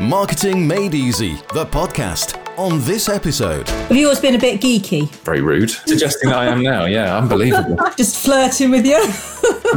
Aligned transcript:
Marketing 0.00 0.66
Made 0.66 0.92
Easy, 0.92 1.34
the 1.54 1.64
podcast. 1.64 2.40
On 2.58 2.80
this 2.80 3.08
episode, 3.08 3.68
Have 3.68 3.96
you 3.96 4.06
always 4.06 4.18
been 4.20 4.34
a 4.34 4.38
bit 4.38 4.60
geeky? 4.60 5.08
Very 5.24 5.40
rude. 5.40 5.70
Suggesting 5.70 6.30
that 6.30 6.38
I 6.38 6.46
am 6.46 6.62
now. 6.62 6.84
Yeah, 6.84 7.16
unbelievable. 7.16 7.76
Just 7.96 8.24
flirting 8.24 8.70
with 8.70 8.84
you? 8.84 8.98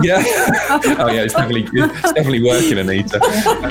Yeah. 0.01 0.23
oh 0.99 1.09
yeah, 1.11 1.21
it's 1.23 1.33
definitely 1.33 1.67
it's 1.71 2.01
definitely 2.13 2.43
working, 2.43 2.79
Anita. 2.79 3.19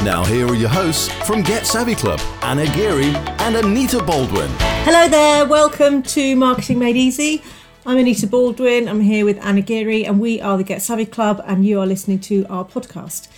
now 0.05 0.25
here 0.25 0.47
are 0.47 0.55
your 0.55 0.69
hosts 0.69 1.09
from 1.27 1.43
Get 1.43 1.67
Savvy 1.67 1.95
Club, 1.97 2.21
Anna 2.43 2.67
Geary 2.75 3.15
and 3.41 3.57
Anita 3.57 4.03
Baldwin. 4.03 4.51
Hello 4.85 5.09
there, 5.09 5.47
welcome 5.47 6.03
to 6.05 6.37
Marketing 6.37 6.79
Made 6.79 6.97
Easy. 6.97 7.43
I'm 7.85 7.99
Anita 7.99 8.27
Baldwin, 8.27 8.89
I'm 8.89 9.01
here 9.01 9.25
with 9.25 9.39
Anna 9.45 9.63
Geary, 9.63 10.05
and 10.05 10.21
we 10.21 10.41
are 10.41 10.57
the 10.57 10.65
Get 10.65 10.81
Savvy 10.83 11.07
Club, 11.07 11.43
and 11.47 11.65
you 11.67 11.81
are 11.81 11.87
listening 11.87 12.19
to 12.21 12.45
our 12.49 12.65
podcast. 12.65 13.29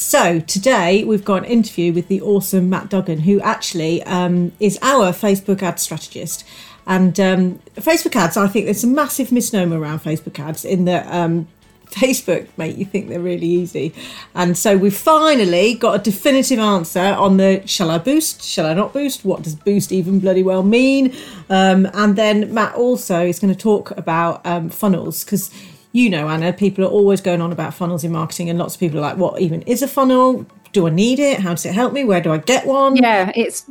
So, 0.00 0.38
today 0.38 1.02
we've 1.02 1.24
got 1.24 1.38
an 1.38 1.50
interview 1.50 1.92
with 1.92 2.06
the 2.06 2.20
awesome 2.20 2.70
Matt 2.70 2.88
Duggan, 2.88 3.18
who 3.18 3.40
actually 3.40 4.00
um, 4.04 4.52
is 4.60 4.78
our 4.80 5.10
Facebook 5.10 5.60
ad 5.60 5.80
strategist. 5.80 6.44
And 6.86 7.18
um, 7.18 7.58
Facebook 7.74 8.14
ads, 8.14 8.36
I 8.36 8.46
think 8.46 8.66
there's 8.66 8.84
a 8.84 8.86
massive 8.86 9.32
misnomer 9.32 9.76
around 9.76 9.98
Facebook 9.98 10.38
ads 10.38 10.64
in 10.64 10.84
that 10.84 11.12
um, 11.12 11.48
Facebook 11.86 12.46
make 12.56 12.78
you 12.78 12.84
think 12.84 13.08
they're 13.08 13.18
really 13.18 13.48
easy. 13.48 13.92
And 14.36 14.56
so 14.56 14.76
we've 14.76 14.96
finally 14.96 15.74
got 15.74 15.98
a 15.98 16.02
definitive 16.02 16.60
answer 16.60 17.00
on 17.00 17.38
the 17.38 17.66
shall 17.66 17.90
I 17.90 17.98
boost, 17.98 18.44
shall 18.44 18.66
I 18.66 18.74
not 18.74 18.92
boost, 18.92 19.24
what 19.24 19.42
does 19.42 19.56
boost 19.56 19.90
even 19.90 20.20
bloody 20.20 20.44
well 20.44 20.62
mean? 20.62 21.12
Um, 21.50 21.88
and 21.92 22.14
then 22.14 22.54
Matt 22.54 22.76
also 22.76 23.26
is 23.26 23.40
going 23.40 23.52
to 23.52 23.58
talk 23.58 23.90
about 23.98 24.46
um, 24.46 24.68
funnels 24.68 25.24
because 25.24 25.50
you 25.92 26.10
know, 26.10 26.28
Anna, 26.28 26.52
people 26.52 26.84
are 26.84 26.88
always 26.88 27.20
going 27.20 27.40
on 27.40 27.52
about 27.52 27.74
funnels 27.74 28.04
in 28.04 28.12
marketing, 28.12 28.50
and 28.50 28.58
lots 28.58 28.74
of 28.74 28.80
people 28.80 28.98
are 28.98 29.02
like, 29.02 29.16
what 29.16 29.40
even 29.40 29.62
is 29.62 29.82
a 29.82 29.88
funnel? 29.88 30.46
Do 30.72 30.86
I 30.86 30.90
need 30.90 31.18
it? 31.18 31.40
How 31.40 31.50
does 31.50 31.64
it 31.64 31.72
help 31.72 31.94
me? 31.94 32.04
Where 32.04 32.20
do 32.20 32.30
I 32.30 32.38
get 32.38 32.66
one? 32.66 32.94
Yeah, 32.94 33.32
it's 33.34 33.64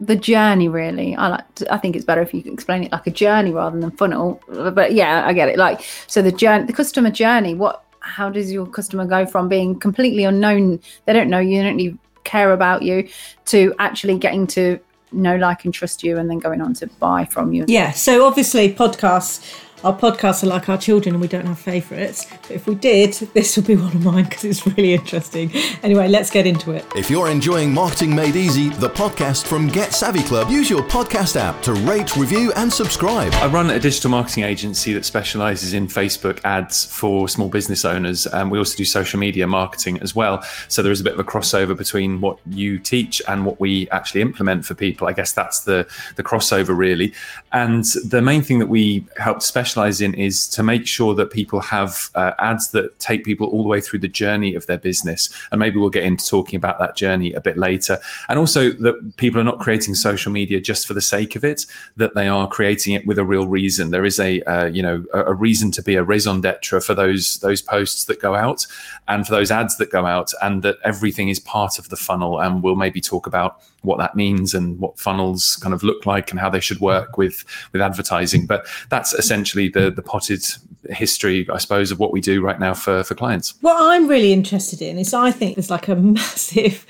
the 0.00 0.16
journey 0.16 0.68
really. 0.68 1.14
I 1.14 1.28
like. 1.28 1.54
To, 1.56 1.72
I 1.72 1.78
think 1.78 1.94
it's 1.94 2.04
better 2.04 2.22
if 2.22 2.34
you 2.34 2.42
can 2.42 2.52
explain 2.52 2.82
it 2.82 2.90
like 2.90 3.06
a 3.06 3.10
journey 3.10 3.52
rather 3.52 3.78
than 3.78 3.92
funnel. 3.92 4.42
But 4.48 4.92
yeah, 4.92 5.26
I 5.26 5.32
get 5.32 5.48
it. 5.48 5.58
Like 5.58 5.82
so, 6.08 6.22
the 6.22 6.32
journey, 6.32 6.66
the 6.66 6.72
customer 6.72 7.10
journey. 7.10 7.54
What? 7.54 7.84
How 8.02 8.30
does 8.30 8.50
your 8.50 8.66
customer 8.66 9.04
go 9.04 9.26
from 9.26 9.48
being 9.48 9.78
completely 9.78 10.24
unknown? 10.24 10.80
They 11.04 11.12
don't 11.12 11.28
know 11.28 11.38
you, 11.38 11.58
they 11.58 11.62
don't 11.64 11.76
really 11.76 11.98
care 12.24 12.52
about 12.52 12.82
you, 12.82 13.08
to 13.46 13.74
actually 13.78 14.18
getting 14.18 14.46
to 14.48 14.80
know, 15.12 15.36
like, 15.36 15.64
and 15.64 15.74
trust 15.74 16.02
you, 16.02 16.16
and 16.16 16.30
then 16.30 16.38
going 16.38 16.62
on 16.62 16.72
to 16.74 16.86
buy 16.98 17.26
from 17.26 17.52
you. 17.52 17.64
Yeah. 17.68 17.90
So 17.90 18.26
obviously, 18.26 18.74
podcasts 18.74 19.54
our 19.82 19.96
podcasts 19.96 20.42
are 20.42 20.46
like 20.46 20.68
our 20.68 20.76
children 20.76 21.14
and 21.14 21.22
we 21.22 21.28
don't 21.28 21.46
have 21.46 21.58
favourites. 21.58 22.26
But 22.42 22.50
if 22.50 22.66
we 22.66 22.74
did, 22.74 23.14
this 23.32 23.56
would 23.56 23.66
be 23.66 23.76
one 23.76 23.86
of 23.86 24.04
mine 24.04 24.24
because 24.24 24.44
it's 24.44 24.66
really 24.66 24.92
interesting. 24.92 25.50
Anyway, 25.82 26.06
let's 26.08 26.30
get 26.30 26.46
into 26.46 26.72
it. 26.72 26.84
If 26.94 27.10
you're 27.10 27.30
enjoying 27.30 27.72
Marketing 27.72 28.14
Made 28.14 28.36
Easy, 28.36 28.68
the 28.68 28.90
podcast 28.90 29.46
from 29.46 29.68
Get 29.68 29.94
Savvy 29.94 30.22
Club, 30.22 30.50
use 30.50 30.68
your 30.68 30.82
podcast 30.82 31.36
app 31.36 31.62
to 31.62 31.72
rate, 31.72 32.14
review, 32.16 32.52
and 32.56 32.70
subscribe. 32.70 33.32
I 33.34 33.46
run 33.46 33.70
a 33.70 33.80
digital 33.80 34.10
marketing 34.10 34.44
agency 34.44 34.92
that 34.92 35.06
specializes 35.06 35.72
in 35.72 35.86
Facebook 35.86 36.40
ads 36.44 36.84
for 36.84 37.26
small 37.28 37.48
business 37.48 37.86
owners. 37.86 38.26
And 38.26 38.50
we 38.50 38.58
also 38.58 38.76
do 38.76 38.84
social 38.84 39.18
media 39.18 39.46
marketing 39.46 39.98
as 40.02 40.14
well. 40.14 40.42
So 40.68 40.82
there 40.82 40.92
is 40.92 41.00
a 41.00 41.04
bit 41.04 41.14
of 41.14 41.20
a 41.20 41.24
crossover 41.24 41.74
between 41.74 42.20
what 42.20 42.38
you 42.50 42.78
teach 42.78 43.22
and 43.28 43.46
what 43.46 43.58
we 43.60 43.88
actually 43.90 44.20
implement 44.20 44.66
for 44.66 44.74
people. 44.74 45.08
I 45.08 45.14
guess 45.14 45.32
that's 45.32 45.60
the, 45.60 45.88
the 46.16 46.22
crossover 46.22 46.76
really. 46.76 47.14
And 47.52 47.84
the 48.04 48.20
main 48.20 48.42
thing 48.42 48.58
that 48.58 48.68
we 48.68 49.06
help 49.16 49.40
specialize 49.40 49.69
specialize 49.70 50.00
in 50.00 50.14
is 50.14 50.48
to 50.48 50.62
make 50.64 50.84
sure 50.86 51.14
that 51.14 51.30
people 51.30 51.60
have 51.60 52.10
uh, 52.16 52.32
ads 52.40 52.70
that 52.70 52.98
take 52.98 53.24
people 53.24 53.46
all 53.46 53.62
the 53.62 53.68
way 53.68 53.80
through 53.80 54.00
the 54.00 54.08
journey 54.08 54.54
of 54.56 54.66
their 54.66 54.78
business. 54.78 55.30
And 55.52 55.60
maybe 55.60 55.78
we'll 55.78 55.90
get 55.90 56.02
into 56.02 56.26
talking 56.26 56.56
about 56.56 56.80
that 56.80 56.96
journey 56.96 57.32
a 57.34 57.40
bit 57.40 57.56
later. 57.56 57.98
And 58.28 58.38
also 58.38 58.70
that 58.70 59.16
people 59.16 59.40
are 59.40 59.44
not 59.44 59.60
creating 59.60 59.94
social 59.94 60.32
media 60.32 60.60
just 60.60 60.88
for 60.88 60.94
the 60.94 61.00
sake 61.00 61.36
of 61.36 61.44
it, 61.44 61.66
that 61.96 62.14
they 62.14 62.26
are 62.26 62.48
creating 62.48 62.94
it 62.94 63.06
with 63.06 63.18
a 63.18 63.24
real 63.24 63.46
reason. 63.46 63.90
There 63.90 64.04
is 64.04 64.18
a, 64.18 64.42
uh, 64.42 64.66
you 64.66 64.82
know, 64.82 65.04
a, 65.14 65.26
a, 65.26 65.34
reason 65.34 65.70
to 65.72 65.82
be 65.82 65.94
a 65.94 66.02
raison 66.02 66.40
d'etre 66.40 66.80
for 66.80 66.94
those, 66.94 67.38
those 67.38 67.62
posts 67.62 68.06
that 68.06 68.20
go 68.20 68.34
out 68.34 68.66
and 69.06 69.24
for 69.24 69.32
those 69.32 69.52
ads 69.52 69.76
that 69.76 69.90
go 69.92 70.04
out 70.04 70.32
and 70.42 70.62
that 70.64 70.78
everything 70.84 71.28
is 71.28 71.38
part 71.38 71.78
of 71.78 71.88
the 71.90 71.96
funnel. 71.96 72.40
And 72.40 72.62
we'll 72.62 72.74
maybe 72.74 73.00
talk 73.00 73.26
about 73.26 73.62
what 73.82 73.98
that 73.98 74.14
means 74.14 74.54
and 74.54 74.78
what 74.78 74.98
funnels 74.98 75.56
kind 75.56 75.74
of 75.74 75.82
look 75.82 76.06
like 76.06 76.30
and 76.30 76.40
how 76.40 76.50
they 76.50 76.60
should 76.60 76.80
work 76.80 77.16
with 77.16 77.44
with 77.72 77.82
advertising. 77.82 78.46
But 78.46 78.66
that's 78.88 79.12
essentially 79.12 79.68
the 79.68 79.90
the 79.90 80.02
potted 80.02 80.44
history, 80.88 81.46
I 81.52 81.58
suppose, 81.58 81.90
of 81.90 81.98
what 81.98 82.12
we 82.12 82.20
do 82.20 82.40
right 82.42 82.58
now 82.58 82.74
for 82.74 83.04
for 83.04 83.14
clients. 83.14 83.54
What 83.60 83.76
I'm 83.78 84.08
really 84.08 84.32
interested 84.32 84.82
in 84.82 84.98
is 84.98 85.14
I 85.14 85.30
think 85.30 85.56
there's 85.56 85.70
like 85.70 85.88
a 85.88 85.96
massive 85.96 86.86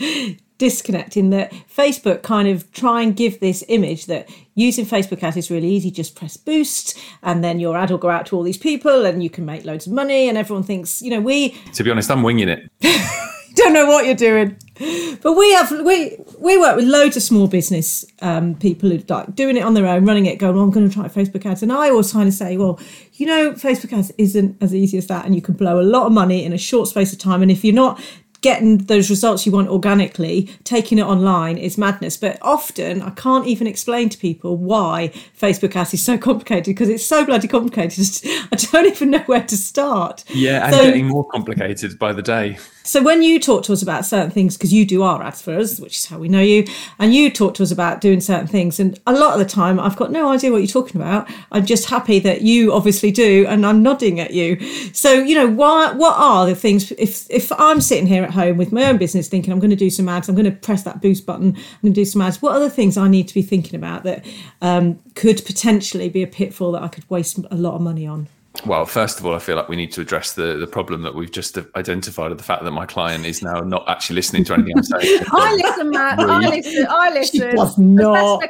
disconnect 0.59 1.17
in 1.17 1.31
that 1.31 1.51
Facebook 1.75 2.23
kind 2.23 2.47
of 2.47 2.71
try 2.73 3.01
and 3.01 3.17
give 3.17 3.41
this 3.41 3.65
image 3.69 4.07
that 4.07 4.29
using 4.55 4.85
Facebook 4.85 5.23
ads 5.23 5.37
is 5.39 5.51
really 5.51 5.69
easy. 5.69 5.91
Just 5.91 6.15
press 6.15 6.37
boost, 6.37 6.99
and 7.23 7.43
then 7.43 7.59
your 7.59 7.77
ad 7.77 7.91
will 7.91 7.99
go 7.99 8.11
out 8.11 8.27
to 8.27 8.37
all 8.37 8.43
these 8.43 8.59
people, 8.59 9.05
and 9.07 9.23
you 9.23 9.31
can 9.31 9.45
make 9.45 9.65
loads 9.65 9.87
of 9.87 9.93
money. 9.93 10.29
And 10.29 10.39
everyone 10.39 10.63
thinks, 10.63 11.03
you 11.03 11.11
know, 11.11 11.21
we. 11.21 11.51
To 11.75 11.83
be 11.83 11.91
honest, 11.91 12.11
I'm 12.11 12.23
winging 12.23 12.49
it. 12.49 12.71
don't 13.55 13.73
know 13.73 13.87
what 13.87 14.07
you're 14.07 14.15
doing. 14.15 14.57
But 15.23 15.35
we 15.35 15.53
have 15.53 15.71
we 15.85 16.17
we 16.39 16.59
work 16.59 16.77
with 16.77 16.87
loads 16.87 17.17
of 17.17 17.23
small 17.23 17.49
business 17.49 18.05
um, 18.23 18.55
people 18.55 18.89
who 18.89 18.99
like 19.09 19.35
doing 19.35 19.57
it 19.57 19.61
on 19.61 19.75
their 19.75 19.87
own, 19.87 20.07
running 20.07 20.27
it, 20.27 20.39
going, 20.39 20.55
well, 20.55 20.65
I'm 20.65 20.71
going 20.71 20.89
to 20.89 20.95
try 20.95 21.07
Facebook 21.09 21.45
ads. 21.45 21.63
And 21.63 21.71
I 21.71 21.91
always 21.91 22.13
kind 22.13 22.29
of 22.29 22.35
say, 22.35 22.57
well, 22.57 22.81
you 23.15 23.27
know, 23.27 23.53
Facebook 23.53 23.93
ads 23.93 24.11
isn't 24.17 24.57
as 24.63 24.75
easy 24.75 24.97
as 24.97 25.07
that, 25.09 25.27
and 25.27 25.35
you 25.35 25.43
can 25.43 25.55
blow 25.55 25.79
a 25.79 25.83
lot 25.83 26.07
of 26.07 26.13
money 26.13 26.45
in 26.45 26.53
a 26.53 26.59
short 26.59 26.89
space 26.89 27.13
of 27.13 27.19
time. 27.19 27.43
And 27.43 27.51
if 27.51 27.63
you're 27.63 27.75
not 27.75 28.01
getting 28.41 28.79
those 28.79 29.11
results 29.11 29.45
you 29.45 29.53
want 29.53 29.69
organically, 29.69 30.49
taking 30.65 30.99
it 30.99 31.05
online 31.05 31.59
is 31.59 31.77
madness. 31.77 32.17
But 32.17 32.39
often 32.41 33.03
I 33.03 33.11
can't 33.11 33.47
even 33.47 33.67
explain 33.67 34.09
to 34.09 34.19
people 34.19 34.57
why 34.57 35.13
Facebook 35.39 35.77
ads 35.77 35.95
is 35.95 36.03
so 36.03 36.17
complicated 36.17 36.67
because 36.67 36.89
it's 36.89 37.05
so 37.05 37.25
bloody 37.25 37.49
complicated. 37.49 38.07
I 38.53 38.57
don't 38.57 38.87
even 38.87 39.11
know 39.11 39.23
where 39.27 39.45
to 39.45 39.57
start. 39.57 40.25
Yeah, 40.29 40.67
and 40.67 40.75
so, 40.75 40.83
getting 40.83 41.09
more 41.09 41.27
complicated 41.29 41.99
by 41.99 42.13
the 42.13 42.23
day. 42.23 42.59
So 42.91 43.01
when 43.01 43.23
you 43.23 43.39
talk 43.39 43.63
to 43.67 43.73
us 43.73 43.83
about 43.83 44.05
certain 44.05 44.33
things, 44.33 44.57
because 44.57 44.73
you 44.73 44.85
do 44.85 45.05
our 45.05 45.23
ads 45.23 45.41
for 45.41 45.55
us, 45.57 45.79
which 45.79 45.95
is 45.95 46.07
how 46.07 46.19
we 46.19 46.29
know 46.29 46.41
you, 46.41 46.67
and 46.99 47.15
you 47.15 47.31
talk 47.31 47.55
to 47.55 47.63
us 47.63 47.71
about 47.71 48.01
doing 48.01 48.21
certain 48.21 48.49
things, 48.49 48.81
and 48.81 48.99
a 49.07 49.13
lot 49.13 49.33
of 49.33 49.39
the 49.39 49.45
time 49.45 49.79
I've 49.79 49.95
got 49.95 50.11
no 50.11 50.29
idea 50.33 50.51
what 50.51 50.57
you're 50.57 50.67
talking 50.67 51.01
about. 51.01 51.31
I'm 51.53 51.65
just 51.65 51.89
happy 51.89 52.19
that 52.19 52.43
you 52.43 52.73
obviously 52.73 53.13
do, 53.13 53.47
and 53.47 53.65
I'm 53.65 53.81
nodding 53.81 54.19
at 54.19 54.33
you. 54.33 54.59
So 54.93 55.13
you 55.13 55.37
know, 55.37 55.47
what 55.47 55.99
what 55.99 56.17
are 56.19 56.47
the 56.47 56.57
things? 56.57 56.91
If 56.91 57.31
if 57.31 57.53
I'm 57.53 57.81
sitting 57.81 58.09
here 58.09 58.25
at 58.25 58.33
home 58.33 58.57
with 58.57 58.73
my 58.73 58.87
own 58.87 58.99
business, 58.99 59.29
thinking 59.29 59.53
I'm 59.53 59.61
going 59.61 59.71
to 59.71 59.77
do 59.77 59.89
some 59.89 60.09
ads, 60.09 60.29
I'm 60.29 60.35
going 60.35 60.51
to 60.51 60.51
press 60.51 60.83
that 60.83 61.01
boost 61.01 61.25
button, 61.25 61.51
I'm 61.51 61.83
going 61.83 61.95
to 61.95 62.01
do 62.01 62.05
some 62.05 62.23
ads. 62.23 62.43
What 62.43 62.57
are 62.57 62.61
the 62.61 62.71
things 62.71 62.97
I 62.97 63.07
need 63.07 63.29
to 63.29 63.35
be 63.35 63.43
thinking 63.43 63.77
about 63.77 64.03
that 64.03 64.27
um, 64.63 64.99
could 65.15 65.45
potentially 65.47 66.09
be 66.09 66.25
a 66.25 66.27
pitfall 66.27 66.73
that 66.73 66.83
I 66.83 66.89
could 66.89 67.09
waste 67.09 67.39
a 67.53 67.55
lot 67.55 67.77
of 67.77 67.83
money 67.83 68.05
on? 68.05 68.27
Well, 68.67 68.85
first 68.85 69.19
of 69.19 69.27
all, 69.27 69.35
I 69.35 69.39
feel 69.39 69.57
like 69.57 69.69
we 69.69 69.77
need 69.77 69.93
to 69.93 70.01
address 70.01 70.35
the, 70.35 70.57
the 70.57 70.67
problem 70.67 71.03
that 71.03 71.15
we've 71.15 71.31
just 71.31 71.57
identified 71.77 72.31
of 72.31 72.39
the 72.39 72.45
fact 72.45 72.63
that 72.63 72.71
my 72.71 72.87
client 72.87 73.25
is 73.25 73.43
now 73.43 73.61
not 73.61 73.89
actually 73.89 74.17
listening 74.17 74.45
to 74.45 74.55
anything 74.55 74.77
I'm 74.77 74.83
saying. 74.83 75.23
I 75.33 75.55
listen, 75.55 75.91
Matt. 75.91 76.19
I 76.19 76.49
listen. 76.49 76.87
I 76.89 77.11
listen. 77.11 77.41
She 77.41 77.57
does 77.57 77.79
not. 77.79 78.43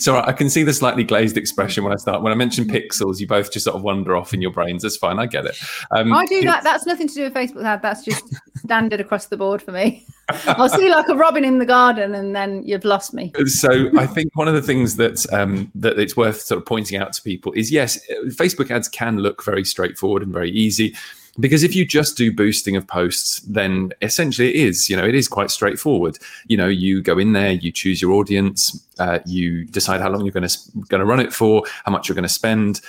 So 0.00 0.16
I 0.16 0.32
can 0.32 0.50
see 0.50 0.62
the 0.62 0.72
slightly 0.72 1.04
glazed 1.04 1.36
expression 1.36 1.84
when 1.84 1.92
I 1.92 1.96
start. 1.96 2.22
When 2.22 2.32
I 2.32 2.36
mention 2.36 2.64
pixels, 2.64 3.20
you 3.20 3.26
both 3.26 3.52
just 3.52 3.64
sort 3.64 3.76
of 3.76 3.82
wander 3.82 4.16
off 4.16 4.34
in 4.34 4.42
your 4.42 4.52
brains. 4.52 4.82
That's 4.82 4.96
fine. 4.96 5.18
I 5.18 5.26
get 5.26 5.46
it. 5.46 5.56
Um, 5.92 6.12
I 6.12 6.26
do 6.26 6.42
that. 6.42 6.64
That's 6.64 6.86
nothing 6.86 7.08
to 7.08 7.14
do 7.14 7.22
with 7.24 7.34
Facebook 7.34 7.64
ad. 7.64 7.82
That's 7.82 8.04
just 8.04 8.24
standard 8.56 9.00
across 9.00 9.26
the 9.26 9.36
board 9.36 9.62
for 9.62 9.72
me. 9.72 10.06
I'll 10.46 10.68
see 10.68 10.90
like 10.90 11.08
a 11.08 11.14
robin 11.14 11.44
in 11.44 11.58
the 11.58 11.66
garden, 11.66 12.14
and 12.14 12.34
then 12.34 12.62
you've 12.64 12.84
lost 12.84 13.14
me. 13.14 13.32
So 13.46 13.90
I 13.96 14.06
think 14.06 14.34
one 14.34 14.48
of 14.48 14.54
the 14.54 14.62
things 14.62 14.96
that 14.96 15.24
um, 15.32 15.70
that 15.74 15.98
it's 15.98 16.16
worth 16.16 16.40
sort 16.40 16.58
of 16.58 16.66
pointing 16.66 17.00
out 17.00 17.12
to 17.12 17.22
people 17.22 17.52
is 17.52 17.70
yes, 17.70 17.98
Facebook 18.28 18.70
ads 18.70 18.88
can 18.88 19.18
look 19.18 19.44
very 19.44 19.64
straightforward 19.64 20.22
and 20.22 20.32
very 20.32 20.50
easy. 20.50 20.96
Because 21.38 21.62
if 21.62 21.76
you 21.76 21.84
just 21.84 22.16
do 22.16 22.32
boosting 22.32 22.76
of 22.76 22.86
posts, 22.86 23.40
then 23.40 23.92
essentially 24.00 24.48
it 24.48 24.68
is, 24.68 24.88
you 24.88 24.96
know, 24.96 25.04
it 25.04 25.14
is 25.14 25.28
quite 25.28 25.50
straightforward. 25.50 26.18
You 26.46 26.56
know, 26.56 26.66
you 26.66 27.02
go 27.02 27.18
in 27.18 27.34
there, 27.34 27.52
you 27.52 27.70
choose 27.70 28.00
your 28.00 28.12
audience, 28.12 28.82
uh, 28.98 29.18
you 29.26 29.66
decide 29.66 30.00
how 30.00 30.08
long 30.08 30.24
you're 30.24 30.32
going 30.32 30.48
to 30.48 30.58
going 30.88 31.00
to 31.00 31.06
run 31.06 31.20
it 31.20 31.32
for, 31.32 31.62
how 31.84 31.92
much 31.92 32.08
you're 32.08 32.14
going 32.14 32.22
to 32.22 32.28
spend, 32.28 32.80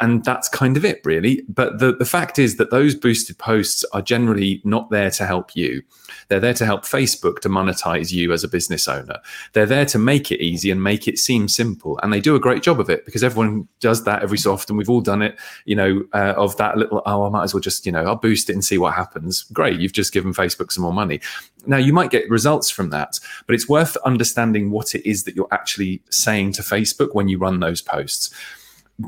and 0.00 0.24
that's 0.24 0.48
kind 0.48 0.76
of 0.76 0.84
it 0.84 1.00
really. 1.04 1.42
But 1.48 1.78
the, 1.78 1.94
the 1.94 2.04
fact 2.04 2.38
is 2.38 2.56
that 2.56 2.70
those 2.70 2.94
boosted 2.94 3.38
posts 3.38 3.84
are 3.92 4.02
generally 4.02 4.60
not 4.64 4.90
there 4.90 5.10
to 5.12 5.26
help 5.26 5.54
you. 5.54 5.82
They're 6.28 6.40
there 6.40 6.54
to 6.54 6.66
help 6.66 6.82
facebook 6.82 7.40
to 7.40 7.48
monetize 7.48 8.12
you 8.12 8.32
as 8.32 8.44
a 8.44 8.48
business 8.48 8.88
owner. 8.88 9.18
They're 9.52 9.66
there 9.66 9.86
to 9.86 9.98
make 9.98 10.30
it 10.32 10.42
easy 10.42 10.70
and 10.70 10.82
make 10.82 11.08
it 11.08 11.18
seem 11.18 11.48
simple. 11.48 11.98
And 12.02 12.12
they 12.12 12.20
do 12.20 12.34
a 12.34 12.40
great 12.40 12.62
job 12.62 12.80
of 12.80 12.90
it 12.90 13.04
because 13.04 13.24
everyone 13.24 13.68
does 13.80 14.04
that 14.04 14.22
every 14.22 14.38
so 14.38 14.52
often. 14.52 14.76
We've 14.76 14.90
all 14.90 15.00
done 15.00 15.22
it 15.22 15.38
you 15.64 15.74
know 15.74 16.04
uh, 16.12 16.34
of 16.36 16.56
that 16.56 16.76
little 16.76 17.02
oh 17.06 17.24
i 17.24 17.28
might 17.28 17.44
as 17.44 17.54
well 17.54 17.60
just 17.60 17.86
you 17.86 17.92
know 17.92 18.04
i'll 18.04 18.16
boost 18.16 18.50
it 18.50 18.54
and 18.54 18.64
see 18.64 18.78
what 18.78 18.94
happens. 18.94 19.42
Great 19.52 19.80
you've 19.80 19.92
just 19.92 20.12
given 20.12 20.32
facebook 20.32 20.72
some 20.72 20.82
more 20.82 20.92
money. 20.92 21.20
Now 21.66 21.78
you 21.78 21.92
might 21.92 22.10
get 22.10 22.28
results 22.30 22.70
from 22.70 22.90
that 22.90 23.18
but 23.46 23.54
it's 23.54 23.68
worth 23.68 23.96
understanding 23.98 24.70
what 24.70 24.94
it 24.94 25.08
is 25.08 25.24
that 25.24 25.36
you're 25.36 25.48
actually 25.52 26.02
saying 26.10 26.52
to 26.52 26.62
facebook 26.62 27.14
when 27.14 27.28
you 27.28 27.38
run 27.38 27.60
those 27.60 27.82
posts 27.82 28.34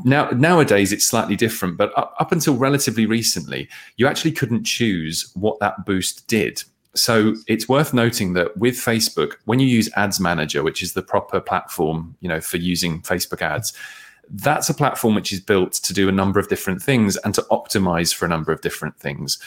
now 0.04 0.28
nowadays 0.30 0.92
it's 0.92 1.06
slightly 1.06 1.34
different 1.34 1.76
but 1.76 1.96
up, 1.96 2.14
up 2.20 2.30
until 2.30 2.54
relatively 2.56 3.06
recently 3.06 3.68
you 3.96 4.06
actually 4.06 4.32
couldn't 4.32 4.64
choose 4.64 5.30
what 5.34 5.58
that 5.60 5.86
boost 5.86 6.26
did. 6.28 6.62
So 6.94 7.34
it's 7.46 7.68
worth 7.68 7.94
noting 7.94 8.32
that 8.32 8.56
with 8.56 8.74
Facebook, 8.74 9.34
when 9.44 9.60
you 9.60 9.66
use 9.66 9.88
Ads 9.94 10.18
Manager, 10.18 10.62
which 10.62 10.82
is 10.82 10.94
the 10.94 11.02
proper 11.02 11.38
platform, 11.40 12.16
you 12.20 12.28
know, 12.28 12.40
for 12.40 12.56
using 12.56 13.02
Facebook 13.02 13.40
ads, 13.40 13.72
that's 14.30 14.68
a 14.68 14.74
platform 14.74 15.14
which 15.14 15.32
is 15.32 15.40
built 15.40 15.74
to 15.74 15.94
do 15.94 16.08
a 16.08 16.12
number 16.12 16.40
of 16.40 16.48
different 16.48 16.82
things 16.82 17.16
and 17.18 17.34
to 17.34 17.42
optimize 17.50 18.12
for 18.12 18.24
a 18.24 18.28
number 18.28 18.52
of 18.52 18.60
different 18.62 18.98
things 18.98 19.38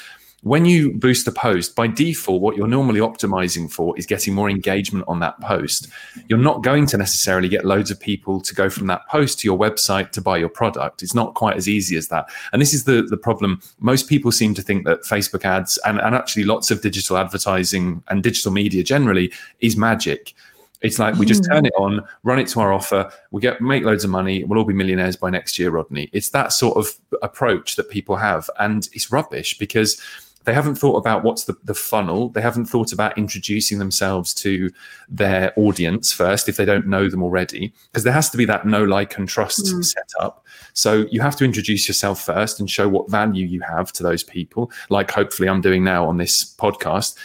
when 0.44 0.66
you 0.66 0.94
boost 0.94 1.28
a 1.28 1.32
post, 1.32 1.76
by 1.76 1.86
default, 1.86 2.42
what 2.42 2.58
you're 2.58 2.68
normally 2.68 3.00
optimizing 3.00 3.72
for 3.72 3.98
is 3.98 4.08
getting 4.08 4.34
more 4.34 4.50
engagement 4.50 5.06
on 5.08 5.20
that 5.20 5.40
post. 5.40 5.88
You're 6.28 6.40
not 6.40 6.64
going 6.64 6.88
to 6.88 6.98
necessarily 6.98 7.48
get 7.48 7.64
loads 7.64 7.92
of 7.92 8.00
people 8.00 8.42
to 8.42 8.56
go 8.56 8.68
from 8.68 8.88
that 8.88 9.08
post 9.08 9.40
to 9.40 9.48
your 9.48 9.58
website 9.58 10.10
to 10.12 10.22
buy 10.22 10.38
your 10.38 10.50
product. 10.50 11.04
It's 11.04 11.14
not 11.14 11.36
quite 11.36 11.58
as 11.58 11.70
easy 11.70 11.96
as 11.96 12.08
that. 12.08 12.26
And 12.54 12.62
this 12.62 12.74
is 12.74 12.86
the, 12.86 13.04
the 13.04 13.18
problem. 13.18 13.62
Most 13.80 14.10
people 14.10 14.32
seem 14.32 14.56
to 14.56 14.64
think 14.64 14.86
that 14.86 15.04
Facebook 15.04 15.46
ads 15.46 15.78
and, 15.86 16.00
and 16.02 16.16
actually 16.16 16.46
lots 16.46 16.72
of 16.72 16.82
digital 16.82 17.18
advertising 17.18 18.04
and 18.08 18.24
digital 18.24 18.52
media 18.52 18.84
generally 18.84 19.32
is 19.60 19.78
magic. 19.78 20.34
It's 20.82 20.98
like 20.98 21.14
we 21.16 21.28
just 21.28 21.46
turn 21.46 21.68
it 21.68 21.74
on, 21.78 22.02
run 22.24 22.40
it 22.40 22.48
to 22.48 22.60
our 22.60 22.74
offer, 22.74 23.12
we 23.30 23.40
get 23.40 23.62
make 23.62 23.84
loads 23.84 24.04
of 24.04 24.10
money, 24.10 24.44
we'll 24.44 24.58
all 24.58 24.66
be 24.66 24.74
millionaires 24.74 25.16
by 25.16 25.30
next 25.30 25.60
year, 25.60 25.70
Rodney. 25.70 26.10
It's 26.12 26.30
that 26.30 26.52
sort 26.54 26.76
of 26.76 26.90
approach 27.22 27.76
that 27.76 27.92
people 27.92 28.16
have. 28.16 28.50
And 28.60 28.90
it's 28.94 29.12
rubbish 29.12 29.60
because 29.60 30.02
they 30.44 30.54
haven't 30.54 30.76
thought 30.76 30.98
about 30.98 31.24
what's 31.24 31.44
the, 31.44 31.56
the 31.64 31.74
funnel. 31.74 32.30
They 32.30 32.42
haven't 32.42 32.66
thought 32.66 32.92
about 32.92 33.18
introducing 33.18 33.80
themselves 33.80 34.34
to 34.36 34.72
their 35.08 35.54
audience 35.56 36.12
first 36.12 36.50
if 36.50 36.58
they 36.58 36.66
don't 36.66 36.88
know 36.88 37.10
them 37.10 37.22
already, 37.22 37.74
because 37.92 38.04
there 38.04 38.14
has 38.14 38.30
to 38.32 38.38
be 38.38 38.46
that 38.46 38.66
know, 38.66 38.84
like, 38.84 39.18
and 39.18 39.28
trust 39.28 39.66
mm. 39.66 39.86
set 39.86 40.10
up. 40.20 40.46
So 40.74 41.06
you 41.12 41.22
have 41.22 41.36
to 41.38 41.46
introduce 41.46 41.88
yourself 41.88 42.22
first 42.22 42.60
and 42.60 42.70
show 42.70 42.88
what 42.90 43.10
value 43.10 43.46
you 43.46 43.62
have 43.62 43.92
to 43.94 44.04
those 44.04 44.24
people, 44.24 44.72
like 44.90 45.12
hopefully 45.12 45.50
I'm 45.50 45.62
doing 45.62 45.84
now 45.84 46.06
on 46.08 46.18
this 46.18 46.56
podcast. 46.56 47.16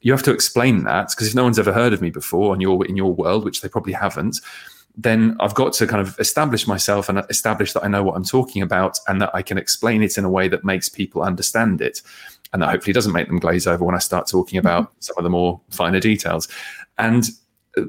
You 0.00 0.12
have 0.12 0.22
to 0.24 0.32
explain 0.32 0.84
that 0.84 1.10
because 1.10 1.28
if 1.28 1.34
no 1.34 1.44
one's 1.44 1.58
ever 1.58 1.72
heard 1.72 1.92
of 1.92 2.02
me 2.02 2.10
before 2.10 2.54
in 2.54 2.60
your 2.60 2.84
in 2.86 2.96
your 2.96 3.12
world, 3.12 3.44
which 3.44 3.60
they 3.60 3.68
probably 3.68 3.92
haven't, 3.92 4.40
then 4.96 5.36
I've 5.40 5.54
got 5.54 5.72
to 5.74 5.86
kind 5.86 6.00
of 6.00 6.18
establish 6.18 6.66
myself 6.66 7.08
and 7.08 7.22
establish 7.28 7.72
that 7.74 7.84
I 7.84 7.88
know 7.88 8.02
what 8.02 8.16
I'm 8.16 8.24
talking 8.24 8.62
about 8.62 8.98
and 9.08 9.20
that 9.20 9.30
I 9.34 9.42
can 9.42 9.58
explain 9.58 10.02
it 10.02 10.16
in 10.16 10.24
a 10.24 10.30
way 10.30 10.48
that 10.48 10.64
makes 10.64 10.88
people 10.88 11.22
understand 11.22 11.80
it 11.80 12.00
and 12.56 12.62
that 12.62 12.70
hopefully 12.70 12.94
doesn't 12.94 13.12
make 13.12 13.28
them 13.28 13.38
glaze 13.38 13.66
over 13.66 13.84
when 13.84 13.94
I 13.94 13.98
start 13.98 14.26
talking 14.26 14.58
about 14.58 14.84
mm-hmm. 14.84 15.00
some 15.00 15.18
of 15.18 15.24
the 15.24 15.28
more 15.28 15.60
finer 15.68 16.00
details. 16.00 16.48
And 16.96 17.28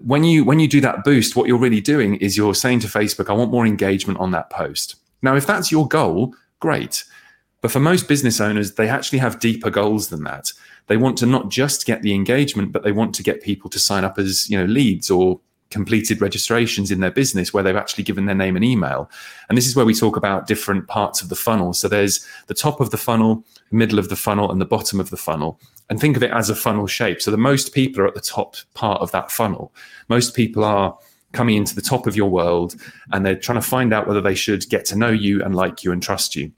when 0.03 0.25
you 0.25 0.43
when 0.43 0.59
you 0.59 0.67
do 0.67 0.81
that 0.81 1.05
boost, 1.05 1.37
what 1.37 1.47
you're 1.47 1.57
really 1.57 1.79
doing 1.79 2.15
is 2.15 2.35
you're 2.35 2.53
saying 2.53 2.81
to 2.81 2.87
Facebook, 2.87 3.29
I 3.29 3.33
want 3.33 3.49
more 3.49 3.65
engagement 3.65 4.19
on 4.19 4.31
that 4.31 4.49
post. 4.49 4.97
Now, 5.21 5.37
if 5.37 5.47
that's 5.47 5.71
your 5.71 5.87
goal, 5.87 6.35
great. 6.59 7.05
But 7.61 7.71
for 7.71 7.79
most 7.79 8.09
business 8.09 8.41
owners, 8.41 8.73
they 8.73 8.89
actually 8.89 9.19
have 9.19 9.39
deeper 9.39 9.69
goals 9.69 10.09
than 10.09 10.25
that. 10.25 10.51
They 10.87 10.97
want 10.97 11.17
to 11.19 11.25
not 11.25 11.47
just 11.49 11.85
get 11.85 12.01
the 12.01 12.13
engagement, 12.13 12.73
but 12.73 12.83
they 12.83 12.91
want 12.91 13.15
to 13.15 13.23
get 13.23 13.41
people 13.41 13.69
to 13.69 13.79
sign 13.79 14.03
up 14.03 14.19
as 14.19 14.49
you 14.49 14.57
know 14.57 14.65
leads 14.65 15.09
or 15.09 15.39
completed 15.69 16.21
registrations 16.21 16.91
in 16.91 16.99
their 16.99 17.11
business 17.11 17.53
where 17.53 17.63
they've 17.63 17.75
actually 17.75 18.03
given 18.03 18.25
their 18.25 18.35
name 18.35 18.55
and 18.55 18.63
email. 18.63 19.09
And 19.49 19.57
this 19.57 19.67
is 19.67 19.75
where 19.75 19.85
we 19.85 19.93
talk 19.93 20.15
about 20.15 20.47
different 20.47 20.87
parts 20.87 21.21
of 21.21 21.29
the 21.29 21.35
funnel. 21.35 21.73
So 21.73 21.87
there's 21.87 22.25
the 22.47 22.53
top 22.53 22.79
of 22.79 22.91
the 22.91 22.97
funnel, 22.97 23.43
middle 23.71 23.99
of 23.99 24.09
the 24.09 24.15
funnel, 24.15 24.51
and 24.51 24.61
the 24.61 24.65
bottom 24.65 24.99
of 24.99 25.09
the 25.09 25.17
funnel. 25.17 25.59
And 25.89 25.99
think 25.99 26.15
of 26.17 26.23
it 26.23 26.31
as 26.31 26.49
a 26.49 26.55
funnel 26.55 26.87
shape. 26.87 27.21
So 27.21 27.31
the 27.31 27.37
most 27.37 27.73
people 27.73 28.01
are 28.01 28.07
at 28.07 28.15
the 28.15 28.21
top 28.21 28.55
part 28.73 29.01
of 29.01 29.11
that 29.11 29.31
funnel. 29.31 29.73
Most 30.09 30.35
people 30.35 30.63
are 30.63 30.97
coming 31.33 31.57
into 31.57 31.75
the 31.75 31.81
top 31.81 32.07
of 32.07 32.15
your 32.15 32.29
world 32.29 32.75
and 33.11 33.25
they're 33.25 33.35
trying 33.35 33.61
to 33.61 33.67
find 33.67 33.93
out 33.93 34.07
whether 34.07 34.21
they 34.21 34.35
should 34.35 34.67
get 34.69 34.85
to 34.85 34.97
know 34.97 35.09
you 35.09 35.43
and 35.43 35.55
like 35.55 35.83
you 35.83 35.91
and 35.91 36.01
trust 36.01 36.35
you. 36.35 36.51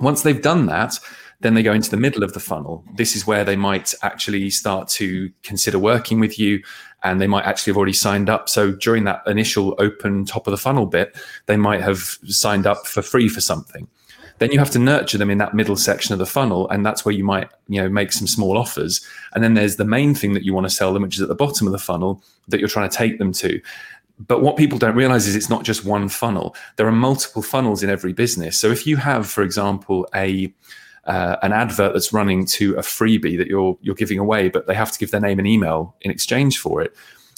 Once 0.00 0.22
they've 0.22 0.42
done 0.42 0.66
that, 0.66 0.98
then 1.40 1.54
they 1.54 1.62
go 1.62 1.72
into 1.72 1.90
the 1.90 1.96
middle 1.96 2.22
of 2.22 2.32
the 2.32 2.40
funnel. 2.40 2.84
This 2.96 3.16
is 3.16 3.26
where 3.26 3.44
they 3.44 3.56
might 3.56 3.94
actually 4.02 4.50
start 4.50 4.88
to 4.88 5.30
consider 5.42 5.78
working 5.78 6.20
with 6.20 6.38
you 6.38 6.62
and 7.04 7.20
they 7.20 7.26
might 7.26 7.44
actually 7.44 7.70
have 7.70 7.76
already 7.76 7.92
signed 7.92 8.28
up. 8.28 8.48
So 8.48 8.72
during 8.72 9.04
that 9.04 9.22
initial 9.26 9.74
open 9.78 10.24
top 10.24 10.46
of 10.46 10.50
the 10.50 10.56
funnel 10.58 10.86
bit, 10.86 11.16
they 11.46 11.56
might 11.56 11.82
have 11.82 12.18
signed 12.26 12.66
up 12.66 12.86
for 12.86 13.02
free 13.02 13.28
for 13.28 13.40
something. 13.40 13.86
Then 14.38 14.50
you 14.50 14.58
have 14.58 14.70
to 14.72 14.80
nurture 14.80 15.16
them 15.16 15.30
in 15.30 15.38
that 15.38 15.54
middle 15.54 15.76
section 15.76 16.12
of 16.12 16.18
the 16.18 16.26
funnel, 16.26 16.68
and 16.70 16.84
that's 16.84 17.04
where 17.04 17.14
you 17.14 17.22
might, 17.22 17.50
you 17.68 17.80
know, 17.80 17.88
make 17.88 18.10
some 18.10 18.26
small 18.26 18.58
offers. 18.58 19.00
And 19.32 19.44
then 19.44 19.54
there's 19.54 19.76
the 19.76 19.84
main 19.84 20.14
thing 20.14 20.32
that 20.34 20.44
you 20.44 20.52
want 20.52 20.66
to 20.66 20.74
sell 20.74 20.92
them, 20.92 21.02
which 21.02 21.14
is 21.14 21.22
at 21.22 21.28
the 21.28 21.36
bottom 21.36 21.68
of 21.68 21.72
the 21.72 21.78
funnel 21.78 22.22
that 22.48 22.58
you're 22.58 22.68
trying 22.68 22.88
to 22.88 22.96
take 22.96 23.18
them 23.18 23.32
to. 23.34 23.60
But 24.18 24.42
what 24.42 24.56
people 24.56 24.78
don't 24.78 24.96
realize 24.96 25.26
is 25.26 25.36
it's 25.36 25.50
not 25.50 25.64
just 25.64 25.84
one 25.84 26.08
funnel. 26.08 26.56
There 26.76 26.86
are 26.86 26.92
multiple 26.92 27.42
funnels 27.42 27.82
in 27.82 27.90
every 27.90 28.12
business. 28.12 28.58
So 28.58 28.70
if 28.70 28.86
you 28.86 28.96
have, 28.96 29.28
for 29.28 29.42
example, 29.42 30.08
a 30.14 30.52
uh, 31.06 31.36
an 31.42 31.52
advert 31.52 31.92
that's 31.92 32.12
running 32.12 32.46
to 32.46 32.74
a 32.74 32.82
freebie 32.82 33.36
that 33.38 33.46
you're 33.46 33.76
you're 33.82 33.94
giving 33.94 34.18
away, 34.18 34.48
but 34.48 34.66
they 34.66 34.74
have 34.74 34.92
to 34.92 34.98
give 34.98 35.10
their 35.10 35.20
name 35.20 35.38
and 35.38 35.48
email 35.48 35.94
in 36.00 36.10
exchange 36.10 36.58
for 36.58 36.80
it. 36.80 36.94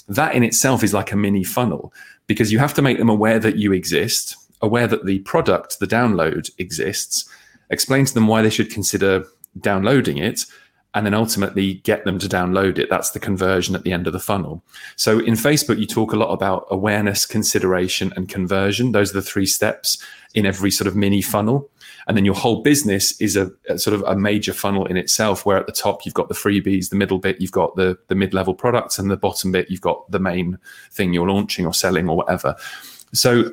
That 0.07 0.35
in 0.35 0.43
itself 0.43 0.83
is 0.83 0.93
like 0.93 1.11
a 1.11 1.17
mini 1.17 1.43
funnel 1.43 1.93
because 2.27 2.51
you 2.51 2.59
have 2.59 2.73
to 2.75 2.81
make 2.81 2.97
them 2.97 3.09
aware 3.09 3.39
that 3.39 3.57
you 3.57 3.73
exist, 3.73 4.35
aware 4.61 4.87
that 4.87 5.05
the 5.05 5.19
product, 5.19 5.79
the 5.79 5.87
download 5.87 6.49
exists, 6.57 7.29
explain 7.69 8.05
to 8.05 8.13
them 8.13 8.27
why 8.27 8.41
they 8.41 8.49
should 8.49 8.71
consider 8.71 9.25
downloading 9.59 10.17
it, 10.17 10.45
and 10.93 11.05
then 11.05 11.13
ultimately 11.13 11.75
get 11.75 12.05
them 12.05 12.19
to 12.19 12.27
download 12.27 12.77
it. 12.77 12.89
That's 12.89 13.11
the 13.11 13.19
conversion 13.19 13.75
at 13.75 13.83
the 13.83 13.91
end 13.91 14.07
of 14.07 14.13
the 14.13 14.19
funnel. 14.19 14.63
So 14.95 15.19
in 15.19 15.33
Facebook, 15.33 15.77
you 15.77 15.85
talk 15.85 16.13
a 16.13 16.17
lot 16.17 16.31
about 16.31 16.67
awareness, 16.71 17.25
consideration, 17.25 18.13
and 18.15 18.29
conversion. 18.29 18.93
Those 18.93 19.11
are 19.11 19.19
the 19.19 19.21
three 19.21 19.45
steps 19.45 20.01
in 20.33 20.45
every 20.45 20.71
sort 20.71 20.87
of 20.87 20.95
mini 20.95 21.21
funnel 21.21 21.69
and 22.07 22.15
then 22.15 22.25
your 22.25 22.33
whole 22.33 22.61
business 22.61 23.19
is 23.19 23.35
a, 23.35 23.51
a, 23.69 23.77
sort 23.77 23.93
of 23.93 24.01
a 24.03 24.15
major 24.15 24.53
funnel 24.53 24.85
in 24.85 24.97
itself 24.97 25.45
where 25.45 25.57
at 25.57 25.65
the 25.65 25.71
top 25.71 26.05
you've 26.05 26.13
got 26.13 26.29
the 26.29 26.35
freebies 26.35 26.89
the 26.89 26.95
middle 26.95 27.19
bit 27.19 27.39
you've 27.39 27.51
got 27.51 27.75
the 27.75 27.97
the 28.07 28.15
mid-level 28.15 28.53
products 28.53 28.97
and 28.97 29.11
the 29.11 29.17
bottom 29.17 29.51
bit 29.51 29.69
you've 29.69 29.81
got 29.81 30.09
the 30.09 30.19
main 30.19 30.57
thing 30.91 31.13
you're 31.13 31.29
launching 31.29 31.65
or 31.65 31.73
selling 31.73 32.09
or 32.09 32.15
whatever 32.17 32.55
so 33.13 33.51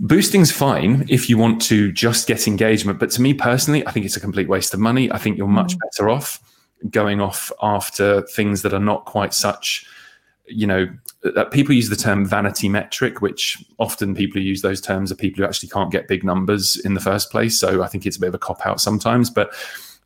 boosting's 0.00 0.50
fine 0.50 1.06
if 1.08 1.28
you 1.28 1.38
want 1.38 1.60
to 1.62 1.92
just 1.92 2.26
get 2.26 2.48
engagement 2.48 2.98
but 2.98 3.10
to 3.10 3.22
me 3.22 3.32
personally 3.34 3.86
i 3.86 3.90
think 3.90 4.04
it's 4.04 4.16
a 4.16 4.20
complete 4.20 4.48
waste 4.48 4.74
of 4.74 4.80
money 4.80 5.10
i 5.12 5.18
think 5.18 5.36
you're 5.36 5.46
much 5.46 5.76
mm. 5.76 5.80
better 5.80 6.08
off 6.08 6.40
going 6.90 7.20
off 7.20 7.52
after 7.62 8.22
things 8.22 8.62
that 8.62 8.74
are 8.74 8.80
not 8.80 9.04
quite 9.04 9.32
such 9.32 9.86
you 10.46 10.66
know 10.66 10.88
uh, 11.24 11.44
people 11.46 11.74
use 11.74 11.88
the 11.88 11.96
term 11.96 12.26
vanity 12.26 12.68
metric, 12.68 13.20
which 13.20 13.64
often 13.78 14.14
people 14.14 14.40
who 14.40 14.46
use 14.46 14.62
those 14.62 14.80
terms 14.80 15.12
are 15.12 15.16
people 15.16 15.42
who 15.42 15.48
actually 15.48 15.68
can't 15.68 15.92
get 15.92 16.08
big 16.08 16.24
numbers 16.24 16.76
in 16.84 16.94
the 16.94 17.00
first 17.00 17.30
place. 17.30 17.58
So 17.58 17.82
I 17.82 17.88
think 17.88 18.06
it's 18.06 18.16
a 18.16 18.20
bit 18.20 18.28
of 18.28 18.34
a 18.34 18.38
cop 18.38 18.66
out 18.66 18.80
sometimes, 18.80 19.30
but 19.30 19.52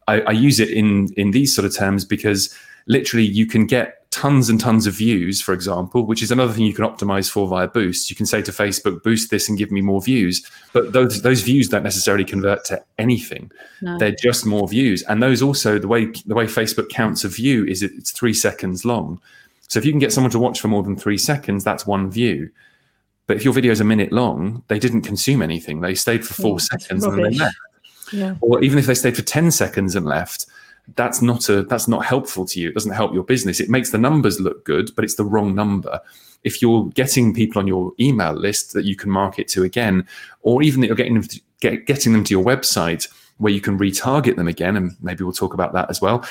I, 0.09 0.21
I 0.23 0.31
use 0.33 0.61
it 0.61 0.71
in 0.71 1.13
in 1.17 1.31
these 1.31 1.55
sort 1.55 1.65
of 1.65 1.75
terms 1.75 2.05
because 2.05 2.55
literally 2.87 3.25
you 3.25 3.47
can 3.47 3.67
get 3.67 4.11
tons 4.17 4.49
and 4.49 4.59
tons 4.59 4.87
of 4.87 4.95
views, 4.95 5.43
for 5.43 5.53
example, 5.53 6.07
which 6.07 6.23
is 6.23 6.31
another 6.31 6.53
thing 6.53 6.65
you 6.65 6.73
can 6.73 6.87
optimize 6.87 7.31
for 7.31 7.47
via 7.47 7.69
Boost. 7.69 8.09
You 8.09 8.17
can 8.17 8.25
say 8.25 8.41
to 8.41 8.51
Facebook, 8.51 9.03
boost 9.03 9.31
this 9.31 9.49
and 9.49 9.59
give 9.59 9.71
me 9.71 9.83
more 9.83 10.01
views. 10.01 10.49
But 10.73 10.93
those 10.93 11.23
those 11.23 11.43
views 11.43 11.69
don't 11.69 11.83
necessarily 11.83 12.25
convert 12.25 12.65
to 12.67 12.83
anything. 12.99 13.51
No. 13.83 13.99
They're 13.99 14.13
just 14.15 14.47
more 14.47 14.67
views. 14.69 15.03
And 15.03 15.23
those 15.23 15.43
also 15.43 15.79
the 15.79 15.89
way 15.89 16.07
the 16.27 16.35
way 16.35 16.47
Facebook 16.47 16.89
counts 16.89 17.25
a 17.25 17.29
view 17.29 17.65
is 17.67 17.83
it's 17.83 18.11
three 18.11 18.35
seconds 18.35 18.85
long. 18.85 19.21
So 19.69 19.79
if 19.79 19.85
you 19.85 19.93
can 19.93 19.99
get 19.99 20.13
someone 20.13 20.31
to 20.31 20.39
watch 20.39 20.61
for 20.61 20.69
more 20.69 20.83
than 20.83 20.97
three 20.97 21.19
seconds, 21.19 21.65
that's 21.65 21.87
one 21.87 22.11
view. 22.11 22.51
But 23.27 23.37
if 23.37 23.45
your 23.45 23.53
video 23.53 23.73
is 23.73 23.81
a 23.81 23.85
minute 23.85 24.13
long, 24.13 24.63
they 24.69 24.79
didn't 24.79 25.03
consume 25.03 25.43
anything. 25.43 25.81
They 25.81 25.95
stayed 25.95 26.25
for 26.25 26.35
four 26.35 26.59
yeah, 26.61 26.79
seconds 26.79 27.05
and 27.05 27.25
then 27.25 27.33
left. 27.33 27.57
Yeah. 28.13 28.37
Or 28.41 28.63
even 28.63 28.79
if 28.79 28.87
they 28.87 28.95
stayed 28.95 29.17
for 29.17 29.23
10 29.23 29.51
seconds 29.51 29.97
and 29.97 30.07
left, 30.07 30.47
that's 30.95 31.21
not 31.21 31.49
a 31.49 31.63
that's 31.63 31.89
not 31.89 32.05
helpful 32.05 32.47
to 32.47 32.61
you. 32.61 32.69
It 32.69 32.75
doesn't 32.75 32.93
help 32.93 33.13
your 33.13 33.25
business. 33.25 33.59
It 33.59 33.69
makes 33.69 33.91
the 33.91 33.99
numbers 33.99 34.39
look 34.39 34.65
good, 34.65 34.95
but 34.95 35.05
it's 35.05 35.17
the 35.17 35.25
wrong 35.25 35.55
number. 35.55 36.01
If 36.45 36.63
you're 36.63 36.87
getting 36.91 37.35
people 37.35 37.59
on 37.59 37.67
your 37.67 37.93
email 37.99 38.33
list 38.33 38.73
that 38.75 38.85
you 38.85 38.95
can 38.95 39.11
market 39.11 39.49
to 39.49 39.65
again, 39.65 40.07
or 40.43 40.63
even 40.63 40.81
that 40.81 40.87
you're 40.87 40.95
getting 40.95 41.15
them 41.15 41.25
to, 41.25 41.41
get, 41.61 41.87
getting 41.87 42.13
them 42.13 42.23
to 42.23 42.31
your 42.31 42.45
website 42.45 43.09
where 43.39 43.53
you 43.53 43.61
can 43.61 43.77
retarget 43.77 44.37
them 44.37 44.47
again, 44.47 44.77
and 44.77 44.93
maybe 45.03 45.25
we'll 45.25 45.33
talk 45.33 45.55
about 45.55 45.73
that 45.73 45.91
as 45.91 46.01
well 46.01 46.25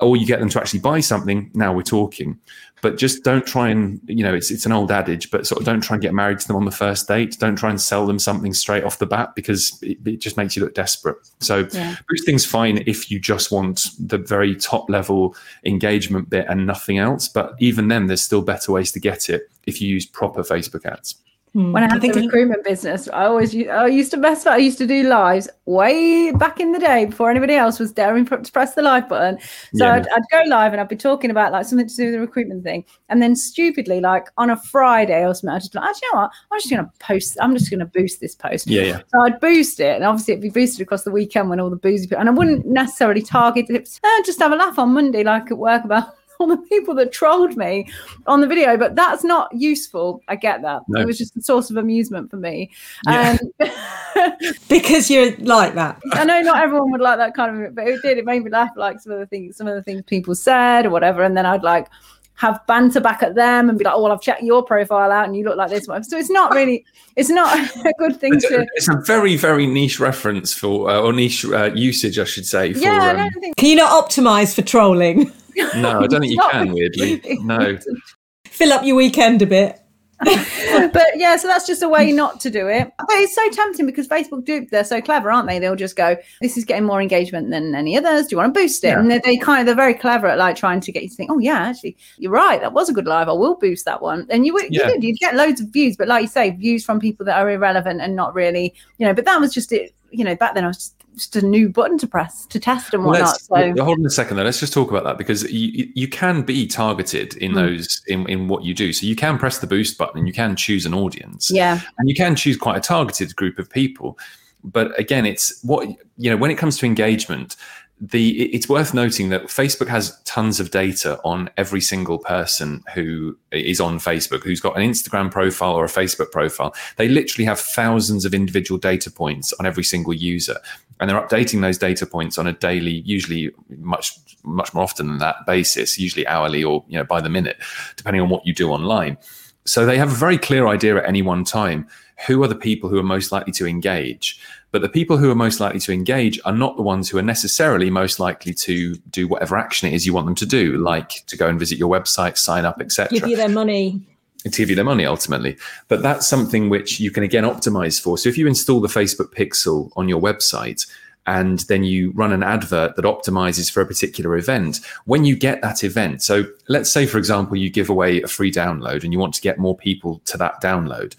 or 0.00 0.16
you 0.16 0.26
get 0.26 0.40
them 0.40 0.48
to 0.48 0.60
actually 0.60 0.80
buy 0.80 1.00
something, 1.00 1.50
now 1.54 1.72
we're 1.72 1.82
talking. 1.82 2.38
But 2.82 2.96
just 2.96 3.24
don't 3.24 3.46
try 3.46 3.68
and, 3.68 4.00
you 4.06 4.24
know, 4.24 4.32
it's 4.32 4.50
it's 4.50 4.64
an 4.64 4.72
old 4.72 4.90
adage, 4.90 5.30
but 5.30 5.46
sort 5.46 5.60
of 5.60 5.66
don't 5.66 5.82
try 5.82 5.96
and 5.96 6.02
get 6.02 6.14
married 6.14 6.38
to 6.40 6.46
them 6.46 6.56
on 6.56 6.64
the 6.64 6.70
first 6.70 7.06
date. 7.06 7.38
Don't 7.38 7.56
try 7.56 7.68
and 7.68 7.78
sell 7.78 8.06
them 8.06 8.18
something 8.18 8.54
straight 8.54 8.84
off 8.84 8.98
the 8.98 9.06
bat 9.06 9.34
because 9.34 9.78
it, 9.82 9.98
it 10.06 10.20
just 10.20 10.38
makes 10.38 10.56
you 10.56 10.62
look 10.62 10.74
desperate. 10.74 11.16
So 11.40 11.68
yeah. 11.72 11.96
boosting's 12.08 12.46
fine 12.46 12.82
if 12.86 13.10
you 13.10 13.20
just 13.20 13.52
want 13.52 13.88
the 13.98 14.16
very 14.16 14.56
top 14.56 14.88
level 14.88 15.36
engagement 15.66 16.30
bit 16.30 16.46
and 16.48 16.66
nothing 16.66 16.96
else. 16.96 17.28
But 17.28 17.54
even 17.58 17.88
then, 17.88 18.06
there's 18.06 18.22
still 18.22 18.42
better 18.42 18.72
ways 18.72 18.92
to 18.92 19.00
get 19.00 19.28
it 19.28 19.50
if 19.66 19.82
you 19.82 19.88
use 19.88 20.06
proper 20.06 20.42
Facebook 20.42 20.86
ads. 20.86 21.16
Hmm. 21.52 21.72
When 21.72 21.82
I 21.82 21.86
I 21.86 21.92
had 21.94 22.00
think 22.00 22.14
the 22.14 22.20
recruitment 22.20 22.62
business, 22.62 23.08
I 23.08 23.24
always 23.24 23.54
I 23.54 23.86
used 23.86 24.12
to 24.12 24.16
mess 24.16 24.46
up. 24.46 24.54
I 24.54 24.58
used 24.58 24.78
to 24.78 24.86
do 24.86 25.02
lives 25.02 25.48
way 25.66 26.30
back 26.32 26.60
in 26.60 26.70
the 26.70 26.78
day 26.78 27.06
before 27.06 27.28
anybody 27.28 27.54
else 27.54 27.80
was 27.80 27.90
daring 27.92 28.24
to 28.26 28.38
press 28.52 28.74
the 28.74 28.82
live 28.82 29.08
button. 29.08 29.38
So 29.74 29.84
Yeah. 29.84 29.94
I'd, 29.94 30.08
I'd 30.08 30.22
go 30.30 30.42
live 30.46 30.72
and 30.72 30.80
I'd 30.80 30.88
be 30.88 30.94
talking 30.96 31.30
about 31.30 31.50
like 31.50 31.66
something 31.66 31.88
to 31.88 31.96
do 31.96 32.04
with 32.04 32.14
the 32.14 32.20
recruitment 32.20 32.62
thing, 32.62 32.84
and 33.08 33.20
then 33.20 33.34
stupidly, 33.34 34.00
like 34.00 34.28
on 34.36 34.50
a 34.50 34.56
Friday 34.56 35.26
or 35.26 35.34
something, 35.34 35.50
I 35.54 35.58
just 35.58 35.74
like, 35.74 35.88
actually, 35.88 36.06
you 36.06 36.14
know 36.14 36.20
what? 36.22 36.30
I'm 36.52 36.58
just 36.60 36.70
going 36.70 36.84
to 36.84 36.90
post. 37.00 37.36
I'm 37.40 37.52
just 37.56 37.68
going 37.68 37.80
to 37.80 37.86
boost 37.86 38.20
this 38.20 38.36
post. 38.36 38.68
Yeah, 38.68 38.82
yeah. 38.82 39.00
So 39.08 39.20
I'd 39.22 39.40
boost 39.40 39.80
it, 39.80 39.96
and 39.96 40.04
obviously 40.04 40.34
it'd 40.34 40.42
be 40.42 40.50
boosted 40.50 40.82
across 40.82 41.02
the 41.02 41.10
weekend 41.10 41.50
when 41.50 41.58
all 41.58 41.70
the 41.70 41.76
boozy 41.76 42.06
people, 42.06 42.18
and 42.18 42.28
I 42.28 42.32
wouldn't 42.32 42.66
necessarily 42.66 43.22
target 43.22 43.66
it. 43.70 43.98
I'd 44.04 44.22
just 44.24 44.38
have 44.38 44.52
a 44.52 44.56
laugh 44.56 44.78
on 44.78 44.92
Monday, 44.92 45.24
like 45.24 45.50
at 45.50 45.58
work, 45.58 45.84
about 45.84 46.14
all 46.40 46.46
the 46.46 46.56
people 46.56 46.94
that 46.94 47.12
trolled 47.12 47.56
me 47.56 47.88
on 48.26 48.40
the 48.40 48.46
video. 48.46 48.76
But 48.76 48.96
that's 48.96 49.22
not 49.22 49.54
useful. 49.54 50.22
I 50.28 50.36
get 50.36 50.62
that. 50.62 50.82
No. 50.88 51.00
It 51.00 51.06
was 51.06 51.18
just 51.18 51.36
a 51.36 51.42
source 51.42 51.70
of 51.70 51.76
amusement 51.76 52.30
for 52.30 52.36
me. 52.36 52.70
Yeah. 53.06 53.36
Um, 53.60 53.70
because 54.68 55.10
you're 55.10 55.36
like 55.36 55.74
that. 55.74 56.00
I 56.12 56.24
know 56.24 56.40
not 56.40 56.62
everyone 56.62 56.90
would 56.92 57.00
like 57.00 57.18
that 57.18 57.34
kind 57.34 57.64
of, 57.64 57.74
but 57.74 57.86
it 57.86 58.00
did. 58.02 58.18
It 58.18 58.24
made 58.24 58.44
me 58.44 58.50
laugh, 58.50 58.70
like 58.76 59.00
some 59.00 59.12
of 59.12 59.18
the 59.18 59.26
things, 59.26 59.56
some 59.56 59.66
of 59.66 59.74
the 59.74 59.82
things 59.82 60.02
people 60.06 60.34
said 60.34 60.86
or 60.86 60.90
whatever, 60.90 61.22
and 61.22 61.36
then 61.36 61.46
I'd 61.46 61.62
like 61.62 61.88
have 62.34 62.66
banter 62.66 63.00
back 63.00 63.22
at 63.22 63.34
them 63.34 63.68
and 63.68 63.78
be 63.78 63.84
like, 63.84 63.94
"Oh, 63.94 64.02
well, 64.02 64.12
I've 64.12 64.22
checked 64.22 64.42
your 64.42 64.62
profile 64.64 65.12
out 65.12 65.26
and 65.26 65.36
you 65.36 65.44
look 65.44 65.56
like 65.56 65.70
this." 65.70 65.86
one." 65.86 66.02
So 66.04 66.16
it's 66.16 66.30
not 66.30 66.52
really, 66.52 66.84
it's 67.16 67.28
not 67.28 67.56
a 67.84 67.92
good 67.98 68.18
thing 68.18 68.34
It's 68.34 68.48
to. 68.48 68.66
it's 68.74 68.88
a 68.88 68.96
very, 69.04 69.36
very 69.36 69.66
niche 69.66 70.00
reference 70.00 70.52
for, 70.54 70.90
uh, 70.90 71.00
or 71.00 71.12
niche 71.12 71.44
uh, 71.44 71.70
usage, 71.74 72.18
I 72.18 72.24
should 72.24 72.46
say. 72.46 72.72
For, 72.72 72.78
Yeah, 72.78 73.02
I 73.02 73.10
um, 73.10 73.16
don't 73.16 73.40
think. 73.40 73.56
Can 73.56 73.68
you 73.68 73.76
not 73.76 73.90
optimize 73.90 74.54
for 74.54 74.62
trolling? 74.62 75.32
No, 75.76 76.00
I 76.00 76.06
don't 76.06 76.20
think 76.20 76.32
you 76.32 76.40
can. 76.50 76.72
Weirdly, 76.72 77.38
no. 77.42 77.78
Fill 78.46 78.72
up 78.72 78.84
your 78.84 78.96
weekend 78.96 79.42
a 79.42 79.46
bit. 79.46 79.80
but 80.22 81.06
yeah, 81.16 81.34
so 81.36 81.48
that's 81.48 81.66
just 81.66 81.82
a 81.82 81.88
way 81.88 82.12
not 82.12 82.40
to 82.40 82.50
do 82.50 82.68
it. 82.68 82.92
But 82.98 83.06
it's 83.12 83.34
so 83.34 83.48
tempting 83.52 83.86
because 83.86 84.06
Facebook 84.06 84.44
do 84.44 84.66
they're 84.70 84.84
so 84.84 85.00
clever, 85.00 85.30
aren't 85.30 85.48
they? 85.48 85.58
They'll 85.58 85.76
just 85.76 85.96
go, 85.96 86.14
This 86.42 86.58
is 86.58 86.66
getting 86.66 86.84
more 86.84 87.00
engagement 87.00 87.50
than 87.50 87.74
any 87.74 87.96
others. 87.96 88.26
Do 88.26 88.34
you 88.34 88.36
want 88.36 88.52
to 88.52 88.60
boost 88.60 88.84
it? 88.84 88.88
Yeah. 88.88 89.00
And 89.00 89.10
they, 89.10 89.18
they 89.20 89.38
kind 89.38 89.60
of 89.60 89.66
they're 89.66 89.74
very 89.74 89.94
clever 89.94 90.26
at 90.26 90.36
like 90.36 90.56
trying 90.56 90.80
to 90.80 90.92
get 90.92 91.02
you 91.04 91.08
to 91.08 91.14
think, 91.14 91.30
Oh 91.30 91.38
yeah, 91.38 91.60
actually, 91.60 91.96
you're 92.18 92.32
right, 92.32 92.60
that 92.60 92.74
was 92.74 92.90
a 92.90 92.92
good 92.92 93.06
live. 93.06 93.30
I 93.30 93.32
will 93.32 93.54
boost 93.56 93.86
that 93.86 94.02
one. 94.02 94.26
And 94.28 94.44
you 94.44 94.52
would 94.52 94.66
Yeah. 94.68 94.88
you 94.88 94.92
did, 94.92 95.04
you'd 95.04 95.18
get 95.20 95.36
loads 95.36 95.62
of 95.62 95.68
views, 95.68 95.96
but 95.96 96.06
like 96.06 96.20
you 96.20 96.28
say, 96.28 96.50
views 96.50 96.84
from 96.84 97.00
people 97.00 97.24
that 97.24 97.38
are 97.38 97.50
irrelevant 97.50 98.02
and 98.02 98.14
not 98.14 98.34
really, 98.34 98.74
you 98.98 99.06
know, 99.06 99.14
but 99.14 99.24
that 99.24 99.40
was 99.40 99.54
just 99.54 99.72
it, 99.72 99.94
you 100.10 100.24
know, 100.24 100.36
back 100.36 100.52
then 100.54 100.64
I 100.64 100.66
was 100.68 100.76
just, 100.76 100.99
just 101.14 101.36
a 101.36 101.42
new 101.44 101.68
button 101.68 101.98
to 101.98 102.06
press 102.06 102.46
to 102.46 102.58
test 102.60 102.94
and 102.94 103.04
whatnot. 103.04 103.28
let's, 103.28 103.46
So 103.46 103.84
hold 103.84 103.98
on 103.98 104.06
a 104.06 104.10
second 104.10 104.36
though. 104.36 104.42
Let's 104.44 104.60
just 104.60 104.72
talk 104.72 104.90
about 104.90 105.04
that 105.04 105.18
because 105.18 105.42
you 105.52 105.90
you 105.94 106.08
can 106.08 106.42
be 106.42 106.66
targeted 106.66 107.36
in 107.36 107.52
Mm. 107.52 107.54
those 107.54 108.02
in, 108.06 108.28
in 108.28 108.48
what 108.48 108.64
you 108.64 108.74
do. 108.74 108.92
So 108.92 109.06
you 109.06 109.16
can 109.16 109.38
press 109.38 109.58
the 109.58 109.66
boost 109.66 109.98
button 109.98 110.18
and 110.18 110.26
you 110.26 110.32
can 110.34 110.56
choose 110.56 110.86
an 110.86 110.94
audience. 110.94 111.50
yeah. 111.50 111.80
and 111.98 112.08
you 112.08 112.14
can 112.14 112.34
choose 112.36 112.56
quite 112.56 112.76
a 112.76 112.80
targeted 112.80 113.34
group 113.36 113.58
of 113.58 113.68
people 113.70 114.18
but 114.62 114.98
again 115.00 115.24
it's 115.24 115.62
what 115.64 115.88
you 116.18 116.28
know 116.30 116.36
when 116.36 116.50
it 116.50 116.58
comes 116.58 116.76
to 116.76 116.84
engagement 116.84 117.56
the 118.00 118.42
it's 118.54 118.68
worth 118.68 118.94
noting 118.94 119.28
that 119.28 119.44
facebook 119.44 119.86
has 119.86 120.18
tons 120.22 120.58
of 120.58 120.70
data 120.70 121.20
on 121.22 121.50
every 121.58 121.82
single 121.82 122.18
person 122.18 122.82
who 122.94 123.36
is 123.52 123.78
on 123.78 123.98
facebook 123.98 124.42
who's 124.42 124.60
got 124.60 124.74
an 124.74 124.82
instagram 124.82 125.30
profile 125.30 125.74
or 125.74 125.84
a 125.84 125.88
facebook 125.88 126.30
profile 126.30 126.74
they 126.96 127.08
literally 127.08 127.44
have 127.44 127.60
thousands 127.60 128.24
of 128.24 128.32
individual 128.32 128.78
data 128.78 129.10
points 129.10 129.52
on 129.54 129.66
every 129.66 129.84
single 129.84 130.14
user 130.14 130.58
and 130.98 131.10
they're 131.10 131.20
updating 131.20 131.60
those 131.60 131.76
data 131.76 132.06
points 132.06 132.38
on 132.38 132.46
a 132.46 132.54
daily 132.54 133.02
usually 133.04 133.50
much 133.78 134.18
much 134.44 134.72
more 134.72 134.82
often 134.82 135.06
than 135.06 135.18
that 135.18 135.36
basis 135.46 135.98
usually 135.98 136.26
hourly 136.26 136.64
or 136.64 136.82
you 136.88 136.96
know 136.96 137.04
by 137.04 137.20
the 137.20 137.28
minute 137.28 137.58
depending 137.96 138.22
on 138.22 138.30
what 138.30 138.46
you 138.46 138.54
do 138.54 138.70
online 138.70 139.18
so 139.66 139.84
they 139.84 139.98
have 139.98 140.10
a 140.10 140.14
very 140.14 140.38
clear 140.38 140.66
idea 140.66 140.96
at 140.96 141.06
any 141.06 141.20
one 141.20 141.44
time 141.44 141.86
who 142.26 142.42
are 142.42 142.48
the 142.48 142.54
people 142.54 142.90
who 142.90 142.98
are 142.98 143.04
most 143.04 143.32
likely 143.32 143.52
to 143.52 143.66
engage. 143.66 144.40
But 144.72 144.82
the 144.82 144.88
people 144.88 145.16
who 145.16 145.30
are 145.30 145.34
most 145.34 145.58
likely 145.58 145.80
to 145.80 145.92
engage 145.92 146.40
are 146.44 146.52
not 146.52 146.76
the 146.76 146.82
ones 146.82 147.08
who 147.08 147.18
are 147.18 147.22
necessarily 147.22 147.90
most 147.90 148.20
likely 148.20 148.54
to 148.54 148.94
do 149.10 149.26
whatever 149.26 149.56
action 149.56 149.88
it 149.88 149.94
is 149.94 150.06
you 150.06 150.14
want 150.14 150.26
them 150.26 150.36
to 150.36 150.46
do, 150.46 150.76
like 150.78 151.26
to 151.26 151.36
go 151.36 151.48
and 151.48 151.58
visit 151.58 151.78
your 151.78 151.90
website, 151.90 152.38
sign 152.38 152.64
up, 152.64 152.80
etc 152.80 153.18
Give 153.18 153.28
you 153.28 153.36
their 153.36 153.48
money. 153.48 154.00
to 154.44 154.50
give 154.50 154.70
you 154.70 154.76
their 154.76 154.84
money 154.84 155.04
ultimately. 155.06 155.56
But 155.88 156.02
that's 156.02 156.26
something 156.26 156.68
which 156.68 157.00
you 157.00 157.10
can 157.10 157.24
again 157.24 157.44
optimize 157.44 158.00
for. 158.00 158.16
So 158.16 158.28
if 158.28 158.38
you 158.38 158.46
install 158.46 158.80
the 158.80 158.88
Facebook 158.88 159.34
Pixel 159.34 159.90
on 159.96 160.08
your 160.08 160.20
website 160.20 160.86
and 161.26 161.60
then 161.60 161.84
you 161.84 162.12
run 162.12 162.32
an 162.32 162.42
advert 162.42 162.96
that 162.96 163.04
optimizes 163.04 163.70
for 163.70 163.80
a 163.80 163.86
particular 163.86 164.36
event, 164.36 164.80
when 165.04 165.24
you 165.24 165.36
get 165.36 165.60
that 165.62 165.84
event, 165.84 166.22
so 166.22 166.44
let's 166.68 166.90
say, 166.90 167.06
for 167.06 167.18
example, 167.18 167.56
you 167.56 167.70
give 167.70 167.90
away 167.90 168.22
a 168.22 168.28
free 168.28 168.50
download 168.52 169.02
and 169.04 169.12
you 169.12 169.18
want 169.18 169.34
to 169.34 169.40
get 169.40 169.58
more 169.58 169.76
people 169.76 170.22
to 170.26 170.38
that 170.38 170.62
download. 170.62 171.16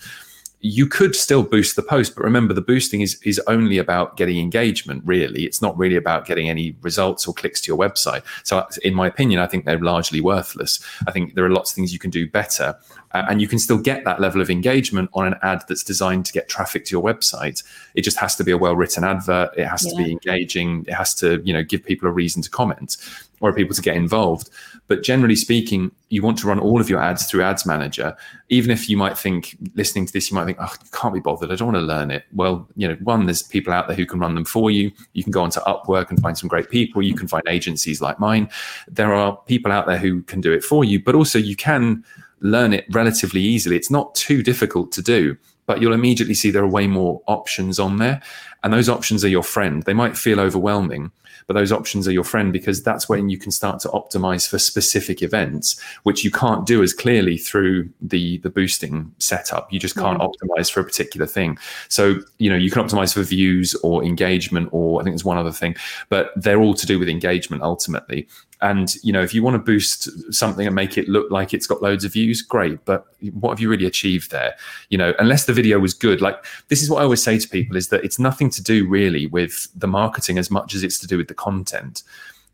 You 0.62 0.88
could 0.88 1.16
still 1.16 1.44
boost 1.44 1.76
the 1.76 1.82
post, 1.82 2.16
but 2.16 2.24
remember 2.24 2.54
the 2.54 2.62
boosting 2.62 3.02
is 3.02 3.20
is 3.24 3.42
only 3.48 3.78
about 3.78 4.16
getting 4.16 4.38
engagement. 4.38 5.04
Really, 5.06 5.44
it's 5.46 5.62
not 5.62 5.78
really 5.78 5.96
about 5.96 6.26
getting 6.26 6.50
any 6.50 6.76
results 6.82 7.28
or 7.28 7.34
clicks 7.34 7.62
to 7.62 7.68
your 7.68 7.78
website. 7.78 8.24
So, 8.44 8.60
uh, 8.60 8.68
in 8.84 8.94
my 8.94 9.08
opinion, 9.08 9.40
I 9.40 9.48
think 9.48 9.66
they're 9.66 9.80
largely 9.80 10.22
worthless. 10.22 10.80
I 11.08 11.12
think 11.12 11.34
there 11.34 11.46
are 11.46 11.50
lots 11.50 11.72
of 11.72 11.76
things 11.76 11.94
you 11.94 12.00
can 12.00 12.12
do 12.12 12.30
better, 12.30 12.78
uh, 13.14 13.26
and 13.30 13.42
you 13.42 13.48
can 13.48 13.60
still 13.60 13.78
get 13.78 14.04
that 14.06 14.20
level 14.20 14.42
of 14.42 14.50
engagement 14.50 15.10
on 15.14 15.28
an 15.28 15.36
ad 15.42 15.64
that's 15.68 15.84
designed 15.84 16.26
to 16.26 16.34
get 16.34 16.50
traffic 16.50 16.86
to 16.86 16.92
your 16.92 17.04
website. 17.04 17.64
It 17.96 18.02
just 18.02 18.18
has 18.18 18.36
to 18.36 18.44
be 18.44 18.52
a 18.52 18.58
well 18.58 18.76
written 18.76 19.04
advert. 19.04 19.52
It 19.58 19.66
has 19.66 19.86
to 19.86 19.96
be 19.96 20.12
engaging. 20.12 20.86
It 20.88 20.94
has 20.94 21.14
to 21.16 21.42
you 21.44 21.54
know 21.54 21.64
give 21.64 21.84
people 21.84 22.08
a 22.08 22.12
reason 22.12 22.42
to 22.42 22.50
comment 22.50 22.98
or 23.42 23.52
people 23.52 23.76
to 23.76 23.82
get 23.82 23.96
involved. 23.96 24.50
But 24.88 25.04
generally 25.04 25.36
speaking, 25.36 25.92
you 26.10 26.22
want 26.22 26.38
to 26.40 26.48
run 26.48 26.60
all 26.60 26.80
of 26.80 26.90
your 26.90 27.02
ads 27.02 27.26
through 27.26 27.44
Ads 27.44 27.66
Manager. 27.66 28.16
Even 28.50 28.72
if 28.72 28.90
you 28.90 28.98
might 28.98 29.18
think, 29.18 29.58
listening 29.74 30.06
to 30.06 30.14
this, 30.14 30.30
you 30.30 30.36
might 30.36 30.46
think, 30.46 30.58
oh, 30.62 30.74
you 30.84 30.90
can't 30.92 31.14
be 31.14 31.20
bothered. 31.20 31.52
I 31.52 31.56
don't 31.56 31.74
want 31.74 31.78
to 31.78 31.82
learn 31.82 32.12
it. 32.12 32.24
Well, 32.34 32.68
you 32.76 32.88
know, 32.88 32.96
one, 32.96 33.26
there's 33.26 33.42
people 33.42 33.74
out 33.74 33.88
there 33.88 33.96
who 33.96 34.06
can 34.06 34.20
run 34.20 34.36
them 34.36 34.46
for 34.46 34.70
you. 34.70 34.92
You 35.14 35.24
can 35.24 35.32
go 35.32 35.42
onto 35.42 35.60
Upwork 35.62 36.10
and 36.10 36.22
find 36.22 36.38
some 36.38 36.50
great 36.50 36.70
people. 36.70 37.02
You 37.02 37.16
can 37.16 37.28
find 37.28 37.44
agencies 37.48 38.02
like 38.02 38.20
mine. 38.20 38.50
There 38.88 39.14
are 39.14 39.36
people 39.48 39.72
out 39.72 39.88
there 39.88 39.98
who 39.98 40.22
can 40.24 40.40
do 40.40 40.52
it 40.52 40.64
for 40.64 40.84
you, 40.84 41.02
but 41.02 41.16
also 41.16 41.40
you 41.40 41.56
can 41.56 42.04
learn 42.42 42.74
it 42.74 42.86
relatively 42.92 43.42
easily. 43.42 43.76
It's 43.76 43.92
not 43.92 44.14
too 44.16 44.44
difficult 44.44 44.92
to 44.94 45.02
do, 45.02 45.38
but 45.66 45.82
you'll 45.82 45.94
immediately 45.94 46.34
see 46.34 46.52
there 46.52 46.64
are 46.64 46.68
way 46.68 46.88
more 46.88 47.22
options 47.28 47.80
on 47.80 47.98
there. 47.98 48.22
And 48.64 48.74
those 48.74 48.90
options 48.90 49.24
are 49.24 49.30
your 49.30 49.44
friend. 49.44 49.84
They 49.84 49.94
might 49.94 50.18
feel 50.18 50.40
overwhelming, 50.40 51.12
but 51.48 51.54
those 51.54 51.72
options 51.72 52.08
are 52.08 52.12
your 52.12 52.24
friend 52.24 52.54
because 52.54 52.84
that's 52.84 53.10
when 53.10 53.30
you 53.30 53.38
can 53.38 53.52
start 53.52 53.80
to 53.82 53.88
optimize 53.90 54.48
for 54.48 54.60
specific 54.60 55.22
events, 55.22 55.82
which 56.04 56.24
you 56.24 56.32
can't 56.32 56.66
do 56.66 56.84
as 56.84 56.94
clearly 56.94 57.38
through 57.38 57.90
the 58.02 58.38
the 58.40 58.50
boosting 58.50 59.14
setup. 59.18 59.72
You 59.74 59.80
just 59.80 59.96
can't 59.96 60.20
mm. 60.20 60.32
optimize 60.32 60.72
for 60.72 60.80
a 60.80 60.84
particular 60.84 61.26
thing. 61.26 61.58
So 61.88 62.20
you 62.38 62.50
know 62.50 62.56
you 62.56 62.70
can 62.70 62.84
optimize 62.84 63.14
for 63.14 63.24
views 63.24 63.74
or 63.84 64.04
engagement, 64.04 64.70
or 64.72 65.02
I 65.02 65.04
think 65.04 65.14
there's 65.14 65.26
one 65.26 65.38
other 65.38 65.52
thing, 65.52 65.76
but 66.10 66.32
they're 66.36 66.62
all 66.62 66.76
to 66.76 66.86
do 66.86 67.00
with 67.00 67.10
engagement 67.10 67.64
ultimately. 67.64 68.28
And 68.62 68.94
you 69.04 69.12
know 69.12 69.22
if 69.22 69.34
you 69.34 69.42
want 69.42 69.56
to 69.56 69.60
boost 69.60 70.34
something 70.34 70.68
and 70.68 70.76
make 70.76 70.98
it 70.98 71.10
look 71.10 71.32
like 71.32 71.54
it's 71.54 71.66
got 71.66 71.82
loads 71.82 72.06
of 72.06 72.14
views, 72.14 72.42
great. 72.42 72.84
But 72.86 73.06
what 73.34 73.50
have 73.52 73.60
you 73.60 73.70
really 73.70 73.86
achieved 73.86 74.32
there? 74.32 74.56
You 74.90 74.98
know, 74.98 75.14
unless 75.20 75.46
the 75.46 75.54
video 75.54 75.80
was 75.80 75.94
good. 75.94 76.22
Like 76.22 76.46
this 76.68 76.82
is 76.82 76.90
what 76.90 77.00
I 77.00 77.04
always 77.04 77.24
say 77.24 77.40
to 77.40 77.50
people 77.50 77.76
is 77.76 77.90
that 77.90 78.04
it's 78.04 78.20
nothing 78.20 78.50
to 78.52 78.62
do 78.62 78.88
really 78.88 79.26
with 79.28 79.68
the 79.76 79.88
marketing 79.88 80.38
as 80.38 80.52
much 80.52 80.76
as 80.76 80.84
it's 80.84 81.00
to 81.00 81.08
do 81.08 81.18
with 81.18 81.28
the 81.28 81.34
content. 81.34 82.04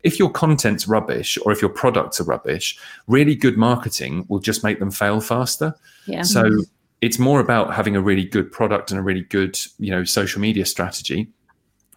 If 0.02 0.18
your 0.18 0.30
content's 0.30 0.86
rubbish 0.86 1.38
or 1.44 1.52
if 1.52 1.60
your 1.60 1.70
products 1.70 2.20
are 2.20 2.24
rubbish, 2.24 2.78
really 3.08 3.34
good 3.34 3.56
marketing 3.56 4.24
will 4.28 4.38
just 4.38 4.62
make 4.62 4.78
them 4.78 4.90
fail 4.90 5.20
faster. 5.20 5.74
Yeah. 6.06 6.22
So 6.22 6.48
it's 7.00 7.18
more 7.18 7.40
about 7.40 7.74
having 7.74 7.96
a 7.96 8.00
really 8.00 8.24
good 8.24 8.50
product 8.50 8.90
and 8.90 8.98
a 8.98 9.02
really 9.02 9.22
good, 9.22 9.58
you 9.78 9.90
know, 9.90 10.04
social 10.04 10.40
media 10.40 10.64
strategy, 10.66 11.28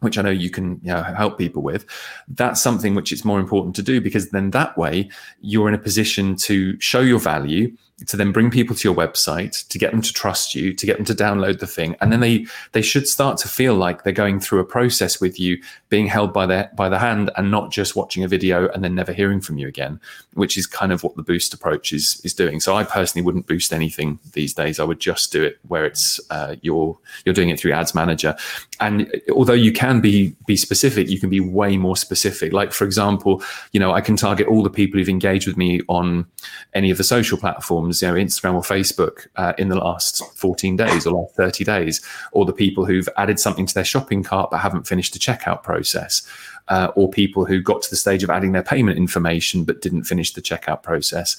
which 0.02 0.18
I 0.18 0.22
know 0.22 0.30
you 0.30 0.50
can 0.50 0.80
you 0.84 0.92
know, 0.92 1.02
help 1.04 1.38
people 1.38 1.62
with. 1.62 1.86
That's 2.28 2.62
something 2.62 2.94
which 2.94 3.12
it's 3.12 3.26
more 3.26 3.40
important 3.40 3.76
to 3.78 3.82
do 3.82 4.02
because 4.02 4.30
then 4.30 4.52
that 4.52 4.78
way 4.78 5.10
you're 5.40 5.70
in 5.70 5.74
a 5.74 5.80
position 5.80 6.36
to 6.38 6.80
show 6.80 7.02
your 7.02 7.20
value, 7.20 7.76
to 8.08 8.18
then 8.18 8.32
bring 8.32 8.50
people 8.50 8.76
to 8.76 8.88
your 8.88 8.96
website, 8.96 9.68
to 9.68 9.78
get 9.78 9.92
them 9.92 10.02
to 10.02 10.14
trust 10.14 10.56
you, 10.56 10.74
to 10.74 10.86
get 10.86 10.98
them 10.98 11.06
to 11.06 11.14
download 11.14 11.60
the 11.60 11.68
thing, 11.68 11.96
and 12.02 12.12
then 12.12 12.20
they 12.20 12.46
they 12.72 12.82
should 12.82 13.08
start 13.08 13.38
to 13.40 13.48
feel 13.48 13.76
like 13.76 14.04
they're 14.04 14.14
going 14.14 14.40
through 14.40 14.60
a 14.60 14.66
process 14.66 15.22
with 15.22 15.40
you, 15.40 15.62
being 15.90 16.08
held 16.08 16.34
by 16.34 16.46
their 16.46 16.72
by 16.76 16.90
the 16.90 17.00
hand, 17.00 17.32
and 17.38 17.52
not 17.52 17.72
just 17.72 17.96
watching 17.96 18.24
a 18.24 18.28
video 18.28 18.68
and 18.70 18.84
then 18.84 18.96
never 18.96 19.14
hearing 19.14 19.42
from 19.42 19.58
you 19.58 19.68
again, 19.68 20.00
which 20.34 20.58
is 20.58 20.66
kind 20.66 20.92
of 20.92 21.04
what 21.04 21.16
the 21.16 21.24
boost 21.24 21.54
approach 21.54 21.94
is 21.94 22.20
is 22.24 22.34
doing. 22.34 22.60
So 22.60 22.76
I 22.76 22.84
personally 22.84 23.26
wouldn't 23.26 23.48
boost 23.48 23.74
anything 23.74 24.20
these 24.34 24.54
days. 24.54 24.80
I 24.80 24.84
would 24.84 25.00
just 25.00 25.32
do 25.32 25.44
it 25.44 25.60
where 25.68 25.86
it's 25.86 26.20
uh, 26.30 26.56
you're 26.62 26.98
you're 27.26 27.36
doing 27.36 27.50
it 27.50 27.60
through 27.60 27.74
Ads 27.74 27.94
Manager, 27.94 28.36
and 28.80 29.12
although 29.34 29.54
you 29.54 29.72
can 29.72 30.02
be 30.02 30.36
be 30.48 30.58
specific, 30.58 31.10
you 31.10 31.20
can 31.20 31.30
be 31.30 31.40
way 31.40 31.78
more 31.78 31.98
specific. 31.98 32.54
Like 32.54 32.72
for 32.72 32.86
example, 32.86 33.44
you 33.72 33.80
know 33.80 33.92
I 33.92 34.02
can 34.02 34.16
target 34.16 34.48
all 34.48 34.64
the 34.64 34.70
people 34.70 34.98
who've 34.98 35.10
engaged 35.10 35.48
with 35.48 35.58
me 35.58 35.82
on 35.88 36.26
any 36.74 36.90
of 36.90 36.98
the 36.98 37.04
social 37.04 37.38
platforms 37.38 37.91
you 38.00 38.08
know, 38.08 38.14
Instagram 38.14 38.54
or 38.54 38.62
Facebook, 38.62 39.28
uh, 39.38 39.54
in 39.58 39.70
the 39.70 39.76
last 39.76 40.24
14 40.38 40.76
days 40.76 41.08
or 41.08 41.14
last 41.14 41.36
30 41.36 41.64
days, 41.64 42.02
or 42.32 42.46
the 42.46 42.54
people 42.54 42.86
who've 42.86 43.10
added 43.18 43.40
something 43.40 43.66
to 43.66 43.74
their 43.74 43.84
shopping 43.84 44.22
cart 44.22 44.52
but 44.52 44.60
haven't 44.60 44.86
finished 44.88 45.14
the 45.14 45.20
checkout 45.20 45.64
process, 45.64 46.22
uh, 46.68 46.92
or 46.96 47.10
people 47.10 47.46
who 47.46 47.62
got 47.62 47.82
to 47.82 47.90
the 47.90 47.96
stage 47.96 48.24
of 48.24 48.30
adding 48.30 48.52
their 48.52 48.64
payment 48.64 48.98
information 48.98 49.64
but 49.64 49.82
didn't 49.82 50.04
finish 50.04 50.34
the 50.34 50.42
checkout 50.42 50.84
process. 50.84 51.38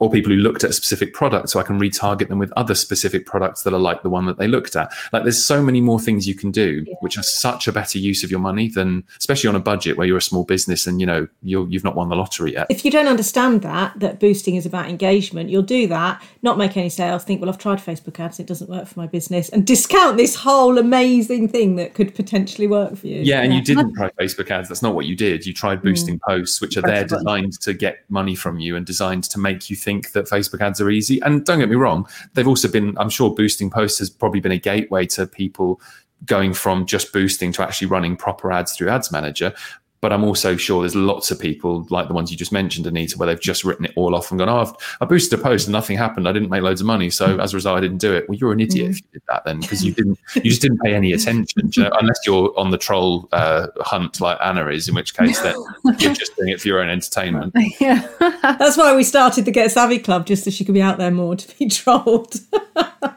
Or 0.00 0.10
people 0.10 0.32
who 0.32 0.38
looked 0.38 0.64
at 0.64 0.70
a 0.70 0.72
specific 0.72 1.14
product 1.14 1.50
so 1.50 1.60
I 1.60 1.62
can 1.62 1.78
retarget 1.78 2.28
them 2.28 2.38
with 2.38 2.52
other 2.56 2.74
specific 2.74 3.26
products 3.26 3.62
that 3.62 3.72
are 3.72 3.78
like 3.78 4.02
the 4.02 4.10
one 4.10 4.26
that 4.26 4.38
they 4.38 4.48
looked 4.48 4.76
at. 4.76 4.92
Like 5.12 5.22
there's 5.22 5.44
so 5.44 5.62
many 5.62 5.80
more 5.80 6.00
things 6.00 6.26
you 6.26 6.34
can 6.34 6.50
do, 6.50 6.84
yeah. 6.86 6.94
which 7.00 7.18
are 7.18 7.22
such 7.22 7.68
a 7.68 7.72
better 7.72 7.98
use 7.98 8.22
of 8.24 8.30
your 8.30 8.40
money 8.40 8.68
than, 8.68 9.04
especially 9.18 9.48
on 9.48 9.56
a 9.56 9.60
budget 9.60 9.96
where 9.96 10.06
you're 10.06 10.18
a 10.18 10.22
small 10.22 10.44
business 10.44 10.86
and 10.86 11.00
you 11.00 11.06
know 11.06 11.28
you 11.42 11.66
you've 11.68 11.84
not 11.84 11.96
won 11.96 12.08
the 12.08 12.16
lottery 12.16 12.52
yet. 12.52 12.66
If 12.70 12.84
you 12.84 12.90
don't 12.90 13.08
understand 13.08 13.62
that 13.62 13.98
that 13.98 14.20
boosting 14.20 14.56
is 14.56 14.66
about 14.66 14.88
engagement, 14.88 15.50
you'll 15.50 15.62
do 15.62 15.86
that, 15.88 16.22
not 16.42 16.58
make 16.58 16.76
any 16.76 16.88
sales, 16.88 17.24
think, 17.24 17.40
well, 17.40 17.50
I've 17.50 17.58
tried 17.58 17.78
Facebook 17.78 18.18
ads, 18.20 18.40
it 18.40 18.46
doesn't 18.46 18.70
work 18.70 18.86
for 18.86 18.98
my 18.98 19.06
business, 19.06 19.48
and 19.48 19.66
discount 19.66 20.16
this 20.16 20.34
whole 20.34 20.78
amazing 20.78 21.48
thing 21.48 21.76
that 21.76 21.94
could 21.94 22.14
potentially 22.14 22.66
work 22.66 22.96
for 22.96 23.06
you. 23.06 23.22
Yeah, 23.22 23.42
and 23.42 23.52
you 23.52 23.62
didn't 23.62 23.94
try 23.94 24.10
Facebook 24.18 24.50
ads. 24.50 24.68
That's 24.68 24.82
not 24.82 24.94
what 24.94 25.06
you 25.06 25.16
did. 25.16 25.46
You 25.46 25.52
tried 25.52 25.82
boosting 25.82 26.18
mm. 26.18 26.22
posts, 26.28 26.60
which 26.60 26.76
are 26.76 26.82
there 26.82 27.04
designed 27.04 27.60
to 27.60 27.72
get 27.72 28.04
money 28.08 28.34
from 28.34 28.58
you 28.58 28.76
and 28.76 28.84
designed 28.84 29.24
to 29.24 29.38
make 29.38 29.70
you 29.70 29.76
think 29.76 29.87
think 29.88 30.12
that 30.12 30.26
Facebook 30.26 30.60
ads 30.60 30.82
are 30.82 30.90
easy. 30.90 31.18
And 31.22 31.46
don't 31.46 31.60
get 31.60 31.70
me 31.70 31.76
wrong, 31.76 32.06
they've 32.34 32.46
also 32.46 32.68
been, 32.68 32.96
I'm 32.98 33.08
sure 33.08 33.34
boosting 33.34 33.70
posts 33.70 33.98
has 34.00 34.10
probably 34.10 34.40
been 34.40 34.52
a 34.52 34.58
gateway 34.58 35.06
to 35.06 35.26
people 35.26 35.80
going 36.26 36.52
from 36.52 36.84
just 36.84 37.10
boosting 37.12 37.52
to 37.52 37.62
actually 37.62 37.88
running 37.88 38.16
proper 38.16 38.52
ads 38.52 38.76
through 38.76 38.90
Ads 38.90 39.10
Manager. 39.10 39.54
But 40.00 40.12
I'm 40.12 40.22
also 40.22 40.56
sure 40.56 40.82
there's 40.82 40.94
lots 40.94 41.30
of 41.30 41.40
people 41.40 41.86
like 41.90 42.06
the 42.06 42.14
ones 42.14 42.30
you 42.30 42.36
just 42.36 42.52
mentioned, 42.52 42.86
Anita, 42.86 43.18
where 43.18 43.26
they've 43.26 43.40
just 43.40 43.64
written 43.64 43.84
it 43.86 43.92
all 43.96 44.14
off 44.14 44.30
and 44.30 44.38
gone, 44.38 44.48
oh, 44.48 44.76
I 45.00 45.04
boosted 45.04 45.38
a 45.38 45.42
post 45.42 45.66
and 45.66 45.72
nothing 45.72 45.96
happened. 45.96 46.28
I 46.28 46.32
didn't 46.32 46.50
make 46.50 46.62
loads 46.62 46.80
of 46.80 46.86
money. 46.86 47.10
So 47.10 47.38
as 47.40 47.52
a 47.52 47.56
result, 47.56 47.78
I 47.78 47.80
didn't 47.80 47.98
do 47.98 48.14
it. 48.14 48.28
Well, 48.28 48.38
you're 48.38 48.52
an 48.52 48.60
idiot 48.60 48.86
mm. 48.86 48.90
if 48.90 48.96
you 48.98 49.06
did 49.14 49.22
that 49.28 49.44
then, 49.44 49.60
because 49.60 49.84
you 49.84 49.92
didn't, 49.92 50.18
you 50.36 50.42
just 50.42 50.62
didn't 50.62 50.78
pay 50.78 50.94
any 50.94 51.12
attention, 51.12 51.70
you 51.74 51.82
know, 51.82 51.90
unless 52.00 52.18
you're 52.26 52.56
on 52.56 52.70
the 52.70 52.78
troll 52.78 53.28
uh, 53.32 53.68
hunt 53.80 54.20
like 54.20 54.38
Anna 54.42 54.68
is, 54.68 54.88
in 54.88 54.94
which 54.94 55.14
case 55.16 55.40
then 55.40 55.56
you're 55.98 56.14
just 56.14 56.36
doing 56.36 56.50
it 56.50 56.60
for 56.60 56.68
your 56.68 56.80
own 56.80 56.88
entertainment. 56.88 57.54
Yeah. 57.80 58.08
That's 58.42 58.76
why 58.76 58.96
we 58.96 59.04
started 59.04 59.44
the 59.44 59.50
Get 59.52 59.70
Savvy 59.70 59.98
Club, 59.98 60.26
just 60.26 60.44
so 60.44 60.50
she 60.50 60.64
could 60.64 60.74
be 60.74 60.82
out 60.82 60.98
there 60.98 61.10
more 61.10 61.36
to 61.36 61.58
be 61.58 61.68
trolled. 61.68 62.34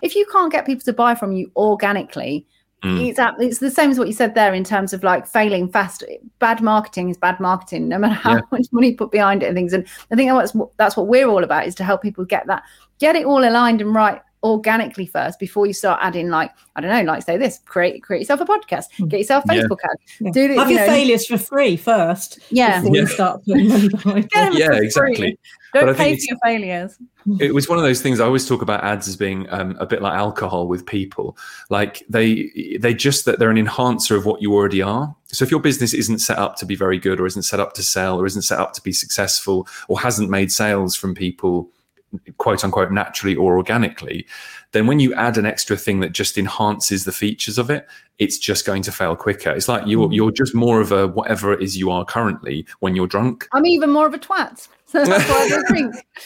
if 0.02 0.16
you 0.16 0.26
can't 0.32 0.52
get 0.52 0.66
people 0.66 0.84
to 0.84 0.94
buy 0.94 1.16
from 1.16 1.32
you 1.32 1.52
organically, 1.56 2.46
Mm. 2.84 3.10
It's, 3.10 3.20
it's 3.40 3.60
the 3.60 3.70
same 3.70 3.92
as 3.92 4.00
what 4.00 4.08
you 4.08 4.14
said 4.14 4.34
there 4.34 4.54
in 4.54 4.64
terms 4.64 4.92
of 4.92 5.04
like 5.04 5.28
failing 5.28 5.70
fast. 5.70 6.04
Bad 6.40 6.62
marketing 6.62 7.10
is 7.10 7.18
bad 7.18 7.40
marketing, 7.40 7.88
no 7.88 8.00
matter 8.00 8.16
how 8.16 8.36
yeah. 8.36 8.42
much 8.52 8.68
money 8.72 8.90
you 8.90 8.98
put 8.98 9.12
behind 9.12 9.44
it 9.44 9.48
and 9.48 9.56
things. 9.56 9.74
And 9.74 9.88
I 10.12 10.16
think 10.16 10.32
that's 10.32 10.56
what, 10.56 10.76
that's 10.78 10.98
what 10.98 11.08
we're 11.08 11.28
all 11.28 11.44
about 11.44 11.68
is 11.68 11.76
to 11.76 11.84
help 11.84 12.02
people 12.02 12.26
get 12.26 12.48
that, 12.48 12.64
get 13.00 13.16
it 13.16 13.26
all 13.26 13.44
aligned 13.44 13.82
and 13.82 13.94
right 13.94 14.22
organically 14.44 15.06
first 15.06 15.40
before 15.40 15.68
you 15.68 15.74
start 15.74 16.00
adding 16.02 16.30
like 16.30 16.52
I 16.76 16.82
don't 16.82 16.90
know, 16.90 17.12
like 17.12 17.24
say 17.24 17.38
this, 17.38 17.60
create 17.66 18.02
create 18.02 18.22
yourself 18.22 18.42
a 18.42 18.46
podcast, 18.46 18.86
mm. 18.98 19.08
get 19.08 19.20
yourself 19.20 19.44
a 19.46 19.50
Facebook 19.50 19.78
ad, 19.84 19.98
yeah. 20.20 20.32
do 20.32 20.54
have 20.56 20.70
you 20.70 20.78
your 20.78 20.88
know, 20.88 20.94
failures 20.94 21.28
for 21.28 21.38
free 21.38 21.78
first. 21.78 22.40
Yeah, 22.50 22.82
before 22.82 22.96
yeah. 22.96 23.02
you 23.02 23.08
start 23.08 23.46
putting 23.46 23.70
money 23.70 23.90
behind. 23.90 24.30
yeah, 24.54 24.74
exactly. 24.74 25.38
Don't 25.74 25.96
pay 25.96 26.16
for 26.16 26.22
your 26.30 26.38
failures. 26.44 26.98
It 27.40 27.54
was 27.54 27.70
one 27.70 27.78
of 27.78 27.84
those 27.84 28.02
things. 28.02 28.20
I 28.20 28.26
always 28.26 28.48
talk 28.48 28.64
about 28.64 28.84
ads 28.84 29.08
as 29.08 29.16
being 29.16 29.48
um, 29.52 29.78
a 29.80 29.86
bit 29.86 30.02
like 30.02 30.16
alcohol 30.16 30.68
with 30.68 30.88
people. 30.88 31.38
Like 31.70 32.04
they 32.10 32.78
they 32.80 32.96
just 32.96 33.26
that 33.26 33.38
they're 33.38 33.52
an 33.52 33.60
enhancer 33.60 34.16
of 34.16 34.26
what 34.26 34.42
you 34.42 34.54
already 34.54 34.82
are. 34.82 35.16
So 35.28 35.46
if 35.46 35.52
your 35.52 35.60
business 35.60 35.94
isn't 35.94 36.18
set 36.18 36.40
up 36.40 36.56
to 36.58 36.66
be 36.66 36.76
very 36.76 36.98
good, 36.98 37.20
or 37.20 37.28
isn't 37.28 37.44
set 37.44 37.60
up 37.60 37.74
to 37.74 37.84
sell, 37.84 38.20
or 38.20 38.26
isn't 38.26 38.42
set 38.42 38.60
up 38.60 38.74
to 38.74 38.82
be 38.82 38.92
successful, 38.92 39.68
or 39.88 40.00
hasn't 40.00 40.32
made 40.32 40.52
sales 40.52 40.96
from 40.96 41.14
people 41.14 41.70
quote 42.38 42.64
unquote 42.64 42.92
naturally 42.92 43.36
or 43.36 43.58
organically, 43.58 44.26
then 44.72 44.88
when 44.88 45.00
you 45.00 45.14
add 45.14 45.38
an 45.38 45.46
extra 45.46 45.78
thing 45.78 46.00
that 46.02 46.12
just 46.12 46.38
enhances 46.38 47.06
the 47.06 47.12
features 47.12 47.58
of 47.58 47.70
it, 47.70 47.88
it's 48.20 48.38
just 48.38 48.66
going 48.66 48.82
to 48.84 48.92
fail 48.92 49.16
quicker. 49.16 49.52
It's 49.52 49.68
like 49.68 49.86
you're 49.86 50.08
mm. 50.08 50.16
you're 50.16 50.32
just 50.32 50.54
more 50.54 50.82
of 50.82 50.92
a 50.92 51.08
whatever 51.08 51.54
it 51.54 51.62
is 51.62 51.78
you 51.78 51.92
are 51.92 52.06
currently 52.06 52.66
when 52.80 52.96
you're 52.96 53.08
drunk. 53.08 53.48
I'm 53.54 53.66
even 53.66 53.90
more 53.90 54.08
of 54.08 54.14
a 54.14 54.20
twat. 54.20 54.68
So 54.92 55.06
that's 55.06 55.30
why 55.30 55.50
I 55.50 55.64
drink. 55.70 55.96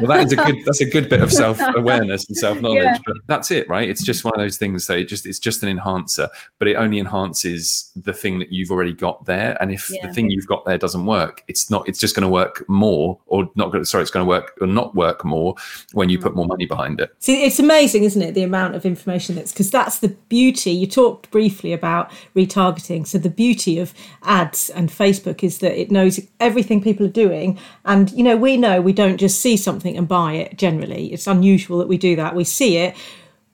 well, 0.00 0.06
that 0.08 0.22
is 0.26 0.32
a 0.32 0.36
good 0.36 0.56
that's 0.64 0.80
a 0.80 0.88
good 0.88 1.08
bit 1.08 1.20
of 1.22 1.32
self 1.32 1.58
awareness 1.74 2.26
and 2.28 2.36
self 2.36 2.60
knowledge. 2.60 2.84
Yeah. 2.84 2.98
But 3.04 3.16
that's 3.26 3.50
it, 3.50 3.68
right? 3.68 3.88
It's 3.88 4.04
just 4.04 4.24
one 4.24 4.32
of 4.34 4.40
those 4.40 4.58
things 4.58 4.86
that 4.86 4.98
it 4.98 5.08
just 5.08 5.26
it's 5.26 5.40
just 5.40 5.62
an 5.64 5.68
enhancer, 5.68 6.28
but 6.58 6.68
it 6.68 6.76
only 6.76 7.00
enhances 7.00 7.90
the 7.96 8.12
thing 8.12 8.38
that 8.38 8.52
you've 8.52 8.70
already 8.70 8.92
got 8.92 9.24
there. 9.24 9.56
And 9.60 9.72
if 9.72 9.90
yeah. 9.90 10.06
the 10.06 10.12
thing 10.12 10.30
you've 10.30 10.46
got 10.46 10.64
there 10.64 10.78
doesn't 10.78 11.04
work, 11.04 11.42
it's 11.48 11.70
not. 11.70 11.88
It's 11.88 11.98
just 11.98 12.14
going 12.14 12.22
to 12.22 12.28
work 12.28 12.64
more, 12.68 13.18
or 13.26 13.50
not. 13.56 13.72
going. 13.72 13.84
Sorry, 13.84 14.02
it's 14.02 14.10
going 14.10 14.24
to 14.24 14.28
work 14.28 14.56
or 14.60 14.66
not 14.68 14.94
work 14.94 15.24
more 15.24 15.56
when 15.92 16.08
you 16.08 16.18
put 16.18 16.32
mm. 16.32 16.36
more 16.36 16.46
money 16.46 16.66
behind 16.66 17.00
it. 17.00 17.14
See, 17.18 17.44
it's 17.44 17.58
amazing, 17.58 18.04
isn't 18.04 18.22
it? 18.22 18.34
The 18.34 18.44
amount 18.44 18.76
of 18.76 18.86
information 18.86 19.34
that's 19.34 19.52
because 19.52 19.70
that's 19.70 19.98
the 19.98 20.08
beauty. 20.28 20.70
You 20.70 20.86
talked 20.86 21.30
briefly 21.30 21.72
about 21.72 22.12
retargeting. 22.36 23.06
So 23.06 23.18
the 23.18 23.30
beauty 23.30 23.78
of 23.78 23.92
ads 24.22 24.70
and 24.70 24.88
Facebook 24.90 25.42
is 25.42 25.58
that 25.58 25.78
it 25.78 25.90
knows 25.90 26.20
everything 26.40 26.82
people 26.82 27.06
are 27.06 27.10
doing, 27.10 27.31
and 27.84 28.10
you 28.12 28.22
know 28.22 28.36
we 28.36 28.56
know 28.56 28.80
we 28.80 28.92
don't 28.92 29.18
just 29.18 29.40
see 29.40 29.56
something 29.56 29.96
and 29.96 30.06
buy 30.08 30.34
it. 30.34 30.56
Generally, 30.56 31.12
it's 31.12 31.26
unusual 31.26 31.78
that 31.78 31.88
we 31.88 31.98
do 31.98 32.16
that. 32.16 32.34
We 32.34 32.44
see 32.44 32.78
it. 32.78 32.94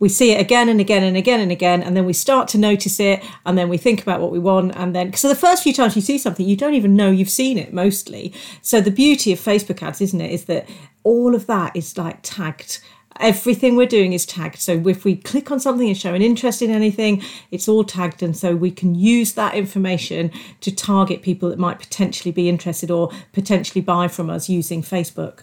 We 0.01 0.09
see 0.09 0.31
it 0.31 0.41
again 0.41 0.69
and 0.69 0.81
again 0.81 1.03
and 1.03 1.17
again 1.17 1.41
and 1.41 1.51
again, 1.51 1.83
and 1.83 1.97
then 1.97 2.05
we 2.05 2.13
start 2.13 2.47
to 2.49 2.59
notice 2.59 3.01
it, 3.01 3.25
and 3.45 3.59
then 3.59 3.69
we 3.69 3.79
think 3.79 4.01
about 4.01 4.21
what 4.21 4.31
we 4.31 4.39
want, 4.39 4.77
and 4.77 4.95
then 4.95 5.13
so 5.15 5.29
the 5.29 5.35
first 5.35 5.65
few 5.65 5.73
times 5.73 5.97
you 5.97 6.03
see 6.03 6.19
something, 6.19 6.47
you 6.47 6.57
don't 6.57 6.75
even 6.75 6.95
know 6.95 7.11
you've 7.11 7.29
seen 7.29 7.59
it 7.59 7.73
mostly. 7.73 8.33
So 8.63 8.81
the 8.81 8.93
beauty 8.93 9.33
of 9.33 9.41
Facebook 9.41 9.83
ads, 9.83 10.01
isn't 10.01 10.21
it, 10.21 10.31
is 10.31 10.45
that 10.45 10.69
all 11.03 11.35
of 11.35 11.47
that 11.47 11.75
is 11.75 11.99
like 11.99 12.21
tagged 12.23 12.81
everything 13.21 13.77
we're 13.77 13.87
doing 13.87 14.13
is 14.13 14.27
tagged. 14.27 14.59
So 14.59 14.73
if 14.89 15.05
we 15.05 15.17
click 15.17 15.51
on 15.51 15.61
something 15.61 15.89
and 15.89 15.97
show 15.97 16.15
an 16.15 16.23
interest 16.23 16.63
in 16.63 16.71
anything, 16.71 17.23
it's 17.51 17.69
all 17.69 17.85
tagged. 17.85 18.23
And 18.23 18.37
so 18.37 18.57
we 18.57 18.71
can 18.71 18.95
use 18.95 19.33
that 19.35 19.55
information 19.55 20.31
to 20.61 20.75
target 20.75 21.23
people 21.23 21.49
that 21.51 21.59
might 21.59 21.79
potentially 21.79 22.33
be 22.33 22.49
interested 22.49 22.91
or 22.91 23.11
potentially 23.33 23.81
buy 23.81 24.09
from 24.09 24.31
us 24.31 24.49
using 24.49 24.83
Facebook. 24.83 25.41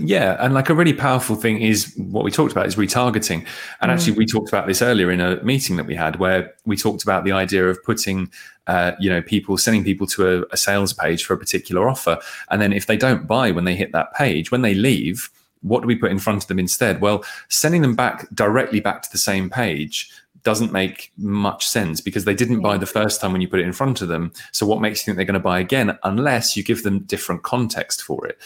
Yeah, 0.00 0.36
and 0.38 0.54
like 0.54 0.68
a 0.68 0.74
really 0.74 0.92
powerful 0.92 1.34
thing 1.34 1.60
is 1.60 1.92
what 1.96 2.24
we 2.24 2.30
talked 2.30 2.52
about 2.52 2.66
is 2.66 2.76
retargeting. 2.76 3.44
And 3.80 3.90
mm. 3.90 3.94
actually, 3.94 4.12
we 4.12 4.26
talked 4.26 4.48
about 4.48 4.66
this 4.66 4.80
earlier 4.80 5.10
in 5.10 5.20
a 5.20 5.42
meeting 5.42 5.76
that 5.76 5.86
we 5.86 5.96
had 5.96 6.16
where 6.16 6.54
we 6.64 6.76
talked 6.76 7.02
about 7.02 7.24
the 7.24 7.32
idea 7.32 7.68
of 7.68 7.82
putting, 7.82 8.30
uh, 8.68 8.92
you 9.00 9.10
know, 9.10 9.22
people 9.22 9.58
sending 9.58 9.82
people 9.82 10.06
to 10.08 10.28
a, 10.28 10.44
a 10.52 10.56
sales 10.56 10.92
page 10.92 11.24
for 11.24 11.34
a 11.34 11.38
particular 11.38 11.88
offer, 11.88 12.18
and 12.50 12.62
then 12.62 12.72
if 12.72 12.86
they 12.86 12.96
don't 12.96 13.26
buy 13.26 13.50
when 13.50 13.64
they 13.64 13.74
hit 13.74 13.90
that 13.90 14.14
page, 14.14 14.52
when 14.52 14.62
they 14.62 14.74
leave, 14.74 15.30
what 15.62 15.80
do 15.80 15.86
we 15.86 15.96
put 15.96 16.10
in 16.10 16.18
front 16.18 16.42
of 16.42 16.48
them 16.48 16.58
instead? 16.58 17.00
Well, 17.00 17.24
sending 17.48 17.82
them 17.82 17.96
back 17.96 18.28
directly 18.34 18.80
back 18.80 19.02
to 19.02 19.12
the 19.12 19.18
same 19.18 19.50
page 19.50 20.10
doesn't 20.44 20.72
make 20.72 21.12
much 21.18 21.66
sense 21.66 22.00
because 22.00 22.24
they 22.24 22.34
didn't 22.34 22.60
buy 22.60 22.76
mm. 22.76 22.80
the 22.80 22.86
first 22.86 23.20
time 23.20 23.32
when 23.32 23.40
you 23.40 23.48
put 23.48 23.60
it 23.60 23.66
in 23.66 23.72
front 23.72 24.00
of 24.00 24.08
them. 24.08 24.32
So 24.52 24.66
what 24.66 24.80
makes 24.80 25.00
you 25.00 25.04
think 25.04 25.16
they're 25.16 25.26
going 25.26 25.34
to 25.34 25.40
buy 25.40 25.60
again 25.60 25.98
unless 26.04 26.56
you 26.56 26.62
give 26.62 26.84
them 26.84 27.00
different 27.00 27.42
context 27.42 28.02
for 28.02 28.26
it? 28.26 28.38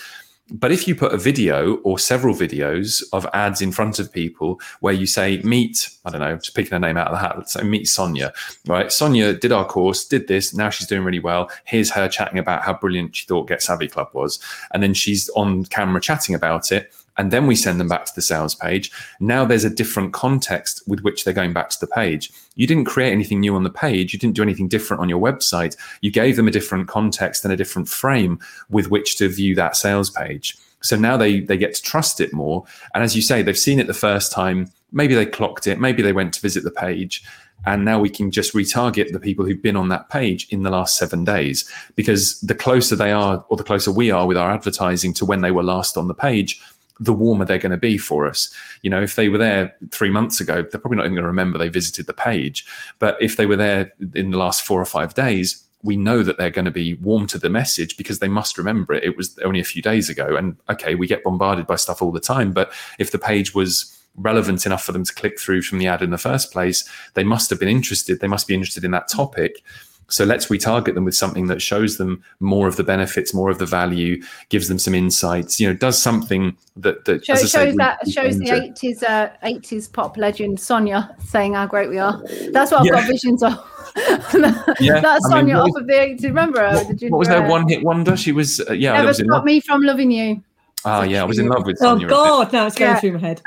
But 0.50 0.72
if 0.72 0.86
you 0.86 0.94
put 0.94 1.14
a 1.14 1.16
video 1.16 1.76
or 1.76 1.98
several 1.98 2.34
videos 2.34 3.02
of 3.12 3.26
ads 3.32 3.62
in 3.62 3.72
front 3.72 3.98
of 3.98 4.12
people 4.12 4.60
where 4.80 4.92
you 4.92 5.06
say, 5.06 5.40
meet, 5.42 5.88
I 6.04 6.10
don't 6.10 6.20
know, 6.20 6.36
just 6.36 6.54
picking 6.54 6.74
a 6.74 6.78
name 6.78 6.96
out 6.96 7.06
of 7.06 7.12
the 7.12 7.18
hat, 7.18 7.38
let's 7.38 7.52
say 7.52 7.62
meet 7.62 7.88
Sonia, 7.88 8.32
right? 8.66 8.92
Sonia 8.92 9.32
did 9.34 9.52
our 9.52 9.64
course, 9.64 10.04
did 10.04 10.28
this, 10.28 10.52
now 10.52 10.68
she's 10.68 10.88
doing 10.88 11.04
really 11.04 11.20
well. 11.20 11.50
Here's 11.64 11.90
her 11.90 12.08
chatting 12.08 12.38
about 12.38 12.62
how 12.62 12.74
brilliant 12.74 13.16
she 13.16 13.24
thought 13.24 13.48
Get 13.48 13.62
Savvy 13.62 13.88
Club 13.88 14.08
was. 14.12 14.40
And 14.72 14.82
then 14.82 14.92
she's 14.92 15.30
on 15.30 15.64
camera 15.66 16.00
chatting 16.00 16.34
about 16.34 16.70
it 16.72 16.92
and 17.18 17.30
then 17.30 17.46
we 17.46 17.54
send 17.54 17.78
them 17.78 17.88
back 17.88 18.06
to 18.06 18.12
the 18.14 18.22
sales 18.22 18.54
page. 18.54 18.90
Now 19.20 19.44
there's 19.44 19.64
a 19.64 19.70
different 19.70 20.12
context 20.12 20.82
with 20.86 21.00
which 21.00 21.24
they're 21.24 21.34
going 21.34 21.52
back 21.52 21.70
to 21.70 21.80
the 21.80 21.86
page. 21.86 22.32
You 22.54 22.66
didn't 22.66 22.86
create 22.86 23.12
anything 23.12 23.40
new 23.40 23.54
on 23.54 23.64
the 23.64 23.70
page. 23.70 24.12
You 24.12 24.18
didn't 24.18 24.36
do 24.36 24.42
anything 24.42 24.68
different 24.68 25.02
on 25.02 25.08
your 25.08 25.20
website. 25.20 25.76
You 26.00 26.10
gave 26.10 26.36
them 26.36 26.48
a 26.48 26.52
different 26.52 26.88
context 26.88 27.44
and 27.44 27.52
a 27.52 27.56
different 27.56 27.88
frame 27.88 28.38
with 28.70 28.90
which 28.90 29.16
to 29.18 29.28
view 29.28 29.54
that 29.56 29.76
sales 29.76 30.10
page. 30.10 30.56
So 30.80 30.96
now 30.96 31.16
they 31.16 31.40
they 31.40 31.56
get 31.56 31.74
to 31.74 31.82
trust 31.82 32.20
it 32.20 32.32
more. 32.32 32.64
And 32.94 33.04
as 33.04 33.14
you 33.14 33.22
say, 33.22 33.42
they've 33.42 33.58
seen 33.58 33.78
it 33.78 33.86
the 33.86 33.94
first 33.94 34.32
time. 34.32 34.70
Maybe 34.90 35.14
they 35.14 35.26
clocked 35.26 35.66
it. 35.66 35.80
Maybe 35.80 36.02
they 36.02 36.12
went 36.12 36.34
to 36.34 36.40
visit 36.40 36.64
the 36.64 36.70
page. 36.70 37.24
And 37.64 37.84
now 37.84 38.00
we 38.00 38.10
can 38.10 38.30
just 38.30 38.54
retarget 38.54 39.12
the 39.12 39.20
people 39.20 39.44
who've 39.44 39.62
been 39.62 39.76
on 39.76 39.88
that 39.88 40.08
page 40.10 40.48
in 40.50 40.64
the 40.64 40.70
last 40.70 40.96
seven 40.96 41.24
days. 41.24 41.70
Because 41.94 42.40
the 42.40 42.54
closer 42.54 42.96
they 42.96 43.12
are, 43.12 43.44
or 43.48 43.56
the 43.56 43.62
closer 43.62 43.92
we 43.92 44.10
are 44.10 44.26
with 44.26 44.36
our 44.36 44.50
advertising 44.50 45.14
to 45.14 45.24
when 45.24 45.42
they 45.42 45.52
were 45.52 45.62
last 45.62 45.96
on 45.96 46.08
the 46.08 46.14
page, 46.14 46.60
the 47.02 47.12
warmer 47.12 47.44
they're 47.44 47.58
going 47.58 47.72
to 47.72 47.76
be 47.76 47.98
for 47.98 48.26
us. 48.26 48.52
You 48.82 48.90
know, 48.90 49.02
if 49.02 49.16
they 49.16 49.28
were 49.28 49.38
there 49.38 49.74
three 49.90 50.10
months 50.10 50.40
ago, 50.40 50.62
they're 50.62 50.80
probably 50.80 50.96
not 50.96 51.04
even 51.04 51.14
going 51.14 51.22
to 51.22 51.28
remember 51.28 51.58
they 51.58 51.68
visited 51.68 52.06
the 52.06 52.12
page. 52.12 52.64
But 52.98 53.20
if 53.20 53.36
they 53.36 53.46
were 53.46 53.56
there 53.56 53.92
in 54.14 54.30
the 54.30 54.38
last 54.38 54.62
four 54.62 54.80
or 54.80 54.84
five 54.84 55.14
days, 55.14 55.64
we 55.82 55.96
know 55.96 56.22
that 56.22 56.38
they're 56.38 56.50
going 56.50 56.64
to 56.64 56.70
be 56.70 56.94
warm 56.94 57.26
to 57.26 57.38
the 57.38 57.50
message 57.50 57.96
because 57.96 58.20
they 58.20 58.28
must 58.28 58.56
remember 58.56 58.94
it. 58.94 59.02
It 59.02 59.16
was 59.16 59.36
only 59.44 59.58
a 59.58 59.64
few 59.64 59.82
days 59.82 60.08
ago. 60.08 60.36
And 60.36 60.56
okay, 60.70 60.94
we 60.94 61.08
get 61.08 61.24
bombarded 61.24 61.66
by 61.66 61.76
stuff 61.76 62.00
all 62.00 62.12
the 62.12 62.20
time. 62.20 62.52
But 62.52 62.72
if 62.98 63.10
the 63.10 63.18
page 63.18 63.54
was 63.54 63.98
relevant 64.16 64.64
enough 64.66 64.84
for 64.84 64.92
them 64.92 65.04
to 65.04 65.14
click 65.14 65.40
through 65.40 65.62
from 65.62 65.78
the 65.78 65.88
ad 65.88 66.02
in 66.02 66.10
the 66.10 66.18
first 66.18 66.52
place, 66.52 66.88
they 67.14 67.24
must 67.24 67.50
have 67.50 67.58
been 67.58 67.68
interested. 67.68 68.20
They 68.20 68.28
must 68.28 68.46
be 68.46 68.54
interested 68.54 68.84
in 68.84 68.92
that 68.92 69.08
topic. 69.08 69.64
So 70.12 70.24
let's 70.24 70.46
retarget 70.46 70.94
them 70.94 71.04
with 71.04 71.14
something 71.14 71.46
that 71.46 71.62
shows 71.62 71.96
them 71.96 72.22
more 72.40 72.68
of 72.68 72.76
the 72.76 72.84
benefits, 72.84 73.32
more 73.32 73.48
of 73.50 73.58
the 73.58 73.64
value, 73.66 74.22
gives 74.50 74.68
them 74.68 74.78
some 74.78 74.94
insights. 74.94 75.58
You 75.58 75.68
know, 75.68 75.74
does 75.74 76.00
something 76.00 76.54
that 76.76 77.06
that 77.06 77.24
Show, 77.24 77.34
shows 77.34 77.50
say, 77.50 77.72
that 77.76 78.06
shows 78.08 78.38
the 78.38 78.50
eighties 78.50 79.02
uh, 79.02 79.30
eighties 79.42 79.88
pop 79.88 80.16
legend 80.18 80.60
Sonia 80.60 81.16
saying 81.24 81.54
how 81.54 81.66
great 81.66 81.88
we 81.88 81.98
are. 81.98 82.22
That's 82.50 82.70
what 82.70 82.80
I've 82.80 82.86
yeah. 82.86 82.92
got 82.92 83.06
visions 83.06 83.42
of. 83.42 83.52
yeah, 84.80 85.00
that's 85.00 85.28
Sonia 85.28 85.54
mean, 85.54 85.62
off 85.62 85.76
of 85.76 85.86
the 85.86 85.92
80s. 85.92 86.22
Remember 86.24 86.60
her? 86.60 86.74
What, 86.76 87.02
what 87.10 87.18
was 87.18 87.28
that 87.28 87.48
one 87.48 87.68
hit 87.68 87.82
wonder? 87.82 88.16
She 88.16 88.32
was 88.32 88.60
uh, 88.60 88.72
yeah. 88.72 88.92
Never 88.92 89.14
stop 89.14 89.44
me 89.44 89.60
from 89.60 89.82
loving 89.82 90.10
you. 90.10 90.42
Oh 90.84 91.02
yeah, 91.02 91.22
I 91.22 91.24
was 91.24 91.38
in 91.38 91.46
love 91.46 91.64
with 91.64 91.76
Oh 91.80 91.92
Sonia. 91.94 92.06
a 92.06 92.08
bit. 92.08 92.14
God, 92.14 92.52
now 92.52 92.66
it's 92.66 92.76
going 92.76 92.90
Yeah. 92.92 93.00
through 93.00 93.12
my 93.12 93.18
head. 93.18 93.42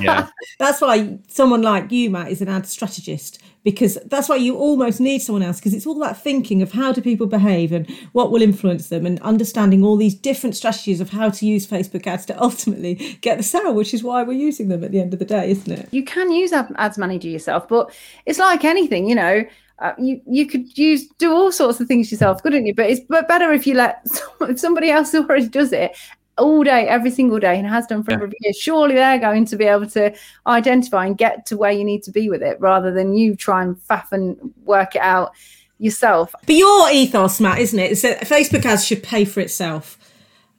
Yeah, 0.00 0.28
That's 0.58 0.80
why 0.80 1.18
someone 1.28 1.62
like 1.62 1.92
you, 1.92 2.10
Matt, 2.10 2.30
is 2.30 2.40
an 2.40 2.48
ad 2.48 2.66
strategist 2.66 3.40
because 3.66 3.98
that's 4.06 4.28
why 4.28 4.36
you 4.36 4.56
almost 4.56 5.00
need 5.00 5.18
someone 5.18 5.42
else 5.42 5.58
because 5.58 5.74
it's 5.74 5.88
all 5.88 6.00
about 6.00 6.16
thinking 6.16 6.62
of 6.62 6.70
how 6.70 6.92
do 6.92 7.02
people 7.02 7.26
behave 7.26 7.72
and 7.72 7.90
what 8.12 8.30
will 8.30 8.40
influence 8.40 8.90
them 8.90 9.04
and 9.04 9.20
understanding 9.22 9.82
all 9.82 9.96
these 9.96 10.14
different 10.14 10.54
strategies 10.54 11.00
of 11.00 11.10
how 11.10 11.28
to 11.28 11.44
use 11.44 11.66
Facebook 11.66 12.06
ads 12.06 12.24
to 12.24 12.40
ultimately 12.40 13.18
get 13.22 13.38
the 13.38 13.42
sale, 13.42 13.74
which 13.74 13.92
is 13.92 14.04
why 14.04 14.22
we're 14.22 14.34
using 14.34 14.68
them 14.68 14.84
at 14.84 14.92
the 14.92 15.00
end 15.00 15.12
of 15.12 15.18
the 15.18 15.24
day, 15.24 15.50
isn't 15.50 15.72
it? 15.72 15.88
you 15.90 16.04
can 16.04 16.30
use 16.30 16.52
Ad- 16.52 16.72
ads 16.76 16.96
manager 16.96 17.28
yourself 17.28 17.66
but 17.66 17.92
it's 18.24 18.38
like 18.38 18.64
anything 18.64 19.08
you 19.08 19.16
know 19.16 19.44
uh, 19.80 19.92
you 19.98 20.20
you 20.26 20.46
could 20.46 20.78
use 20.78 21.08
do 21.18 21.32
all 21.32 21.50
sorts 21.50 21.80
of 21.80 21.88
things 21.88 22.10
yourself 22.10 22.42
couldn't 22.42 22.66
you 22.66 22.74
but 22.74 22.88
it's 22.88 23.00
but 23.08 23.26
better 23.26 23.52
if 23.52 23.66
you 23.66 23.74
let 23.74 24.06
if 24.42 24.60
somebody 24.60 24.90
else 24.90 25.12
already 25.14 25.48
does 25.48 25.72
it 25.72 25.96
all 26.38 26.62
day 26.64 26.86
every 26.86 27.10
single 27.10 27.38
day 27.38 27.58
and 27.58 27.66
has 27.66 27.86
done 27.86 28.02
for 28.02 28.10
a 28.10 28.14
Yeah. 28.14 28.18
number 28.18 28.26
of 28.26 28.34
years 28.40 28.56
surely 28.56 28.94
they're 28.94 29.18
going 29.18 29.44
to 29.46 29.56
be 29.56 29.64
able 29.64 29.86
to 29.88 30.12
identify 30.46 31.06
and 31.06 31.16
get 31.16 31.46
to 31.46 31.56
where 31.56 31.72
you 31.72 31.84
need 31.84 32.02
to 32.02 32.10
be 32.10 32.28
with 32.28 32.42
it 32.42 32.60
rather 32.60 32.92
than 32.92 33.14
you 33.14 33.34
try 33.34 33.62
and 33.62 33.76
faff 33.76 34.12
and 34.12 34.36
work 34.64 34.94
it 34.94 35.02
out 35.02 35.32
yourself 35.78 36.34
But 36.46 36.54
your 36.56 36.90
ethos, 36.90 37.40
Matt, 37.40 37.58
isn't 37.58 37.78
it? 37.78 37.90
Is 37.90 38.02
that 38.02 38.20
Facebook 38.22 38.64
ads 38.64 38.84
should 38.84 39.02
pay 39.02 39.24
for 39.24 39.40
itself. 39.40 39.98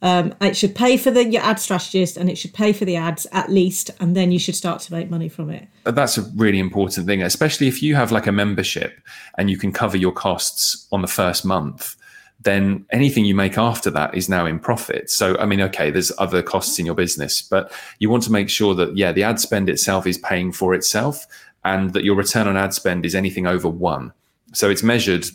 Um, 0.04 0.36
it 0.42 0.56
should 0.56 0.76
pay 0.76 0.96
for 0.96 1.10
the 1.10 1.26
your 1.26 1.42
ad 1.42 1.60
strategist 1.60 2.18
and 2.18 2.30
it 2.30 2.38
should 2.38 2.54
pay 2.54 2.72
for 2.72 2.86
the 2.86 2.96
ads 2.96 3.26
at 3.32 3.50
least, 3.50 3.90
and 4.00 4.16
then 4.16 4.32
you 4.32 4.38
should 4.38 4.56
start 4.56 4.80
to 4.82 4.94
make 4.94 5.10
money 5.10 5.28
from 5.28 5.50
it. 5.50 5.68
But 5.84 5.96
that's 5.96 6.20
a 6.20 6.22
really 6.36 6.60
important 6.60 7.08
thing, 7.08 7.24
especially 7.24 7.68
if 7.68 7.82
you 7.82 7.96
have 7.96 8.12
like 8.12 8.28
a 8.28 8.32
membership 8.32 9.00
and 9.40 9.50
you 9.50 9.58
can 9.58 9.72
cover 9.72 9.98
your 9.98 10.12
costs 10.12 10.88
on 10.92 11.02
the 11.02 11.08
first 11.08 11.44
month. 11.46 11.96
Then 12.42 12.86
anything 12.92 13.26
you 13.26 13.36
make 13.36 13.58
after 13.58 13.90
that 13.92 14.16
is 14.16 14.30
now 14.30 14.46
in 14.46 14.60
profit. 14.60 15.10
So, 15.10 15.38
I 15.38 15.46
mean, 15.46 15.60
okay, 15.62 15.90
there's 15.90 16.12
other 16.18 16.44
costs 16.44 16.78
in 16.80 16.86
your 16.86 16.96
business, 16.96 17.42
but 17.42 17.72
you 18.00 18.10
want 18.10 18.24
to 18.24 18.32
make 18.32 18.50
sure 18.50 18.76
that, 18.76 18.96
yeah, 18.96 19.12
the 19.12 19.24
ad 19.24 19.40
spend 19.40 19.70
itself 19.70 20.06
is 20.06 20.18
paying 20.20 20.52
for 20.52 20.74
itself 20.74 21.26
and 21.66 21.94
that 21.94 22.04
your 22.04 22.16
return 22.16 22.48
on 22.48 22.56
ad 22.56 22.74
spend 22.74 23.06
is 23.06 23.16
anything 23.16 23.48
over 23.48 23.68
one. 23.68 24.14
So 24.54 24.70
it's 24.70 24.84
measured, 24.84 25.26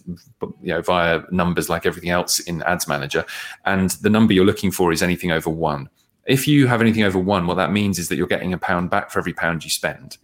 you 0.40 0.72
know, 0.72 0.80
via 0.80 1.22
numbers 1.30 1.68
like 1.68 1.84
everything 1.84 2.10
else 2.10 2.38
in 2.38 2.62
Ads 2.62 2.88
Manager, 2.88 3.26
and 3.66 3.90
the 3.90 4.08
number 4.08 4.32
you're 4.32 4.46
looking 4.46 4.70
for 4.70 4.90
is 4.90 5.02
anything 5.02 5.30
over 5.30 5.50
one. 5.50 5.90
If 6.26 6.46
you 6.46 6.68
have 6.68 6.80
anything 6.80 7.02
over 7.02 7.18
one, 7.18 7.46
what 7.46 7.56
that 7.56 7.72
means 7.72 7.98
is 7.98 8.08
that 8.08 8.16
you're 8.16 8.28
getting 8.28 8.52
a 8.52 8.58
pound 8.58 8.90
back 8.90 9.10
for 9.10 9.18
every 9.18 9.32
pound 9.32 9.64
you 9.64 9.70
spend. 9.70 10.18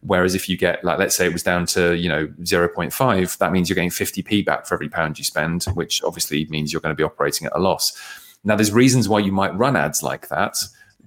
Whereas 0.00 0.34
if 0.34 0.48
you 0.48 0.56
get, 0.56 0.84
like, 0.84 0.98
let's 0.98 1.16
say 1.16 1.26
it 1.26 1.32
was 1.32 1.42
down 1.42 1.66
to, 1.66 1.96
you 1.96 2.08
know, 2.08 2.28
0.5, 2.42 3.38
that 3.38 3.52
means 3.52 3.68
you're 3.68 3.74
getting 3.74 3.90
50p 3.90 4.44
back 4.44 4.66
for 4.66 4.74
every 4.74 4.88
pound 4.88 5.18
you 5.18 5.24
spend, 5.24 5.64
which 5.74 6.02
obviously 6.04 6.46
means 6.46 6.72
you're 6.72 6.80
going 6.80 6.94
to 6.94 6.96
be 6.96 7.04
operating 7.04 7.46
at 7.46 7.56
a 7.56 7.58
loss. 7.58 7.98
Now, 8.44 8.56
there's 8.56 8.72
reasons 8.72 9.08
why 9.08 9.18
you 9.18 9.32
might 9.32 9.56
run 9.56 9.76
ads 9.76 10.02
like 10.02 10.28
that 10.28 10.56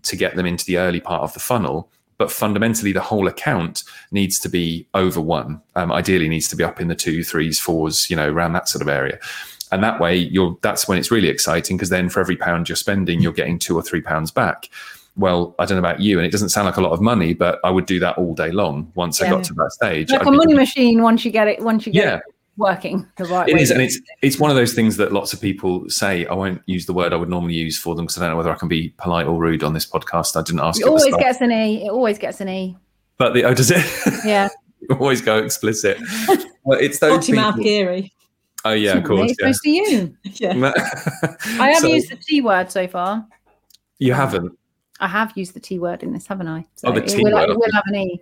to 0.04 0.16
get 0.16 0.36
them 0.36 0.46
into 0.46 0.66
the 0.66 0.78
early 0.78 1.00
part 1.00 1.24
of 1.24 1.34
the 1.34 1.40
funnel. 1.40 1.90
But 2.18 2.32
fundamentally, 2.32 2.92
the 2.92 3.02
whole 3.02 3.28
account 3.28 3.84
needs 4.12 4.40
to 4.40 4.50
be 4.50 4.88
over 4.94 5.20
one. 5.20 5.62
Um, 5.76 5.92
ideally, 5.92 6.30
needs 6.30 6.48
to 6.50 6.56
be 6.56 6.64
up 6.64 6.80
in 6.80 6.88
the 6.88 6.96
two, 6.96 7.24
threes, 7.24 7.60
fours, 7.60 8.10
you 8.10 8.16
know, 8.16 8.30
around 8.30 8.54
that 8.54 8.70
sort 8.70 8.82
of 8.82 8.88
area. 8.88 9.20
And 9.74 9.84
that 9.84 10.00
way, 10.00 10.16
you're 10.16 10.58
that's 10.62 10.88
when 10.88 10.98
it's 10.98 11.12
really 11.12 11.28
exciting 11.30 11.78
because 11.78 11.90
then 11.90 12.10
for 12.10 12.20
every 12.20 12.36
pound 12.38 12.70
you're 12.70 12.76
spending, 12.76 13.22
you're 13.22 13.34
getting 13.34 13.60
two 13.60 13.76
or 13.76 13.82
three 13.82 14.02
pounds 14.02 14.32
back. 14.32 14.70
Well, 15.16 15.54
I 15.60 15.66
don't 15.66 15.76
know 15.80 15.88
about 15.88 16.00
you, 16.00 16.18
and 16.18 16.26
it 16.26 16.32
doesn't 16.32 16.50
sound 16.50 16.66
like 16.66 16.78
a 16.78 16.82
lot 16.82 16.92
of 16.92 17.00
money, 17.02 17.34
but 17.34 17.60
I 17.64 17.70
would 17.70 17.86
do 17.86 18.00
that 18.00 18.18
all 18.18 18.34
day 18.34 18.52
long 18.52 18.92
once 18.96 19.22
I 19.22 19.30
got 19.30 19.44
to 19.44 19.54
that 19.54 19.72
stage. 19.72 20.10
like 20.10 20.22
I'd 20.22 20.28
a 20.28 20.32
money 20.32 20.54
machine 20.56 21.02
once 21.04 21.24
you 21.24 21.32
get 21.32 21.48
it 21.48 21.60
once 21.62 21.86
you 21.86 21.94
get 21.94 22.04
Yeah. 22.06 22.16
it 22.18 22.24
working 22.58 23.08
the 23.18 23.26
right 23.26 23.50
It 23.50 23.56
way 23.56 23.62
is, 23.62 23.72
and 23.72 23.82
it's 23.82 24.00
it's 24.22 24.40
one 24.40 24.50
of 24.52 24.56
those 24.58 24.74
things 24.74 24.98
that 24.98 25.12
lots 25.12 25.34
of 25.34 25.40
people 25.42 25.88
say. 25.90 26.26
I 26.28 26.34
won't 26.34 26.62
use 26.66 26.86
the 26.88 26.94
word 26.94 27.14
I 27.14 27.16
would 27.16 27.30
normally 27.30 27.54
use 27.56 27.78
for 27.78 27.94
them 27.96 28.06
because 28.06 28.18
I 28.18 28.22
don't 28.22 28.32
know 28.32 28.38
whether 28.38 28.52
I 28.52 28.56
can 28.56 28.68
be 28.68 28.90
polite 28.98 29.28
or 29.28 29.40
rude 29.40 29.64
on 29.64 29.74
this 29.74 29.86
podcast. 29.86 30.36
I 30.36 30.42
didn't 30.44 30.62
ask. 30.62 30.80
it 30.82 30.88
always 30.88 31.16
gets 31.16 31.42
an 31.42 31.52
e 31.52 31.86
it 31.86 31.90
always 31.90 32.18
gets 32.18 32.42
an 32.42 32.50
e 32.50 32.76
but 33.18 33.34
the, 33.36 33.44
oh, 33.46 33.54
does 33.54 33.70
it? 33.72 33.86
yeah 34.26 34.50
always 35.00 35.22
go 35.22 35.38
explicit. 35.38 35.98
Well, 36.66 36.80
it's 36.80 37.00
those 37.00 37.30
mouth 37.30 37.56
people. 37.56 37.64
Geary. 37.66 38.14
Oh 38.66 38.72
yeah, 38.74 38.98
of 38.98 39.04
course. 39.04 39.32
it's 39.32 39.40
supposed 39.40 39.64
to 39.64 39.70
you 39.70 40.18
Yeah. 40.24 40.72
I 41.60 41.72
have 41.72 41.82
So, 41.82 41.88
used 41.90 42.10
the 42.10 42.16
T 42.16 42.42
word 42.42 42.72
so 42.72 42.88
far. 42.88 43.28
You 44.00 44.14
haven't. 44.14 44.58
I 45.00 45.08
have 45.08 45.34
used 45.36 45.54
the 45.54 45.60
T 45.60 45.80
word 45.80 46.04
in 46.04 46.14
this, 46.14 46.28
haven't 46.28 46.48
I? 46.48 46.66
Oh, 46.86 46.92
the 46.94 47.02
T 47.02 47.22
word. 47.24 47.50
it 47.50 47.58
will 47.58 47.72
have 47.74 47.84
an 47.88 47.96
E. 47.96 48.22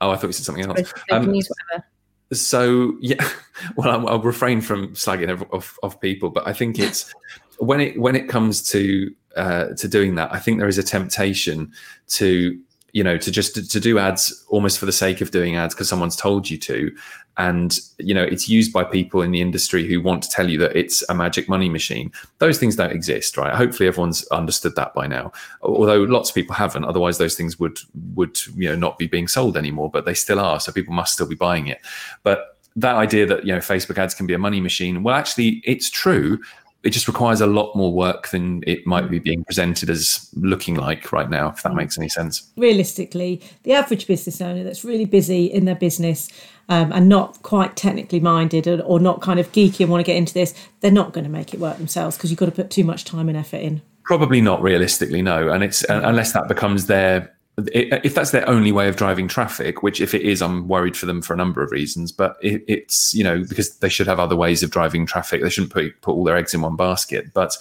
Oh, 0.00 0.10
I 0.10 0.16
thought 0.16 0.28
you 0.28 0.32
said 0.32 0.46
something 0.46 0.64
else. 0.64 0.76
They 0.76 0.84
they 1.10 1.16
Um, 1.16 1.24
can 1.24 1.34
use 1.34 1.48
whatever. 1.48 1.86
so 2.32 2.96
yeah 3.00 3.22
well 3.76 3.90
I'll, 3.90 4.08
I'll 4.08 4.20
refrain 4.22 4.60
from 4.60 4.88
slagging 4.94 5.28
ev- 5.28 5.44
off, 5.52 5.78
off 5.82 6.00
people 6.00 6.30
but 6.30 6.48
i 6.48 6.52
think 6.54 6.78
it's 6.78 7.14
when 7.58 7.80
it 7.80 8.00
when 8.00 8.16
it 8.16 8.28
comes 8.28 8.66
to 8.70 9.14
uh 9.36 9.66
to 9.76 9.86
doing 9.86 10.14
that 10.16 10.32
i 10.32 10.38
think 10.38 10.58
there 10.58 10.66
is 10.66 10.78
a 10.78 10.82
temptation 10.82 11.70
to 12.08 12.58
you 12.94 13.02
know 13.02 13.18
to 13.18 13.30
just 13.30 13.54
to, 13.56 13.68
to 13.68 13.80
do 13.80 13.98
ads 13.98 14.44
almost 14.48 14.78
for 14.78 14.86
the 14.86 14.92
sake 14.92 15.20
of 15.20 15.32
doing 15.32 15.56
ads 15.56 15.74
because 15.74 15.88
someone's 15.88 16.16
told 16.16 16.48
you 16.48 16.56
to. 16.58 16.96
And 17.36 17.76
you 17.98 18.14
know 18.14 18.22
it's 18.22 18.48
used 18.48 18.72
by 18.72 18.84
people 18.84 19.20
in 19.20 19.32
the 19.32 19.40
industry 19.40 19.86
who 19.86 20.00
want 20.00 20.22
to 20.22 20.28
tell 20.28 20.48
you 20.48 20.56
that 20.58 20.76
it's 20.76 21.02
a 21.08 21.14
magic 21.14 21.48
money 21.48 21.68
machine. 21.68 22.12
Those 22.38 22.58
things 22.58 22.76
don't 22.76 22.92
exist 22.92 23.36
right? 23.36 23.52
Hopefully 23.52 23.88
everyone's 23.88 24.24
understood 24.28 24.76
that 24.76 24.94
by 24.94 25.08
now. 25.08 25.32
Although 25.60 26.04
lots 26.04 26.28
of 26.30 26.36
people 26.36 26.54
haven't 26.54 26.84
otherwise 26.84 27.18
those 27.18 27.34
things 27.34 27.58
would 27.58 27.80
would 28.14 28.38
you 28.56 28.68
know 28.70 28.76
not 28.76 28.96
be 28.96 29.08
being 29.08 29.26
sold 29.26 29.56
anymore 29.56 29.90
but 29.90 30.04
they 30.06 30.14
still 30.14 30.38
are 30.38 30.60
so 30.60 30.70
people 30.70 30.94
must 30.94 31.12
still 31.14 31.28
be 31.28 31.34
buying 31.34 31.66
it. 31.66 31.84
But 32.22 32.56
that 32.76 32.94
idea 32.96 33.24
that 33.24 33.46
you 33.46 33.52
know 33.52 33.60
facebook 33.60 33.98
ads 33.98 34.14
can 34.14 34.26
be 34.26 34.34
a 34.34 34.38
money 34.38 34.60
machine 34.60 35.04
well 35.04 35.14
actually 35.14 35.62
it's 35.64 35.88
true 35.88 36.40
it 36.84 36.90
just 36.90 37.08
requires 37.08 37.40
a 37.40 37.46
lot 37.46 37.74
more 37.74 37.92
work 37.92 38.28
than 38.28 38.62
it 38.66 38.86
might 38.86 39.10
be 39.10 39.18
being 39.18 39.42
presented 39.44 39.90
as 39.90 40.28
looking 40.34 40.74
like 40.74 41.12
right 41.12 41.30
now 41.30 41.48
if 41.48 41.62
that 41.62 41.74
makes 41.74 41.98
any 41.98 42.08
sense 42.08 42.50
realistically, 42.56 43.40
the 43.62 43.72
average 43.72 44.06
business 44.06 44.40
owner 44.40 44.64
that's 44.64 44.84
really 44.84 45.04
busy 45.04 45.46
in 45.46 45.64
their 45.64 45.74
business 45.74 46.28
um, 46.68 46.92
and 46.92 47.08
not 47.08 47.42
quite 47.42 47.76
technically 47.76 48.20
minded 48.20 48.66
or, 48.66 48.80
or 48.82 49.00
not 49.00 49.20
kind 49.20 49.38
of 49.38 49.50
geeky 49.52 49.80
and 49.80 49.90
want 49.90 50.00
to 50.00 50.06
get 50.06 50.16
into 50.16 50.34
this, 50.34 50.54
they're 50.80 50.90
not 50.90 51.12
going 51.12 51.24
to 51.24 51.30
make 51.30 51.52
it 51.52 51.60
work 51.60 51.76
themselves 51.76 52.16
because 52.16 52.30
you've 52.30 52.38
got 52.38 52.46
to 52.46 52.52
put 52.52 52.70
too 52.70 52.84
much 52.84 53.04
time 53.04 53.28
and 53.28 53.36
effort 53.36 53.58
in. 53.58 53.82
Probably 54.04 54.40
not 54.40 54.62
realistically, 54.62 55.22
no. 55.22 55.50
And 55.50 55.62
it's 55.64 55.88
uh, 55.88 56.02
unless 56.04 56.32
that 56.32 56.48
becomes 56.48 56.86
their 56.86 57.33
if 57.56 58.14
that's 58.14 58.32
their 58.32 58.48
only 58.48 58.72
way 58.72 58.88
of 58.88 58.96
driving 58.96 59.28
traffic, 59.28 59.82
which 59.82 60.00
if 60.00 60.14
it 60.14 60.22
is, 60.22 60.42
I'm 60.42 60.66
worried 60.66 60.96
for 60.96 61.06
them 61.06 61.22
for 61.22 61.34
a 61.34 61.36
number 61.36 61.62
of 61.62 61.70
reasons. 61.70 62.10
But 62.10 62.36
it, 62.42 62.64
it's 62.66 63.14
you 63.14 63.22
know 63.22 63.44
because 63.48 63.76
they 63.78 63.88
should 63.88 64.06
have 64.06 64.18
other 64.18 64.36
ways 64.36 64.62
of 64.62 64.70
driving 64.70 65.06
traffic. 65.06 65.42
They 65.42 65.50
shouldn't 65.50 65.72
put 65.72 66.00
put 66.00 66.12
all 66.12 66.24
their 66.24 66.36
eggs 66.36 66.54
in 66.54 66.62
one 66.62 66.76
basket. 66.76 67.32
But 67.32 67.56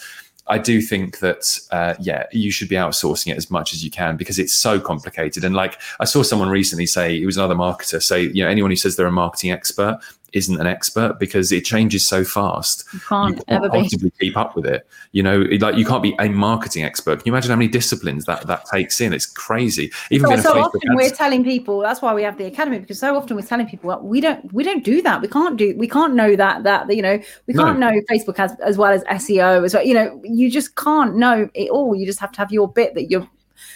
I 0.47 0.58
do 0.58 0.82
think 0.82 1.19
that 1.19 1.60
uh, 1.71 1.93
yeah, 1.99 2.25
you 2.32 2.51
should 2.51 2.69
be 2.69 2.75
outsourcing 2.75 3.32
it 3.32 3.38
as 3.38 3.51
much 3.51 3.73
as 3.73 3.84
you 3.84 3.91
can 3.91 4.17
because 4.17 4.39
it's 4.39 4.53
so 4.53 4.79
complicated. 4.79 5.43
And 5.43 5.56
like 5.56 5.79
I 5.99 6.06
saw 6.06 6.23
someone 6.23 6.49
recently 6.49 6.86
say, 6.86 7.21
it 7.21 7.25
was 7.25 7.38
another 7.38 7.56
marketer 7.56 8.01
say, 8.01 8.23
you 8.23 8.43
know, 8.43 8.49
anyone 8.49 8.71
who 8.71 8.75
says 8.75 8.95
they're 8.95 9.08
a 9.08 9.12
marketing 9.12 9.51
expert 9.51 9.99
isn't 10.33 10.59
an 10.59 10.67
expert 10.67 11.19
because 11.19 11.51
it 11.51 11.63
changes 11.65 12.05
so 12.05 12.23
fast. 12.23 12.85
You 12.93 12.99
can't 12.99 13.37
you 13.37 13.43
ever 13.47 13.69
can't 13.69 13.73
be. 13.73 13.79
possibly 13.83 14.11
keep 14.19 14.37
up 14.37 14.55
with 14.55 14.65
it. 14.65 14.87
You 15.11 15.23
know, 15.23 15.39
like 15.59 15.75
you 15.75 15.85
can't 15.85 16.03
be 16.03 16.15
a 16.19 16.29
marketing 16.29 16.83
expert. 16.83 17.19
Can 17.19 17.27
you 17.27 17.33
imagine 17.33 17.51
how 17.51 17.57
many 17.57 17.69
disciplines 17.69 18.25
that 18.25 18.45
that 18.47 18.65
takes 18.65 18.99
in? 18.99 19.13
It's 19.13 19.25
crazy. 19.25 19.91
Even 20.09 20.29
So, 20.37 20.53
so 20.53 20.59
often 20.59 20.81
we're 20.95 21.09
telling 21.09 21.43
people 21.43 21.79
that's 21.79 22.01
why 22.01 22.13
we 22.13 22.23
have 22.23 22.37
the 22.37 22.45
academy 22.45 22.79
because 22.79 22.99
so 22.99 23.15
often 23.15 23.35
we're 23.35 23.43
telling 23.43 23.67
people 23.67 23.89
well, 23.89 24.01
we 24.01 24.21
don't 24.21 24.51
we 24.53 24.63
don't 24.63 24.83
do 24.83 25.01
that 25.01 25.21
we 25.21 25.27
can't 25.27 25.57
do 25.57 25.75
we 25.77 25.87
can't 25.87 26.15
know 26.15 26.35
that 26.35 26.63
that 26.63 26.93
you 26.95 27.01
know 27.01 27.19
we 27.47 27.53
can't 27.53 27.79
know 27.79 27.91
Facebook 28.09 28.39
as 28.39 28.55
as 28.59 28.77
well 28.77 28.91
as 28.91 29.03
SEO 29.03 29.63
as 29.63 29.73
well 29.73 29.85
you 29.85 29.93
know 29.93 30.19
you 30.23 30.49
just 30.49 30.75
can't 30.75 31.15
know 31.15 31.49
it 31.53 31.69
all 31.69 31.95
you 31.95 32.05
just 32.05 32.19
have 32.19 32.31
to 32.31 32.39
have 32.39 32.51
your 32.51 32.67
bit 32.67 32.93
that 32.95 33.09
you're 33.09 33.27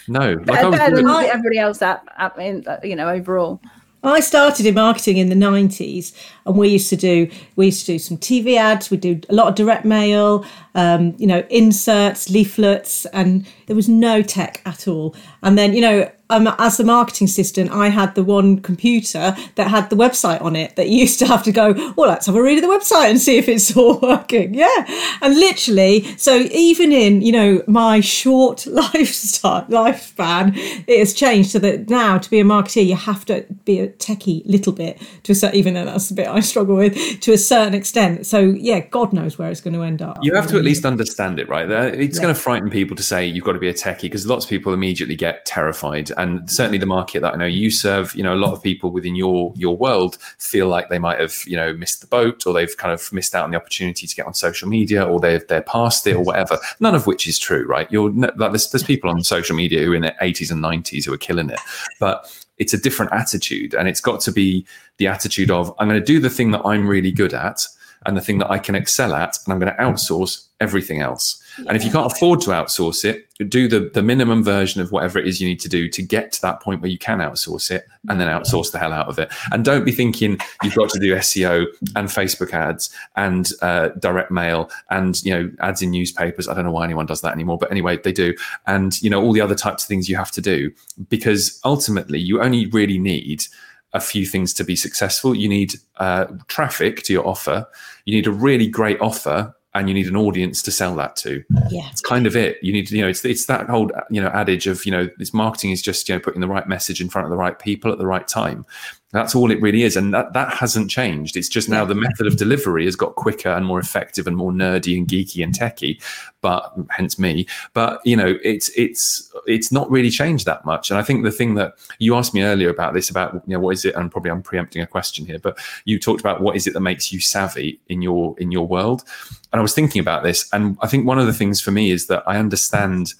no, 0.06 0.32
like 0.46 0.58
I 0.58 0.70
better, 0.70 0.70
better 0.70 0.96
than 0.96 1.08
everybody 1.08 1.58
else 1.58 1.82
at, 1.82 2.02
at 2.16 2.38
in, 2.38 2.64
you 2.82 2.96
know 2.96 3.08
overall 3.08 3.60
I 4.02 4.20
started 4.20 4.64
in 4.64 4.74
marketing 4.74 5.16
in 5.16 5.28
the 5.28 5.34
90s 5.34 6.12
and 6.46 6.56
we 6.56 6.68
used 6.68 6.88
to 6.90 6.96
do 6.96 7.28
we 7.56 7.66
used 7.66 7.84
to 7.86 7.92
do 7.92 7.98
some 7.98 8.16
TV 8.16 8.56
ads, 8.56 8.90
we 8.90 8.96
do 8.96 9.20
a 9.28 9.34
lot 9.34 9.48
of 9.48 9.54
direct 9.56 9.84
mail, 9.84 10.44
um, 10.74 11.14
you 11.18 11.26
know, 11.26 11.44
inserts, 11.50 12.30
leaflets, 12.30 13.06
and 13.06 13.46
there 13.66 13.74
was 13.76 13.88
no 13.88 14.22
tech 14.22 14.62
at 14.64 14.86
all. 14.86 15.16
And 15.42 15.58
then, 15.58 15.74
you 15.74 15.80
know, 15.80 16.10
um, 16.30 16.54
as 16.58 16.76
the 16.76 16.84
marketing 16.84 17.26
assistant, 17.26 17.70
I 17.70 17.88
had 17.88 18.14
the 18.14 18.22
one 18.22 18.60
computer 18.60 19.34
that 19.54 19.68
had 19.68 19.88
the 19.90 19.96
website 19.96 20.42
on 20.42 20.56
it 20.56 20.76
that 20.76 20.88
you 20.88 20.98
used 20.98 21.18
to 21.20 21.26
have 21.26 21.42
to 21.44 21.52
go, 21.52 21.72
well, 21.96 22.08
let's 22.08 22.26
have 22.26 22.34
a 22.34 22.42
read 22.42 22.62
of 22.62 22.62
the 22.62 22.68
website 22.68 23.10
and 23.10 23.20
see 23.20 23.38
if 23.38 23.48
it's 23.48 23.76
all 23.76 23.98
working. 24.00 24.54
Yeah. 24.54 25.18
And 25.22 25.34
literally, 25.34 26.16
so 26.16 26.36
even 26.36 26.92
in, 26.92 27.22
you 27.22 27.32
know, 27.32 27.62
my 27.66 28.00
short 28.00 28.66
lifestyle, 28.66 29.64
lifespan, 29.66 30.52
it 30.86 30.98
has 30.98 31.14
changed 31.14 31.50
so 31.50 31.58
that 31.60 31.88
now 31.88 32.18
to 32.18 32.30
be 32.30 32.40
a 32.40 32.44
marketeer, 32.44 32.86
you 32.86 32.96
have 32.96 33.24
to 33.26 33.46
be 33.64 33.80
a 33.80 33.88
techie 33.88 34.42
little 34.44 34.72
bit 34.72 35.00
to 35.22 35.32
a 35.32 35.34
certain, 35.34 35.58
even 35.58 35.74
though 35.74 35.84
that's 35.84 36.08
the 36.08 36.14
bit 36.14 36.28
I 36.28 36.40
struggle 36.48 36.76
with 36.76 37.20
to 37.20 37.32
a 37.32 37.38
certain 37.38 37.74
extent. 37.74 38.26
So 38.26 38.40
yeah, 38.40 38.80
God 38.80 39.12
knows 39.12 39.38
where 39.38 39.50
it's 39.50 39.60
going 39.60 39.74
to 39.74 39.82
end 39.82 40.02
up. 40.02 40.18
you 40.22 40.34
have 40.34 40.46
to 40.48 40.58
at 40.58 40.64
least 40.64 40.84
understand 40.84 41.38
it, 41.38 41.48
right? 41.48 41.68
It's 41.70 42.18
going 42.18 42.34
to 42.34 42.40
frighten 42.40 42.68
people 42.68 42.96
to 42.96 43.02
say 43.02 43.26
you've 43.26 43.44
got 43.44 43.52
to 43.52 43.58
be 43.58 43.68
a 43.68 43.74
techie 43.74 44.02
because 44.02 44.26
lots 44.26 44.44
of 44.44 44.50
people 44.50 44.74
immediately 44.74 45.16
get 45.16 45.46
terrified 45.46 46.10
and 46.18 46.50
certainly 46.50 46.78
the 46.78 46.86
market 46.86 47.22
that 47.22 47.32
I 47.32 47.36
know 47.36 47.46
you 47.46 47.70
serve, 47.70 48.14
you 48.14 48.22
know, 48.22 48.34
a 48.34 48.36
lot 48.36 48.52
of 48.52 48.62
people 48.62 48.90
within 48.90 49.14
your 49.14 49.52
your 49.56 49.76
world 49.76 50.18
feel 50.38 50.66
like 50.68 50.88
they 50.88 50.98
might 50.98 51.20
have, 51.20 51.34
you 51.46 51.56
know, 51.56 51.72
missed 51.72 52.00
the 52.00 52.06
boat 52.08 52.46
or 52.46 52.52
they've 52.52 52.76
kind 52.76 52.92
of 52.92 53.10
missed 53.12 53.34
out 53.34 53.44
on 53.44 53.52
the 53.52 53.56
opportunity 53.56 54.06
to 54.06 54.14
get 54.14 54.26
on 54.26 54.34
social 54.34 54.68
media 54.68 55.04
or 55.04 55.20
they've 55.20 55.46
they're 55.46 55.62
past 55.62 56.06
it 56.06 56.16
or 56.16 56.22
whatever. 56.22 56.58
None 56.80 56.94
of 56.94 57.06
which 57.06 57.28
is 57.28 57.38
true, 57.38 57.64
right? 57.66 57.90
You're 57.90 58.10
like 58.10 58.36
there's, 58.36 58.70
there's 58.70 58.82
people 58.82 59.08
on 59.08 59.22
social 59.22 59.56
media 59.56 59.84
who 59.84 59.92
are 59.92 59.96
in 59.96 60.02
their 60.02 60.16
80s 60.20 60.50
and 60.50 60.62
90s 60.62 61.06
who 61.06 61.12
are 61.12 61.18
killing 61.18 61.50
it, 61.50 61.60
but 62.00 62.30
it's 62.58 62.74
a 62.74 62.78
different 62.78 63.12
attitude, 63.12 63.72
and 63.72 63.88
it's 63.88 64.00
got 64.00 64.20
to 64.22 64.32
be 64.32 64.66
the 64.96 65.06
attitude 65.06 65.50
of 65.50 65.72
I'm 65.78 65.88
going 65.88 66.00
to 66.00 66.04
do 66.04 66.18
the 66.18 66.30
thing 66.30 66.50
that 66.50 66.62
I'm 66.64 66.88
really 66.88 67.12
good 67.12 67.32
at 67.32 67.64
and 68.06 68.16
the 68.16 68.20
thing 68.20 68.38
that 68.38 68.50
I 68.50 68.58
can 68.58 68.74
excel 68.74 69.14
at, 69.14 69.38
and 69.44 69.52
I'm 69.52 69.60
going 69.60 69.72
to 69.72 69.80
outsource 69.80 70.46
everything 70.60 71.00
else. 71.00 71.42
And 71.66 71.76
if 71.76 71.84
you 71.84 71.90
can't 71.90 72.10
afford 72.10 72.40
to 72.42 72.50
outsource 72.50 73.04
it, 73.04 73.28
do 73.48 73.68
the, 73.68 73.90
the 73.92 74.02
minimum 74.02 74.42
version 74.42 74.80
of 74.80 74.90
whatever 74.92 75.18
it 75.18 75.26
is 75.26 75.40
you 75.40 75.48
need 75.48 75.60
to 75.60 75.68
do 75.68 75.88
to 75.88 76.02
get 76.02 76.32
to 76.32 76.42
that 76.42 76.60
point 76.60 76.80
where 76.80 76.90
you 76.90 76.98
can 76.98 77.18
outsource 77.18 77.70
it 77.70 77.86
and 78.08 78.20
then 78.20 78.28
outsource 78.28 78.72
the 78.72 78.78
hell 78.78 78.92
out 78.92 79.08
of 79.08 79.18
it. 79.18 79.32
And 79.52 79.64
don't 79.64 79.84
be 79.84 79.92
thinking 79.92 80.38
you've 80.62 80.74
got 80.74 80.90
to 80.90 80.98
do 80.98 81.14
SEO 81.16 81.66
and 81.94 82.08
Facebook 82.08 82.52
ads 82.52 82.90
and 83.16 83.50
uh, 83.62 83.88
direct 84.00 84.30
mail 84.30 84.70
and, 84.90 85.22
you 85.24 85.32
know, 85.32 85.50
ads 85.60 85.82
in 85.82 85.90
newspapers. 85.90 86.48
I 86.48 86.54
don't 86.54 86.64
know 86.64 86.72
why 86.72 86.84
anyone 86.84 87.06
does 87.06 87.20
that 87.20 87.32
anymore, 87.32 87.58
but 87.58 87.70
anyway, 87.70 87.98
they 87.98 88.12
do. 88.12 88.34
And, 88.66 89.00
you 89.02 89.10
know, 89.10 89.22
all 89.22 89.32
the 89.32 89.40
other 89.40 89.54
types 89.54 89.84
of 89.84 89.88
things 89.88 90.08
you 90.08 90.16
have 90.16 90.32
to 90.32 90.40
do 90.40 90.72
because 91.08 91.60
ultimately 91.64 92.18
you 92.18 92.42
only 92.42 92.66
really 92.66 92.98
need 92.98 93.44
a 93.92 94.00
few 94.00 94.26
things 94.26 94.52
to 94.54 94.64
be 94.64 94.76
successful. 94.76 95.34
You 95.34 95.48
need 95.48 95.74
uh, 95.96 96.26
traffic 96.48 97.02
to 97.04 97.12
your 97.12 97.26
offer. 97.26 97.66
You 98.04 98.14
need 98.14 98.26
a 98.26 98.32
really 98.32 98.66
great 98.66 99.00
offer 99.00 99.54
and 99.78 99.88
you 99.88 99.94
need 99.94 100.08
an 100.08 100.16
audience 100.16 100.60
to 100.62 100.70
sell 100.70 100.94
that 100.96 101.16
to. 101.16 101.44
Yeah. 101.70 101.88
It's 101.90 102.00
kind 102.00 102.26
of 102.26 102.36
it. 102.36 102.58
You 102.62 102.72
need 102.72 102.86
to, 102.88 102.96
you 102.96 103.02
know, 103.02 103.08
it's 103.08 103.24
it's 103.24 103.46
that 103.46 103.68
whole, 103.68 103.90
you 104.10 104.20
know, 104.20 104.28
adage 104.28 104.66
of, 104.66 104.84
you 104.84 104.92
know, 104.92 105.08
this 105.18 105.32
marketing 105.32 105.70
is 105.70 105.80
just, 105.80 106.08
you 106.08 106.14
know, 106.14 106.20
putting 106.20 106.40
the 106.40 106.48
right 106.48 106.68
message 106.68 107.00
in 107.00 107.08
front 107.08 107.26
of 107.26 107.30
the 107.30 107.36
right 107.36 107.58
people 107.58 107.92
at 107.92 107.98
the 107.98 108.06
right 108.06 108.26
time. 108.26 108.66
That's 109.10 109.34
all 109.34 109.50
it 109.50 109.60
really 109.62 109.84
is. 109.84 109.96
And 109.96 110.12
that, 110.12 110.34
that 110.34 110.52
hasn't 110.52 110.90
changed. 110.90 111.36
It's 111.36 111.48
just 111.48 111.68
now 111.68 111.84
the 111.86 111.94
method 111.94 112.26
of 112.26 112.36
delivery 112.36 112.84
has 112.84 112.94
got 112.94 113.14
quicker 113.14 113.48
and 113.48 113.64
more 113.64 113.78
effective 113.78 114.26
and 114.26 114.36
more 114.36 114.52
nerdy 114.52 114.98
and 114.98 115.08
geeky 115.08 115.42
and 115.42 115.54
techy, 115.54 115.98
but 116.42 116.74
hence 116.90 117.18
me. 117.18 117.46
But 117.72 118.02
you 118.04 118.16
know, 118.16 118.38
it's 118.44 118.68
it's 118.76 119.32
it's 119.46 119.72
not 119.72 119.90
really 119.90 120.10
changed 120.10 120.44
that 120.44 120.66
much. 120.66 120.90
And 120.90 120.98
I 120.98 121.02
think 121.02 121.24
the 121.24 121.30
thing 121.30 121.54
that 121.54 121.74
you 121.98 122.16
asked 122.16 122.34
me 122.34 122.42
earlier 122.42 122.68
about 122.68 122.92
this, 122.92 123.08
about 123.08 123.32
you 123.46 123.54
know, 123.54 123.60
what 123.60 123.70
is 123.70 123.86
it? 123.86 123.94
And 123.94 124.10
probably 124.10 124.30
I'm 124.30 124.42
preempting 124.42 124.82
a 124.82 124.86
question 124.86 125.24
here, 125.24 125.38
but 125.38 125.58
you 125.86 125.98
talked 125.98 126.20
about 126.20 126.42
what 126.42 126.54
is 126.54 126.66
it 126.66 126.74
that 126.74 126.80
makes 126.80 127.10
you 127.10 127.18
savvy 127.18 127.80
in 127.88 128.02
your 128.02 128.38
in 128.38 128.52
your 128.52 128.66
world. 128.66 129.04
And 129.52 129.58
I 129.58 129.62
was 129.62 129.74
thinking 129.74 130.00
about 130.00 130.22
this, 130.22 130.46
and 130.52 130.76
I 130.82 130.86
think 130.86 131.06
one 131.06 131.18
of 131.18 131.26
the 131.26 131.32
things 131.32 131.62
for 131.62 131.70
me 131.70 131.90
is 131.90 132.08
that 132.08 132.24
I 132.26 132.36
understand 132.36 133.14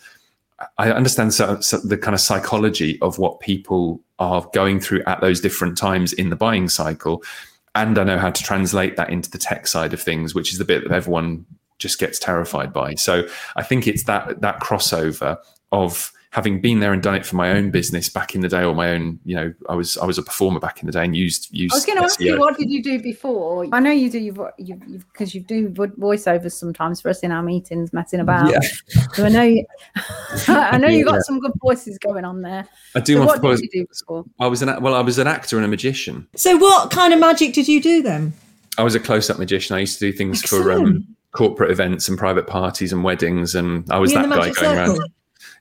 I 0.76 0.90
understand 0.90 1.34
so, 1.34 1.60
so 1.60 1.78
the 1.78 1.96
kind 1.96 2.14
of 2.14 2.20
psychology 2.20 2.98
of 3.00 3.18
what 3.18 3.40
people 3.40 4.00
are 4.18 4.48
going 4.52 4.80
through 4.80 5.02
at 5.06 5.20
those 5.20 5.40
different 5.40 5.78
times 5.78 6.12
in 6.12 6.30
the 6.30 6.36
buying 6.36 6.68
cycle. 6.68 7.22
And 7.74 7.96
I 7.98 8.04
know 8.04 8.18
how 8.18 8.30
to 8.30 8.42
translate 8.42 8.96
that 8.96 9.10
into 9.10 9.30
the 9.30 9.38
tech 9.38 9.66
side 9.66 9.92
of 9.92 10.02
things, 10.02 10.34
which 10.34 10.52
is 10.52 10.58
the 10.58 10.64
bit 10.64 10.82
that 10.82 10.92
everyone 10.92 11.46
just 11.78 12.00
gets 12.00 12.18
terrified 12.18 12.72
by. 12.72 12.94
So 12.94 13.28
I 13.54 13.62
think 13.62 13.86
it's 13.86 14.04
that 14.04 14.40
that 14.40 14.60
crossover 14.60 15.38
of 15.70 16.12
having 16.38 16.60
been 16.60 16.78
there 16.78 16.92
and 16.92 17.02
done 17.02 17.16
it 17.16 17.26
for 17.26 17.34
my 17.34 17.50
own 17.50 17.72
business 17.72 18.08
back 18.08 18.36
in 18.36 18.42
the 18.42 18.48
day, 18.48 18.62
or 18.62 18.72
my 18.72 18.90
own, 18.90 19.18
you 19.24 19.34
know, 19.34 19.52
I 19.68 19.74
was 19.74 19.96
I 19.98 20.04
was 20.06 20.18
a 20.18 20.22
performer 20.22 20.60
back 20.60 20.80
in 20.80 20.86
the 20.86 20.92
day 20.92 21.02
and 21.04 21.16
used 21.16 21.48
used. 21.50 21.74
I 21.74 21.76
was 21.78 21.84
going 21.84 21.98
to 21.98 22.04
ask 22.04 22.20
you, 22.20 22.38
what 22.38 22.56
did 22.56 22.70
you 22.70 22.80
do 22.80 23.02
before? 23.02 23.66
I 23.72 23.80
know 23.80 23.90
you 23.90 24.08
do. 24.08 24.20
You've 24.20 24.40
you 24.56 24.76
because 25.12 25.34
you 25.34 25.40
do 25.40 25.68
vo- 25.70 25.88
voiceovers 25.88 26.52
sometimes 26.52 27.00
for 27.00 27.08
us 27.08 27.20
in 27.24 27.32
our 27.32 27.42
meetings, 27.42 27.92
messing 27.92 28.20
about. 28.20 28.52
Yeah. 28.52 28.60
So 29.14 29.24
I 29.24 29.28
know 29.30 29.42
you. 29.42 29.66
I 30.46 30.78
know 30.78 30.86
you 30.86 31.04
got 31.04 31.14
Yeah. 31.14 31.20
some 31.22 31.40
good 31.40 31.52
voices 31.60 31.98
going 31.98 32.24
on 32.24 32.42
there. 32.42 32.68
I 32.94 33.00
do 33.00 33.14
So 33.14 33.24
what 33.26 33.40
voice- 33.40 33.60
did 33.60 33.70
you 33.72 33.82
do 33.82 33.86
before? 33.88 34.24
I 34.38 34.46
was 34.46 34.62
an 34.62 34.80
well, 34.80 34.94
I 34.94 35.00
was 35.00 35.18
an 35.18 35.26
actor 35.26 35.56
and 35.56 35.64
a 35.64 35.68
magician. 35.68 36.28
So, 36.36 36.56
what 36.56 36.92
kind 36.92 37.12
of 37.12 37.18
magic 37.18 37.52
did 37.52 37.66
you 37.66 37.82
do 37.82 38.00
then? 38.00 38.32
I 38.78 38.84
was 38.84 38.94
a 38.94 39.00
close-up 39.00 39.40
magician. 39.40 39.74
I 39.74 39.80
used 39.80 39.98
to 39.98 40.10
do 40.12 40.16
things 40.16 40.40
for 40.42 40.70
um, 40.70 41.04
corporate 41.32 41.72
events 41.72 42.08
and 42.08 42.16
private 42.16 42.46
parties 42.46 42.92
and 42.92 43.02
weddings, 43.02 43.56
and 43.56 43.84
I 43.90 43.98
was 43.98 44.12
you 44.12 44.18
that 44.22 44.28
guy 44.28 44.36
going 44.36 44.54
circle? 44.54 44.98
around. 45.00 45.10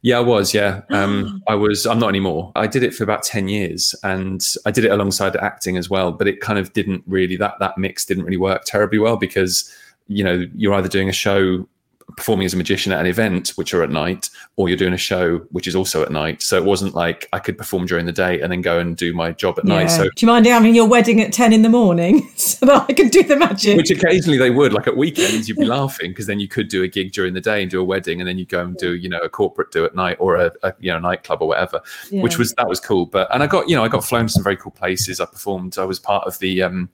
Yeah, 0.01 0.17
I 0.17 0.21
was. 0.21 0.53
Yeah, 0.53 0.81
um, 0.89 1.41
I 1.47 1.55
was. 1.55 1.86
I'm 1.86 1.99
not 1.99 2.10
anymore. 2.10 2.51
I 2.55 2.67
did 2.67 2.83
it 2.83 2.93
for 2.93 3.03
about 3.03 3.23
ten 3.23 3.47
years, 3.47 3.95
and 4.03 4.45
I 4.65 4.71
did 4.71 4.86
it 4.86 4.91
alongside 4.91 5.36
acting 5.36 5.77
as 5.77 5.89
well. 5.89 6.12
But 6.12 6.27
it 6.27 6.41
kind 6.41 6.60
of 6.60 6.73
didn't 6.73 7.03
really 7.07 7.36
that 7.38 7.55
that 7.60 7.77
mix 7.77 8.05
didn't 8.05 8.23
really 8.23 8.38
work 8.38 8.63
terribly 8.65 8.99
well 8.99 9.17
because 9.17 9.73
you 10.07 10.23
know 10.23 10.45
you're 10.55 10.73
either 10.73 10.88
doing 10.88 11.10
a 11.10 11.13
show 11.13 11.67
performing 12.15 12.46
as 12.46 12.54
a 12.54 12.58
magician 12.58 12.93
at 12.93 13.00
an 13.02 13.06
event 13.06 13.50
which 13.56 13.74
are 13.74 13.84
at 13.84 13.89
night 13.89 14.30
or 14.56 14.70
you're 14.70 14.78
doing 14.78 14.93
a 14.93 14.98
show 14.98 15.39
which 15.52 15.67
is 15.67 15.76
also 15.76 16.02
at 16.02 16.12
night. 16.12 16.41
So 16.41 16.56
it 16.56 16.63
wasn't 16.63 16.96
like 16.96 17.28
i 17.34 17.39
could 17.39 17.58
perform 17.58 17.86
during 17.86 18.06
the 18.06 18.13
day 18.13 18.39
and 18.41 18.52
then 18.52 18.62
go 18.62 18.80
and 18.80 18.96
do 18.96 19.13
my 19.13 19.34
job 19.34 19.60
at 19.60 19.65
night. 19.65 19.88
So 19.88 20.04
Do 20.04 20.10
you 20.20 20.28
mind 20.28 20.46
having 20.46 20.74
your 20.74 20.88
wedding 20.88 21.22
at 21.22 21.34
10 21.34 21.52
in 21.52 21.63
the 21.63 21.70
morning 21.70 22.30
so 22.36 22.65
that 22.65 22.86
I 22.89 22.93
can 22.93 23.10
do 23.10 23.24
the 23.24 23.36
magic? 23.36 23.76
which 23.76 23.91
occasionally 23.91 24.38
they 24.38 24.52
would 24.52 24.72
like 24.72 24.88
at 24.88 24.96
weekends 24.96 25.50
you'd 25.50 25.58
be 25.58 25.65
laughing 25.65 26.12
because 26.12 26.28
then 26.28 26.39
you 26.39 26.48
could 26.48 26.70
do 26.70 26.82
a 26.84 26.88
gig 26.88 27.12
during 27.12 27.34
the 27.34 27.41
day 27.41 27.62
and 27.62 27.70
do 27.70 27.82
a 27.82 27.84
wedding 27.84 28.22
and 28.22 28.28
then 28.28 28.38
you 28.38 28.46
go 28.46 28.62
and 28.62 28.78
do 28.78 28.96
you 28.96 29.10
know 29.10 29.20
a 29.20 29.30
corporate 29.30 29.72
do 29.72 29.84
at 29.84 29.93
night 29.93 30.15
or 30.20 30.38
a, 30.38 30.52
a 30.63 30.74
you 30.80 30.91
know 30.91 31.00
nightclub 31.00 31.41
or 31.41 31.48
whatever 31.50 31.82
which 32.12 32.38
was 32.38 32.54
that 32.54 32.70
was 32.70 32.80
cool. 32.80 33.06
But 33.06 33.34
and 33.34 33.43
i 33.43 33.48
got 33.48 33.67
you 33.67 33.76
know 33.76 33.84
i 33.84 33.89
got 33.89 34.04
flown 34.04 34.28
to 34.28 34.32
some 34.32 34.43
very 34.43 34.58
cool 34.58 34.72
places. 34.72 35.20
I 35.20 35.26
performed 35.26 35.78
i 35.78 35.84
was 35.84 36.00
part 36.00 36.26
of 36.26 36.39
the 36.39 36.63
um 36.63 36.89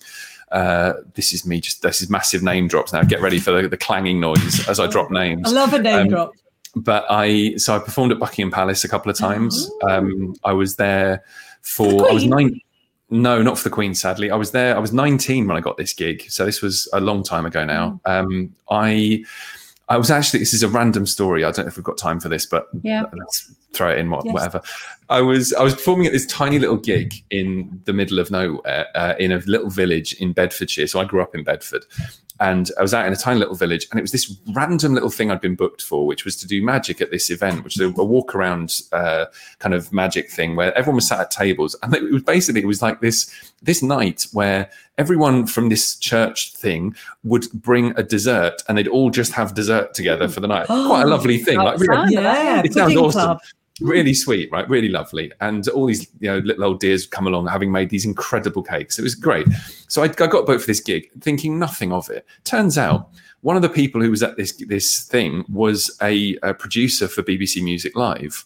uh 0.54 0.94
this 1.16 1.34
is 1.34 1.46
me 1.46 1.60
just 1.60 1.82
this 1.82 2.02
is 2.02 2.10
massive 2.10 2.42
name 2.44 2.68
drops 2.68 2.94
now 2.94 3.02
get 3.04 3.20
ready 3.22 3.40
for 3.40 3.52
the, 3.62 3.68
the 3.68 3.78
clanging 3.78 4.20
noise 4.20 4.68
as 4.68 4.80
i 4.80 4.88
drop 4.88 5.10
names 5.12 5.48
I 5.48 5.56
love 5.56 5.74
a 5.74 5.80
name 5.80 6.00
Um, 6.02 6.08
drop. 6.10 6.32
but 6.76 7.06
I 7.10 7.56
so 7.58 7.76
I 7.76 7.80
performed 7.80 8.12
at 8.12 8.20
Buckingham 8.20 8.52
Palace 8.52 8.84
a 8.84 8.88
couple 8.90 9.12
of 9.12 9.18
times. 9.18 9.70
Um, 9.90 10.36
I 10.44 10.54
was 10.54 10.76
there 10.76 11.24
For 11.62 12.10
I 12.10 12.14
was 12.14 12.26
nine. 12.26 12.60
No, 13.10 13.44
not 13.44 13.58
for 13.60 13.66
the 13.66 13.70
Queen. 13.70 13.94
Sadly, 13.94 14.32
I 14.32 14.36
was 14.36 14.52
there. 14.52 14.76
I 14.76 14.80
was 14.80 14.92
19 14.92 15.48
when 15.48 15.56
I 15.56 15.60
got 15.60 15.78
this 15.78 15.94
gig, 15.94 16.26
so 16.30 16.46
this 16.46 16.62
was 16.64 16.90
a 16.94 17.00
long 17.00 17.22
time 17.22 17.46
ago 17.46 17.64
now. 17.64 18.00
Um, 18.06 18.56
I 18.72 19.24
I 19.90 19.98
was 19.98 20.10
actually 20.10 20.40
this 20.40 20.54
is 20.54 20.64
a 20.64 20.68
random 20.70 21.06
story. 21.06 21.44
I 21.44 21.52
don't 21.52 21.66
know 21.66 21.70
if 21.70 21.78
we've 21.78 21.84
got 21.84 21.98
time 21.98 22.20
for 22.20 22.30
this, 22.30 22.46
but 22.46 22.68
Yeah. 22.84 23.04
let's 23.14 23.54
throw 23.74 23.92
it 23.92 23.98
in. 24.00 24.10
What, 24.10 24.26
Yes. 24.26 24.34
Whatever. 24.34 24.62
I 25.10 25.22
was 25.22 25.54
I 25.54 25.64
was 25.64 25.74
performing 25.74 26.08
at 26.08 26.14
this 26.14 26.26
tiny 26.28 26.58
little 26.58 26.78
gig 26.78 27.14
in 27.32 27.82
the 27.86 27.94
middle 27.94 28.20
of 28.20 28.32
nowhere 28.32 28.88
uh, 28.96 29.16
in 29.20 29.32
a 29.32 29.38
little 29.46 29.70
village 29.70 30.14
in 30.14 30.32
Bedfordshire. 30.32 30.88
So 30.88 31.00
I 31.02 31.06
grew 31.06 31.22
up 31.22 31.36
in 31.36 31.44
Bedford, 31.44 31.86
and 32.40 32.72
I 32.78 32.82
was 32.82 32.94
out 32.94 33.06
in 33.06 33.14
a 33.14 33.18
tiny 33.18 33.40
little 33.40 33.56
village, 33.56 33.88
and 33.92 34.00
it 34.00 34.02
was 34.02 34.12
this 34.12 34.36
random 34.54 34.94
little 34.94 35.10
thing 35.10 35.30
I'd 35.30 35.42
been 35.42 35.56
booked 35.56 35.82
for, 35.82 36.06
which 36.06 36.26
was 36.26 36.36
to 36.38 36.48
do 36.48 36.64
magic 36.64 37.00
at 37.00 37.12
this 37.12 37.30
event, 37.30 37.64
which 37.64 37.76
is 37.76 37.82
a, 37.82 37.88
a 37.88 38.04
walk 38.04 38.34
around 38.34 38.82
uh, 38.92 39.26
kind 39.60 39.76
of 39.76 39.94
magic 39.94 40.30
thing 40.30 40.56
where 40.56 40.76
everyone 40.78 40.96
was 40.96 41.08
sat 41.08 41.20
at 41.20 41.32
tables, 41.32 41.76
and 41.84 41.94
it 41.94 42.12
was 42.12 42.24
basically 42.24 42.62
it 42.62 42.68
was 42.68 42.82
like 42.82 43.02
this 43.02 43.32
this 43.62 43.84
night 43.84 44.28
where 44.34 44.70
everyone 44.98 45.46
from 45.46 45.70
this 45.70 45.96
church 45.96 46.54
thing 46.54 46.96
would 47.24 47.50
bring 47.54 47.94
a 47.98 48.04
dessert, 48.04 48.62
and 48.68 48.78
they'd 48.78 48.88
all 48.88 49.10
just 49.10 49.32
have 49.34 49.54
dessert 49.54 49.94
together 49.94 50.28
for 50.28 50.40
the 50.40 50.48
night. 50.48 50.66
Quite 50.68 51.04
a 51.04 51.08
lovely 51.08 51.38
thing, 51.38 51.60
like 51.60 51.80
really 51.80 52.14
Yeah, 52.14 52.62
it 52.64 52.74
sounds 52.74 52.96
awesome. 52.96 53.22
club. 53.22 53.40
Really 53.82 54.14
sweet, 54.14 54.50
right? 54.52 54.70
Really 54.70 54.90
lovely. 54.90 55.32
And 55.42 55.68
all 55.70 55.88
these, 55.88 56.08
you 56.20 56.30
know, 56.30 56.38
little 56.40 56.64
old 56.64 56.80
dears 56.80 57.08
come 57.08 57.26
along 57.26 57.48
having 57.48 57.72
made 57.72 57.90
these 57.90 58.06
incredible 58.06 58.62
cakes. 58.62 59.00
It 59.00 59.02
was 59.02 59.16
great. 59.16 59.48
So 59.88 60.04
I, 60.04 60.06
I 60.06 60.28
got 60.28 60.46
booked 60.46 60.62
for 60.62 60.68
this 60.68 60.80
gig, 60.80 61.10
thinking 61.22 61.58
nothing 61.58 61.92
of 61.92 62.10
it. 62.10 62.26
Turns 62.44 62.78
out, 62.78 63.10
one 63.42 63.56
of 63.56 63.62
the 63.62 63.70
people 63.70 64.00
who 64.02 64.12
was 64.12 64.22
at 64.24 64.38
this 64.38 64.54
this 64.68 65.02
thing 65.04 65.44
was 65.52 65.98
a, 66.02 66.38
a 66.44 66.54
producer 66.54 67.08
for 67.08 67.24
BBC 67.24 67.64
Music 67.64 67.96
Live. 67.96 68.46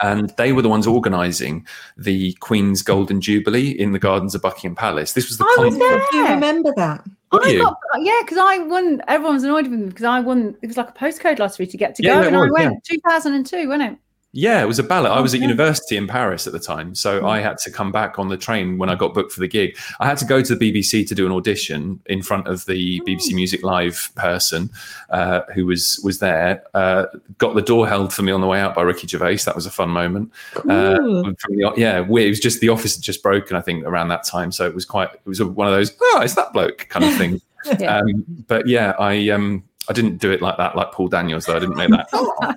And 0.00 0.30
they 0.36 0.52
were 0.52 0.62
the 0.62 0.68
ones 0.68 0.86
organising 0.86 1.66
the 1.96 2.32
Queen's 2.34 2.80
Golden 2.80 3.20
Jubilee 3.20 3.70
in 3.70 3.90
the 3.90 3.98
gardens 3.98 4.36
of 4.36 4.40
Buckingham 4.42 4.76
Palace. 4.76 5.12
This 5.14 5.28
was 5.28 5.36
the 5.38 5.44
oh, 5.44 5.62
I 5.62 5.64
was 5.64 5.74
concert- 5.76 5.88
there. 6.12 6.22
I 6.22 6.26
do 6.28 6.34
remember 6.34 6.72
that. 6.76 7.04
I 7.32 7.48
you? 7.48 7.62
got, 7.62 7.76
yeah, 7.98 8.20
because 8.22 8.38
I 8.38 8.58
won. 8.58 9.02
Everyone 9.08 9.34
was 9.34 9.42
annoyed 9.44 9.66
with 9.66 9.78
me 9.80 9.86
because 9.88 10.04
I 10.04 10.20
won. 10.20 10.56
It 10.62 10.68
was 10.68 10.76
like 10.76 10.90
a 10.90 10.92
postcode 10.92 11.40
lottery 11.40 11.66
to 11.66 11.76
get 11.76 11.96
to 11.96 12.02
Yeah, 12.02 12.14
go, 12.14 12.20
yeah, 12.20 12.24
it 12.24 12.26
and 12.28 12.36
I 12.36 12.40
was, 12.42 12.52
went 12.52 12.84
2002, 12.84 13.68
wasn't 13.68 13.92
it? 13.92 13.98
Yeah, 14.32 14.62
it 14.62 14.66
was 14.66 14.78
a 14.78 14.82
ballot. 14.82 15.10
I 15.10 15.20
was 15.20 15.32
at 15.32 15.40
university 15.40 15.96
in 15.96 16.06
Paris 16.06 16.46
at 16.46 16.52
the 16.52 16.58
time, 16.58 16.94
so 16.94 17.26
I 17.26 17.40
had 17.40 17.56
to 17.58 17.70
come 17.70 17.90
back 17.90 18.18
on 18.18 18.28
the 18.28 18.36
train 18.36 18.76
when 18.76 18.90
I 18.90 18.94
got 18.94 19.14
booked 19.14 19.32
for 19.32 19.40
the 19.40 19.48
gig. 19.48 19.78
I 20.00 20.06
had 20.06 20.18
to 20.18 20.26
go 20.26 20.42
to 20.42 20.54
the 20.54 20.72
BBC 20.72 21.08
to 21.08 21.14
do 21.14 21.24
an 21.24 21.32
audition 21.32 21.98
in 22.06 22.22
front 22.22 22.46
of 22.46 22.66
the 22.66 23.00
BBC 23.00 23.32
Music 23.32 23.62
Live 23.62 24.10
person 24.16 24.68
uh, 25.08 25.40
who 25.54 25.64
was 25.64 25.98
was 26.04 26.18
there. 26.18 26.62
Uh, 26.74 27.06
got 27.38 27.54
the 27.54 27.62
door 27.62 27.88
held 27.88 28.12
for 28.12 28.20
me 28.20 28.30
on 28.30 28.42
the 28.42 28.46
way 28.46 28.60
out 28.60 28.74
by 28.74 28.82
Ricky 28.82 29.06
Gervais. 29.06 29.38
That 29.46 29.54
was 29.54 29.64
a 29.64 29.70
fun 29.70 29.88
moment. 29.88 30.30
Uh, 30.56 30.62
the, 30.98 31.72
yeah, 31.78 32.02
we, 32.02 32.26
it 32.26 32.28
was 32.28 32.40
just 32.40 32.60
the 32.60 32.68
office 32.68 32.96
had 32.96 33.02
just 33.02 33.22
broken, 33.22 33.56
I 33.56 33.62
think, 33.62 33.86
around 33.86 34.08
that 34.08 34.24
time. 34.24 34.52
So 34.52 34.66
it 34.66 34.74
was 34.74 34.84
quite. 34.84 35.08
It 35.14 35.26
was 35.26 35.42
one 35.42 35.66
of 35.66 35.72
those. 35.72 35.96
Oh, 36.02 36.20
it's 36.22 36.34
that 36.34 36.52
bloke 36.52 36.86
kind 36.90 37.04
of 37.04 37.14
thing. 37.16 37.40
Yeah. 37.80 37.98
Um, 37.98 38.24
but 38.46 38.66
yeah, 38.68 38.94
I 38.98 39.28
um, 39.30 39.64
I 39.88 39.92
didn't 39.92 40.18
do 40.18 40.30
it 40.30 40.42
like 40.42 40.56
that, 40.58 40.76
like 40.76 40.92
Paul 40.92 41.08
Daniels, 41.08 41.46
though. 41.46 41.56
I 41.56 41.58
didn't 41.60 41.76
make 41.76 41.88
that 41.90 42.08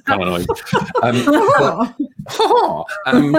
noise. 0.20 0.48
Um, 1.02 1.26
but- 1.26 1.96
Oh, 2.34 2.86
um, 3.08 3.36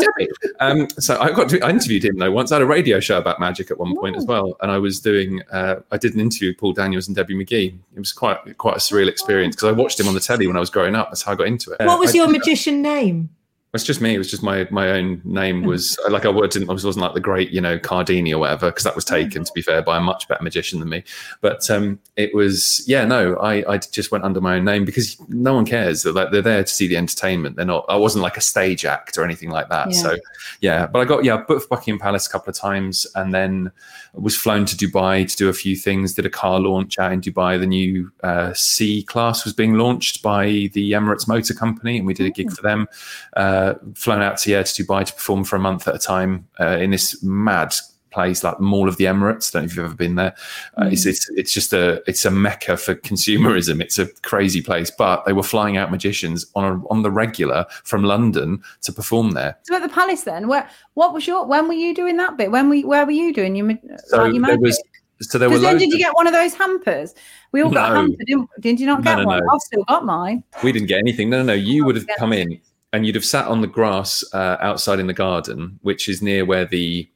Um, 0.59 0.89
so 0.99 1.17
I 1.21 1.31
got 1.31 1.49
to, 1.51 1.61
I 1.61 1.71
interviewed 1.71 2.05
him 2.05 2.19
though 2.19 2.33
once. 2.33 2.51
I 2.51 2.57
had 2.57 2.63
a 2.63 2.67
radio 2.67 2.99
show 2.99 3.17
about 3.17 3.39
magic 3.39 3.71
at 3.71 3.79
one 3.79 3.97
point 3.97 4.17
as 4.17 4.27
well, 4.27 4.57
and 4.61 4.73
I 4.73 4.79
was 4.79 4.99
doing 5.01 5.41
uh, 5.53 5.77
I 5.93 5.99
did 5.99 6.15
an 6.15 6.21
interview 6.21 6.49
with 6.51 6.59
Paul 6.59 6.73
Daniels 6.73 7.07
and 7.07 7.15
Debbie 7.17 7.35
McGee. 7.37 7.79
It 7.95 7.99
was 7.99 8.13
quite 8.13 8.59
quite 8.59 8.75
a 8.75 8.81
surreal 8.81 9.07
experience 9.09 9.55
because 9.55 9.69
I 9.69 9.73
watched 9.73 10.01
him 10.01 10.09
on 10.09 10.15
the 10.15 10.21
telly 10.21 10.49
when 10.49 10.57
I 10.57 10.61
was 10.61 10.69
growing 10.69 10.97
up. 10.97 11.11
That's 11.11 11.23
how 11.23 11.33
I 11.33 11.35
got 11.37 11.47
into 11.47 11.71
it. 11.79 11.87
what 11.87 12.01
was 12.01 12.11
I- 12.13 12.19
your 12.19 12.29
magician 12.29 12.83
name? 12.83 13.31
It's 13.75 13.85
just 13.85 14.03
me. 14.03 14.15
It 14.15 14.19
was 14.19 14.31
just 14.31 14.43
my 14.43 14.69
my 14.71 14.91
own 14.91 15.23
name 15.25 15.63
was 15.63 15.99
like 16.11 16.27
I 16.27 16.33
didn't 16.33 16.69
I 16.69 16.73
wasn't 16.73 16.97
like 16.99 17.15
the 17.15 17.21
great 17.21 17.53
you 17.53 17.61
know 17.61 17.79
Cardini 17.79 18.31
or 18.33 18.39
whatever 18.39 18.69
because 18.69 18.85
that 18.85 18.95
was 18.95 19.05
taken 19.05 19.45
to 19.45 19.53
be 19.55 19.63
fair 19.63 19.81
by 19.81 19.97
a 19.97 20.01
much 20.01 20.29
better 20.29 20.43
magician 20.43 20.79
than 20.79 20.91
me. 20.91 21.05
But 21.41 21.71
um, 21.71 21.99
it 22.17 22.35
was 22.35 22.85
yeah 22.87 23.07
no 23.07 23.35
I 23.37 23.65
I 23.73 23.79
just 23.79 24.13
went 24.13 24.25
under 24.25 24.43
my 24.43 24.57
own 24.57 24.67
name 24.67 24.85
because 24.85 25.17
no 25.31 25.55
one 25.55 25.65
cares. 25.65 26.03
They're 26.03 26.13
like 26.13 26.33
they're 26.33 26.43
there 26.43 26.63
to 26.63 26.71
see 26.71 26.87
the 26.87 26.99
entertainment. 26.99 27.57
They're 27.57 27.65
not. 27.65 27.87
I 27.89 27.97
wasn't 27.97 28.23
like 28.23 28.37
a 28.37 28.43
stage 28.43 28.85
act 28.85 29.17
or 29.17 29.25
anything 29.25 29.49
like 29.49 29.71
that. 29.71 29.91
Yeah. 29.93 29.97
So 30.03 30.17
yeah, 30.61 30.87
but 30.87 30.99
I 30.99 31.07
got 31.07 31.25
yeah 31.25 31.39
booked 31.39 31.63
for 31.63 31.69
Buckingham 31.69 31.99
Palace 31.99 32.27
a 32.27 32.31
couple 32.31 32.51
of 32.51 32.57
times 32.57 33.07
and 33.15 33.33
then 33.33 33.73
was 34.15 34.37
flown 34.37 34.67
to 34.67 34.77
Dubai 34.77 35.29
to 35.31 35.37
do 35.37 35.49
a 35.49 35.55
few 35.55 35.77
things. 35.77 36.13
Did 36.13 36.27
a 36.27 36.31
car 36.31 36.61
launch 36.61 36.99
out 36.99 37.13
in 37.13 37.21
Dubai. 37.21 37.59
The 37.59 37.67
new 37.67 38.13
uh, 38.23 38.53
C 38.53 39.03
class 39.03 39.45
was 39.45 39.55
being 39.55 39.75
launched 39.75 40.23
by 40.23 40.69
the 40.75 40.93
Emirates 40.93 41.27
Motor 41.27 41.55
Company, 41.55 41.97
and 41.97 42.07
we 42.07 42.13
did 42.13 42.27
a 42.27 42.31
gig 42.31 42.53
for 42.53 42.63
them. 42.63 42.89
Uh, 43.35 43.62
flown 43.95 44.23
out 44.23 44.39
to 44.39 44.51
yeah 44.51 44.63
to 44.63 44.85
Dubai 44.85 45.05
to 45.05 45.13
perform 45.13 45.45
for 45.45 45.57
a 45.57 45.61
month 45.61 45.89
at 45.89 45.95
a 45.95 45.99
time 45.99 46.47
uh, 46.61 46.79
in 46.79 46.91
this 46.91 47.23
mad 47.23 47.75
place 48.13 48.45
like 48.45 48.61
Mall 48.61 48.89
of 48.89 48.97
the 48.99 49.05
Emirates. 49.05 49.51
I 49.51 49.59
Don't 49.59 49.63
know 49.63 49.71
if 49.71 49.77
you've 49.77 49.85
ever 49.87 49.95
been 49.95 50.15
there. 50.15 50.35
Uh, 50.79 50.89
it's, 50.93 51.07
it's 51.07 51.29
it's 51.31 51.53
just 51.53 51.73
a 51.73 52.03
it's 52.07 52.25
a 52.25 52.31
mecca 52.31 52.77
for 52.77 52.95
consumerism. 52.95 53.81
It's 53.81 53.99
a 53.99 54.07
crazy 54.23 54.63
place. 54.63 54.91
But 54.91 55.25
they 55.25 55.33
were 55.33 55.43
flying 55.43 55.77
out 55.77 55.91
magicians 55.91 56.47
on 56.55 56.65
a, 56.65 56.87
on 56.89 57.03
the 57.03 57.11
regular 57.11 57.67
from 57.85 58.05
London 58.05 58.63
to 58.83 58.93
perform 58.93 59.33
there. 59.33 59.59
So 59.63 59.75
at 59.75 59.83
the 59.83 59.89
palace, 59.89 60.23
then, 60.23 60.47
where 60.47 60.69
what 60.95 61.13
was 61.13 61.27
your? 61.27 61.47
When 61.47 61.67
were 61.67 61.75
you 61.75 61.95
doing 61.95 62.17
that 62.19 62.37
bit? 62.37 62.51
When 62.51 62.69
we 62.69 62.85
where 62.85 63.05
were 63.05 63.13
you 63.13 63.33
doing 63.33 63.57
your? 63.57 63.79
So 64.07 64.19
like 64.19 64.33
your 64.33 64.43
magic? 64.43 64.61
was 64.61 64.83
so 65.21 65.39
there 65.39 65.49
were 65.49 65.59
then 65.59 65.79
did 65.79 65.91
you 65.91 65.99
get 65.99 66.15
one 66.15 66.27
of 66.27 66.33
those 66.33 66.55
hampers? 66.55 67.15
We 67.53 67.63
all 67.63 67.71
got 67.71 67.93
a 67.93 67.95
hamper, 67.95 68.25
didn't, 68.27 68.49
did 68.61 68.81
you 68.81 68.87
not 68.87 69.05
No, 69.05 69.11
get 69.11 69.19
no, 69.19 69.27
one? 69.27 69.39
no. 69.39 69.53
I've 69.53 69.61
still 69.61 69.85
got 69.85 70.05
mine. 70.05 70.43
We 70.65 70.73
didn't 70.73 70.89
get 70.89 70.99
anything. 70.99 71.31
No, 71.31 71.39
no, 71.39 71.45
no. 71.45 71.53
You 71.53 71.85
would 71.85 71.95
have 71.95 72.07
come 72.19 72.33
in 72.33 72.61
and 72.93 73.07
you'd 73.07 73.15
have 73.15 73.25
sat 73.25 73.47
on 73.47 73.61
the 73.61 73.67
grass 73.67 74.25
uh, 74.33 74.57
outside 74.61 74.99
in 74.99 75.07
the 75.07 75.15
garden, 75.15 75.79
which 75.83 76.09
is 76.09 76.23
near 76.23 76.45
where 76.45 76.65
the. 76.65 77.09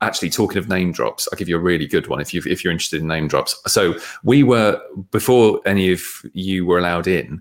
Actually, 0.00 0.30
talking 0.30 0.58
of 0.58 0.68
name 0.68 0.90
drops, 0.90 1.28
I'll 1.30 1.38
give 1.38 1.48
you 1.48 1.56
a 1.56 1.60
really 1.60 1.86
good 1.86 2.08
one 2.08 2.20
if 2.20 2.34
you 2.34 2.42
if 2.44 2.64
you're 2.64 2.72
interested 2.72 3.00
in 3.00 3.06
name 3.06 3.28
drops. 3.28 3.54
So 3.72 3.94
we 4.24 4.42
were 4.42 4.80
before 5.12 5.60
any 5.64 5.92
of 5.92 6.02
you 6.32 6.66
were 6.66 6.80
allowed 6.80 7.06
in. 7.06 7.40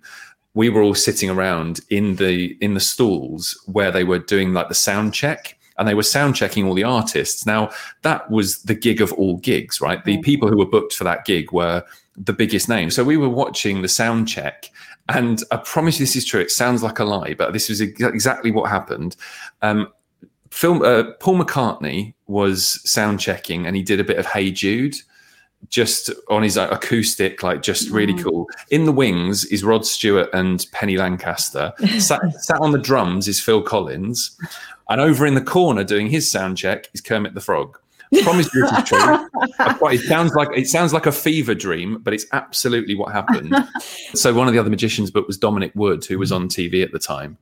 We 0.53 0.69
were 0.69 0.83
all 0.83 0.93
sitting 0.93 1.31
around 1.31 1.79
in 1.89 2.17
the 2.17 2.55
in 2.61 2.75
the 2.75 2.79
stalls 2.79 3.59
where 3.65 3.89
they 3.89 4.03
were 4.03 4.19
doing 4.19 4.53
like 4.53 4.67
the 4.67 4.75
sound 4.75 5.15
check, 5.15 5.57
and 5.79 5.87
they 5.87 5.95
were 5.95 6.03
sound 6.03 6.35
checking 6.35 6.67
all 6.67 6.75
the 6.75 6.83
artists. 6.83 7.47
Now 7.47 7.71
that 8.03 8.29
was 8.29 8.61
the 8.61 8.75
gig 8.75 9.01
of 9.01 9.11
all 9.13 9.37
gigs, 9.37 9.81
right? 9.81 10.05
The 10.05 10.19
people 10.19 10.47
who 10.47 10.59
were 10.59 10.67
booked 10.67 10.93
for 10.93 11.03
that 11.03 11.25
gig 11.25 11.51
were 11.51 11.83
the 12.15 12.33
biggest 12.33 12.69
names. 12.69 12.95
So 12.95 13.03
we 13.03 13.17
were 13.17 13.29
watching 13.29 13.81
the 13.81 13.87
sound 13.87 14.27
check, 14.27 14.69
and 15.13 15.43
I 15.51 15.57
promise 15.57 15.99
you 15.99 16.05
this 16.05 16.15
is 16.15 16.25
true. 16.25 16.41
It 16.41 16.51
sounds 16.51 16.83
like 16.83 16.99
a 16.99 17.05
lie, 17.05 17.33
but 17.33 17.53
this 17.53 17.69
is 17.69 17.81
exactly 17.81 18.51
what 18.51 18.69
happened. 18.69 19.15
Um, 19.61 19.87
film 20.51 20.81
uh, 20.81 21.11
Paul 21.19 21.39
McCartney 21.39 22.13
was 22.27 22.81
sound 22.89 23.19
checking, 23.19 23.65
and 23.65 23.75
he 23.75 23.83
did 23.83 23.99
a 23.99 24.03
bit 24.03 24.17
of 24.17 24.25
Hey 24.25 24.51
Jude. 24.51 24.95
Just 25.69 26.09
on 26.27 26.41
his 26.41 26.57
uh, 26.57 26.67
acoustic, 26.71 27.43
like 27.43 27.61
just 27.61 27.91
really 27.91 28.15
cool. 28.15 28.49
In 28.71 28.85
the 28.85 28.91
wings 28.91 29.45
is 29.45 29.63
Rod 29.63 29.85
Stewart 29.85 30.27
and 30.33 30.65
Penny 30.71 30.97
Lancaster. 30.97 31.71
sat, 31.99 32.19
sat 32.39 32.59
on 32.59 32.71
the 32.71 32.79
drums 32.79 33.27
is 33.27 33.39
Phil 33.39 33.61
Collins, 33.61 34.35
and 34.89 34.99
over 34.99 35.27
in 35.27 35.35
the 35.35 35.41
corner 35.41 35.83
doing 35.83 36.07
his 36.07 36.31
sound 36.31 36.57
check 36.57 36.89
is 36.95 37.01
Kermit 37.01 37.35
the 37.35 37.41
Frog. 37.41 37.77
Promise 38.23 38.53
you 38.53 38.61
this 38.67 38.77
is 38.79 38.83
true. 38.89 39.29
Quite- 39.77 39.99
It 39.99 40.01
sounds 40.01 40.33
like 40.33 40.49
it 40.55 40.67
sounds 40.67 40.93
like 40.93 41.05
a 41.05 41.11
fever 41.11 41.55
dream, 41.55 41.99
but 42.01 42.13
it's 42.13 42.25
absolutely 42.33 42.95
what 42.95 43.11
happened. 43.13 43.55
so 44.13 44.33
one 44.33 44.47
of 44.47 44.53
the 44.53 44.59
other 44.59 44.69
magicians, 44.69 45.09
but 45.11 45.27
was 45.27 45.37
Dominic 45.37 45.71
Wood, 45.75 46.03
who 46.05 46.19
was 46.19 46.31
on 46.31 46.47
TV 46.49 46.83
at 46.83 46.91
the 46.91 46.99
time. 46.99 47.37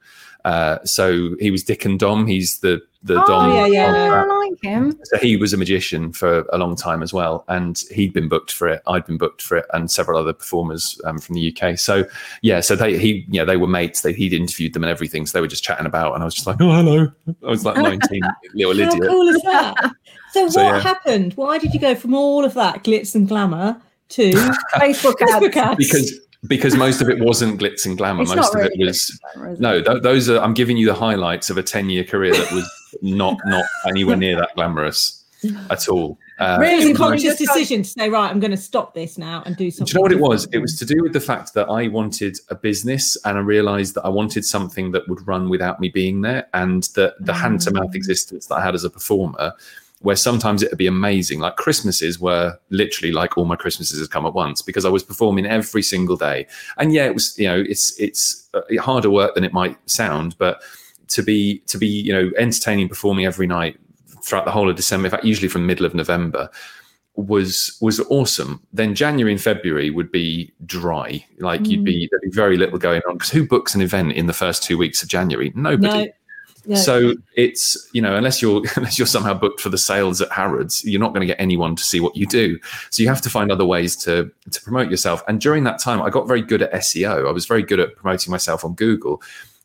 Uh, 0.45 0.77
so 0.85 1.35
he 1.39 1.51
was 1.51 1.63
Dick 1.63 1.83
and 1.85 1.99
Dom. 1.99 2.25
He's 2.25 2.59
the 2.59 2.81
the 3.03 3.21
oh, 3.21 3.27
Dom. 3.27 3.51
yeah, 3.51 3.65
yeah. 3.65 4.23
I 4.23 4.37
like 4.37 4.61
him. 4.61 4.97
So 5.03 5.17
he 5.17 5.35
was 5.37 5.53
a 5.53 5.57
magician 5.57 6.13
for 6.13 6.45
a 6.53 6.57
long 6.57 6.75
time 6.77 7.01
as 7.03 7.11
well, 7.11 7.43
and 7.49 7.81
he'd 7.91 8.13
been 8.13 8.29
booked 8.29 8.51
for 8.53 8.67
it. 8.69 8.81
I'd 8.87 9.05
been 9.05 9.17
booked 9.17 9.41
for 9.41 9.57
it, 9.57 9.65
and 9.73 9.91
several 9.91 10.17
other 10.19 10.31
performers 10.33 10.99
um, 11.03 11.19
from 11.19 11.35
the 11.35 11.53
UK. 11.61 11.77
So 11.77 12.05
yeah, 12.41 12.61
so 12.61 12.75
they 12.77 12.97
he 12.97 13.25
yeah 13.29 13.43
they 13.43 13.57
were 13.57 13.67
mates. 13.67 14.01
They, 14.01 14.13
he'd 14.13 14.31
interviewed 14.33 14.73
them 14.73 14.83
and 14.83 14.91
everything, 14.91 15.25
so 15.25 15.37
they 15.37 15.41
were 15.41 15.47
just 15.47 15.63
chatting 15.63 15.85
about, 15.85 16.13
and 16.13 16.23
I 16.23 16.25
was 16.25 16.35
just 16.35 16.47
like, 16.47 16.57
oh 16.61 16.71
hello. 16.71 17.11
I 17.45 17.49
was 17.49 17.65
like 17.65 17.75
nineteen, 17.77 18.21
little 18.53 18.75
How 18.75 18.91
idiot. 18.93 19.09
cool 19.09 19.27
is 19.29 19.41
that? 19.41 19.91
So, 20.31 20.45
what 20.45 20.55
yeah. 20.55 20.79
happened? 20.79 21.33
Why 21.33 21.57
did 21.57 21.73
you 21.73 21.79
go 21.79 21.95
from 21.95 22.13
all 22.13 22.45
of 22.45 22.53
that 22.55 22.83
glitz 22.83 23.15
and 23.15 23.27
glamour 23.27 23.81
to 24.09 24.31
Facebook 24.31 25.13
Facebook 25.19 25.57
ads. 25.57 25.57
ads? 25.57 25.77
Because 25.77 26.19
because 26.47 26.75
most 26.75 27.01
of 27.01 27.09
it 27.09 27.19
wasn't 27.19 27.59
glitz 27.59 27.85
and 27.85 27.97
glamour. 27.97 28.21
It's 28.21 28.35
most 28.35 28.53
not 28.53 28.55
of 28.55 28.69
really 28.69 28.83
it 28.83 28.85
was 28.85 29.19
glamour, 29.33 29.53
it? 29.53 29.59
no. 29.59 29.81
Th- 29.81 30.01
those 30.01 30.29
are 30.29 30.39
I'm 30.39 30.53
giving 30.53 30.77
you 30.77 30.85
the 30.85 30.93
highlights 30.93 31.49
of 31.49 31.57
a 31.57 31.63
ten 31.63 31.89
year 31.89 32.03
career 32.03 32.33
that 32.33 32.51
was 32.51 32.69
not 33.01 33.37
not 33.45 33.65
anywhere 33.87 34.15
near 34.15 34.37
that 34.37 34.55
glamorous 34.55 35.19
at 35.69 35.87
all. 35.89 36.17
Uh, 36.39 36.57
really 36.59 36.85
it 36.85 36.89
was 36.89 36.97
conscious 36.97 37.23
just 37.23 37.39
decision 37.39 37.83
to 37.83 37.89
say, 37.89 38.09
right, 38.09 38.29
I'm 38.29 38.39
going 38.39 38.51
to 38.51 38.57
stop 38.57 38.93
this 38.93 39.17
now 39.17 39.43
and 39.45 39.57
do 39.57 39.69
something. 39.69 39.85
Do 39.85 39.91
you 39.91 39.95
know 39.95 40.01
what 40.01 40.11
it 40.11 40.19
was? 40.19 40.47
It 40.53 40.59
was 40.59 40.77
to 40.79 40.85
do 40.85 41.01
with 41.01 41.11
the 41.13 41.19
fact 41.19 41.53
that 41.53 41.69
I 41.69 41.87
wanted 41.89 42.37
a 42.49 42.55
business 42.55 43.17
and 43.25 43.37
I 43.37 43.41
realized 43.41 43.95
that 43.95 44.05
I 44.05 44.09
wanted 44.09 44.45
something 44.45 44.91
that 44.91 45.07
would 45.09 45.25
run 45.27 45.49
without 45.49 45.79
me 45.79 45.89
being 45.89 46.21
there. 46.21 46.47
And 46.53 46.83
that 46.95 47.15
the 47.19 47.33
hand 47.33 47.61
to 47.61 47.71
mouth 47.71 47.93
existence 47.93 48.47
that 48.47 48.55
I 48.55 48.63
had 48.63 48.73
as 48.73 48.85
a 48.85 48.89
performer, 48.89 49.53
where 50.01 50.15
sometimes 50.15 50.63
it'd 50.63 50.77
be 50.77 50.87
amazing. 50.87 51.39
Like 51.39 51.57
Christmases 51.57 52.19
were 52.19 52.57
literally 52.69 53.11
like 53.11 53.37
all 53.37 53.45
my 53.45 53.55
Christmases 53.55 53.99
had 53.99 54.11
come 54.11 54.25
at 54.25 54.33
once 54.33 54.61
because 54.61 54.85
I 54.85 54.89
was 54.89 55.03
performing 55.03 55.45
every 55.45 55.81
single 55.81 56.15
day. 56.15 56.47
And 56.77 56.93
yeah, 56.93 57.05
it 57.05 57.13
was, 57.13 57.37
you 57.37 57.47
know, 57.47 57.63
it's, 57.67 57.99
it's 57.99 58.47
uh, 58.53 58.61
harder 58.79 59.09
work 59.09 59.35
than 59.35 59.43
it 59.43 59.51
might 59.51 59.77
sound, 59.89 60.37
but 60.37 60.61
to 61.09 61.21
be, 61.21 61.59
to 61.67 61.77
be, 61.77 61.87
you 61.87 62.13
know, 62.13 62.31
entertaining, 62.37 62.87
performing 62.87 63.25
every 63.25 63.47
night 63.47 63.77
throughout 64.23 64.45
the 64.45 64.51
whole 64.51 64.69
of 64.69 64.75
December, 64.77 65.07
in 65.07 65.11
fact, 65.11 65.25
usually 65.25 65.49
from 65.49 65.61
the 65.63 65.67
middle 65.67 65.85
of 65.85 65.93
November, 65.93 66.49
was 67.15 67.77
was 67.81 67.99
awesome. 68.09 68.61
Then 68.71 68.95
January 68.95 69.33
and 69.33 69.41
February 69.41 69.89
would 69.89 70.11
be 70.11 70.53
dry. 70.65 71.25
Like 71.39 71.67
you'd 71.67 71.83
be 71.83 72.07
there'd 72.09 72.21
be 72.21 72.29
very 72.29 72.55
little 72.55 72.77
going 72.77 73.01
on 73.07 73.15
because 73.15 73.29
who 73.29 73.45
books 73.45 73.75
an 73.75 73.81
event 73.81 74.13
in 74.13 74.27
the 74.27 74.33
first 74.33 74.63
two 74.63 74.77
weeks 74.77 75.03
of 75.03 75.09
January? 75.09 75.51
Nobody. 75.55 76.05
No. 76.05 76.11
No. 76.65 76.75
So 76.75 77.13
it's 77.35 77.89
you 77.93 78.01
know 78.01 78.15
unless 78.15 78.41
you're 78.41 78.61
unless 78.75 78.97
you're 78.97 79.07
somehow 79.07 79.33
booked 79.33 79.61
for 79.61 79.69
the 79.69 79.77
sales 79.77 80.21
at 80.21 80.31
Harrods, 80.31 80.83
you're 80.85 80.99
not 80.99 81.13
going 81.13 81.21
to 81.21 81.27
get 81.27 81.39
anyone 81.39 81.75
to 81.75 81.83
see 81.83 81.99
what 81.99 82.15
you 82.15 82.25
do. 82.25 82.59
So 82.89 83.01
you 83.01 83.09
have 83.09 83.21
to 83.21 83.29
find 83.29 83.51
other 83.51 83.65
ways 83.65 83.95
to 83.97 84.31
to 84.51 84.61
promote 84.61 84.91
yourself. 84.91 85.23
And 85.27 85.39
during 85.39 85.63
that 85.63 85.79
time, 85.79 86.01
I 86.01 86.09
got 86.09 86.27
very 86.27 86.41
good 86.41 86.61
at 86.61 86.71
SEO. 86.73 87.27
I 87.27 87.31
was 87.31 87.45
very 87.45 87.63
good 87.63 87.79
at 87.79 87.95
promoting 87.95 88.31
myself 88.31 88.63
on 88.65 88.73
Google 88.73 89.21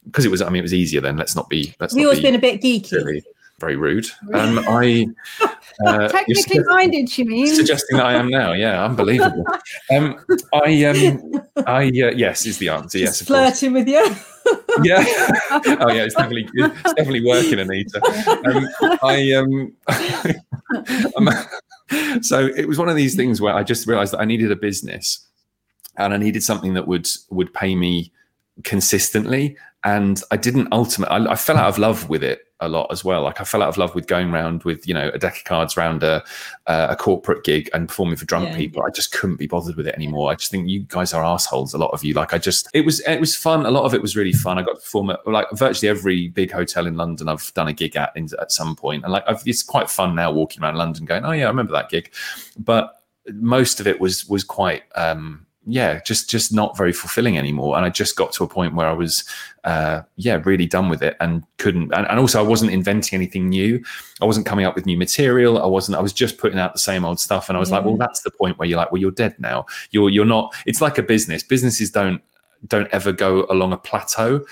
because 0.06 0.24
it 0.24 0.30
was 0.30 0.42
I 0.42 0.48
mean 0.48 0.60
it 0.60 0.62
was 0.62 0.74
easier 0.74 1.00
then. 1.00 1.16
Let's 1.16 1.36
not 1.36 1.48
be 1.48 1.74
let's 1.80 1.94
not 1.94 2.04
always 2.04 2.18
be 2.18 2.24
been 2.24 2.34
a 2.34 2.38
bit 2.38 2.60
geeky? 2.60 2.86
silly. 2.86 3.24
Very 3.64 3.76
rude. 3.76 4.06
Um, 4.34 4.58
I 4.68 5.06
uh, 5.86 6.08
Technically 6.08 6.58
minded, 6.66 7.16
you 7.16 7.24
mean? 7.24 7.46
suggesting 7.46 7.96
that 7.96 8.04
I 8.04 8.12
am 8.12 8.28
now. 8.28 8.52
Yeah, 8.52 8.84
unbelievable. 8.84 9.46
Um, 9.90 10.18
I 10.52 10.84
um, 10.84 11.42
I 11.66 11.84
uh, 11.84 12.12
yes 12.14 12.46
is 12.46 12.58
the 12.58 12.68
answer. 12.70 12.98
Yes, 12.98 13.18
Just 13.18 13.28
course. 13.28 13.60
flirting 13.60 13.72
with 13.72 13.88
you. 13.88 14.04
Yeah. 14.82 15.02
oh 15.80 15.90
yeah, 15.90 16.04
it's 16.04 16.14
definitely 16.14 16.48
it's 16.54 16.94
definitely 16.94 17.24
working, 17.24 17.58
Anita. 17.60 18.00
Um, 18.44 18.68
I 19.02 19.32
um, 19.32 19.72
um, 21.16 22.22
so 22.22 22.46
it 22.54 22.66
was 22.68 22.76
one 22.78 22.88
of 22.90 22.96
these 22.96 23.14
things 23.14 23.40
where 23.40 23.54
I 23.54 23.62
just 23.62 23.86
realised 23.86 24.12
that 24.12 24.20
I 24.20 24.26
needed 24.26 24.50
a 24.52 24.56
business, 24.56 25.26
and 25.96 26.12
I 26.12 26.18
needed 26.18 26.42
something 26.42 26.74
that 26.74 26.86
would 26.86 27.08
would 27.30 27.54
pay 27.54 27.74
me 27.74 28.12
consistently. 28.62 29.56
And 29.84 30.22
I 30.30 30.36
didn't 30.38 30.68
ultimately. 30.72 31.14
I, 31.26 31.32
I 31.32 31.36
fell 31.36 31.58
out 31.58 31.68
of 31.68 31.78
love 31.78 32.08
with 32.08 32.22
it 32.24 32.40
a 32.60 32.68
lot 32.68 32.86
as 32.90 33.04
well. 33.04 33.20
Like 33.22 33.42
I 33.42 33.44
fell 33.44 33.62
out 33.62 33.68
of 33.68 33.76
love 33.76 33.94
with 33.94 34.06
going 34.06 34.30
around 34.30 34.62
with 34.62 34.88
you 34.88 34.94
know 34.94 35.10
a 35.12 35.18
deck 35.18 35.36
of 35.36 35.44
cards 35.44 35.76
around 35.76 36.02
a 36.02 36.24
uh, 36.66 36.86
a 36.88 36.96
corporate 36.96 37.44
gig 37.44 37.68
and 37.74 37.86
performing 37.86 38.16
for 38.16 38.24
drunk 38.24 38.48
Yeah. 38.48 38.56
people. 38.56 38.82
I 38.82 38.88
just 38.88 39.12
couldn't 39.12 39.36
be 39.36 39.46
bothered 39.46 39.76
with 39.76 39.86
it 39.86 39.94
anymore. 39.94 40.30
I 40.30 40.36
just 40.36 40.50
think 40.50 40.70
you 40.70 40.80
guys 40.88 41.12
are 41.12 41.22
assholes. 41.22 41.74
A 41.74 41.78
lot 41.78 41.90
of 41.90 42.02
you. 42.02 42.14
Like 42.14 42.32
I 42.32 42.38
just 42.38 42.70
it 42.72 42.86
was 42.86 43.00
it 43.00 43.20
was 43.20 43.36
fun. 43.36 43.66
A 43.66 43.70
lot 43.70 43.84
of 43.84 43.92
it 43.92 44.00
was 44.00 44.16
really 44.16 44.32
fun. 44.32 44.58
I 44.58 44.62
got 44.62 44.76
to 44.76 44.80
perform 44.80 45.10
at 45.10 45.26
like 45.26 45.48
virtually 45.52 45.90
every 45.90 46.28
big 46.28 46.50
hotel 46.50 46.86
in 46.86 46.96
London. 46.96 47.28
I've 47.28 47.52
done 47.52 47.68
a 47.68 47.74
gig 47.74 47.94
at 47.96 48.12
in, 48.16 48.28
at 48.40 48.52
some 48.52 48.74
point, 48.76 49.04
and 49.04 49.12
like 49.12 49.24
I've, 49.28 49.42
it's 49.44 49.62
quite 49.62 49.90
fun 49.90 50.14
now 50.14 50.32
walking 50.32 50.62
around 50.62 50.76
London, 50.76 51.04
going, 51.04 51.26
oh 51.26 51.32
yeah, 51.32 51.44
I 51.44 51.48
remember 51.48 51.72
that 51.74 51.90
gig. 51.90 52.10
But 52.56 52.94
most 53.34 53.80
of 53.80 53.86
it 53.86 54.00
was 54.00 54.26
was 54.30 54.44
quite 54.44 54.84
um 54.94 55.44
yeah 55.66 56.00
just 56.00 56.28
just 56.28 56.52
not 56.52 56.76
very 56.76 56.92
fulfilling 56.92 57.38
anymore. 57.38 57.76
And 57.76 57.86
i 57.86 57.90
just 57.90 58.16
got 58.16 58.32
to 58.34 58.44
a 58.44 58.48
point 58.48 58.74
where 58.74 58.86
i 58.86 58.92
was 58.92 59.24
uh 59.64 60.02
yeah 60.16 60.40
really 60.44 60.66
done 60.66 60.88
with 60.88 61.02
it 61.02 61.16
and 61.20 61.42
couldn't 61.58 61.92
and, 61.94 62.06
and 62.06 62.18
also 62.18 62.38
i 62.38 62.46
wasn't 62.46 62.70
inventing 62.70 63.16
anything 63.16 63.48
new. 63.48 63.82
I 64.20 64.26
wasn't 64.26 64.46
coming 64.46 64.66
up 64.66 64.74
with 64.74 64.86
new 64.86 64.98
material. 64.98 65.62
I 65.62 65.66
wasn't 65.66 65.96
i 65.96 66.00
was 66.00 66.12
just 66.12 66.38
putting 66.38 66.58
out 66.58 66.72
the 66.72 66.78
same 66.78 67.04
old 67.04 67.18
stuff. 67.20 67.48
And 67.48 67.56
i 67.56 67.60
was 67.60 67.70
like 67.70 67.84
well 67.84 67.96
that's 67.96 68.22
the 68.22 68.30
point 68.30 68.58
where 68.58 68.68
you're 68.68 68.78
like 68.78 68.92
well 68.92 69.00
you're 69.00 69.10
dead 69.10 69.34
now. 69.38 69.66
You're 69.90 70.10
you're 70.10 70.24
not 70.24 70.54
it's 70.66 70.80
like 70.80 70.98
a 70.98 71.02
business. 71.02 71.42
Businesses 71.42 71.90
don't 71.90 72.20
don't 72.66 72.88
ever 72.92 73.12
go 73.12 73.46
along 73.50 73.72
a 73.72 73.78
plateau. 73.78 74.44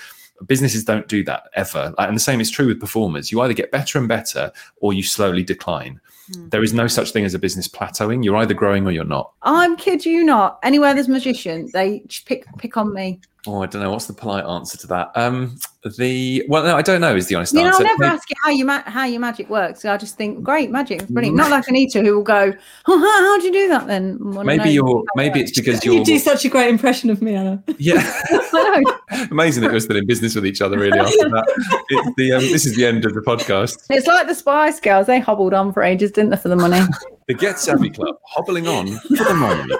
Businesses 0.47 0.83
don't 0.83 1.07
do 1.07 1.23
that 1.23 1.43
ever. 1.55 1.93
And 1.97 2.15
the 2.15 2.19
same 2.19 2.41
is 2.41 2.49
true 2.49 2.67
with 2.67 2.79
performers. 2.79 3.31
You 3.31 3.41
either 3.41 3.53
get 3.53 3.71
better 3.71 3.97
and 3.97 4.07
better 4.07 4.51
or 4.77 4.93
you 4.93 5.03
slowly 5.03 5.43
decline 5.43 6.01
Hmm. 6.31 6.49
there 6.49 6.63
is 6.63 6.73
no 6.73 6.87
such 6.87 7.11
thing 7.11 7.25
as 7.25 7.33
a 7.33 7.39
business 7.39 7.67
plateauing 7.67 8.23
you're 8.23 8.37
either 8.37 8.53
growing 8.53 8.85
or 8.85 8.91
you're 8.91 9.03
not 9.03 9.33
I'm 9.41 9.75
kid 9.75 10.05
you 10.05 10.23
not. 10.23 10.59
Anywhere 10.63 10.93
there's 10.93 11.09
magician, 11.09 11.69
they 11.73 12.03
pick 12.25 12.45
pick 12.57 12.77
on 12.77 12.93
me. 12.93 13.19
Oh, 13.45 13.61
I 13.61 13.65
don't 13.65 13.81
know. 13.81 13.91
What's 13.91 14.05
the 14.05 14.13
polite 14.13 14.45
answer 14.45 14.77
to 14.77 14.87
that? 14.87 15.11
Um, 15.15 15.57
the 15.97 16.45
well, 16.47 16.63
no, 16.63 16.77
I 16.77 16.81
don't 16.81 17.01
know. 17.01 17.13
Is 17.13 17.27
the 17.27 17.35
honest 17.35 17.53
You 17.53 17.59
know, 17.59 17.67
answer? 17.67 17.79
I'll 17.79 17.87
never 17.87 17.99
Maybe- 18.03 18.13
ask 18.15 18.29
you 18.29 18.35
how 18.41 18.49
you 18.51 18.63
ma- 18.63 18.83
how 18.85 19.03
your 19.03 19.19
magic 19.19 19.49
works. 19.49 19.83
I 19.83 19.97
just 19.97 20.15
think, 20.15 20.41
great 20.41 20.71
magic, 20.71 21.05
brilliant. 21.09 21.35
Not 21.35 21.51
like 21.51 21.67
Anita 21.67 21.99
who 21.99 22.15
will 22.15 22.23
go, 22.23 22.53
oh, 22.87 22.97
how, 22.99 23.25
how 23.25 23.37
do 23.39 23.45
you 23.47 23.51
do 23.51 23.67
that 23.67 23.85
then? 23.87 24.17
I 24.21 24.23
wanna 24.23 24.37
know 24.37 24.43
maybe 24.43 24.69
you're. 24.71 25.03
Maybe 25.17 25.41
it's 25.41 25.51
because 25.59 25.83
you're. 25.83 25.95
You 25.95 26.05
do 26.05 26.19
such 26.19 26.45
a 26.45 26.49
great 26.49 26.69
impression 26.69 27.09
of 27.09 27.21
me, 27.21 27.35
Anna. 27.35 27.61
yeah. 27.79 27.95
I 28.31 28.81
know. 29.11 29.27
Amazing 29.31 29.63
that 29.63 29.73
we're 29.73 29.79
still 29.81 29.97
in 29.97 30.07
business 30.07 30.35
with 30.35 30.45
each 30.45 30.61
other. 30.61 30.79
Really, 30.79 30.97
after 30.97 31.11
that, 31.29 31.81
it's 31.89 32.15
the 32.15 32.31
um, 32.31 32.39
this 32.43 32.65
is 32.65 32.77
the 32.77 32.85
end 32.85 33.03
of 33.03 33.13
the 33.13 33.19
podcast. 33.21 33.77
It's 33.89 34.07
like 34.07 34.27
the 34.27 34.35
Spice 34.35 34.79
Girls. 34.79 35.07
They 35.07 35.19
hobbled 35.19 35.53
on 35.53 35.73
for 35.73 35.83
ages, 35.83 36.11
didn't 36.13 36.29
they, 36.29 36.37
for 36.37 36.47
the 36.47 36.55
money? 36.55 36.79
The 37.27 37.33
Get 37.33 37.59
Savvy 37.59 37.89
Club 37.89 38.15
hobbling 38.25 38.67
on 38.69 38.87
for 38.87 39.23
the 39.23 39.33
money. 39.33 39.73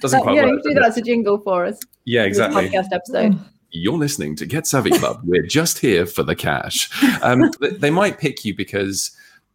Doesn't 0.00 0.22
quite 0.22 0.36
yeah, 0.36 0.46
you 0.46 0.52
work. 0.52 0.62
do 0.62 0.70
does 0.70 0.74
that 0.74 0.84
as 0.84 0.96
a 0.96 1.02
jingle 1.02 1.38
for 1.38 1.64
us. 1.64 1.78
Yeah, 2.04 2.24
exactly. 2.24 2.68
Podcast 2.68 2.92
episode. 2.92 3.38
You're 3.70 3.98
listening 3.98 4.36
to 4.36 4.46
Get 4.46 4.66
Savvy 4.68 4.90
Club. 4.90 5.20
We're 5.24 5.42
just 5.42 5.78
here 5.78 6.06
for 6.06 6.22
the 6.22 6.36
cash. 6.36 6.88
Um, 7.22 7.50
they 7.78 7.90
might 7.90 8.18
pick 8.18 8.44
you 8.44 8.54
because 8.54 9.10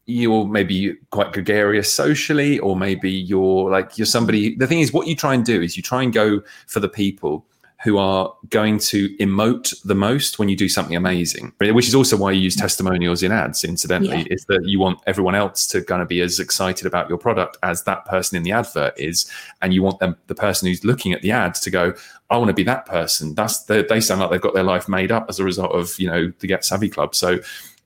you're 0.07 0.45
maybe 0.45 0.95
quite 1.11 1.31
gregarious 1.31 1.93
socially, 1.93 2.59
or 2.59 2.75
maybe 2.75 3.09
you're 3.09 3.69
like 3.69 3.97
you're 3.97 4.05
somebody. 4.05 4.55
The 4.55 4.67
thing 4.67 4.81
is, 4.81 4.91
what 4.91 5.07
you 5.07 5.15
try 5.15 5.33
and 5.33 5.45
do 5.45 5.61
is 5.61 5.77
you 5.77 5.83
try 5.83 6.03
and 6.03 6.11
go 6.11 6.41
for 6.67 6.81
the 6.81 6.89
people 6.89 7.45
who 7.83 7.97
are 7.97 8.33
going 8.49 8.77
to 8.77 9.07
emote 9.19 9.73
the 9.85 9.95
most 9.95 10.37
when 10.37 10.49
you 10.49 10.55
do 10.57 10.67
something 10.67 10.97
amazing, 10.97 11.53
which 11.59 11.87
is 11.87 11.95
also 11.95 12.17
why 12.17 12.29
you 12.29 12.41
use 12.41 12.55
testimonials 12.55 13.23
in 13.23 13.31
ads. 13.31 13.63
Incidentally, 13.63 14.17
Yeah. 14.17 14.33
is 14.33 14.43
that 14.49 14.65
you 14.65 14.79
want 14.79 14.99
everyone 15.07 15.33
else 15.33 15.65
to 15.67 15.81
kind 15.81 16.01
of 16.01 16.09
be 16.09 16.19
as 16.19 16.39
excited 16.39 16.85
about 16.85 17.07
your 17.07 17.17
product 17.17 17.57
as 17.63 17.83
that 17.83 18.03
person 18.05 18.35
in 18.35 18.43
the 18.43 18.51
advert 18.51 18.93
is, 18.97 19.31
and 19.61 19.73
you 19.73 19.81
want 19.81 19.99
them, 19.99 20.17
the 20.27 20.35
person 20.35 20.67
who's 20.67 20.83
looking 20.83 21.13
at 21.13 21.21
the 21.21 21.31
ad, 21.31 21.55
to 21.55 21.69
go, 21.71 21.93
"I 22.29 22.37
want 22.37 22.49
to 22.49 22.53
be 22.53 22.63
that 22.63 22.85
person." 22.85 23.33
That's 23.33 23.63
the, 23.63 23.85
they 23.87 24.01
sound 24.01 24.19
like 24.19 24.31
they've 24.31 24.41
got 24.41 24.53
their 24.53 24.63
life 24.63 24.89
made 24.89 25.11
up 25.11 25.27
as 25.29 25.39
a 25.39 25.45
result 25.45 25.71
of 25.71 25.97
you 25.99 26.07
know 26.09 26.33
the 26.39 26.47
Get 26.47 26.65
Savvy 26.65 26.89
Club. 26.89 27.15
So. 27.15 27.39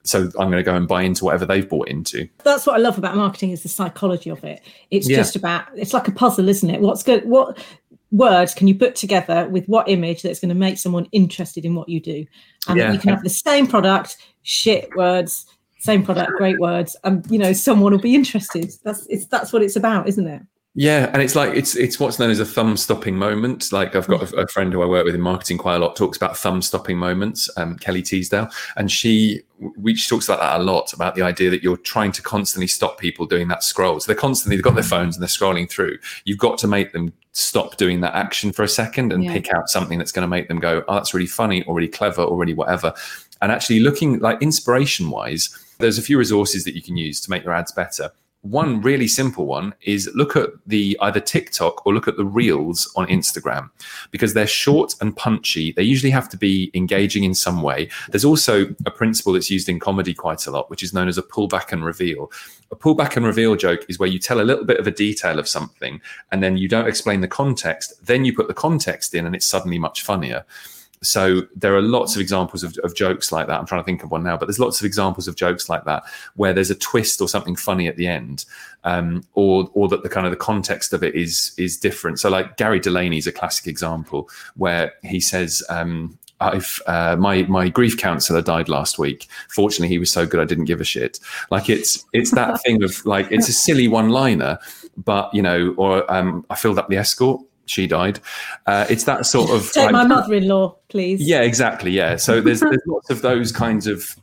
So 0.06 0.24
I'm 0.38 0.50
going 0.50 0.58
to 0.58 0.62
go 0.62 0.74
and 0.74 0.86
buy 0.86 1.00
into 1.00 1.24
whatever 1.24 1.46
they've 1.46 1.66
bought 1.66 1.88
into. 1.88 2.28
That's 2.42 2.66
what 2.66 2.74
I 2.76 2.78
love 2.78 2.98
about 2.98 3.16
marketing 3.16 3.52
is 3.52 3.62
the 3.62 3.70
psychology 3.70 4.28
of 4.28 4.44
it. 4.44 4.60
It's 4.90 5.08
Yeah. 5.08 5.16
just 5.16 5.34
about 5.34 5.64
it's 5.74 5.94
like 5.94 6.06
a 6.08 6.12
puzzle, 6.12 6.46
isn't 6.46 6.68
it? 6.68 6.82
What's 6.82 7.02
good? 7.02 7.24
What 7.24 7.56
words 8.14 8.54
can 8.54 8.68
you 8.68 8.74
put 8.74 8.94
together 8.94 9.48
with 9.48 9.66
what 9.66 9.88
image 9.88 10.22
that's 10.22 10.38
going 10.40 10.48
to 10.50 10.54
make 10.54 10.78
someone 10.78 11.06
interested 11.12 11.64
in 11.64 11.74
what 11.74 11.88
you 11.88 12.00
do? 12.00 12.24
And 12.68 12.78
Yeah. 12.78 12.92
you 12.92 12.98
can 12.98 13.10
have 13.10 13.22
the 13.22 13.30
same 13.30 13.66
product, 13.66 14.16
shit 14.42 14.88
words, 14.96 15.46
same 15.80 16.02
product, 16.02 16.32
great 16.38 16.58
words, 16.60 16.96
and 17.04 17.26
you 17.30 17.38
know 17.38 17.52
someone 17.52 17.92
will 17.92 18.00
be 18.00 18.14
interested. 18.14 18.72
That's 18.84 19.06
it's 19.08 19.26
that's 19.26 19.52
what 19.52 19.62
it's 19.62 19.76
about, 19.76 20.08
isn't 20.08 20.26
it? 20.26 20.42
Yeah, 20.76 21.08
and 21.12 21.22
it's 21.22 21.36
like 21.36 21.54
it's 21.54 21.76
it's 21.76 22.00
what's 22.00 22.18
known 22.18 22.30
as 22.30 22.40
a 22.40 22.44
thumb 22.44 22.76
stopping 22.76 23.16
moment. 23.16 23.70
Like 23.70 23.94
I've 23.94 24.08
got 24.08 24.32
a, 24.32 24.36
a 24.38 24.48
friend 24.48 24.72
who 24.72 24.82
I 24.82 24.86
work 24.86 25.04
with 25.04 25.14
in 25.14 25.20
marketing 25.20 25.56
quite 25.56 25.76
a 25.76 25.78
lot 25.78 25.94
talks 25.94 26.16
about 26.16 26.36
thumb 26.36 26.60
stopping 26.62 26.98
moments. 26.98 27.48
Um, 27.56 27.76
Kelly 27.78 28.02
Teasdale, 28.02 28.48
and 28.76 28.90
she 28.90 29.42
we 29.78 29.94
she 29.94 30.08
talks 30.08 30.28
about 30.28 30.40
that 30.40 30.60
a 30.60 30.64
lot 30.64 30.92
about 30.92 31.14
the 31.14 31.22
idea 31.22 31.48
that 31.50 31.62
you're 31.62 31.76
trying 31.76 32.10
to 32.10 32.22
constantly 32.22 32.66
stop 32.66 32.98
people 32.98 33.24
doing 33.24 33.46
that 33.48 33.62
scroll. 33.62 34.00
So 34.00 34.06
they're 34.10 34.20
constantly 34.20 34.56
they've 34.56 34.64
got 34.64 34.74
their 34.74 34.82
phones 34.82 35.14
and 35.14 35.22
they're 35.22 35.28
scrolling 35.28 35.70
through. 35.70 35.96
You've 36.24 36.38
got 36.38 36.58
to 36.58 36.66
make 36.66 36.92
them 36.92 37.12
stop 37.30 37.76
doing 37.76 38.00
that 38.00 38.14
action 38.16 38.50
for 38.50 38.64
a 38.64 38.68
second 38.68 39.12
and 39.12 39.22
Yeah. 39.22 39.32
pick 39.32 39.50
out 39.54 39.68
something 39.68 39.96
that's 39.96 40.10
going 40.12 40.24
to 40.24 40.28
make 40.28 40.48
them 40.48 40.58
go, 40.58 40.82
oh, 40.88 40.94
that's 40.94 41.14
really 41.14 41.26
funny 41.28 41.62
or 41.64 41.76
really 41.76 41.88
clever 41.88 42.22
or 42.22 42.36
really 42.36 42.54
whatever. 42.54 42.92
And 43.42 43.52
actually 43.52 43.78
looking 43.78 44.18
like 44.18 44.42
inspiration 44.42 45.10
wise, 45.10 45.56
there's 45.78 45.98
a 45.98 46.02
few 46.02 46.18
resources 46.18 46.64
that 46.64 46.74
you 46.74 46.82
can 46.82 46.96
use 46.96 47.20
to 47.20 47.30
make 47.30 47.44
your 47.44 47.52
ads 47.52 47.70
better 47.70 48.10
one 48.44 48.82
really 48.82 49.08
simple 49.08 49.46
one 49.46 49.74
is 49.82 50.10
look 50.14 50.36
at 50.36 50.50
the 50.66 50.98
either 51.00 51.18
TikTok 51.18 51.86
or 51.86 51.94
look 51.94 52.06
at 52.06 52.18
the 52.18 52.26
reels 52.26 52.92
on 52.94 53.06
Instagram 53.06 53.70
because 54.10 54.34
they're 54.34 54.46
short 54.46 54.94
and 55.00 55.16
punchy. 55.16 55.72
They 55.72 55.82
usually 55.82 56.10
have 56.10 56.28
to 56.28 56.36
be 56.36 56.70
engaging 56.74 57.24
in 57.24 57.34
some 57.34 57.62
way. 57.62 57.88
There's 58.10 58.24
also 58.24 58.66
a 58.84 58.90
principle 58.90 59.32
that's 59.32 59.50
used 59.50 59.70
in 59.70 59.80
comedy 59.80 60.12
quite 60.12 60.46
a 60.46 60.50
lot, 60.50 60.68
which 60.68 60.82
is 60.82 60.92
known 60.92 61.08
as 61.08 61.16
a 61.16 61.22
pullback 61.22 61.72
and 61.72 61.82
reveal. 61.82 62.30
A 62.70 62.76
pullback 62.76 63.16
and 63.16 63.24
reveal 63.24 63.56
joke 63.56 63.86
is 63.88 63.98
where 63.98 64.10
you 64.10 64.18
tell 64.18 64.40
a 64.40 64.42
little 64.42 64.66
bit 64.66 64.78
of 64.78 64.86
a 64.86 64.90
detail 64.90 65.38
of 65.38 65.48
something 65.48 66.02
and 66.30 66.42
then 66.42 66.58
you 66.58 66.68
don't 66.68 66.86
explain 66.86 67.22
the 67.22 67.28
context. 67.28 67.94
Then 68.04 68.26
you 68.26 68.36
put 68.36 68.48
the 68.48 68.54
context 68.54 69.14
in 69.14 69.24
and 69.24 69.34
it's 69.34 69.46
suddenly 69.46 69.78
much 69.78 70.02
funnier. 70.02 70.44
So 71.04 71.42
there 71.54 71.74
are 71.76 71.82
lots 71.82 72.14
of 72.14 72.20
examples 72.20 72.64
of, 72.64 72.76
of 72.84 72.94
jokes 72.94 73.30
like 73.32 73.46
that. 73.46 73.58
I'm 73.58 73.66
trying 73.66 73.80
to 73.80 73.84
think 73.84 74.02
of 74.02 74.10
one 74.10 74.22
now, 74.22 74.36
but 74.36 74.46
there's 74.46 74.58
lots 74.58 74.80
of 74.80 74.86
examples 74.86 75.28
of 75.28 75.36
jokes 75.36 75.68
like 75.68 75.84
that 75.84 76.02
where 76.36 76.52
there's 76.52 76.70
a 76.70 76.74
twist 76.74 77.20
or 77.20 77.28
something 77.28 77.56
funny 77.56 77.86
at 77.86 77.96
the 77.96 78.06
end, 78.06 78.44
um, 78.84 79.22
or 79.34 79.70
or 79.74 79.88
that 79.88 80.02
the 80.02 80.08
kind 80.08 80.26
of 80.26 80.30
the 80.30 80.36
context 80.36 80.92
of 80.92 81.02
it 81.02 81.14
is 81.14 81.52
is 81.56 81.76
different. 81.76 82.20
So 82.20 82.28
like 82.30 82.56
Gary 82.56 82.80
Delaney 82.80 83.18
is 83.18 83.26
a 83.26 83.32
classic 83.32 83.66
example 83.66 84.28
where 84.56 84.92
he 85.02 85.20
says. 85.20 85.62
Um, 85.68 86.18
I've 86.40 86.82
uh, 86.86 87.16
my 87.16 87.42
my 87.44 87.68
grief 87.68 87.96
counselor 87.96 88.42
died 88.42 88.68
last 88.68 88.98
week. 88.98 89.28
Fortunately, 89.48 89.88
he 89.88 89.98
was 89.98 90.12
so 90.12 90.26
good 90.26 90.40
I 90.40 90.44
didn't 90.44 90.64
give 90.64 90.80
a 90.80 90.84
shit. 90.84 91.20
Like 91.50 91.70
it's 91.70 92.04
it's 92.12 92.32
that 92.32 92.60
thing 92.64 92.82
of 92.82 93.04
like 93.06 93.30
it's 93.30 93.48
a 93.48 93.52
silly 93.52 93.88
one 93.88 94.10
liner, 94.10 94.58
but 94.96 95.32
you 95.32 95.42
know, 95.42 95.74
or 95.78 96.10
um, 96.12 96.44
I 96.50 96.56
filled 96.56 96.78
up 96.78 96.88
the 96.88 96.96
escort. 96.96 97.40
She 97.66 97.86
died. 97.86 98.20
Uh, 98.66 98.86
it's 98.90 99.04
that 99.04 99.26
sort 99.26 99.50
of 99.50 99.70
Take 99.72 99.84
like- 99.84 99.92
my 99.92 100.06
mother-in-law, 100.06 100.76
please. 100.88 101.20
yeah, 101.22 101.40
exactly. 101.40 101.90
Yeah. 101.90 102.16
So 102.16 102.40
there's 102.40 102.60
there's 102.60 102.82
lots 102.86 103.10
of 103.10 103.22
those 103.22 103.52
kinds 103.52 103.86
of 103.86 104.16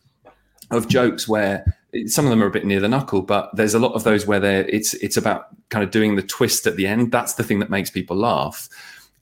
of 0.70 0.88
jokes 0.88 1.28
where 1.28 1.66
some 2.06 2.24
of 2.26 2.30
them 2.30 2.42
are 2.42 2.48
a 2.48 2.52
bit 2.52 2.66
near 2.66 2.80
the 2.80 2.88
knuckle, 2.88 3.22
but 3.22 3.50
there's 3.56 3.74
a 3.74 3.80
lot 3.80 3.94
of 3.94 4.04
those 4.04 4.26
where 4.26 4.40
they're 4.40 4.66
it's 4.70 4.94
it's 4.96 5.18
about 5.18 5.48
kind 5.70 5.84
of 5.84 5.92
doing 5.92 6.16
the 6.16 6.22
twist 6.22 6.66
at 6.68 6.76
the 6.78 6.88
end. 6.88 7.12
That's 7.12 7.34
the 7.34 7.44
thing 7.44 7.60
that 7.60 7.70
makes 7.70 7.90
people 7.90 8.16
laugh, 8.16 8.70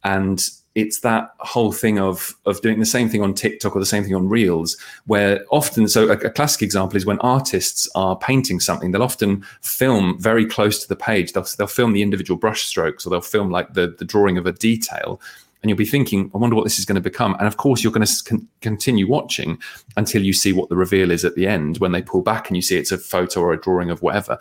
and 0.03 0.45
it's 0.75 0.99
that 0.99 1.33
whole 1.39 1.71
thing 1.71 1.99
of 1.99 2.35
of 2.45 2.61
doing 2.61 2.79
the 2.79 2.85
same 2.85 3.09
thing 3.09 3.21
on 3.21 3.33
TikTok 3.33 3.75
or 3.75 3.79
the 3.79 3.85
same 3.85 4.03
thing 4.03 4.15
on 4.15 4.29
Reels, 4.29 4.77
where 5.05 5.43
often 5.51 5.87
so 5.87 6.09
a, 6.09 6.13
a 6.13 6.29
classic 6.29 6.61
example 6.61 6.97
is 6.97 7.05
when 7.05 7.19
artists 7.19 7.89
are 7.95 8.15
painting 8.17 8.59
something, 8.59 8.91
they'll 8.91 9.03
often 9.03 9.43
film 9.61 10.19
very 10.19 10.45
close 10.45 10.79
to 10.81 10.87
the 10.87 10.95
page. 10.95 11.33
They'll 11.33 11.47
they'll 11.57 11.67
film 11.67 11.93
the 11.93 12.01
individual 12.01 12.37
brush 12.37 12.63
strokes 12.63 13.05
or 13.05 13.09
they'll 13.09 13.21
film 13.21 13.49
like 13.49 13.73
the 13.73 13.95
the 13.97 14.05
drawing 14.05 14.37
of 14.37 14.45
a 14.45 14.51
detail 14.51 15.19
and 15.61 15.69
you'll 15.69 15.77
be 15.77 15.85
thinking, 15.85 16.31
I 16.33 16.37
wonder 16.37 16.55
what 16.55 16.63
this 16.63 16.79
is 16.79 16.85
going 16.85 16.95
to 16.95 17.01
become. 17.01 17.35
And 17.35 17.47
of 17.47 17.57
course, 17.57 17.83
you're 17.83 17.91
going 17.91 18.05
to 18.05 18.23
con- 18.23 18.47
continue 18.61 19.07
watching 19.07 19.59
until 19.97 20.23
you 20.23 20.31
see 20.31 20.53
what 20.53 20.69
the 20.69 20.77
reveal 20.77 21.11
is 21.11 21.25
at 21.25 21.35
the 21.35 21.47
end 21.47 21.79
when 21.79 21.91
they 21.91 22.01
pull 22.01 22.21
back 22.21 22.47
and 22.47 22.55
you 22.55 22.61
see 22.61 22.77
it's 22.77 22.93
a 22.93 22.97
photo 22.97 23.41
or 23.41 23.51
a 23.51 23.59
drawing 23.59 23.89
of 23.89 24.01
whatever. 24.01 24.39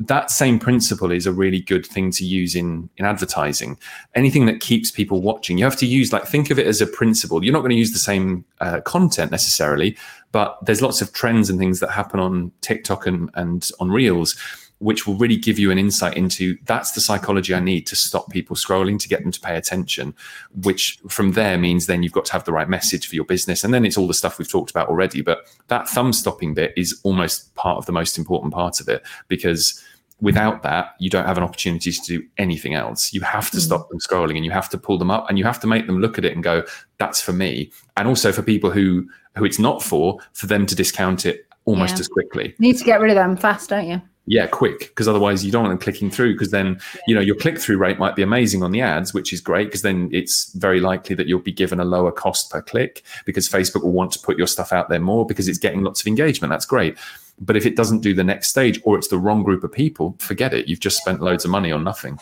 That 0.00 0.30
same 0.30 0.58
principle 0.58 1.10
is 1.10 1.26
a 1.26 1.32
really 1.32 1.60
good 1.60 1.84
thing 1.84 2.10
to 2.12 2.24
use 2.24 2.54
in 2.54 2.88
in 2.96 3.04
advertising. 3.04 3.78
Anything 4.14 4.46
that 4.46 4.60
keeps 4.60 4.90
people 4.90 5.20
watching, 5.20 5.58
you 5.58 5.64
have 5.64 5.76
to 5.76 5.86
use 5.86 6.12
like 6.12 6.24
think 6.24 6.50
of 6.50 6.58
it 6.58 6.66
as 6.66 6.80
a 6.80 6.86
principle. 6.86 7.44
You're 7.44 7.52
not 7.52 7.60
going 7.60 7.70
to 7.70 7.76
use 7.76 7.92
the 7.92 7.98
same 7.98 8.44
uh, 8.60 8.80
content 8.82 9.30
necessarily, 9.30 9.96
but 10.32 10.58
there's 10.64 10.82
lots 10.82 11.00
of 11.02 11.12
trends 11.12 11.50
and 11.50 11.58
things 11.58 11.80
that 11.80 11.90
happen 11.90 12.20
on 12.20 12.52
TikTok 12.60 13.06
and 13.06 13.30
and 13.34 13.70
on 13.80 13.90
Reels 13.90 14.36
which 14.78 15.06
will 15.06 15.14
really 15.14 15.36
give 15.36 15.58
you 15.58 15.70
an 15.70 15.78
insight 15.78 16.16
into 16.16 16.56
that's 16.64 16.92
the 16.92 17.00
psychology 17.00 17.54
I 17.54 17.60
need 17.60 17.86
to 17.86 17.96
stop 17.96 18.30
people 18.30 18.56
scrolling 18.56 18.98
to 18.98 19.08
get 19.08 19.22
them 19.22 19.32
to 19.32 19.40
pay 19.40 19.56
attention, 19.56 20.14
which 20.62 20.98
from 21.08 21.32
there 21.32 21.56
means 21.56 21.86
then 21.86 22.02
you've 22.02 22.12
got 22.12 22.26
to 22.26 22.32
have 22.32 22.44
the 22.44 22.52
right 22.52 22.68
message 22.68 23.08
for 23.08 23.14
your 23.14 23.24
business. 23.24 23.64
And 23.64 23.72
then 23.72 23.84
it's 23.84 23.96
all 23.96 24.06
the 24.06 24.14
stuff 24.14 24.38
we've 24.38 24.50
talked 24.50 24.70
about 24.70 24.88
already. 24.88 25.22
But 25.22 25.46
that 25.68 25.88
thumb 25.88 26.12
stopping 26.12 26.52
bit 26.52 26.72
is 26.76 27.00
almost 27.04 27.54
part 27.54 27.78
of 27.78 27.86
the 27.86 27.92
most 27.92 28.18
important 28.18 28.52
part 28.52 28.80
of 28.80 28.88
it 28.88 29.02
because 29.28 29.82
without 30.20 30.62
that, 30.62 30.94
you 30.98 31.10
don't 31.10 31.26
have 31.26 31.36
an 31.38 31.44
opportunity 31.44 31.92
to 31.92 32.02
do 32.02 32.26
anything 32.38 32.74
else. 32.74 33.12
You 33.12 33.20
have 33.22 33.50
to 33.50 33.58
hmm. 33.58 33.62
stop 33.62 33.88
them 33.88 33.98
scrolling 33.98 34.36
and 34.36 34.44
you 34.44 34.50
have 34.50 34.68
to 34.70 34.78
pull 34.78 34.98
them 34.98 35.10
up 35.10 35.28
and 35.28 35.38
you 35.38 35.44
have 35.44 35.60
to 35.60 35.66
make 35.66 35.86
them 35.86 36.00
look 36.00 36.18
at 36.18 36.24
it 36.24 36.32
and 36.32 36.42
go, 36.42 36.64
that's 36.98 37.20
for 37.20 37.32
me. 37.32 37.70
And 37.96 38.08
also 38.08 38.32
for 38.32 38.42
people 38.42 38.70
who 38.70 39.08
who 39.36 39.44
it's 39.44 39.58
not 39.58 39.82
for, 39.82 40.18
for 40.32 40.46
them 40.46 40.64
to 40.64 40.74
discount 40.74 41.26
it 41.26 41.46
almost 41.66 41.96
Yeah. 41.96 42.00
as 42.00 42.08
quickly 42.08 42.54
Need 42.58 42.78
to 42.78 42.84
get 42.84 43.00
rid 43.00 43.10
of 43.10 43.16
them 43.16 43.36
fast, 43.36 43.68
don't 43.68 43.86
you? 43.86 44.00
Yeah 44.26 44.46
quick 44.46 44.80
because 44.88 45.06
otherwise 45.06 45.44
you 45.44 45.52
don't 45.52 45.62
want 45.62 45.72
them 45.72 45.78
clicking 45.78 46.10
through 46.10 46.32
because 46.32 46.50
then 46.50 46.78
you 47.06 47.14
know 47.14 47.20
your 47.20 47.36
click-through 47.36 47.78
rate 47.78 47.98
might 47.98 48.16
be 48.16 48.22
amazing 48.22 48.62
on 48.62 48.72
the 48.72 48.80
ads 48.80 49.14
which 49.14 49.32
is 49.32 49.40
great 49.40 49.66
because 49.66 49.82
then 49.82 50.08
it's 50.12 50.52
very 50.54 50.80
likely 50.80 51.14
that 51.14 51.28
you'll 51.28 51.38
be 51.38 51.52
given 51.52 51.78
a 51.78 51.84
lower 51.84 52.10
cost 52.10 52.50
per 52.50 52.60
click 52.60 53.04
because 53.24 53.48
facebook 53.48 53.82
will 53.82 53.92
want 53.92 54.10
to 54.10 54.18
put 54.18 54.36
your 54.36 54.46
stuff 54.46 54.72
out 54.72 54.88
there 54.88 55.00
more 55.00 55.24
because 55.24 55.48
it's 55.48 55.58
getting 55.58 55.82
lots 55.82 56.00
of 56.00 56.06
engagement 56.06 56.50
that's 56.50 56.66
great. 56.66 56.98
But 57.38 57.56
if 57.56 57.66
it 57.66 57.76
doesn't 57.76 58.00
do 58.00 58.14
the 58.14 58.24
next 58.24 58.48
stage 58.48 58.80
or 58.84 58.96
it's 58.96 59.08
the 59.08 59.18
wrong 59.18 59.42
group 59.42 59.62
of 59.62 59.70
people 59.72 60.16
forget 60.18 60.54
it 60.54 60.68
you've 60.68 60.80
just 60.80 60.98
spent 60.98 61.20
loads 61.20 61.44
of 61.44 61.50
money 61.50 61.70
on 61.70 61.84
nothing. 61.84 62.18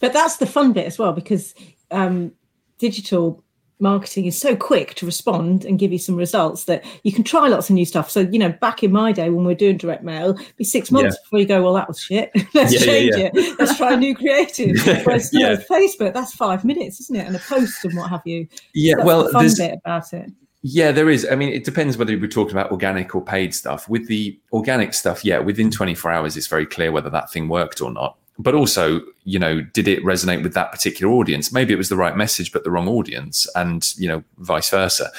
But 0.00 0.12
that's 0.12 0.36
the 0.36 0.46
fun 0.46 0.72
bit 0.72 0.86
as 0.86 0.98
well 0.98 1.12
because 1.12 1.54
um, 1.90 2.32
digital 2.78 3.42
marketing 3.80 4.26
is 4.26 4.38
so 4.38 4.56
quick 4.56 4.94
to 4.94 5.06
respond 5.06 5.64
and 5.64 5.78
give 5.78 5.92
you 5.92 5.98
some 5.98 6.16
results 6.16 6.64
that 6.64 6.84
you 7.04 7.12
can 7.12 7.22
try 7.24 7.46
lots 7.48 7.70
of 7.70 7.74
new 7.74 7.84
stuff. 7.84 8.10
So, 8.10 8.20
you 8.20 8.38
know, 8.38 8.50
back 8.60 8.82
in 8.82 8.90
my 8.92 9.12
day 9.12 9.30
when 9.30 9.44
we 9.44 9.52
are 9.52 9.56
doing 9.56 9.76
direct 9.76 10.02
mail, 10.02 10.30
it'd 10.30 10.56
be 10.56 10.64
six 10.64 10.90
months 10.90 11.16
before 11.18 11.38
you 11.38 11.46
go, 11.46 11.62
well, 11.62 11.74
that 11.74 11.88
was 11.88 12.00
shit. 12.00 12.30
Let's 12.54 12.72
Yeah, 12.72 12.80
yeah, 12.80 12.84
change 12.86 13.16
yeah. 13.16 13.30
it. 13.34 13.58
Let's 13.58 13.76
try 13.76 13.92
a 13.92 13.96
new 13.96 14.14
creative. 14.16 14.76
Whereas, 15.04 15.32
you 15.32 15.40
know, 15.40 15.52
Yeah. 15.52 15.56
Facebook, 15.70 16.12
that's 16.14 16.34
five 16.34 16.64
minutes, 16.64 17.00
isn't 17.00 17.16
it? 17.16 17.26
And 17.26 17.36
a 17.36 17.40
post 17.40 17.84
and 17.84 17.96
what 17.96 18.10
have 18.10 18.22
you. 18.24 18.46
yeah 18.74 18.94
That's 18.96 19.06
well 19.06 19.24
the 19.24 19.30
fun 19.30 19.42
there's 19.42 19.58
bit 19.58 19.74
about 19.84 20.12
it. 20.12 20.30
Yeah, 20.62 20.90
there 20.90 21.08
is. 21.08 21.24
I 21.30 21.36
mean, 21.36 21.50
it 21.50 21.62
depends 21.64 21.96
whether 21.96 22.18
we're 22.18 22.26
talking 22.26 22.52
about 22.52 22.72
organic 22.72 23.14
or 23.14 23.22
paid 23.24 23.54
stuff. 23.54 23.88
With 23.88 24.08
the 24.08 24.38
organic 24.52 24.92
stuff, 24.92 25.24
yeah, 25.24 25.38
within 25.38 25.70
24 25.70 26.10
hours, 26.10 26.36
it's 26.36 26.48
very 26.48 26.66
clear 26.66 26.90
whether 26.90 27.10
that 27.10 27.30
thing 27.30 27.48
worked 27.48 27.80
or 27.80 27.92
not. 27.92 28.18
But 28.38 28.54
also 28.54 29.00
you 29.24 29.38
know 29.38 29.60
did 29.60 29.88
it 29.88 30.02
resonate 30.04 30.42
with 30.42 30.54
that 30.54 30.70
particular 30.70 31.12
audience 31.12 31.52
maybe 31.52 31.72
it 31.72 31.76
was 31.76 31.88
the 31.88 31.96
right 31.96 32.16
message 32.16 32.52
but 32.52 32.64
the 32.64 32.70
wrong 32.70 32.88
audience 32.88 33.46
and 33.54 33.96
you 33.96 34.08
know 34.08 34.22
vice 34.38 34.70
versa 34.70 35.10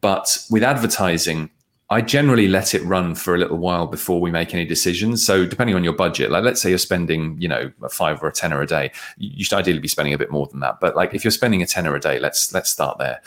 but 0.00 0.38
with 0.50 0.62
advertising 0.62 1.50
I 1.88 2.00
generally 2.00 2.48
let 2.48 2.74
it 2.74 2.82
run 2.82 3.14
for 3.14 3.34
a 3.34 3.38
little 3.38 3.58
while 3.58 3.86
before 3.86 4.20
we 4.20 4.32
make 4.32 4.52
any 4.52 4.64
decisions. 4.64 5.24
So 5.24 5.46
depending 5.46 5.76
on 5.76 5.84
your 5.84 5.92
budget, 5.92 6.32
like 6.32 6.42
let's 6.42 6.60
say 6.60 6.68
you're 6.70 6.78
spending, 6.78 7.40
you 7.40 7.46
know, 7.46 7.70
a 7.80 7.88
five 7.88 8.20
or 8.20 8.26
a 8.26 8.32
tenner 8.32 8.60
a 8.60 8.66
day, 8.66 8.90
you 9.18 9.44
should 9.44 9.56
ideally 9.56 9.78
be 9.78 9.86
spending 9.86 10.12
a 10.12 10.18
bit 10.18 10.32
more 10.32 10.48
than 10.48 10.58
that. 10.60 10.80
But 10.80 10.96
like 10.96 11.14
if 11.14 11.22
you're 11.22 11.30
spending 11.30 11.62
a 11.62 11.66
tenner 11.66 11.94
a 11.94 12.00
day, 12.00 12.18
let's 12.18 12.52
let's 12.52 12.70
start 12.70 12.98
there. 12.98 13.22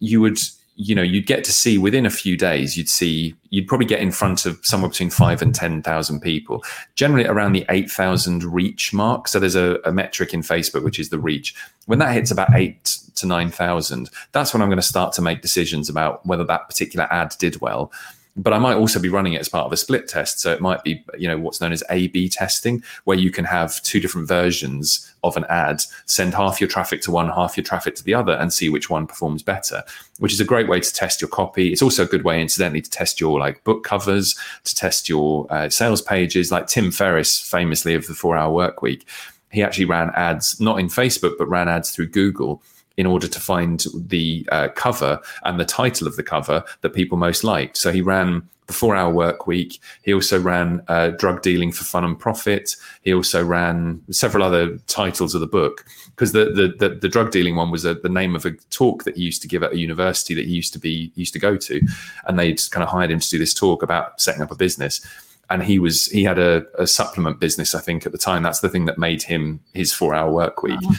You 0.00 0.20
would 0.20 0.38
you 0.74 0.94
know 0.94 1.02
you'd 1.02 1.26
get 1.26 1.44
to 1.44 1.52
see 1.52 1.76
within 1.76 2.06
a 2.06 2.10
few 2.10 2.36
days 2.36 2.76
you'd 2.76 2.88
see 2.88 3.34
you'd 3.50 3.66
probably 3.66 3.86
get 3.86 4.00
in 4.00 4.10
front 4.10 4.46
of 4.46 4.58
somewhere 4.64 4.88
between 4.88 5.10
five 5.10 5.42
and 5.42 5.54
ten 5.54 5.82
thousand 5.82 6.20
people. 6.20 6.62
Generally 6.94 7.26
around 7.26 7.52
the 7.52 7.66
8000 7.68 8.44
reach 8.44 8.92
mark. 8.92 9.28
So 9.28 9.38
there's 9.38 9.54
a, 9.54 9.78
a, 9.84 9.92
metric 9.92 10.32
in 10.32 10.40
facebook 10.40 10.82
which 10.82 10.98
is 10.98 11.10
the 11.10 11.18
reach. 11.18 11.54
When 11.86 11.98
that 11.98 12.14
hits 12.14 12.30
about 12.30 12.54
eight 12.54 12.98
to 13.16 13.26
9000 13.26 14.10
that's 14.32 14.52
when 14.52 14.62
i'm 14.62 14.68
going 14.68 14.76
to 14.78 14.82
start 14.82 15.12
to 15.14 15.22
make 15.22 15.42
decisions 15.42 15.88
about 15.88 16.24
whether 16.26 16.44
that 16.44 16.66
particular 16.68 17.06
ad 17.12 17.34
did 17.38 17.60
well 17.60 17.92
but 18.34 18.52
I 18.52 18.58
might 18.58 18.76
also 18.76 18.98
be 18.98 19.10
running 19.10 19.34
it 19.34 19.40
as 19.40 19.48
part 19.48 19.66
of 19.66 19.72
a 19.72 19.76
split 19.76 20.08
test. 20.08 20.40
So 20.40 20.52
it 20.52 20.60
might 20.60 20.82
be, 20.82 21.04
you 21.18 21.28
know, 21.28 21.38
what's 21.38 21.60
known 21.60 21.72
as 21.72 21.84
A 21.90 22.08
B 22.08 22.28
testing, 22.28 22.82
where 23.04 23.18
you 23.18 23.30
can 23.30 23.44
have 23.44 23.82
two 23.82 24.00
different 24.00 24.26
versions 24.26 25.12
of 25.22 25.36
an 25.36 25.44
ad, 25.50 25.82
send 26.06 26.34
half 26.34 26.60
your 26.60 26.68
traffic 26.68 27.02
to 27.02 27.10
one, 27.10 27.28
half 27.28 27.56
your 27.56 27.64
traffic 27.64 27.94
to 27.96 28.04
the 28.04 28.14
other, 28.14 28.32
and 28.32 28.52
see 28.52 28.68
which 28.68 28.88
one 28.88 29.06
performs 29.06 29.42
better, 29.42 29.82
which 30.18 30.32
is 30.32 30.40
a 30.40 30.44
great 30.44 30.68
way 30.68 30.80
to 30.80 30.92
test 30.94 31.20
your 31.20 31.28
copy. 31.28 31.72
It's 31.72 31.82
also 31.82 32.04
a 32.04 32.06
good 32.06 32.24
way, 32.24 32.40
incidentally, 32.40 32.80
to 32.80 32.90
test 32.90 33.20
your 33.20 33.38
like 33.38 33.62
book 33.64 33.84
covers, 33.84 34.34
to 34.64 34.74
test 34.74 35.08
your 35.08 35.46
uh, 35.50 35.68
sales 35.68 36.00
pages. 36.00 36.50
Like 36.50 36.66
Tim 36.66 36.90
Ferriss, 36.90 37.38
famously 37.38 37.94
of 37.94 38.06
the 38.06 38.14
four 38.14 38.36
hour 38.36 38.52
work 38.52 38.82
week, 38.82 39.06
he 39.50 39.62
actually 39.62 39.84
ran 39.84 40.10
ads, 40.16 40.58
not 40.58 40.80
in 40.80 40.88
Facebook, 40.88 41.34
but 41.38 41.48
ran 41.48 41.68
ads 41.68 41.90
through 41.90 42.08
Google 42.08 42.62
in 42.96 43.06
order 43.06 43.28
to 43.28 43.40
find 43.40 43.84
the 43.94 44.46
uh, 44.52 44.68
cover 44.68 45.20
and 45.44 45.58
the 45.58 45.64
title 45.64 46.06
of 46.06 46.16
the 46.16 46.22
cover 46.22 46.64
that 46.80 46.90
people 46.90 47.18
most 47.18 47.44
liked. 47.44 47.76
So 47.76 47.92
he 47.92 48.02
ran 48.02 48.48
the 48.66 48.72
Four 48.72 48.96
Hour 48.96 49.12
Work 49.12 49.46
Week. 49.46 49.80
He 50.02 50.14
also 50.14 50.40
ran 50.40 50.82
uh, 50.88 51.10
Drug 51.10 51.42
Dealing 51.42 51.72
for 51.72 51.84
Fun 51.84 52.04
and 52.04 52.18
Profit. 52.18 52.76
He 53.02 53.12
also 53.12 53.44
ran 53.44 54.00
several 54.10 54.42
other 54.42 54.78
titles 54.86 55.34
of 55.34 55.40
the 55.40 55.46
book 55.46 55.84
because 56.06 56.32
the, 56.32 56.46
the, 56.46 56.88
the 56.88 56.94
the 56.94 57.08
drug 57.08 57.30
dealing 57.30 57.56
one 57.56 57.70
was 57.70 57.84
a, 57.84 57.94
the 57.94 58.08
name 58.08 58.36
of 58.36 58.44
a 58.44 58.52
talk 58.70 59.04
that 59.04 59.16
he 59.16 59.22
used 59.22 59.42
to 59.42 59.48
give 59.48 59.62
at 59.62 59.72
a 59.72 59.78
university 59.78 60.34
that 60.34 60.46
he 60.46 60.52
used 60.52 60.72
to 60.72 60.78
be 60.78 61.12
used 61.14 61.32
to 61.32 61.38
go 61.38 61.56
to, 61.56 61.80
and 62.26 62.38
they'd 62.38 62.60
kind 62.70 62.84
of 62.84 62.90
hired 62.90 63.10
him 63.10 63.20
to 63.20 63.30
do 63.30 63.38
this 63.38 63.54
talk 63.54 63.82
about 63.82 64.20
setting 64.20 64.42
up 64.42 64.50
a 64.50 64.56
business 64.56 65.04
and 65.50 65.64
he 65.64 65.78
was 65.78 66.06
he 66.06 66.22
had 66.22 66.38
a, 66.38 66.64
a, 66.78 66.86
supplement 66.86 67.40
business 67.40 67.74
i 67.74 67.80
think 67.80 68.06
at 68.06 68.12
the 68.12 68.18
time 68.18 68.44
that's 68.44 68.60
the 68.60 68.68
thing 68.68 68.84
that 68.84 68.96
made 68.96 69.24
him 69.24 69.58
his 69.74 69.92
four 69.92 70.14
hour 70.14 70.32
work 70.32 70.62
week 70.62 70.78
uh-huh 70.86 70.94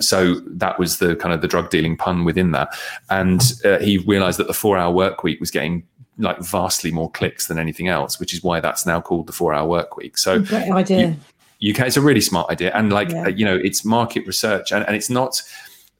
so 0.00 0.40
that 0.46 0.78
was 0.78 0.98
the 0.98 1.16
kind 1.16 1.32
of 1.34 1.40
the 1.40 1.48
drug 1.48 1.70
dealing 1.70 1.96
pun 1.96 2.24
within 2.24 2.52
that. 2.52 2.76
And 3.10 3.40
uh, 3.64 3.78
he 3.78 3.98
realized 3.98 4.38
that 4.38 4.46
the 4.46 4.54
four 4.54 4.76
hour 4.76 4.92
work 4.92 5.22
week 5.22 5.40
was 5.40 5.50
getting 5.50 5.86
like 6.18 6.38
vastly 6.40 6.92
more 6.92 7.10
clicks 7.10 7.48
than 7.48 7.58
anything 7.58 7.88
else 7.88 8.20
which 8.20 8.32
is 8.32 8.40
why 8.40 8.60
that's 8.60 8.86
now 8.86 9.00
called 9.00 9.26
the 9.26 9.32
four 9.32 9.52
hour 9.52 9.68
work 9.68 9.96
week. 9.96 10.16
So 10.16 10.40
great 10.40 10.70
idea. 10.70 11.16
you, 11.58 11.72
UK 11.72 11.80
it's 11.80 11.96
a 11.96 12.00
really 12.00 12.20
smart 12.20 12.50
idea. 12.50 12.72
And 12.74 12.92
like 12.92 13.10
yeah. 13.10 13.24
uh, 13.24 13.28
you 13.28 13.44
know 13.44 13.56
it's 13.56 13.84
market 13.84 14.26
research. 14.26 14.72
And, 14.72 14.84
and 14.86 14.96
it's 14.96 15.10
not 15.10 15.42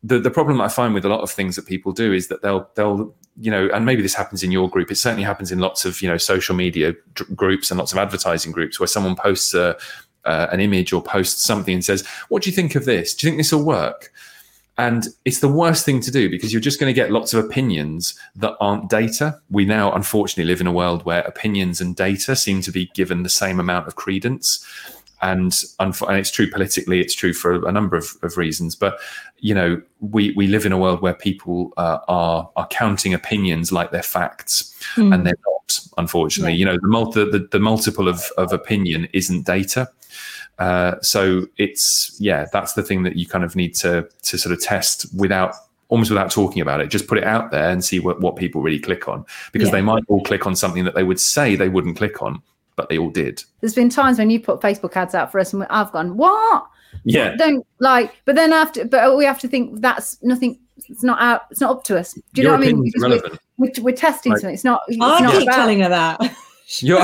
the, 0.02 0.18
the 0.18 0.30
problem 0.30 0.60
I 0.60 0.68
find 0.68 0.92
with 0.92 1.04
a 1.04 1.08
lot 1.08 1.20
of 1.20 1.30
things 1.30 1.56
that 1.56 1.66
people 1.66 1.92
do 1.92 2.12
is 2.12 2.28
that 2.28 2.42
they'll 2.42 2.68
they'll 2.74 3.14
you 3.40 3.50
know 3.50 3.68
and 3.74 3.84
maybe 3.84 4.02
this 4.02 4.14
happens 4.14 4.42
in 4.42 4.52
your 4.52 4.68
group. 4.68 4.90
It 4.90 4.96
certainly 4.96 5.24
happens 5.24 5.50
in 5.50 5.58
lots 5.58 5.84
of 5.84 6.02
you 6.02 6.08
know 6.08 6.18
social 6.18 6.54
media 6.54 6.94
groups 7.34 7.70
and 7.70 7.78
lots 7.78 7.92
of 7.92 7.98
advertising 7.98 8.52
groups 8.52 8.78
where 8.78 8.86
someone 8.86 9.16
posts 9.16 9.54
a 9.54 9.76
uh, 10.24 10.48
an 10.52 10.60
image 10.60 10.92
or 10.92 11.02
posts 11.02 11.42
something 11.42 11.74
and 11.74 11.84
says, 11.84 12.06
What 12.28 12.42
do 12.42 12.50
you 12.50 12.56
think 12.56 12.74
of 12.74 12.84
this? 12.84 13.14
Do 13.14 13.26
you 13.26 13.30
think 13.30 13.40
this 13.40 13.52
will 13.52 13.64
work? 13.64 14.12
And 14.76 15.06
it's 15.24 15.38
the 15.38 15.48
worst 15.48 15.84
thing 15.84 16.00
to 16.00 16.10
do 16.10 16.28
because 16.28 16.52
you're 16.52 16.60
just 16.60 16.80
going 16.80 16.92
to 16.92 17.00
get 17.00 17.12
lots 17.12 17.32
of 17.32 17.44
opinions 17.44 18.18
that 18.34 18.56
aren't 18.60 18.90
data. 18.90 19.40
We 19.50 19.64
now, 19.64 19.92
unfortunately, 19.92 20.50
live 20.50 20.60
in 20.60 20.66
a 20.66 20.72
world 20.72 21.04
where 21.04 21.20
opinions 21.22 21.80
and 21.80 21.94
data 21.94 22.34
seem 22.34 22.60
to 22.62 22.72
be 22.72 22.86
given 22.94 23.22
the 23.22 23.28
same 23.28 23.60
amount 23.60 23.86
of 23.86 23.94
credence. 23.94 24.66
And, 25.22 25.54
and 25.78 25.94
it's 26.10 26.32
true 26.32 26.50
politically, 26.50 27.00
it's 27.00 27.14
true 27.14 27.32
for 27.32 27.66
a 27.66 27.72
number 27.72 27.96
of, 27.96 28.16
of 28.22 28.36
reasons. 28.36 28.74
But 28.74 28.98
you 29.38 29.54
know, 29.54 29.80
we 30.00 30.32
we 30.32 30.48
live 30.48 30.66
in 30.66 30.72
a 30.72 30.78
world 30.78 31.02
where 31.02 31.14
people 31.14 31.72
uh, 31.76 31.98
are 32.08 32.50
are 32.56 32.66
counting 32.68 33.14
opinions 33.14 33.70
like 33.70 33.90
they're 33.90 34.02
facts, 34.02 34.73
mm. 34.94 35.14
and 35.14 35.26
they're 35.26 35.34
not. 35.46 35.80
Unfortunately, 35.96 36.52
yeah. 36.52 36.58
you 36.58 36.64
know, 36.64 36.76
the, 36.80 36.88
multi, 36.88 37.24
the 37.30 37.48
the 37.50 37.60
multiple 37.60 38.08
of 38.08 38.22
of 38.36 38.52
opinion 38.52 39.08
isn't 39.12 39.46
data. 39.46 39.88
Uh, 40.58 41.00
so 41.00 41.46
it's 41.56 42.16
yeah, 42.20 42.46
that's 42.52 42.74
the 42.74 42.82
thing 42.82 43.02
that 43.04 43.16
you 43.16 43.26
kind 43.26 43.44
of 43.44 43.56
need 43.56 43.74
to 43.76 44.08
to 44.22 44.36
sort 44.36 44.52
of 44.52 44.60
test 44.60 45.06
without 45.16 45.54
almost 45.88 46.10
without 46.10 46.30
talking 46.30 46.60
about 46.62 46.80
it. 46.80 46.88
Just 46.88 47.06
put 47.06 47.18
it 47.18 47.24
out 47.24 47.50
there 47.50 47.70
and 47.70 47.84
see 47.84 48.00
what, 48.00 48.20
what 48.20 48.36
people 48.36 48.60
really 48.62 48.78
click 48.78 49.08
on 49.08 49.24
because 49.52 49.68
yeah. 49.68 49.76
they 49.76 49.82
might 49.82 50.02
all 50.08 50.22
click 50.22 50.46
on 50.46 50.56
something 50.56 50.84
that 50.84 50.94
they 50.94 51.04
would 51.04 51.20
say 51.20 51.56
they 51.56 51.68
wouldn't 51.68 51.96
click 51.96 52.22
on, 52.22 52.42
but 52.76 52.88
they 52.88 52.98
all 52.98 53.10
did. 53.10 53.42
There's 53.60 53.74
been 53.74 53.90
times 53.90 54.18
when 54.18 54.30
you 54.30 54.40
put 54.40 54.60
Facebook 54.60 54.96
ads 54.96 55.14
out 55.14 55.30
for 55.30 55.38
us 55.38 55.52
and 55.52 55.64
I've 55.70 55.92
gone, 55.92 56.16
what? 56.16 56.66
Yeah. 57.04 57.36
Don't 57.36 57.66
like, 57.80 58.14
but 58.24 58.34
then 58.34 58.52
after, 58.52 58.84
but 58.84 59.16
we 59.16 59.24
have 59.24 59.40
to 59.40 59.48
think 59.48 59.80
that's 59.80 60.22
nothing. 60.22 60.58
It's 60.76 61.02
not 61.02 61.20
out. 61.20 61.42
It's 61.50 61.60
not 61.60 61.70
up 61.70 61.84
to 61.84 61.98
us. 61.98 62.14
Do 62.14 62.20
you 62.34 62.42
Your 62.42 62.52
know 62.52 62.58
what 62.58 62.68
I 62.68 62.72
mean? 62.72 62.92
We're, 62.96 63.20
we're, 63.58 63.70
we're, 63.80 63.94
testing 63.94 64.32
like, 64.32 64.40
something. 64.40 64.54
It's 64.54 64.64
not. 64.64 64.82
It's 64.88 64.98
I 65.00 65.20
not 65.20 65.32
keep 65.32 65.42
about, 65.42 65.56
telling 65.56 65.80
her 65.80 65.88
that. 65.88 66.36
no, 66.82 66.98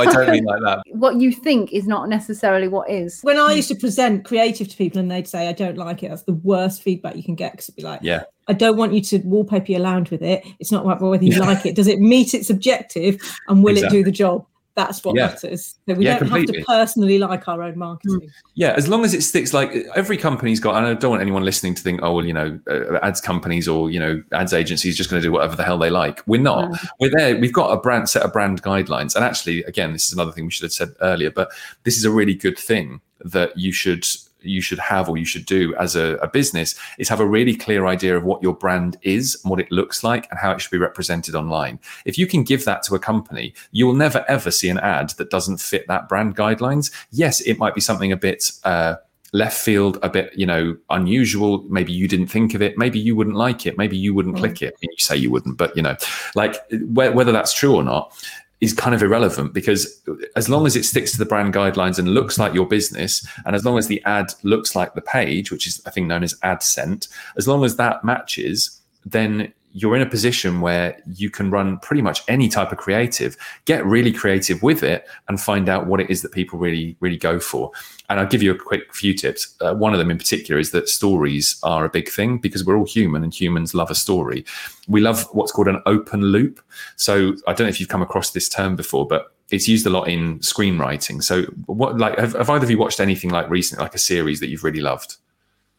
I 0.00 0.04
don't 0.06 0.30
mean 0.30 0.44
like 0.44 0.60
that. 0.62 0.82
What 0.90 1.20
you 1.20 1.30
think 1.32 1.72
is 1.72 1.86
not 1.86 2.08
necessarily 2.08 2.66
what 2.66 2.90
is. 2.90 3.20
When 3.22 3.38
I 3.38 3.52
used 3.52 3.68
to 3.68 3.76
present 3.76 4.24
creative 4.24 4.68
to 4.68 4.76
people 4.76 4.98
and 4.98 5.08
they'd 5.10 5.28
say, 5.28 5.48
I 5.48 5.52
don't 5.52 5.78
like 5.78 6.02
it, 6.02 6.08
that's 6.08 6.24
the 6.24 6.34
worst 6.34 6.82
feedback 6.82 7.14
you 7.16 7.22
can 7.22 7.36
get 7.36 7.52
because 7.52 7.68
it'd 7.68 7.76
be 7.76 7.82
like, 7.82 8.00
yeah. 8.02 8.24
I 8.48 8.54
don't 8.54 8.76
want 8.76 8.92
you 8.92 9.00
to 9.02 9.18
wallpaper 9.18 9.70
your 9.70 9.80
lounge 9.80 10.10
with 10.10 10.22
it. 10.22 10.44
It's 10.58 10.72
not 10.72 10.84
about 10.84 11.00
whether 11.00 11.24
you 11.24 11.38
like 11.38 11.64
it. 11.64 11.76
Does 11.76 11.86
it 11.86 12.00
meet 12.00 12.34
its 12.34 12.50
objective 12.50 13.20
and 13.46 13.62
will 13.62 13.76
exactly. 13.76 14.00
it 14.00 14.02
do 14.02 14.04
the 14.04 14.12
job? 14.12 14.44
That's 14.74 15.04
what 15.04 15.16
yeah. 15.16 15.26
matters. 15.26 15.78
So 15.88 15.94
we 15.94 16.04
yeah, 16.04 16.12
don't 16.12 16.28
completely. 16.28 16.58
have 16.58 16.66
to 16.66 16.72
personally 16.72 17.18
like 17.18 17.48
our 17.48 17.62
own 17.62 17.76
marketing. 17.76 18.20
Mm. 18.20 18.30
Yeah, 18.54 18.74
as 18.76 18.88
long 18.88 19.04
as 19.04 19.14
it 19.14 19.22
sticks. 19.22 19.52
Like 19.52 19.72
every 19.94 20.16
company's 20.16 20.60
got, 20.60 20.76
and 20.76 20.86
I 20.86 20.94
don't 20.94 21.10
want 21.10 21.22
anyone 21.22 21.44
listening 21.44 21.74
to 21.74 21.82
think, 21.82 22.00
oh 22.02 22.14
well, 22.14 22.24
you 22.24 22.32
know, 22.32 22.58
uh, 22.70 22.98
ads 23.02 23.20
companies 23.20 23.66
or 23.66 23.90
you 23.90 23.98
know, 23.98 24.22
ads 24.32 24.52
agencies 24.52 24.96
just 24.96 25.10
going 25.10 25.20
to 25.20 25.26
do 25.26 25.32
whatever 25.32 25.56
the 25.56 25.64
hell 25.64 25.78
they 25.78 25.90
like. 25.90 26.22
We're 26.26 26.40
not. 26.40 26.78
We're 27.00 27.10
there. 27.10 27.36
We've 27.36 27.52
got 27.52 27.72
a 27.72 27.80
brand 27.80 28.08
set 28.08 28.22
of 28.22 28.32
brand 28.32 28.62
guidelines, 28.62 29.16
and 29.16 29.24
actually, 29.24 29.64
again, 29.64 29.92
this 29.92 30.06
is 30.06 30.12
another 30.12 30.32
thing 30.32 30.44
we 30.44 30.50
should 30.50 30.64
have 30.64 30.72
said 30.72 30.94
earlier, 31.00 31.30
but 31.30 31.50
this 31.82 31.96
is 31.96 32.04
a 32.04 32.10
really 32.10 32.34
good 32.34 32.58
thing 32.58 33.00
that 33.24 33.56
you 33.58 33.72
should 33.72 34.06
you 34.42 34.60
should 34.60 34.78
have 34.78 35.08
or 35.08 35.16
you 35.16 35.24
should 35.24 35.46
do 35.46 35.74
as 35.76 35.96
a, 35.96 36.16
a, 36.16 36.28
business 36.28 36.74
is 36.98 37.08
have 37.08 37.20
a 37.20 37.26
really 37.26 37.56
clear 37.56 37.86
idea 37.86 38.16
of 38.16 38.24
what 38.24 38.42
your 38.42 38.54
brand 38.54 38.96
is 39.02 39.38
and 39.42 39.50
what 39.50 39.60
it 39.60 39.70
looks 39.70 40.04
like 40.04 40.28
and 40.30 40.38
how 40.38 40.52
it 40.52 40.60
should 40.60 40.70
be 40.70 40.78
represented 40.78 41.34
online. 41.34 41.78
If 42.04 42.18
you 42.18 42.26
can 42.26 42.44
give 42.44 42.64
that 42.64 42.82
to 42.84 42.94
a 42.94 42.98
company, 42.98 43.54
you 43.72 43.86
will 43.86 43.94
never 43.94 44.24
ever 44.28 44.50
see 44.50 44.68
an 44.68 44.78
ad 44.78 45.10
that 45.10 45.30
doesn't 45.30 45.58
fit 45.58 45.86
that 45.88 46.08
brand 46.08 46.36
guidelines. 46.36 46.92
Yes, 47.10 47.40
it 47.40 47.58
might 47.58 47.74
be 47.74 47.80
something 47.80 48.12
a 48.12 48.16
bit 48.16 48.50
uh, 48.64 48.96
left 49.32 49.58
field, 49.58 49.98
a 50.02 50.08
bit 50.08 50.32
you 50.36 50.46
know 50.46 50.76
unusual. 50.90 51.64
Maybe 51.68 51.92
you 51.92 52.08
didn't 52.08 52.28
think 52.28 52.54
of 52.54 52.62
it. 52.62 52.76
Maybe 52.76 52.98
you 52.98 53.14
wouldn't 53.16 53.36
like 53.36 53.66
it. 53.66 53.78
Maybe 53.78 53.96
you 53.96 54.14
wouldn't 54.14 54.36
mm. 54.36 54.40
click 54.40 54.62
it. 54.62 54.74
You 54.80 54.88
say 54.98 55.16
you 55.16 55.30
wouldn't, 55.30 55.56
but 55.56 55.76
you 55.76 55.82
know, 55.82 55.96
like 56.34 56.56
wh- 56.70 57.14
whether 57.14 57.32
that's 57.32 57.52
true 57.52 57.74
or 57.74 57.82
not 57.82 58.12
is 58.60 58.74
kind 58.74 58.94
of 58.94 59.02
irrelevant 59.02 59.54
because 59.54 60.02
as 60.36 60.48
long 60.48 60.66
as 60.66 60.76
it 60.76 60.84
sticks 60.84 61.12
to 61.12 61.18
the 61.18 61.24
brand 61.24 61.54
guidelines 61.54 61.98
and 61.98 62.08
looks 62.08 62.38
like 62.38 62.52
your 62.52 62.66
business, 62.66 63.26
and 63.46 63.56
as 63.56 63.64
long 63.64 63.78
as 63.78 63.86
the 63.86 64.02
ad 64.04 64.32
looks 64.42 64.76
like 64.76 64.94
the 64.94 65.00
page, 65.00 65.50
which 65.50 65.66
is 65.66 65.80
I 65.86 65.90
think 65.90 66.06
known 66.06 66.22
as 66.22 66.36
ad 66.42 66.62
scent, 66.62 67.08
as 67.36 67.48
long 67.48 67.64
as 67.64 67.76
that 67.76 68.04
matches, 68.04 68.80
then 69.04 69.52
you're 69.72 69.94
in 69.94 70.02
a 70.02 70.06
position 70.06 70.60
where 70.60 71.00
you 71.06 71.30
can 71.30 71.50
run 71.50 71.78
pretty 71.78 72.02
much 72.02 72.22
any 72.28 72.48
type 72.48 72.72
of 72.72 72.78
creative, 72.78 73.36
get 73.66 73.84
really 73.86 74.12
creative 74.12 74.62
with 74.62 74.82
it, 74.82 75.06
and 75.28 75.40
find 75.40 75.68
out 75.68 75.86
what 75.86 76.00
it 76.00 76.10
is 76.10 76.22
that 76.22 76.32
people 76.32 76.58
really, 76.58 76.96
really 77.00 77.16
go 77.16 77.38
for. 77.38 77.70
And 78.08 78.18
I'll 78.18 78.26
give 78.26 78.42
you 78.42 78.50
a 78.50 78.58
quick 78.58 78.92
few 78.94 79.14
tips. 79.14 79.54
Uh, 79.60 79.74
one 79.74 79.92
of 79.92 79.98
them 79.98 80.10
in 80.10 80.18
particular 80.18 80.60
is 80.60 80.72
that 80.72 80.88
stories 80.88 81.58
are 81.62 81.84
a 81.84 81.88
big 81.88 82.08
thing 82.08 82.38
because 82.38 82.64
we're 82.64 82.76
all 82.76 82.86
human 82.86 83.22
and 83.22 83.32
humans 83.32 83.74
love 83.74 83.90
a 83.90 83.94
story. 83.94 84.44
We 84.88 85.00
love 85.00 85.28
what's 85.32 85.52
called 85.52 85.68
an 85.68 85.82
open 85.86 86.22
loop. 86.22 86.60
So 86.96 87.34
I 87.46 87.52
don't 87.52 87.66
know 87.66 87.68
if 87.68 87.78
you've 87.78 87.88
come 87.88 88.02
across 88.02 88.30
this 88.30 88.48
term 88.48 88.74
before, 88.74 89.06
but 89.06 89.32
it's 89.50 89.68
used 89.68 89.86
a 89.86 89.90
lot 89.90 90.08
in 90.08 90.40
screenwriting. 90.40 91.22
So 91.22 91.42
what 91.66 91.98
like 91.98 92.18
have, 92.18 92.32
have 92.32 92.50
either 92.50 92.64
of 92.64 92.70
you 92.70 92.78
watched 92.78 93.00
anything 93.00 93.30
like 93.30 93.48
recently, 93.48 93.84
like 93.84 93.94
a 93.94 93.98
series 93.98 94.40
that 94.40 94.48
you've 94.48 94.64
really 94.64 94.80
loved? 94.80 95.16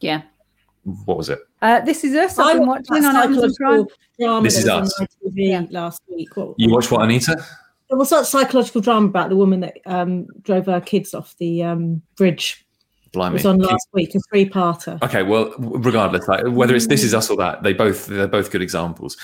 Yeah 0.00 0.22
what 0.84 1.16
was 1.16 1.28
it? 1.28 1.38
Uh, 1.60 1.80
this 1.80 2.04
is 2.04 2.14
us. 2.14 2.38
I've 2.38 2.58
been 2.58 2.66
watching 2.66 3.04
on 3.04 3.16
Amazon 3.16 3.54
Prime. 3.54 3.86
Drama 4.18 4.42
this 4.42 4.58
is 4.58 4.68
us. 4.68 4.92
TV 5.00 5.08
yeah. 5.34 5.64
last 5.70 6.02
week. 6.08 6.36
What, 6.36 6.54
you 6.58 6.70
watched 6.70 6.90
what, 6.90 7.02
Anita? 7.02 7.44
It 7.90 7.94
was 7.94 8.10
that 8.10 8.26
psychological 8.26 8.80
drama 8.80 9.06
about 9.06 9.28
the 9.28 9.36
woman 9.36 9.60
that 9.60 9.78
um, 9.86 10.26
drove 10.42 10.66
her 10.66 10.80
kids 10.80 11.14
off 11.14 11.36
the 11.38 11.62
um, 11.62 12.02
bridge. 12.16 12.64
Blimey. 13.12 13.34
It 13.34 13.34
was 13.34 13.46
on 13.46 13.58
last 13.58 13.86
week, 13.92 14.14
a 14.14 14.20
three-parter. 14.30 15.02
Okay, 15.02 15.22
well, 15.22 15.54
regardless, 15.58 16.26
like, 16.28 16.44
whether 16.46 16.74
it's 16.74 16.86
this 16.86 17.04
is 17.04 17.12
us 17.12 17.28
or 17.28 17.36
that, 17.36 17.62
they 17.62 17.74
both 17.74 18.06
they're 18.06 18.26
both 18.26 18.50
good 18.50 18.62
examples 18.62 19.18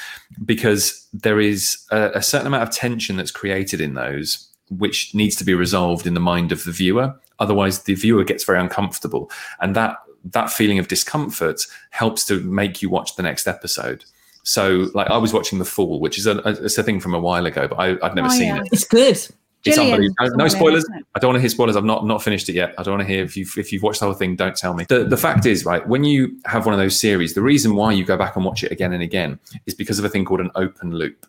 because 0.44 1.08
there 1.14 1.40
is 1.40 1.86
a, 1.90 2.10
a 2.16 2.22
certain 2.22 2.46
amount 2.46 2.64
of 2.64 2.70
tension 2.70 3.16
that's 3.16 3.30
created 3.30 3.80
in 3.80 3.94
those, 3.94 4.46
which 4.68 5.14
needs 5.14 5.36
to 5.36 5.44
be 5.44 5.54
resolved 5.54 6.06
in 6.06 6.12
the 6.12 6.20
mind 6.20 6.52
of 6.52 6.64
the 6.64 6.70
viewer 6.70 7.18
Otherwise, 7.38 7.84
the 7.84 7.94
viewer 7.94 8.24
gets 8.24 8.44
very 8.44 8.58
uncomfortable, 8.58 9.30
and 9.60 9.76
that 9.76 9.96
that 10.26 10.50
feeling 10.50 10.78
of 10.78 10.88
discomfort 10.88 11.60
helps 11.90 12.24
to 12.26 12.40
make 12.40 12.82
you 12.82 12.90
watch 12.90 13.16
the 13.16 13.22
next 13.22 13.46
episode. 13.46 14.04
So, 14.42 14.88
like, 14.94 15.08
I 15.10 15.18
was 15.18 15.32
watching 15.32 15.58
The 15.58 15.64
Fall, 15.64 16.00
which 16.00 16.18
is 16.18 16.26
a, 16.26 16.38
a, 16.38 16.50
it's 16.64 16.78
a 16.78 16.82
thing 16.82 17.00
from 17.00 17.14
a 17.14 17.20
while 17.20 17.44
ago, 17.46 17.68
but 17.68 17.76
I, 17.76 17.92
would 17.92 18.14
never 18.14 18.28
Oh, 18.28 18.30
seen 18.30 18.56
yeah. 18.56 18.60
it. 18.62 18.68
It's 18.72 18.84
good. 18.84 19.10
It's 19.10 19.30
Gillian 19.76 19.94
unbelievable. 19.94 20.36
No, 20.38 20.44
no 20.44 20.48
spoilers. 20.48 20.86
I 21.14 21.18
don't 21.18 21.30
want 21.30 21.36
to 21.36 21.40
hear 21.40 21.48
spoilers. 21.50 21.76
I've 21.76 21.84
not 21.84 22.06
not 22.06 22.22
finished 22.22 22.48
it 22.48 22.52
yet. 22.54 22.74
I 22.78 22.84
don't 22.84 22.96
want 22.96 23.06
to 23.08 23.12
hear 23.12 23.24
if 23.24 23.36
you've 23.36 23.52
if 23.58 23.72
you've 23.72 23.82
watched 23.82 23.98
the 24.00 24.06
whole 24.06 24.14
thing. 24.14 24.36
Don't 24.36 24.56
tell 24.56 24.72
me. 24.72 24.84
The 24.88 25.02
the 25.04 25.16
fact 25.16 25.46
is, 25.46 25.64
right, 25.64 25.86
when 25.86 26.04
you 26.04 26.38
have 26.46 26.64
one 26.64 26.74
of 26.74 26.78
those 26.78 26.98
series, 26.98 27.34
the 27.34 27.42
reason 27.42 27.74
why 27.74 27.92
you 27.92 28.04
go 28.04 28.16
back 28.16 28.36
and 28.36 28.44
watch 28.44 28.62
it 28.62 28.70
again 28.70 28.92
and 28.92 29.02
again 29.02 29.38
is 29.66 29.74
because 29.74 29.98
of 29.98 30.04
a 30.04 30.08
thing 30.08 30.24
called 30.24 30.40
an 30.40 30.52
open 30.54 30.92
loop. 30.92 31.26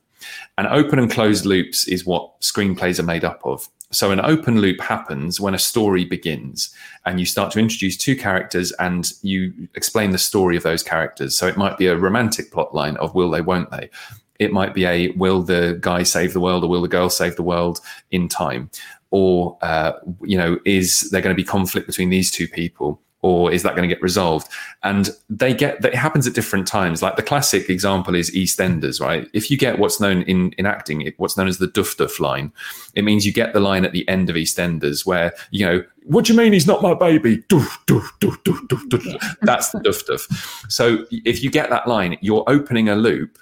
And 0.60 0.68
open 0.68 1.00
and 1.00 1.10
closed 1.10 1.46
loops 1.48 1.88
is 1.88 2.06
what 2.06 2.40
screenplays 2.42 3.00
are 3.00 3.04
made 3.04 3.26
up 3.26 3.42
of. 3.46 3.68
So 3.92 4.12
an 4.12 4.20
open 4.20 4.62
loop 4.62 4.80
happens 4.82 5.40
when 5.40 5.56
a 5.56 5.60
story 5.60 6.06
begins 6.06 6.74
and 7.06 7.20
you 7.20 7.26
start 7.26 7.52
to 7.54 7.60
introduce 7.60 7.98
two 7.98 8.16
characters 8.16 8.72
and 8.74 9.12
you 9.24 9.68
explain 9.74 10.12
the 10.12 10.20
story 10.20 10.56
of 10.56 10.64
those 10.64 10.84
characters. 10.84 11.36
So 11.36 11.48
it 11.48 11.58
might 11.58 11.78
be 11.78 11.88
a 11.88 11.98
romantic 11.98 12.52
plot 12.52 12.76
line 12.76 12.98
of 12.98 13.16
will 13.16 13.32
they, 13.32 13.42
won't 13.42 13.72
they? 13.72 13.90
It 14.38 14.54
might 14.54 14.76
be 14.76 14.86
a 14.86 15.10
will 15.12 15.42
the 15.42 15.78
guy 15.82 16.04
save 16.04 16.34
the 16.34 16.40
world 16.40 16.64
or 16.64 16.70
will 16.70 16.84
the 16.84 16.88
girl 16.88 17.10
save 17.10 17.36
the 17.36 17.44
world 17.44 17.80
in 18.12 18.28
time? 18.28 18.70
Or, 19.10 19.58
uh, 19.64 19.94
you 20.22 20.38
know, 20.38 20.60
is 20.66 21.10
there 21.10 21.22
going 21.22 21.36
to 21.36 21.42
be 21.42 21.44
conflict 21.44 21.88
between 21.88 22.10
these 22.10 22.30
two 22.30 22.48
people? 22.48 23.02
Or 23.22 23.52
is 23.52 23.64
that 23.64 23.76
going 23.76 23.88
to 23.88 23.94
get 23.94 24.02
resolved? 24.02 24.50
And 24.84 25.10
they 25.30 25.54
get 25.54 25.82
that 25.82 25.94
it 25.94 25.98
happens 25.98 26.26
at 26.26 26.34
different 26.34 26.68
times. 26.68 27.02
Like 27.02 27.18
the 27.18 27.22
classic 27.22 27.70
example 27.70 28.16
is 28.16 28.32
EastEnders, 28.32 29.02
right? 29.02 29.28
If 29.34 29.52
you 29.52 29.58
get 29.58 29.78
what's 29.78 30.00
known 30.00 30.22
in, 30.22 30.54
in 30.54 30.66
acting, 30.66 31.12
what's 31.18 31.36
known 31.36 31.50
as 31.50 31.58
the 31.58 31.68
duff 31.68 31.98
duff 31.98 32.20
line, 32.20 32.54
it 32.96 33.04
means 33.04 33.26
you 33.26 33.34
get 33.34 33.54
the 33.54 33.60
line 33.60 33.84
at 33.84 33.92
the 33.92 34.08
end 34.08 34.30
of 34.30 34.38
EastEnders 34.38 35.06
where, 35.06 35.34
you 35.52 35.66
know, 35.66 35.84
what 36.04 36.26
do 36.26 36.34
you 36.34 36.40
mean 36.40 36.54
he's 36.54 36.66
not 36.66 36.82
my 36.82 36.94
baby? 36.94 37.40
Doof, 37.50 37.68
doof, 37.86 38.10
doof, 38.20 38.42
doof, 38.44 38.68
doof, 38.68 38.88
doof. 38.88 39.36
That's 39.42 39.72
the 39.72 39.80
duff 39.82 40.06
duff. 40.06 40.66
So 40.70 41.06
if 41.12 41.44
you 41.44 41.52
get 41.52 41.70
that 41.70 41.88
line, 41.88 42.18
you're 42.22 42.46
opening 42.48 42.88
a 42.88 42.96
loop 42.96 43.38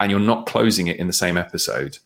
and 0.00 0.10
you're 0.10 0.20
not 0.20 0.46
closing 0.46 0.86
it 0.86 0.96
in 0.96 1.06
the 1.06 1.12
same 1.12 1.36
episode. 1.36 1.98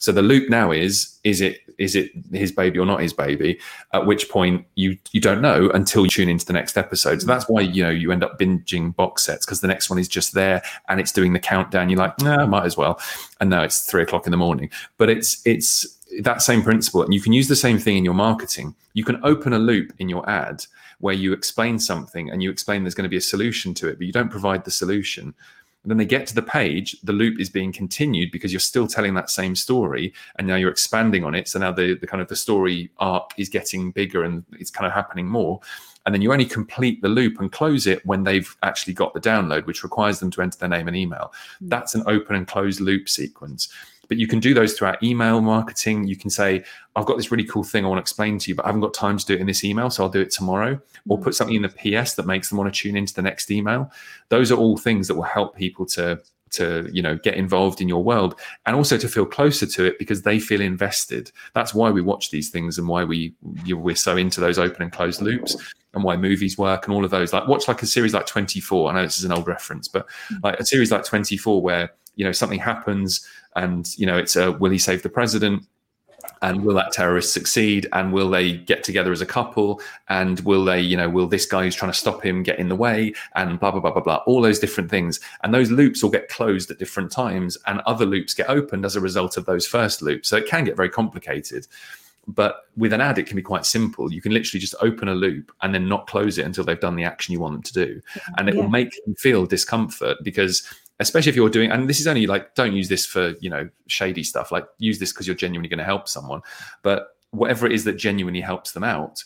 So 0.00 0.12
the 0.12 0.22
loop 0.22 0.48
now 0.48 0.72
is 0.72 1.18
is 1.24 1.42
it 1.42 1.60
is 1.76 1.94
it 1.94 2.10
his 2.32 2.50
baby 2.50 2.78
or 2.78 2.86
not 2.86 3.00
his 3.00 3.12
baby? 3.12 3.60
At 3.92 4.06
which 4.06 4.30
point 4.30 4.66
you 4.74 4.96
you 5.12 5.20
don't 5.20 5.42
know 5.42 5.70
until 5.74 6.04
you 6.04 6.10
tune 6.10 6.30
into 6.30 6.46
the 6.46 6.54
next 6.54 6.78
episode. 6.78 7.20
So 7.20 7.26
that's 7.26 7.48
why 7.48 7.60
you 7.60 7.82
know 7.82 7.90
you 7.90 8.10
end 8.10 8.24
up 8.24 8.38
binging 8.38 8.96
box 8.96 9.26
sets 9.26 9.44
because 9.44 9.60
the 9.60 9.68
next 9.68 9.90
one 9.90 9.98
is 9.98 10.08
just 10.08 10.32
there 10.32 10.62
and 10.88 11.00
it's 11.00 11.12
doing 11.12 11.34
the 11.34 11.38
countdown. 11.38 11.90
You're 11.90 11.98
like, 11.98 12.18
nah, 12.20 12.46
might 12.46 12.64
as 12.64 12.78
well. 12.78 12.98
And 13.40 13.50
now 13.50 13.62
it's 13.62 13.90
three 13.90 14.02
o'clock 14.02 14.26
in 14.26 14.30
the 14.30 14.38
morning. 14.38 14.70
But 14.96 15.10
it's 15.10 15.42
it's 15.46 15.86
that 16.22 16.40
same 16.40 16.62
principle, 16.62 17.02
and 17.02 17.12
you 17.12 17.20
can 17.20 17.34
use 17.34 17.48
the 17.48 17.56
same 17.56 17.78
thing 17.78 17.98
in 17.98 18.04
your 18.04 18.14
marketing. 18.14 18.74
You 18.94 19.04
can 19.04 19.22
open 19.22 19.52
a 19.52 19.58
loop 19.58 19.92
in 19.98 20.08
your 20.08 20.28
ad 20.28 20.64
where 21.00 21.14
you 21.14 21.32
explain 21.32 21.78
something 21.78 22.30
and 22.30 22.42
you 22.42 22.50
explain 22.50 22.84
there's 22.84 22.94
going 22.94 23.04
to 23.04 23.10
be 23.10 23.16
a 23.16 23.22
solution 23.22 23.72
to 23.74 23.88
it, 23.88 23.98
but 23.98 24.06
you 24.06 24.12
don't 24.12 24.30
provide 24.30 24.64
the 24.64 24.70
solution. 24.70 25.34
And 25.82 25.90
then 25.90 25.96
they 25.96 26.04
get 26.04 26.26
to 26.26 26.34
the 26.34 26.42
page, 26.42 26.94
the 27.02 27.12
loop 27.12 27.40
is 27.40 27.48
being 27.48 27.72
continued 27.72 28.30
because 28.32 28.52
you're 28.52 28.60
still 28.60 28.86
telling 28.86 29.14
that 29.14 29.30
same 29.30 29.56
story, 29.56 30.12
and 30.36 30.46
now 30.46 30.56
you're 30.56 30.70
expanding 30.70 31.24
on 31.24 31.34
it. 31.34 31.48
So 31.48 31.58
now 31.58 31.72
the, 31.72 31.94
the 31.94 32.06
kind 32.06 32.20
of 32.20 32.28
the 32.28 32.36
story 32.36 32.90
arc 32.98 33.30
is 33.38 33.48
getting 33.48 33.90
bigger 33.90 34.24
and 34.24 34.44
it's 34.52 34.70
kind 34.70 34.86
of 34.86 34.92
happening 34.92 35.26
more. 35.26 35.60
And 36.04 36.14
then 36.14 36.22
you 36.22 36.32
only 36.32 36.46
complete 36.46 37.00
the 37.02 37.08
loop 37.08 37.40
and 37.40 37.52
close 37.52 37.86
it 37.86 38.04
when 38.06 38.24
they've 38.24 38.56
actually 38.62 38.94
got 38.94 39.14
the 39.14 39.20
download, 39.20 39.66
which 39.66 39.82
requires 39.82 40.18
them 40.18 40.30
to 40.32 40.42
enter 40.42 40.58
their 40.58 40.68
name 40.68 40.88
and 40.88 40.96
email. 40.96 41.32
Hmm. 41.58 41.68
That's 41.68 41.94
an 41.94 42.02
open 42.06 42.36
and 42.36 42.46
closed 42.46 42.80
loop 42.80 43.08
sequence. 43.08 43.68
But 44.10 44.18
you 44.18 44.26
can 44.26 44.40
do 44.40 44.52
those 44.52 44.74
through 44.74 44.88
our 44.88 44.98
email 45.02 45.40
marketing. 45.40 46.08
You 46.08 46.16
can 46.16 46.28
say, 46.28 46.64
I've 46.96 47.06
got 47.06 47.16
this 47.16 47.30
really 47.30 47.44
cool 47.44 47.62
thing 47.62 47.84
I 47.84 47.88
want 47.88 47.98
to 47.98 48.02
explain 48.02 48.38
to 48.38 48.50
you, 48.50 48.56
but 48.56 48.64
I 48.66 48.68
haven't 48.68 48.82
got 48.82 48.92
time 48.92 49.16
to 49.16 49.24
do 49.24 49.34
it 49.34 49.40
in 49.40 49.46
this 49.46 49.64
email, 49.64 49.88
so 49.88 50.02
I'll 50.02 50.10
do 50.10 50.20
it 50.20 50.32
tomorrow. 50.32 50.80
Or 51.08 51.16
mm. 51.16 51.22
put 51.22 51.36
something 51.36 51.54
in 51.54 51.62
the 51.62 51.68
PS 51.68 52.14
that 52.14 52.26
makes 52.26 52.48
them 52.48 52.58
want 52.58 52.74
to 52.74 52.78
tune 52.78 52.96
into 52.96 53.14
the 53.14 53.22
next 53.22 53.52
email. 53.52 53.90
Those 54.28 54.50
are 54.50 54.56
all 54.56 54.76
things 54.76 55.06
that 55.08 55.14
will 55.14 55.22
help 55.22 55.56
people 55.56 55.86
to 55.86 56.20
to 56.50 56.88
you 56.92 57.00
know 57.00 57.16
get 57.16 57.34
involved 57.34 57.80
in 57.80 57.88
your 57.88 58.02
world 58.02 58.38
and 58.66 58.74
also 58.74 58.98
to 58.98 59.08
feel 59.08 59.24
closer 59.24 59.66
to 59.66 59.84
it 59.84 59.98
because 59.98 60.22
they 60.22 60.38
feel 60.38 60.60
invested 60.60 61.30
that's 61.54 61.72
why 61.72 61.90
we 61.90 62.02
watch 62.02 62.30
these 62.30 62.50
things 62.50 62.76
and 62.76 62.88
why 62.88 63.04
we 63.04 63.32
you, 63.64 63.78
we're 63.78 63.94
so 63.94 64.16
into 64.16 64.40
those 64.40 64.58
open 64.58 64.82
and 64.82 64.92
closed 64.92 65.22
loops 65.22 65.56
and 65.94 66.02
why 66.02 66.16
movies 66.16 66.58
work 66.58 66.86
and 66.86 66.94
all 66.94 67.04
of 67.04 67.10
those 67.10 67.32
like 67.32 67.46
watch 67.46 67.68
like 67.68 67.82
a 67.82 67.86
series 67.86 68.14
like 68.14 68.26
24 68.26 68.90
i 68.90 68.94
know 68.94 69.02
this 69.02 69.18
is 69.18 69.24
an 69.24 69.32
old 69.32 69.46
reference 69.46 69.86
but 69.88 70.08
mm. 70.32 70.42
like 70.42 70.58
a 70.58 70.64
series 70.64 70.90
like 70.90 71.04
24 71.04 71.62
where 71.62 71.90
you 72.16 72.24
know 72.24 72.32
something 72.32 72.58
happens 72.58 73.26
and 73.56 73.88
you 73.98 74.06
know 74.06 74.16
it's 74.16 74.36
a 74.36 74.52
will 74.52 74.70
he 74.70 74.78
save 74.78 75.02
the 75.02 75.08
president? 75.08 75.64
And 76.42 76.64
will 76.64 76.74
that 76.74 76.92
terrorist 76.92 77.32
succeed? 77.32 77.86
And 77.92 78.12
will 78.12 78.30
they 78.30 78.52
get 78.52 78.84
together 78.84 79.12
as 79.12 79.20
a 79.20 79.26
couple? 79.26 79.80
And 80.08 80.40
will 80.40 80.64
they 80.64 80.80
you 80.80 80.96
know 80.96 81.08
will 81.08 81.26
this 81.26 81.46
guy 81.46 81.64
who's 81.64 81.74
trying 81.74 81.92
to 81.92 81.98
stop 81.98 82.22
him 82.22 82.42
get 82.42 82.58
in 82.58 82.68
the 82.68 82.76
way? 82.76 83.14
And 83.34 83.58
blah 83.58 83.70
blah 83.70 83.80
blah 83.80 83.90
blah 83.92 84.02
blah. 84.02 84.16
All 84.26 84.40
those 84.40 84.58
different 84.58 84.90
things. 84.90 85.20
And 85.42 85.52
those 85.52 85.70
loops 85.70 86.02
all 86.02 86.10
get 86.10 86.28
closed 86.28 86.70
at 86.70 86.78
different 86.78 87.10
times 87.10 87.58
and 87.66 87.80
other 87.80 88.06
loops 88.06 88.34
get 88.34 88.48
opened 88.48 88.84
as 88.84 88.96
a 88.96 89.00
result 89.00 89.36
of 89.36 89.46
those 89.46 89.66
first 89.66 90.02
loops. 90.02 90.28
So 90.28 90.36
it 90.36 90.46
can 90.46 90.64
get 90.64 90.76
very 90.76 90.90
complicated. 90.90 91.66
But 92.26 92.66
with 92.76 92.92
an 92.92 93.00
ad 93.00 93.18
it 93.18 93.26
can 93.26 93.36
be 93.36 93.42
quite 93.42 93.66
simple. 93.66 94.12
You 94.12 94.20
can 94.22 94.32
literally 94.32 94.60
just 94.60 94.74
open 94.80 95.08
a 95.08 95.14
loop 95.14 95.52
and 95.62 95.74
then 95.74 95.88
not 95.88 96.06
close 96.06 96.38
it 96.38 96.46
until 96.46 96.64
they've 96.64 96.78
done 96.78 96.96
the 96.96 97.04
action 97.04 97.32
you 97.32 97.40
want 97.40 97.54
them 97.54 97.62
to 97.62 97.72
do. 97.72 98.00
And 98.38 98.48
it 98.48 98.54
Yeah. 98.54 98.62
will 98.62 98.70
make 98.70 98.92
them 99.04 99.14
feel 99.14 99.46
discomfort 99.46 100.18
because 100.22 100.62
especially 101.00 101.30
if 101.30 101.36
you're 101.36 101.50
doing 101.50 101.72
and 101.72 101.88
this 101.88 101.98
is 101.98 102.06
only 102.06 102.26
like 102.26 102.54
don't 102.54 102.74
use 102.74 102.88
this 102.88 103.04
for 103.04 103.34
you 103.40 103.50
know 103.50 103.68
shady 103.88 104.22
stuff 104.22 104.52
like 104.52 104.66
use 104.78 104.98
this 104.98 105.12
because 105.12 105.26
you're 105.26 105.34
genuinely 105.34 105.68
going 105.68 105.78
to 105.78 105.84
help 105.84 106.08
someone 106.08 106.40
but 106.82 107.16
whatever 107.30 107.66
it 107.66 107.72
is 107.72 107.84
that 107.84 107.94
genuinely 107.94 108.40
helps 108.40 108.72
them 108.72 108.84
out 108.84 109.24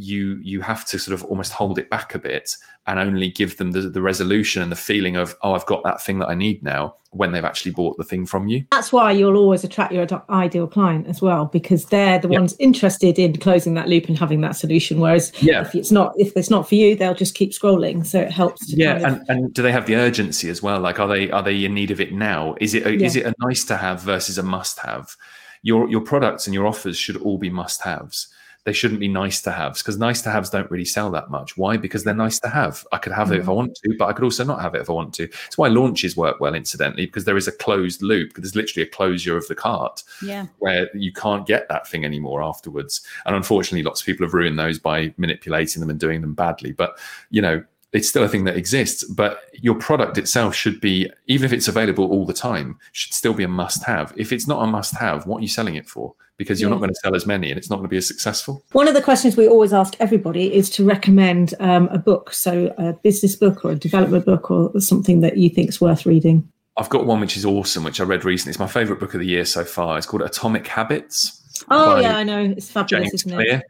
you 0.00 0.38
you 0.42 0.60
have 0.60 0.84
to 0.86 0.98
sort 0.98 1.14
of 1.14 1.24
almost 1.26 1.52
hold 1.52 1.78
it 1.78 1.90
back 1.90 2.14
a 2.14 2.18
bit 2.18 2.56
and 2.86 2.98
only 2.98 3.30
give 3.30 3.56
them 3.58 3.72
the, 3.72 3.82
the 3.82 4.00
resolution 4.02 4.62
and 4.62 4.72
the 4.72 4.76
feeling 4.76 5.16
of 5.16 5.36
oh 5.42 5.52
i've 5.54 5.66
got 5.66 5.82
that 5.84 6.02
thing 6.02 6.18
that 6.18 6.28
i 6.28 6.34
need 6.34 6.62
now 6.62 6.94
when 7.12 7.32
they've 7.32 7.44
actually 7.44 7.72
bought 7.72 7.96
the 7.98 8.04
thing 8.04 8.24
from 8.24 8.46
you 8.46 8.64
That's 8.70 8.92
why 8.92 9.10
you'll 9.10 9.36
always 9.36 9.64
attract 9.64 9.92
your 9.92 10.06
ideal 10.30 10.68
client 10.68 11.08
as 11.08 11.20
well, 11.20 11.46
because 11.46 11.86
they're 11.86 12.20
the 12.20 12.28
Yeah. 12.28 12.38
ones 12.38 12.54
interested 12.60 13.18
in 13.18 13.36
closing 13.36 13.74
that 13.74 13.88
loop 13.88 14.06
and 14.06 14.16
having 14.16 14.42
that 14.42 14.54
solution. 14.54 15.00
Whereas 15.00 15.32
Yeah. 15.42 15.62
if 15.62 15.74
it's 15.74 15.90
not, 15.90 16.12
if 16.18 16.32
it's 16.36 16.50
not 16.50 16.68
for 16.68 16.76
you, 16.76 16.94
they'll 16.94 17.12
just 17.14 17.34
keep 17.34 17.50
scrolling. 17.50 18.06
So 18.06 18.20
it 18.20 18.30
helps. 18.30 18.64
To 18.68 18.76
yeah 18.76 19.00
kind 19.00 19.04
of- 19.06 19.28
and, 19.28 19.28
and 19.44 19.52
do 19.54 19.60
they 19.60 19.72
have 19.72 19.86
the 19.86 19.96
urgency 19.96 20.48
as 20.50 20.62
well 20.62 20.78
like 20.78 21.00
are 21.00 21.08
they 21.08 21.28
are 21.32 21.42
they 21.42 21.64
in 21.64 21.74
need 21.74 21.90
of 21.90 22.00
it 22.00 22.12
now 22.12 22.54
is 22.60 22.74
it 22.74 22.86
a, 22.86 22.90
is 22.90 23.16
it 23.16 23.26
a 23.26 23.34
nice 23.40 23.64
to 23.64 23.76
have 23.76 24.00
versus 24.02 24.38
a 24.38 24.42
must 24.44 24.78
have 24.78 25.16
your 25.62 25.90
your 25.90 26.00
products 26.02 26.46
and 26.46 26.54
your 26.54 26.64
offers 26.66 26.96
should 26.96 27.16
all 27.16 27.38
be 27.38 27.50
must 27.50 27.82
haves 27.82 28.28
they 28.64 28.72
shouldn't 28.72 29.00
be 29.00 29.08
nice 29.08 29.40
to 29.42 29.50
haves 29.50 29.82
because 29.82 29.98
nice 29.98 30.22
to 30.22 30.30
haves 30.30 30.50
don't 30.50 30.70
really 30.70 30.84
sell 30.84 31.10
that 31.10 31.30
much 31.30 31.56
why 31.56 31.76
because 31.76 32.04
they're 32.04 32.14
nice 32.14 32.38
to 32.38 32.48
have 32.48 32.86
i 32.92 32.98
could 32.98 33.12
have 33.12 33.32
it 33.32 33.36
if 33.36 33.42
i 33.42 33.46
mm-hmm. 33.46 33.56
want 33.56 33.74
to 33.74 33.94
but 33.98 34.06
i 34.06 34.12
could 34.12 34.24
also 34.24 34.44
not 34.44 34.60
have 34.60 34.74
it 34.74 34.80
if 34.80 34.90
i 34.90 34.92
want 34.92 35.14
to 35.14 35.24
it's 35.24 35.56
why 35.58 35.68
launches 35.68 36.16
work 36.16 36.40
well 36.40 36.54
incidentally 36.54 37.06
because 37.06 37.24
there 37.24 37.36
is 37.36 37.48
a 37.48 37.52
closed 37.52 38.02
loop 38.02 38.32
there's 38.34 38.56
literally 38.56 38.86
a 38.86 38.90
closure 38.90 39.36
of 39.36 39.46
the 39.48 39.54
cart 39.54 40.02
Yeah. 40.22 40.46
where 40.58 40.88
you 40.94 41.12
can't 41.12 41.46
get 41.46 41.68
that 41.68 41.86
thing 41.86 42.04
anymore 42.04 42.42
afterwards. 42.42 43.02
And 43.26 43.36
unfortunately, 43.36 43.82
lots 43.82 44.00
of 44.00 44.06
people 44.06 44.26
have 44.26 44.34
ruined 44.34 44.58
those 44.58 44.78
by 44.78 45.14
manipulating 45.16 45.80
them 45.80 45.90
and 45.90 46.00
doing 46.00 46.20
them 46.20 46.34
badly. 46.34 46.72
But 46.72 46.98
you 47.30 47.42
know, 47.42 47.64
it's 47.92 48.08
still 48.08 48.22
a 48.22 48.28
thing 48.28 48.44
that 48.44 48.56
exists. 48.56 49.04
But 49.04 49.40
your 49.54 49.74
product 49.74 50.18
itself 50.18 50.54
should 50.54 50.80
be, 50.80 51.10
even 51.26 51.44
if 51.44 51.52
it's 51.52 51.68
available 51.68 52.04
all 52.10 52.24
the 52.24 52.32
time, 52.32 52.78
should 52.92 53.12
still 53.12 53.34
be 53.34 53.44
a 53.44 53.48
must-have. 53.48 54.12
If 54.16 54.32
it's 54.32 54.46
not 54.46 54.62
a 54.62 54.66
must-have, 54.66 55.26
what 55.26 55.38
are 55.38 55.42
you 55.42 55.48
selling 55.48 55.74
it 55.74 55.88
for? 55.88 56.14
Because 56.36 56.60
you're 56.60 56.70
Yeah. 56.70 56.74
not 56.76 56.80
going 56.80 56.90
to 56.90 57.00
sell 57.02 57.14
as 57.14 57.26
many, 57.26 57.50
and 57.50 57.58
it's 57.58 57.68
not 57.68 57.76
going 57.76 57.86
to 57.88 57.90
be 57.90 57.98
as 57.98 58.06
successful. 58.06 58.64
One 58.72 58.88
of 58.88 58.94
the 58.94 59.02
questions 59.02 59.36
we 59.36 59.46
always 59.46 59.72
ask 59.72 59.94
everybody 60.00 60.54
is 60.54 60.70
to 60.70 60.84
recommend 60.84 61.54
um, 61.60 61.88
a 61.88 61.98
book, 61.98 62.32
so 62.32 62.72
a 62.78 62.94
business 62.94 63.36
book 63.36 63.64
or 63.64 63.72
a 63.72 63.76
development 63.76 64.24
book 64.24 64.50
or 64.50 64.80
something 64.80 65.20
that 65.20 65.36
you 65.36 65.50
think 65.50 65.68
is 65.68 65.80
worth 65.80 66.06
reading. 66.06 66.48
I've 66.76 66.88
got 66.88 67.04
one 67.04 67.20
which 67.20 67.36
is 67.36 67.44
awesome, 67.44 67.84
which 67.84 68.00
I 68.00 68.04
read 68.04 68.24
recently. 68.24 68.50
It's 68.50 68.58
my 68.58 68.66
favorite 68.66 69.00
book 69.00 69.12
of 69.12 69.20
the 69.20 69.26
year 69.26 69.44
so 69.44 69.64
far. 69.64 69.98
It's 69.98 70.06
called 70.06 70.22
Atomic 70.22 70.66
Habits. 70.66 71.36
Oh 71.68 72.00
yeah, 72.00 72.16
I 72.16 72.22
know 72.24 72.40
it's 72.40 72.70
fabulous, 72.70 73.10
James 73.10 73.14
isn't 73.26 73.32
it? 73.32 73.44
Clear. 73.44 73.62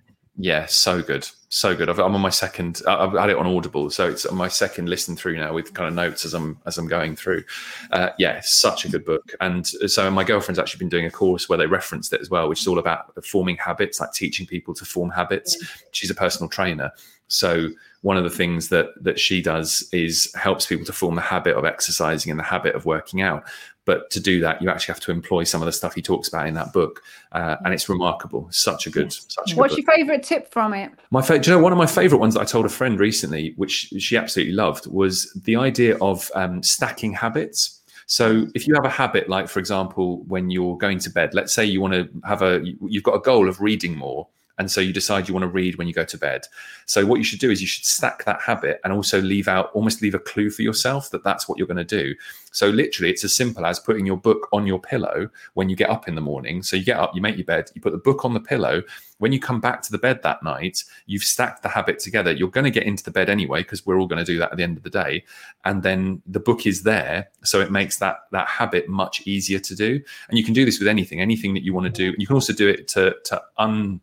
Yeah, 0.42 0.64
so 0.66 1.02
good, 1.02 1.28
so 1.50 1.76
good. 1.76 1.90
I've, 1.90 1.98
I'm 1.98 2.14
on 2.14 2.20
my 2.22 2.30
second. 2.30 2.80
I- 2.86 3.04
I've 3.04 3.12
had 3.12 3.28
it 3.28 3.36
on 3.36 3.46
Audible, 3.46 3.90
so 3.90 4.08
it's 4.08 4.24
on 4.24 4.38
my 4.38 4.48
second 4.48 4.88
listen 4.88 5.14
through 5.14 5.36
now 5.36 5.52
with 5.52 5.74
kind 5.74 5.86
of 5.86 5.92
notes 5.94 6.24
as 6.24 6.32
I'm 6.32 6.58
as 6.64 6.78
I'm 6.78 6.88
going 6.88 7.14
through. 7.14 7.44
Uh, 7.90 8.08
yeah, 8.18 8.40
such 8.42 8.86
a 8.86 8.88
good 8.88 9.04
book. 9.04 9.34
And 9.42 9.66
so 9.66 10.10
my 10.10 10.24
girlfriend's 10.24 10.58
actually 10.58 10.78
been 10.78 10.88
doing 10.88 11.04
a 11.04 11.10
course 11.10 11.48
where 11.50 11.58
they 11.58 11.66
referenced 11.66 12.14
it 12.14 12.22
as 12.22 12.30
well, 12.30 12.48
which 12.48 12.60
is 12.60 12.66
all 12.68 12.78
about 12.78 13.12
forming 13.22 13.56
habits, 13.58 14.00
like 14.00 14.14
teaching 14.14 14.46
people 14.46 14.72
to 14.74 14.84
form 14.86 15.10
habits. 15.10 15.58
She's 15.92 16.10
a 16.10 16.14
personal 16.14 16.48
trainer, 16.48 16.90
so 17.28 17.68
one 18.02 18.16
of 18.16 18.24
the 18.24 18.30
things 18.30 18.68
that 18.68 18.88
that 19.02 19.18
she 19.18 19.42
does 19.42 19.86
is 19.92 20.32
helps 20.34 20.66
people 20.66 20.86
to 20.86 20.92
form 20.92 21.14
the 21.14 21.20
habit 21.20 21.56
of 21.56 21.64
exercising 21.64 22.30
and 22.30 22.40
the 22.40 22.44
habit 22.44 22.74
of 22.74 22.86
working 22.86 23.20
out. 23.20 23.44
But 23.86 24.10
to 24.10 24.20
do 24.20 24.40
that, 24.40 24.62
you 24.62 24.70
actually 24.70 24.92
have 24.92 25.00
to 25.00 25.10
employ 25.10 25.44
some 25.44 25.62
of 25.62 25.66
the 25.66 25.72
stuff 25.72 25.94
he 25.94 26.02
talks 26.02 26.28
about 26.28 26.46
in 26.46 26.54
that 26.54 26.72
book, 26.72 27.02
uh, 27.32 27.56
and 27.64 27.74
it's 27.74 27.88
remarkable. 27.88 28.46
Such 28.50 28.86
a 28.86 28.90
good, 28.90 29.12
such 29.12 29.52
a 29.52 29.54
good 29.54 29.58
What's 29.58 29.74
book. 29.74 29.84
your 29.86 29.96
favourite 29.96 30.22
tip 30.22 30.52
from 30.52 30.74
it? 30.74 30.92
My 31.10 31.22
favorite, 31.22 31.46
you 31.46 31.54
know, 31.54 31.58
one 31.58 31.72
of 31.72 31.78
my 31.78 31.86
favorite 31.86 32.18
ones 32.18 32.34
that 32.34 32.40
I 32.40 32.44
told 32.44 32.66
a 32.66 32.70
friend 32.70 33.00
recently, 33.00 33.54
which 33.56 33.92
she 33.98 34.16
absolutely 34.16 34.54
loved, 34.54 34.86
was 34.86 35.32
the 35.44 35.56
idea 35.56 35.96
of 35.98 36.30
um, 36.34 36.62
stacking 36.62 37.12
habits. 37.14 37.80
So 38.06 38.46
if 38.54 38.66
you 38.66 38.74
have 38.74 38.84
a 38.84 38.90
habit, 38.90 39.28
like 39.28 39.48
for 39.48 39.60
example, 39.60 40.24
when 40.24 40.50
you're 40.50 40.76
going 40.76 40.98
to 41.00 41.10
bed, 41.10 41.32
let's 41.32 41.52
say 41.52 41.64
you 41.64 41.80
want 41.80 41.94
to 41.94 42.08
have 42.24 42.42
a, 42.42 42.60
you've 42.86 43.04
got 43.04 43.14
a 43.14 43.20
goal 43.20 43.48
of 43.48 43.60
reading 43.60 43.96
more, 43.96 44.28
and 44.60 44.70
so 44.70 44.78
you 44.82 44.92
decide 44.92 45.26
you 45.26 45.32
want 45.32 45.42
to 45.42 45.48
read 45.48 45.76
when 45.76 45.88
you 45.88 45.94
go 45.94 46.04
to 46.04 46.18
bed. 46.18 46.46
So 46.84 47.06
what 47.06 47.16
you 47.16 47.24
should 47.24 47.40
do 47.40 47.50
is 47.50 47.62
you 47.62 47.66
should 47.66 47.86
stack 47.86 48.26
that 48.26 48.42
habit 48.42 48.78
and 48.84 48.92
also 48.92 49.18
leave 49.18 49.48
out 49.48 49.70
almost 49.72 50.02
leave 50.02 50.14
a 50.14 50.18
clue 50.18 50.50
for 50.50 50.60
yourself 50.60 51.10
that 51.12 51.24
that's 51.24 51.48
what 51.48 51.56
you're 51.56 51.66
going 51.66 51.78
to 51.78 52.02
do. 52.02 52.14
So 52.52 52.68
literally, 52.68 53.10
it's 53.10 53.24
as 53.24 53.34
simple 53.34 53.64
as 53.64 53.78
putting 53.78 54.04
your 54.04 54.18
book 54.18 54.48
on 54.52 54.66
your 54.66 54.78
pillow 54.78 55.30
when 55.54 55.70
you 55.70 55.76
get 55.76 55.88
up 55.88 56.08
in 56.08 56.14
the 56.14 56.20
morning. 56.20 56.62
So 56.62 56.76
you 56.76 56.84
get 56.84 56.98
up, 56.98 57.14
you 57.14 57.22
make 57.22 57.38
your 57.38 57.46
bed, 57.46 57.70
you 57.74 57.80
put 57.80 57.92
the 57.92 57.98
book 57.98 58.22
on 58.26 58.34
the 58.34 58.40
pillow. 58.40 58.82
When 59.16 59.32
you 59.32 59.40
come 59.40 59.60
back 59.60 59.80
to 59.82 59.92
the 59.92 59.98
bed 59.98 60.22
that 60.24 60.42
night, 60.42 60.84
you've 61.06 61.22
stacked 61.22 61.62
the 61.62 61.68
habit 61.70 61.98
together. 61.98 62.32
You're 62.32 62.50
going 62.50 62.64
to 62.64 62.70
get 62.70 62.82
into 62.82 63.02
the 63.02 63.10
bed 63.10 63.30
anyway 63.30 63.62
because 63.62 63.86
we're 63.86 63.98
all 63.98 64.06
going 64.06 64.24
to 64.24 64.30
do 64.30 64.38
that 64.40 64.50
at 64.50 64.58
the 64.58 64.62
end 64.62 64.76
of 64.76 64.82
the 64.82 64.90
day. 64.90 65.24
And 65.64 65.82
then 65.82 66.20
the 66.26 66.40
book 66.40 66.66
is 66.66 66.82
there, 66.82 67.30
so 67.44 67.60
it 67.60 67.70
makes 67.70 67.98
that 67.98 68.26
that 68.32 68.48
habit 68.48 68.90
much 68.90 69.26
easier 69.26 69.60
to 69.60 69.74
do. 69.74 70.00
And 70.28 70.36
you 70.36 70.44
can 70.44 70.52
do 70.52 70.66
this 70.66 70.78
with 70.78 70.88
anything, 70.88 71.22
anything 71.22 71.54
that 71.54 71.62
you 71.62 71.72
want 71.72 71.86
to 71.86 71.90
do. 71.90 72.14
You 72.18 72.26
can 72.26 72.34
also 72.34 72.52
do 72.52 72.68
it 72.68 72.88
to 72.88 73.16
to 73.24 73.42
un 73.56 74.02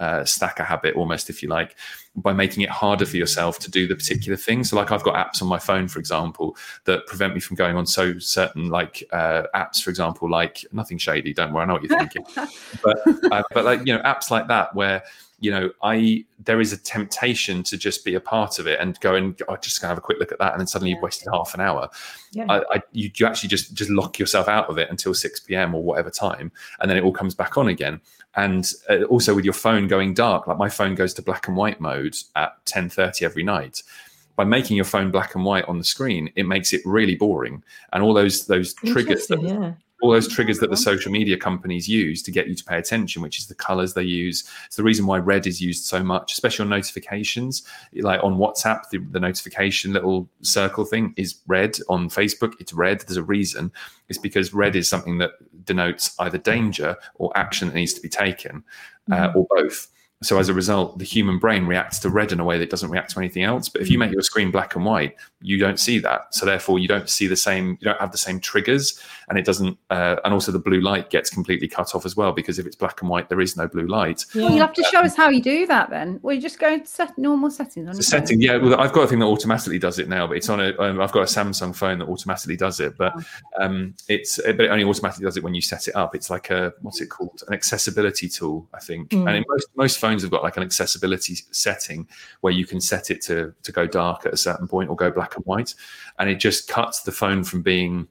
uh, 0.00 0.24
stack 0.24 0.60
a 0.60 0.64
habit 0.64 0.94
almost 0.96 1.30
if 1.30 1.42
you 1.42 1.48
like 1.48 1.76
by 2.16 2.32
making 2.32 2.62
it 2.62 2.70
harder 2.70 3.06
for 3.06 3.16
yourself 3.16 3.58
to 3.60 3.70
do 3.70 3.86
the 3.86 3.94
particular 3.94 4.36
thing. 4.36 4.64
So 4.64 4.76
like 4.76 4.90
i've 4.92 5.02
got 5.02 5.14
apps 5.14 5.42
on 5.42 5.48
my 5.48 5.58
phone 5.58 5.88
for 5.88 5.98
example 5.98 6.56
that 6.84 7.06
prevent 7.06 7.34
me 7.34 7.40
from 7.40 7.56
going 7.56 7.76
on 7.76 7.86
so 7.86 8.18
certain 8.18 8.68
like 8.68 9.02
uh, 9.12 9.44
apps 9.54 9.82
for 9.82 9.90
example 9.90 10.30
like 10.30 10.64
nothing 10.72 10.98
shady 10.98 11.32
don't 11.32 11.52
worry 11.52 11.62
i 11.62 11.66
know 11.66 11.74
what 11.74 11.82
you're 11.82 11.98
thinking. 11.98 12.24
But 12.82 12.98
uh, 13.32 13.42
but 13.52 13.64
like 13.64 13.80
you 13.80 13.94
know 13.94 14.02
apps 14.02 14.30
like 14.30 14.46
that 14.48 14.74
where 14.74 15.02
you 15.40 15.50
know 15.50 15.70
i 15.82 16.24
there 16.38 16.60
is 16.60 16.72
a 16.72 16.76
temptation 16.76 17.62
to 17.64 17.76
just 17.76 18.04
be 18.04 18.14
a 18.14 18.20
part 18.20 18.58
of 18.58 18.66
it 18.66 18.78
and 18.80 18.98
go 19.00 19.14
and 19.14 19.40
oh, 19.48 19.56
just 19.56 19.80
gonna 19.80 19.90
have 19.90 19.98
a 19.98 20.02
quick 20.02 20.18
look 20.18 20.32
at 20.32 20.38
that 20.38 20.52
and 20.52 20.60
then 20.60 20.66
suddenly 20.66 20.92
you've 20.92 21.02
wasted 21.02 21.28
half 21.32 21.54
an 21.54 21.60
hour. 21.60 21.88
Yeah. 22.32 22.46
I, 22.48 22.58
I, 22.70 22.82
you, 22.92 23.10
you 23.14 23.26
actually 23.26 23.48
just 23.48 23.74
just 23.74 23.90
lock 23.90 24.18
yourself 24.18 24.48
out 24.48 24.68
of 24.68 24.78
it 24.78 24.90
until 24.90 25.14
6 25.14 25.40
p.m 25.40 25.74
or 25.74 25.82
whatever 25.82 26.10
time 26.10 26.52
and 26.80 26.90
then 26.90 26.96
it 26.96 27.02
all 27.02 27.12
comes 27.12 27.34
back 27.34 27.56
on 27.56 27.68
again 27.68 28.00
and 28.38 28.72
uh, 28.88 29.02
also 29.04 29.34
with 29.34 29.44
your 29.44 29.54
phone 29.54 29.88
going 29.88 30.14
dark 30.14 30.46
like 30.46 30.58
my 30.58 30.68
phone 30.68 30.94
goes 30.94 31.12
to 31.12 31.22
black 31.22 31.48
and 31.48 31.56
white 31.56 31.80
mode 31.80 32.16
at 32.36 32.52
10.30 32.66 33.22
every 33.22 33.42
night 33.42 33.82
by 34.36 34.44
making 34.44 34.76
your 34.76 34.84
phone 34.84 35.10
black 35.10 35.34
and 35.34 35.44
white 35.44 35.64
on 35.66 35.78
the 35.78 35.84
screen 35.84 36.30
it 36.36 36.44
makes 36.44 36.72
it 36.72 36.80
really 36.84 37.16
boring 37.16 37.62
and 37.92 38.02
all 38.02 38.14
those 38.14 38.46
those 38.46 38.74
triggers 38.74 39.26
that, 39.26 39.42
yeah. 39.42 39.72
All 40.00 40.10
those 40.10 40.28
triggers 40.28 40.58
that 40.60 40.70
the 40.70 40.76
social 40.76 41.10
media 41.10 41.36
companies 41.36 41.88
use 41.88 42.22
to 42.22 42.30
get 42.30 42.46
you 42.46 42.54
to 42.54 42.64
pay 42.64 42.78
attention, 42.78 43.20
which 43.20 43.38
is 43.38 43.46
the 43.46 43.54
colors 43.54 43.94
they 43.94 44.02
use. 44.02 44.48
It's 44.66 44.76
the 44.76 44.82
reason 44.82 45.06
why 45.06 45.18
red 45.18 45.46
is 45.46 45.60
used 45.60 45.84
so 45.86 46.02
much, 46.04 46.32
especially 46.32 46.64
on 46.64 46.70
notifications. 46.70 47.64
Like 47.94 48.22
on 48.22 48.38
WhatsApp, 48.38 48.88
the, 48.90 48.98
the 48.98 49.20
notification 49.20 49.92
little 49.92 50.28
circle 50.42 50.84
thing 50.84 51.14
is 51.16 51.40
red. 51.46 51.76
On 51.88 52.08
Facebook, 52.08 52.54
it's 52.60 52.72
red. 52.72 53.00
There's 53.00 53.16
a 53.16 53.22
reason. 53.22 53.72
It's 54.08 54.18
because 54.18 54.54
red 54.54 54.76
is 54.76 54.88
something 54.88 55.18
that 55.18 55.32
denotes 55.64 56.14
either 56.20 56.38
danger 56.38 56.96
or 57.16 57.36
action 57.36 57.68
that 57.68 57.74
needs 57.74 57.94
to 57.94 58.00
be 58.00 58.08
taken, 58.08 58.62
uh, 59.10 59.32
or 59.34 59.46
both. 59.50 59.88
So 60.22 60.38
as 60.38 60.48
a 60.48 60.54
result, 60.54 60.98
the 60.98 61.04
human 61.04 61.38
brain 61.38 61.66
reacts 61.66 62.00
to 62.00 62.10
red 62.10 62.32
in 62.32 62.40
a 62.40 62.44
way 62.44 62.58
that 62.58 62.70
doesn't 62.70 62.90
react 62.90 63.12
to 63.12 63.20
anything 63.20 63.44
else. 63.44 63.68
But 63.68 63.82
if 63.82 63.88
you 63.88 63.98
make 63.98 64.10
your 64.10 64.22
screen 64.22 64.50
black 64.50 64.74
and 64.74 64.84
white, 64.84 65.14
you 65.40 65.58
don't 65.58 65.78
see 65.78 66.00
that. 66.00 66.34
So 66.34 66.44
therefore, 66.44 66.80
you 66.80 66.88
don't 66.88 67.08
see 67.08 67.28
the 67.28 67.36
same. 67.36 67.78
You 67.80 67.84
don't 67.84 68.00
have 68.00 68.10
the 68.10 68.18
same 68.18 68.40
triggers, 68.40 69.00
and 69.28 69.38
it 69.38 69.44
doesn't. 69.44 69.78
Uh, 69.90 70.16
and 70.24 70.34
also, 70.34 70.50
the 70.50 70.58
blue 70.58 70.80
light 70.80 71.10
gets 71.10 71.30
completely 71.30 71.68
cut 71.68 71.94
off 71.94 72.04
as 72.04 72.16
well 72.16 72.32
because 72.32 72.58
if 72.58 72.66
it's 72.66 72.74
black 72.74 73.00
and 73.00 73.08
white, 73.08 73.28
there 73.28 73.40
is 73.40 73.56
no 73.56 73.68
blue 73.68 73.86
light. 73.86 74.24
Well, 74.34 74.50
you'll 74.50 74.58
have 74.58 74.72
to 74.72 74.82
show 74.84 75.00
us 75.00 75.14
how 75.14 75.28
you 75.28 75.40
do 75.40 75.66
that 75.66 75.90
then. 75.90 76.18
Well, 76.22 76.34
you 76.34 76.40
just 76.40 76.58
go 76.58 76.80
to 76.80 76.86
set 76.86 77.16
normal 77.16 77.52
settings 77.52 77.88
on 77.88 77.92
The 77.92 77.98
your 77.98 78.02
setting, 78.02 78.40
yeah. 78.40 78.56
Well, 78.56 78.80
I've 78.80 78.92
got 78.92 79.02
a 79.02 79.06
thing 79.06 79.20
that 79.20 79.26
automatically 79.26 79.78
does 79.78 80.00
it 80.00 80.08
now, 80.08 80.26
but 80.26 80.36
it's 80.36 80.48
on 80.48 80.60
a. 80.60 80.76
Um, 80.80 81.00
I've 81.00 81.12
got 81.12 81.22
a 81.22 81.32
Samsung 81.32 81.76
phone 81.76 82.00
that 82.00 82.08
automatically 82.08 82.56
does 82.56 82.80
it, 82.80 82.96
but 82.96 83.14
um, 83.60 83.94
it's 84.08 84.40
but 84.44 84.60
it 84.62 84.68
only 84.68 84.84
automatically 84.84 85.24
does 85.24 85.36
it 85.36 85.44
when 85.44 85.54
you 85.54 85.62
set 85.62 85.86
it 85.86 85.94
up. 85.94 86.16
It's 86.16 86.28
like 86.28 86.50
a 86.50 86.74
what's 86.82 87.00
it 87.00 87.06
called? 87.06 87.44
An 87.46 87.54
accessibility 87.54 88.28
tool, 88.28 88.66
I 88.74 88.80
think. 88.80 89.12
And 89.12 89.28
in 89.28 89.44
most 89.48 89.68
most 89.76 89.98
phones 89.98 90.07
have 90.22 90.30
got 90.30 90.42
like 90.42 90.56
an 90.56 90.62
accessibility 90.62 91.36
setting 91.50 92.08
where 92.40 92.52
you 92.52 92.66
can 92.66 92.80
set 92.80 93.10
it 93.10 93.20
to 93.22 93.54
to 93.62 93.72
go 93.72 93.86
dark 93.86 94.26
at 94.26 94.32
a 94.32 94.36
certain 94.36 94.66
point 94.66 94.90
or 94.90 94.96
go 94.96 95.10
black 95.10 95.36
and 95.36 95.44
white, 95.44 95.74
and 96.18 96.30
it 96.30 96.36
just 96.36 96.68
cuts 96.68 97.02
the 97.02 97.12
phone 97.12 97.44
from 97.44 97.62
being 97.62 98.08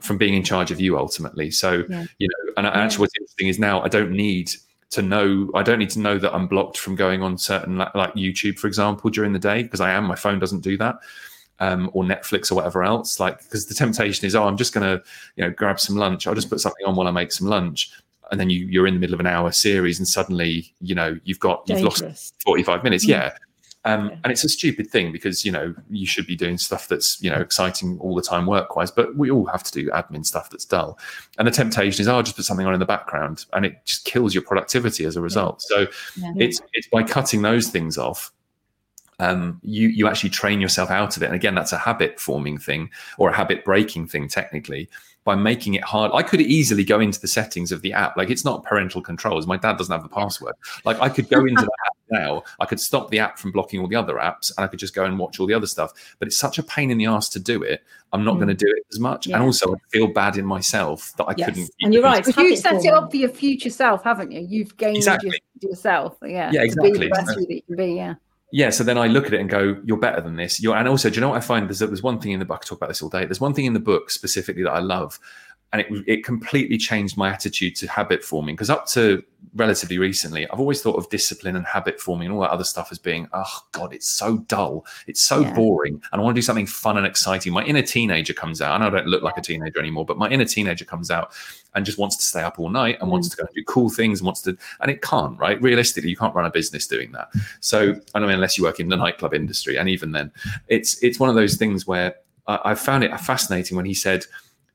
from 0.00 0.16
being 0.16 0.34
in 0.34 0.44
charge 0.44 0.70
of 0.70 0.80
you 0.80 0.98
ultimately. 0.98 1.50
So 1.50 1.84
Yeah. 1.88 2.06
you 2.18 2.28
know, 2.28 2.52
and 2.56 2.66
actually, 2.66 3.00
what's 3.00 3.16
interesting 3.16 3.48
is 3.48 3.58
now 3.58 3.82
I 3.82 3.88
don't 3.88 4.12
need 4.12 4.52
to 4.90 5.02
know 5.02 5.50
i 5.54 5.62
don't 5.62 5.78
need 5.78 5.90
to 5.90 5.98
know 5.98 6.18
that 6.18 6.34
i'm 6.34 6.46
blocked 6.46 6.78
from 6.78 6.94
going 6.94 7.22
on 7.22 7.36
certain 7.36 7.76
like, 7.76 7.94
like 7.94 8.14
youtube 8.14 8.58
for 8.58 8.66
example 8.68 9.10
during 9.10 9.34
the 9.34 9.38
day 9.38 9.62
because 9.62 9.82
i 9.82 9.90
am 9.90 10.02
my 10.04 10.14
phone 10.14 10.38
doesn't 10.38 10.60
do 10.60 10.78
that 10.78 10.96
um, 11.60 11.90
or 11.92 12.04
netflix 12.04 12.52
or 12.52 12.54
whatever 12.54 12.84
else. 12.84 13.18
Like 13.18 13.38
because 13.42 13.66
the 13.66 13.74
temptation 13.74 14.26
is 14.26 14.34
oh 14.34 14.44
i'm 14.44 14.56
just 14.56 14.72
gonna 14.72 15.02
you 15.36 15.44
know 15.44 15.50
grab 15.50 15.80
some 15.80 15.96
lunch. 15.96 16.26
I'll 16.26 16.34
just 16.34 16.48
put 16.48 16.60
something 16.60 16.86
on 16.86 16.96
while 16.96 17.08
i 17.08 17.10
make 17.10 17.32
some 17.32 17.48
lunch 17.48 17.92
and 18.30 18.38
then 18.38 18.50
you, 18.50 18.66
you're 18.66 18.86
in 18.86 18.94
the 18.94 19.00
middle 19.00 19.14
of 19.14 19.20
an 19.20 19.26
hour 19.26 19.50
series 19.52 19.98
and 19.98 20.06
suddenly 20.08 20.72
you 20.80 20.94
know 20.94 21.18
you've 21.24 21.40
got 21.40 21.62
you've 21.66 21.82
lost 21.82 22.02
45 22.44 22.84
minutes. 22.84 23.06
Yeah. 23.06 23.32
Um, 23.84 24.08
Yeah. 24.08 24.16
and 24.24 24.32
it's 24.32 24.42
a 24.44 24.48
stupid 24.48 24.88
thing 24.90 25.12
because 25.12 25.44
you 25.44 25.52
know 25.52 25.72
you 25.88 26.04
should 26.04 26.26
be 26.26 26.34
doing 26.36 26.58
stuff 26.58 26.88
that's 26.88 27.22
you 27.22 27.30
know 27.30 27.36
exciting 27.40 27.96
all 28.00 28.14
the 28.14 28.22
time 28.22 28.44
work 28.44 28.74
wise 28.74 28.90
but 28.90 29.16
we 29.16 29.30
all 29.30 29.46
have 29.46 29.62
to 29.62 29.70
do 29.72 29.88
admin 29.90 30.26
stuff 30.26 30.50
that's 30.50 30.64
dull. 30.64 30.98
And 31.38 31.46
the 31.46 31.52
temptation 31.52 32.02
is 32.02 32.08
oh, 32.08 32.16
I'll 32.16 32.22
just 32.24 32.36
put 32.36 32.44
something 32.44 32.66
on 32.66 32.74
in 32.74 32.80
the 32.80 32.86
background 32.86 33.46
and 33.52 33.64
it 33.64 33.76
just 33.84 34.04
kills 34.04 34.34
your 34.34 34.42
productivity 34.42 35.04
as 35.04 35.16
a 35.16 35.20
result. 35.22 35.62
So 35.62 35.86
Yeah. 36.16 36.32
it's 36.36 36.60
it's 36.74 36.88
by 36.88 37.02
cutting 37.04 37.42
those 37.42 37.68
things 37.68 37.96
off 37.96 38.32
um, 39.20 39.60
you 39.62 39.88
you 39.88 40.06
actually 40.06 40.30
train 40.30 40.60
yourself 40.60 40.90
out 40.90 41.16
of 41.16 41.22
it. 41.22 41.26
And 41.26 41.34
again 41.34 41.54
that's 41.54 41.72
a 41.72 41.78
habit 41.78 42.20
forming 42.20 42.58
thing 42.58 42.90
or 43.16 43.30
a 43.30 43.36
habit 43.36 43.64
breaking 43.64 44.06
thing 44.08 44.28
technically 44.28 44.88
by 45.28 45.34
making 45.34 45.74
it 45.74 45.84
hard 45.84 46.10
i 46.14 46.22
could 46.22 46.40
easily 46.40 46.82
go 46.82 47.00
into 47.00 47.20
the 47.20 47.28
settings 47.28 47.70
of 47.70 47.82
the 47.82 47.92
app 47.92 48.16
like 48.16 48.30
it's 48.30 48.46
not 48.46 48.64
parental 48.64 49.02
controls 49.02 49.46
my 49.46 49.58
dad 49.58 49.76
doesn't 49.76 49.92
have 49.92 50.02
the 50.02 50.08
password 50.08 50.54
like 50.86 50.98
i 51.00 51.08
could 51.14 51.28
go 51.28 51.40
into 51.40 51.60
the 51.62 51.76
app 51.86 51.96
now 52.10 52.42
i 52.60 52.64
could 52.64 52.80
stop 52.80 53.10
the 53.10 53.18
app 53.18 53.38
from 53.38 53.52
blocking 53.52 53.78
all 53.78 53.86
the 53.86 53.94
other 53.94 54.14
apps 54.14 54.50
and 54.56 54.64
i 54.64 54.66
could 54.66 54.78
just 54.78 54.94
go 54.94 55.04
and 55.04 55.18
watch 55.18 55.38
all 55.38 55.46
the 55.46 55.52
other 55.52 55.66
stuff 55.66 55.92
but 56.18 56.26
it's 56.26 56.38
such 56.38 56.56
a 56.58 56.62
pain 56.62 56.90
in 56.90 56.96
the 56.96 57.04
ass 57.04 57.28
to 57.28 57.38
do 57.38 57.62
it 57.62 57.82
i'm 58.14 58.24
not 58.24 58.36
Mm. 58.36 58.38
going 58.38 58.48
to 58.56 58.64
do 58.64 58.72
it 58.74 58.82
as 58.90 58.98
much 58.98 59.26
Yeah. 59.26 59.34
and 59.36 59.44
also 59.44 59.74
i 59.74 59.76
feel 59.90 60.06
bad 60.06 60.38
in 60.38 60.46
myself 60.46 61.12
that 61.18 61.24
i 61.24 61.34
Yes. 61.36 61.46
couldn't 61.50 61.70
And 61.82 61.92
you're 61.92 62.02
right. 62.02 62.24
Because 62.24 62.36
you 62.42 62.44
Habit 62.56 62.58
set 62.58 62.84
it 62.86 62.94
up 62.94 63.10
for 63.10 63.18
your 63.18 63.28
future 63.28 63.68
self, 63.68 64.02
haven't 64.02 64.32
you? 64.32 64.40
You've 64.40 64.74
gained 64.78 64.96
Exactly. 64.96 65.30
your, 65.60 65.70
yourself. 65.72 66.16
Yeah. 66.22 66.50
Yeah, 66.52 66.62
To 66.64 66.80
be 66.80 66.88
exactly. 66.88 66.98
the 67.08 67.08
best 67.10 67.36
you 67.38 67.46
that 67.46 67.54
you 67.54 67.62
can 67.68 67.76
be. 67.76 67.92
Yeah. 67.96 68.14
Yeah 68.50 68.70
so 68.70 68.82
then 68.82 68.96
i 68.96 69.06
look 69.06 69.26
at 69.26 69.34
it 69.34 69.40
and 69.40 69.50
go 69.50 69.76
you're 69.84 69.98
better 69.98 70.20
than 70.20 70.36
this. 70.36 70.60
You're 70.60 70.76
and 70.76 70.88
also 70.88 71.10
do 71.10 71.16
you 71.16 71.20
know 71.20 71.30
what 71.30 71.36
i 71.36 71.40
find? 71.40 71.68
There's, 71.68 71.80
there's 71.80 72.02
one 72.02 72.20
thing 72.20 72.32
in 72.32 72.38
the 72.38 72.44
book 72.44 72.60
i 72.62 72.66
talk 72.66 72.78
about 72.78 72.88
this 72.88 73.02
all 73.02 73.08
day. 73.08 73.24
There's 73.24 73.40
one 73.40 73.54
thing 73.54 73.66
in 73.66 73.74
the 73.74 73.80
book 73.80 74.10
specifically 74.10 74.62
that 74.62 74.72
i 74.72 74.80
love 74.80 75.18
and 75.72 75.82
it, 75.82 76.04
it 76.06 76.24
completely 76.24 76.78
changed 76.78 77.16
my 77.16 77.28
attitude 77.28 77.76
to 77.76 77.86
habit 77.86 78.24
forming 78.24 78.54
because 78.54 78.70
up 78.70 78.86
to 78.86 79.22
relatively 79.54 79.98
recently 79.98 80.48
i've 80.50 80.60
always 80.60 80.82
thought 80.82 80.96
of 80.96 81.08
discipline 81.10 81.56
and 81.56 81.66
habit 81.66 82.00
forming 82.00 82.26
and 82.26 82.34
all 82.34 82.40
that 82.40 82.50
other 82.50 82.64
stuff 82.64 82.90
as 82.90 82.98
being 82.98 83.28
oh 83.32 83.60
god 83.72 83.92
it's 83.92 84.08
so 84.08 84.38
dull. 84.38 84.84
It's 85.06 85.22
so 85.22 85.40
Yeah. 85.40 85.54
boring. 85.54 86.02
And 86.12 86.20
i 86.20 86.24
want 86.24 86.34
to 86.34 86.38
do 86.38 86.44
something 86.44 86.66
fun 86.66 86.96
and 86.96 87.06
exciting. 87.06 87.52
My 87.52 87.64
inner 87.64 87.82
teenager 87.82 88.32
comes 88.32 88.60
out 88.60 88.74
and 88.74 88.84
i 88.84 88.90
don't 88.90 89.06
look 89.06 89.22
like 89.22 89.36
a 89.36 89.40
teenager 89.40 89.78
anymore 89.78 90.04
but 90.04 90.18
my 90.18 90.28
inner 90.28 90.44
teenager 90.44 90.84
comes 90.84 91.10
out 91.10 91.32
and 91.74 91.84
just 91.84 91.98
wants 91.98 92.16
to 92.16 92.24
stay 92.24 92.42
up 92.42 92.58
all 92.58 92.70
night 92.70 92.98
and 93.00 93.10
wants 93.10 93.28
mm. 93.28 93.32
to 93.32 93.36
go 93.38 93.46
and 93.46 93.54
do 93.54 93.64
cool 93.64 93.90
things 93.90 94.20
and 94.20 94.26
wants 94.26 94.42
to 94.42 94.56
and 94.80 94.90
it 94.90 95.02
can't 95.02 95.38
right? 95.38 95.60
Realistically 95.62 96.10
you 96.10 96.16
can't 96.16 96.34
run 96.34 96.46
a 96.46 96.50
business 96.50 96.86
doing 96.86 97.12
that. 97.12 97.28
So 97.60 97.94
i 98.14 98.20
mean 98.20 98.30
unless 98.30 98.58
you 98.58 98.64
work 98.64 98.80
in 98.80 98.88
the 98.88 98.96
nightclub 98.96 99.34
industry 99.34 99.76
and 99.76 99.88
even 99.88 100.12
then 100.12 100.32
it's 100.68 101.02
it's 101.02 101.18
one 101.18 101.28
of 101.28 101.34
those 101.36 101.56
things 101.56 101.86
where 101.86 102.14
i, 102.46 102.58
I 102.64 102.74
found 102.74 103.04
it 103.04 103.18
fascinating 103.20 103.76
when 103.76 103.86
he 103.86 103.94
said 103.94 104.24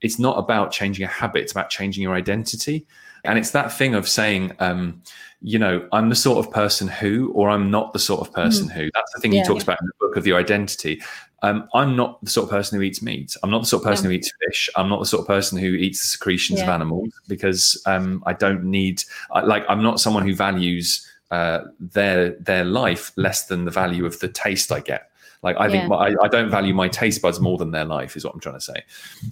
it's 0.03 0.19
not 0.19 0.37
about 0.37 0.71
changing 0.71 1.03
a 1.03 1.07
habit 1.07 1.41
it's 1.41 1.51
about 1.51 1.69
changing 1.69 2.03
your 2.03 2.13
identity. 2.13 2.85
And 3.25 3.39
it's 3.39 3.51
that 3.51 3.71
thing 3.71 3.95
of 3.95 4.07
saying 4.07 4.51
um, 4.59 5.01
you 5.41 5.57
know 5.57 5.87
i'm 5.91 6.09
the 6.09 6.15
sort 6.15 6.45
of 6.45 6.51
person 6.53 6.87
who 6.87 7.31
or 7.33 7.49
i'm 7.49 7.71
not 7.71 7.91
the 7.93 7.99
sort 7.99 8.21
of 8.21 8.33
person 8.33 8.67
who. 8.69 8.89
That's 8.93 9.13
the 9.13 9.19
thing 9.21 9.33
Yeah. 9.33 9.41
he 9.43 9.47
talks 9.47 9.63
about 9.63 9.79
in 9.81 9.87
the 9.87 9.93
book 10.07 10.15
of 10.17 10.27
your 10.27 10.37
identity. 10.37 11.01
Um, 11.41 11.67
i'm 11.73 11.95
not 11.95 12.23
the 12.23 12.29
sort 12.29 12.45
of 12.45 12.49
person 12.51 12.77
who 12.77 12.83
eats 12.83 13.01
meat. 13.01 13.35
I'm 13.43 13.49
not 13.49 13.61
the 13.61 13.67
sort 13.67 13.83
of 13.83 13.89
person 13.89 14.05
who 14.05 14.11
eats 14.11 14.31
fish. 14.45 14.69
I'm 14.77 14.87
not 14.89 14.99
the 14.99 15.05
sort 15.05 15.21
of 15.21 15.27
person 15.27 15.57
who 15.57 15.67
eats 15.85 15.99
the 16.01 16.07
secretions 16.07 16.59
of 16.61 16.67
animals 16.69 17.09
because 17.27 17.81
um, 17.85 18.23
i 18.25 18.33
don't 18.33 18.63
need 18.65 19.03
like 19.53 19.63
i'm 19.69 19.83
not 19.83 19.99
someone 19.99 20.23
who 20.27 20.35
values 20.35 20.85
uh, 21.31 21.59
their 21.79 22.31
their 22.49 22.63
life 22.65 23.11
less 23.15 23.47
than 23.47 23.65
the 23.65 23.71
value 23.71 24.05
of 24.05 24.19
the 24.19 24.27
taste 24.27 24.71
i 24.71 24.79
get. 24.79 25.09
Like 25.41 25.57
i 25.59 25.67
think 25.69 25.83
Yeah. 25.83 25.87
my, 25.87 25.95
I, 26.07 26.15
I 26.25 26.27
don't 26.29 26.49
value 26.49 26.73
my 26.73 26.87
taste 26.87 27.21
buds 27.21 27.39
more 27.39 27.57
than 27.57 27.71
their 27.71 27.85
life 27.85 28.15
is 28.17 28.23
what 28.25 28.33
i'm 28.33 28.39
trying 28.39 28.55
to 28.63 28.67
say. 28.71 28.79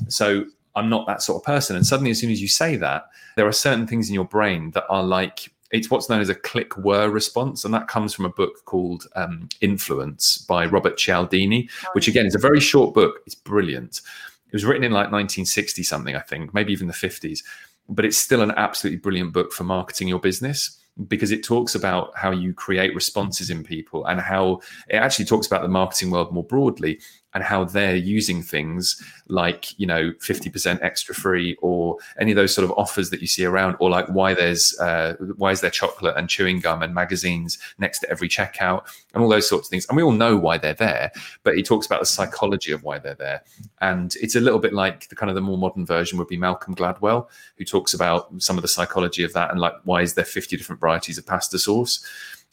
So 0.10 0.46
I'm 0.76 0.90
not 0.90 1.08
that 1.08 1.22
sort 1.22 1.42
of 1.42 1.46
person. 1.46 1.76
And 1.76 1.86
suddenly, 1.86 2.12
as 2.12 2.20
soon 2.20 2.32
as 2.32 2.42
you 2.42 2.48
say 2.48 2.76
that, 2.78 3.06
there 3.36 3.48
are 3.48 3.52
certain 3.52 3.88
things 3.88 4.10
in 4.10 4.16
your 4.16 4.26
brain 4.26 4.72
that 4.72 4.86
are 4.90 5.04
like 5.04 5.52
it's 5.72 5.90
what's 5.90 6.10
known 6.10 6.20
as 6.22 6.30
a 6.30 6.36
click 6.36 6.78
whirr 6.78 7.10
response, 7.10 7.64
and 7.64 7.74
that 7.74 7.88
comes 7.88 8.14
from 8.14 8.26
a 8.26 8.30
book 8.30 8.66
called 8.66 9.08
um, 9.16 9.48
Influence 9.62 10.38
by 10.38 10.66
Robert 10.66 10.98
Cialdini, 10.98 11.70
which 11.94 12.08
again 12.08 12.26
is 12.26 12.36
a 12.36 12.40
very 12.40 12.60
short 12.60 12.94
book. 12.94 13.22
It's 13.26 13.36
brilliant. 13.36 14.02
It 14.48 14.54
was 14.54 14.66
written 14.66 14.84
in 14.84 14.92
like 14.92 15.12
1960 15.12 15.82
something, 15.84 16.16
I 16.16 16.20
think, 16.20 16.54
maybe 16.54 16.74
even 16.74 16.88
the 16.88 16.94
50s, 16.94 17.42
but 17.88 18.04
it's 18.04 18.18
still 18.18 18.42
an 18.42 18.52
absolutely 18.52 19.00
brilliant 19.00 19.32
book 19.32 19.54
for 19.54 19.64
marketing 19.64 20.10
your 20.10 20.20
business 20.20 20.78
because 21.08 21.32
it 21.32 21.42
talks 21.42 21.74
about 21.74 22.12
how 22.18 22.32
you 22.32 22.54
create 22.54 22.94
responses 22.94 23.50
in 23.50 23.64
people 23.64 24.06
and 24.06 24.20
how 24.20 24.60
it 24.90 24.98
actually 24.98 25.24
talks 25.24 25.48
about 25.48 25.62
the 25.62 25.70
marketing 25.70 26.12
world 26.12 26.34
more 26.34 26.44
broadly 26.44 27.00
and 27.34 27.44
how 27.44 27.64
they're 27.64 27.96
using 27.96 28.42
things 28.42 29.02
like 29.28 29.78
you 29.80 29.88
know 29.88 30.12
50% 30.20 30.80
extra 30.82 31.16
free 31.16 31.58
or 31.62 31.98
any 32.20 32.32
of 32.32 32.36
those 32.36 32.54
sort 32.54 32.66
of 32.66 32.72
offers 32.78 33.10
that 33.10 33.22
you 33.22 33.28
see 33.28 33.46
around 33.46 33.76
or 33.80 33.90
like 33.90 34.08
why 34.08 34.34
there's 34.34 34.78
uh, 34.80 35.16
why 35.38 35.52
is 35.52 35.62
there 35.62 35.70
chocolate 35.70 36.18
and 36.18 36.30
chewing 36.30 36.60
gum 36.60 36.82
and 36.82 36.94
magazines 36.94 37.58
next 37.78 38.00
to 38.00 38.10
every 38.10 38.28
checkout 38.28 38.84
and 39.14 39.24
all 39.24 39.30
those 39.30 39.48
sorts 39.48 39.68
of 39.68 39.70
things. 39.72 39.86
And 39.88 39.96
we 39.96 40.04
all 40.04 40.12
know 40.12 40.36
why 40.38 40.58
they're 40.58 40.74
there 40.74 41.12
but 41.44 41.56
he 41.56 41.64
talks 41.64 41.86
about 41.86 42.00
the 42.00 42.06
psychology 42.06 42.72
of 42.72 42.84
why 42.84 43.00
they're 43.00 43.16
there. 43.16 43.44
And 43.80 44.14
it's 44.22 44.36
a 44.36 44.42
little 44.42 44.60
bit 44.60 44.74
like 44.74 45.08
the 45.10 45.16
kind 45.16 45.30
of 45.30 45.36
the 45.36 45.42
more 45.42 45.58
modern 45.58 45.86
version 45.86 46.18
would 46.18 46.28
be 46.28 46.38
malcolm 46.38 46.76
gladwell 46.76 47.28
who 47.58 47.66
talks 47.66 47.94
about 47.94 48.42
some 48.42 48.58
of 48.58 48.62
the 48.62 48.68
psychology 48.68 49.24
of 49.24 49.34
that 49.34 49.52
and 49.52 49.60
like 49.60 49.74
why 49.84 50.02
is 50.02 50.14
there 50.14 50.26
50 50.26 50.58
different 50.58 50.80
varieties 50.80 51.18
of 51.18 51.26
pasta 51.26 51.58
sauce 51.58 52.06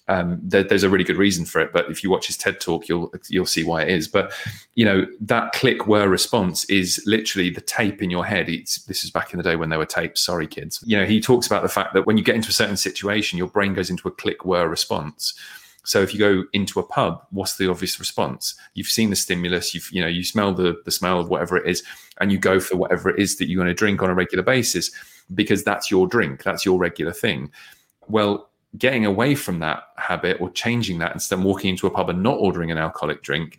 um, 0.08 0.40
there, 0.42 0.62
there's 0.62 0.82
a 0.82 0.90
really 0.90 1.04
good 1.04 1.16
reason 1.16 1.44
for 1.44 1.60
it. 1.60 1.72
But 1.72 1.90
if 1.90 2.02
you 2.02 2.10
watch 2.10 2.26
his 2.26 2.36
TED 2.36 2.60
talk, 2.60 2.88
you'll 2.88 3.12
you'll 3.28 3.46
see 3.46 3.64
why 3.64 3.82
it 3.82 3.90
is. 3.90 4.08
But 4.08 4.32
you 4.74 4.84
know 4.84 5.06
that 5.20 5.52
click 5.52 5.86
whirr 5.86 6.08
response 6.08 6.64
is 6.64 7.02
literally 7.06 7.50
the 7.50 7.60
tape 7.60 8.02
in 8.02 8.10
your 8.10 8.24
head. 8.24 8.48
It's, 8.48 8.82
this 8.84 9.04
is 9.04 9.10
back 9.10 9.32
in 9.32 9.38
the 9.38 9.42
day 9.42 9.56
when 9.56 9.68
there 9.68 9.78
were 9.78 9.86
tapes. 9.86 10.22
Sorry, 10.22 10.46
kids. 10.46 10.82
You 10.86 10.96
know 10.96 11.04
he 11.04 11.20
talks 11.20 11.46
about 11.46 11.62
the 11.62 11.68
fact 11.68 11.94
that 11.94 12.06
when 12.06 12.16
you 12.16 12.24
get 12.24 12.36
into 12.36 12.48
a 12.48 12.52
certain 12.52 12.76
situation, 12.76 13.38
your 13.38 13.48
brain 13.48 13.74
goes 13.74 13.90
into 13.90 14.08
a 14.08 14.12
click 14.12 14.44
whirr 14.44 14.68
response. 14.68 15.34
So 15.84 16.02
if 16.02 16.12
you 16.12 16.18
go 16.18 16.44
into 16.52 16.80
a 16.80 16.82
pub, 16.82 17.24
what's 17.30 17.56
the 17.56 17.70
obvious 17.70 17.98
response? 17.98 18.54
You've 18.74 18.88
seen 18.88 19.08
the 19.10 19.16
stimulus, 19.16 19.74
you've 19.74 19.90
you 19.92 20.00
know 20.00 20.08
you 20.08 20.24
smell 20.24 20.54
the 20.54 20.80
the 20.84 20.90
smell 20.90 21.20
of 21.20 21.28
whatever 21.28 21.56
it 21.56 21.68
is, 21.68 21.82
and 22.20 22.32
you 22.32 22.38
go 22.38 22.60
for 22.60 22.76
whatever 22.76 23.10
it 23.10 23.18
is 23.18 23.36
that 23.36 23.48
you're 23.48 23.62
going 23.62 23.68
to 23.68 23.74
drink 23.74 24.02
on 24.02 24.10
a 24.10 24.14
regular 24.14 24.44
basis 24.44 24.90
because 25.34 25.62
that's 25.62 25.90
your 25.90 26.06
drink, 26.06 26.42
that's 26.42 26.64
your 26.64 26.78
regular 26.78 27.12
thing. 27.12 27.50
Well, 28.08 28.48
getting 28.76 29.06
away 29.06 29.34
from 29.34 29.60
that 29.60 29.84
habit 29.96 30.38
or 30.40 30.50
changing 30.50 30.98
that 30.98 31.12
instead 31.14 31.38
of 31.38 31.44
walking 31.44 31.70
into 31.70 31.86
a 31.86 31.90
pub 31.90 32.10
and 32.10 32.22
not 32.22 32.36
ordering 32.38 32.70
an 32.70 32.78
alcoholic 32.78 33.22
drink 33.22 33.58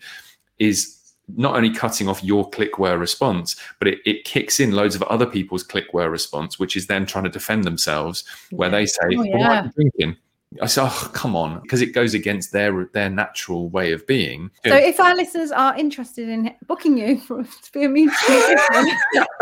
is 0.60 1.00
not 1.36 1.56
only 1.56 1.72
cutting 1.72 2.08
off 2.08 2.24
your 2.24 2.50
click-whirr 2.50 2.98
response, 2.98 3.56
but 3.78 3.88
it, 3.88 4.00
it 4.06 4.24
kicks 4.24 4.60
in 4.60 4.72
loads 4.72 4.96
of 4.96 5.04
other 5.04 5.26
people's 5.26 5.64
click-whirr 5.64 6.10
response, 6.10 6.60
which 6.60 6.76
is 6.76 6.88
then 6.88 7.06
trying 7.06 7.24
to 7.24 7.30
defend 7.30 7.64
themselves, 7.64 8.24
where 8.52 8.70
they 8.70 8.86
say, 8.86 9.00
oh, 9.06 9.24
yeah. 9.24 9.36
well, 9.36 9.40
"Why 9.40 9.58
are 9.58 9.66
you 9.66 9.72
drinking?" 9.72 10.18
I 10.64 10.66
said, 10.66 10.86
oh, 10.86 11.12
come 11.14 11.36
on, 11.36 11.60
because 11.62 11.80
it 11.80 11.94
goes 11.94 12.16
against 12.16 12.52
their 12.52 12.86
their 12.94 13.10
natural 13.10 13.70
way 13.70 13.92
of 13.92 14.08
being. 14.08 14.50
So, 14.66 14.76
if 14.76 15.00
our 15.00 15.16
listeners 15.16 15.52
are 15.52 15.78
interested 15.78 16.28
in 16.28 16.56
booking 16.66 16.98
you 16.98 17.20
for, 17.20 17.44
to 17.44 17.72
be 17.72 17.84
a 17.84 17.90
musician 17.90 18.58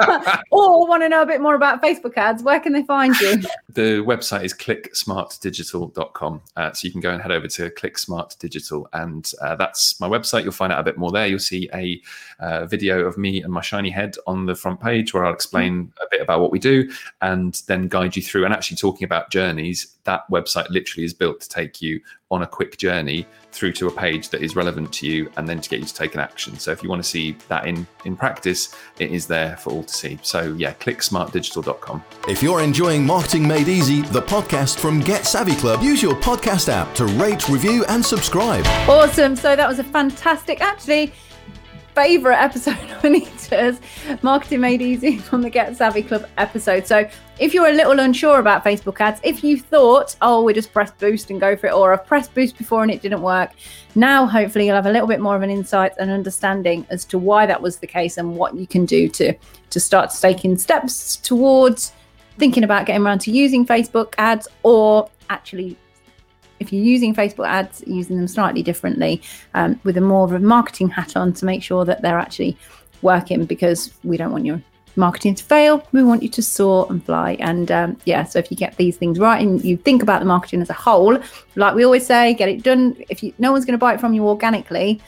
or 0.51 0.85
want 0.85 1.03
to 1.03 1.09
know 1.09 1.21
a 1.21 1.25
bit 1.25 1.39
more 1.39 1.55
about 1.55 1.81
Facebook 1.81 2.17
ads, 2.17 2.43
where 2.43 2.59
can 2.59 2.73
they 2.73 2.83
find 2.83 3.17
you? 3.21 3.37
The 3.69 4.03
website 4.03 4.43
is 4.43 4.53
clicksmartdigital.com. 4.53 6.41
Uh, 6.57 6.73
so 6.73 6.85
you 6.85 6.91
can 6.91 6.99
go 6.99 7.11
and 7.11 7.21
head 7.21 7.31
over 7.31 7.47
to 7.47 7.69
clicksmartdigital, 7.69 8.85
and 8.91 9.31
uh, 9.41 9.55
that's 9.55 9.97
my 10.01 10.09
website. 10.09 10.43
You'll 10.43 10.51
find 10.51 10.73
out 10.73 10.79
a 10.79 10.83
bit 10.83 10.97
more 10.97 11.13
there. 11.13 11.27
You'll 11.27 11.39
see 11.39 11.69
a 11.73 12.01
uh, 12.41 12.65
video 12.65 13.05
of 13.05 13.17
me 13.17 13.41
and 13.41 13.53
my 13.53 13.61
shiny 13.61 13.91
head 13.91 14.15
on 14.27 14.45
the 14.45 14.55
front 14.55 14.81
page 14.81 15.13
where 15.13 15.25
I'll 15.25 15.33
explain 15.33 15.85
mm. 15.85 16.03
a 16.03 16.07
bit 16.11 16.19
about 16.19 16.41
what 16.41 16.51
we 16.51 16.59
do 16.59 16.91
and 17.21 17.61
then 17.67 17.87
guide 17.87 18.17
you 18.17 18.21
through. 18.21 18.43
And 18.43 18.53
actually, 18.53 18.75
talking 18.75 19.05
about 19.05 19.29
journeys, 19.29 19.95
that 20.03 20.29
website 20.29 20.69
literally 20.69 20.96
is 21.03 21.13
built 21.13 21.41
to 21.41 21.49
take 21.49 21.81
you 21.81 21.99
on 22.29 22.43
a 22.43 22.47
quick 22.47 22.77
journey 22.77 23.25
through 23.51 23.71
to 23.71 23.87
a 23.87 23.91
page 23.91 24.29
that 24.29 24.41
is 24.41 24.55
relevant 24.55 24.91
to 24.91 25.07
you 25.07 25.31
and 25.37 25.47
then 25.47 25.61
to 25.61 25.69
get 25.69 25.79
you 25.79 25.85
to 25.85 25.93
take 25.93 26.13
an 26.13 26.19
action. 26.19 26.59
So 26.59 26.71
if 26.71 26.83
you 26.83 26.89
want 26.89 27.01
to 27.01 27.09
see 27.09 27.37
that 27.47 27.67
in 27.67 27.87
in 28.05 28.15
practice, 28.15 28.75
it 28.99 29.11
is 29.11 29.27
there 29.27 29.57
for 29.57 29.71
all 29.71 29.83
to 29.83 29.93
see. 29.93 30.19
So 30.21 30.53
yeah, 30.57 30.73
click 30.73 30.99
smartdigital.com. 30.99 32.03
If 32.27 32.43
you're 32.43 32.61
enjoying 32.61 33.05
Marketing 33.05 33.47
Made 33.47 33.67
Easy, 33.67 34.01
the 34.01 34.21
podcast 34.21 34.77
from 34.79 34.99
Get 34.99 35.25
Savvy 35.25 35.55
Club, 35.55 35.81
use 35.81 36.01
your 36.01 36.15
podcast 36.15 36.69
app 36.69 36.93
to 36.95 37.05
rate, 37.05 37.47
review 37.49 37.85
and 37.85 38.05
subscribe. 38.05 38.65
Awesome. 38.89 39.35
So 39.35 39.55
that 39.55 39.67
was 39.67 39.79
a 39.79 39.83
fantastic 39.83 40.61
actually 40.61 41.13
favorite 41.97 42.37
episode 42.37 42.77
of 42.91 43.03
Anita's 43.03 43.81
Marketing 44.21 44.61
Made 44.61 44.83
Easy 44.83 45.17
from 45.17 45.41
the 45.41 45.49
Get 45.49 45.75
Savvy 45.75 46.03
Club 46.03 46.27
episode. 46.37 46.85
So, 46.85 47.09
if 47.39 47.55
you're 47.55 47.69
a 47.69 47.73
little 47.73 47.99
unsure 47.99 48.37
about 48.37 48.63
Facebook 48.63 49.01
ads, 49.01 49.19
if 49.23 49.43
you 49.43 49.59
thought, 49.59 50.15
oh, 50.21 50.43
we 50.43 50.53
just 50.53 50.71
press 50.71 50.91
boost 50.91 51.31
and 51.31 51.41
go 51.41 51.55
for 51.55 51.65
it, 51.65 51.73
or 51.73 51.93
I've 51.93 52.05
pressed 52.05 52.35
boost 52.35 52.55
before 52.55 52.83
and 52.83 52.91
it 52.91 53.01
didn't 53.01 53.23
work, 53.23 53.49
now 53.95 54.27
hopefully 54.27 54.67
you'll 54.67 54.75
have 54.75 54.85
a 54.85 54.91
little 54.91 55.07
bit 55.07 55.19
more 55.19 55.35
of 55.35 55.41
an 55.41 55.49
insight 55.49 55.93
and 55.97 56.11
understanding 56.11 56.85
as 56.91 57.03
to 57.05 57.17
why 57.17 57.47
that 57.47 57.59
was 57.59 57.77
the 57.77 57.87
case 57.87 58.17
and 58.17 58.35
what 58.35 58.53
you 58.53 58.67
can 58.67 58.85
do 58.85 59.09
to 59.09 59.33
to 59.71 59.79
start 59.79 60.11
taking 60.21 60.55
steps 60.55 61.15
towards 61.15 61.93
thinking 62.37 62.63
about 62.63 62.85
getting 62.85 63.01
around 63.01 63.21
to 63.21 63.31
using 63.31 63.65
Facebook 63.65 64.13
ads 64.19 64.47
or 64.61 65.09
actually 65.31 65.75
if 66.59 66.73
you're 66.73 66.83
using 66.83 67.13
Facebook 67.13 67.47
ads, 67.47 67.83
using 67.85 68.17
them 68.17 68.27
slightly 68.27 68.63
differently 68.63 69.21
um, 69.53 69.79
with 69.83 69.97
a 69.97 70.01
more 70.01 70.25
of 70.25 70.33
a 70.33 70.39
marketing 70.39 70.89
hat 70.89 71.15
on 71.15 71.33
to 71.33 71.45
make 71.45 71.63
sure 71.63 71.85
that 71.85 72.01
they're 72.01 72.19
actually 72.19 72.57
working 73.01 73.45
because 73.45 73.93
we 74.03 74.17
don't 74.17 74.31
want 74.31 74.45
your 74.45 74.61
marketing 74.95 75.35
to 75.35 75.43
fail. 75.43 75.85
We 75.91 76.03
want 76.03 76.23
you 76.23 76.29
to 76.29 76.41
soar 76.41 76.87
and 76.89 77.03
fly. 77.03 77.37
And 77.39 77.71
um, 77.71 77.97
yeah, 78.05 78.23
so 78.23 78.39
if 78.39 78.49
you 78.51 78.57
get 78.57 78.75
these 78.77 78.97
things 78.97 79.19
right 79.19 79.41
and 79.41 79.63
you 79.63 79.77
think 79.77 80.01
about 80.01 80.19
the 80.19 80.25
marketing 80.25 80.61
as 80.61 80.69
a 80.69 80.73
whole, 80.73 81.17
like 81.55 81.75
we 81.75 81.85
always 81.85 82.05
say, 82.05 82.33
get 82.33 82.49
it 82.49 82.63
done. 82.63 82.97
If 83.09 83.23
you, 83.23 83.33
no 83.37 83.51
one's 83.51 83.65
going 83.65 83.73
to 83.73 83.77
buy 83.77 83.93
it 83.93 83.99
from 83.99 84.13
you 84.13 84.27
organically, 84.27 84.99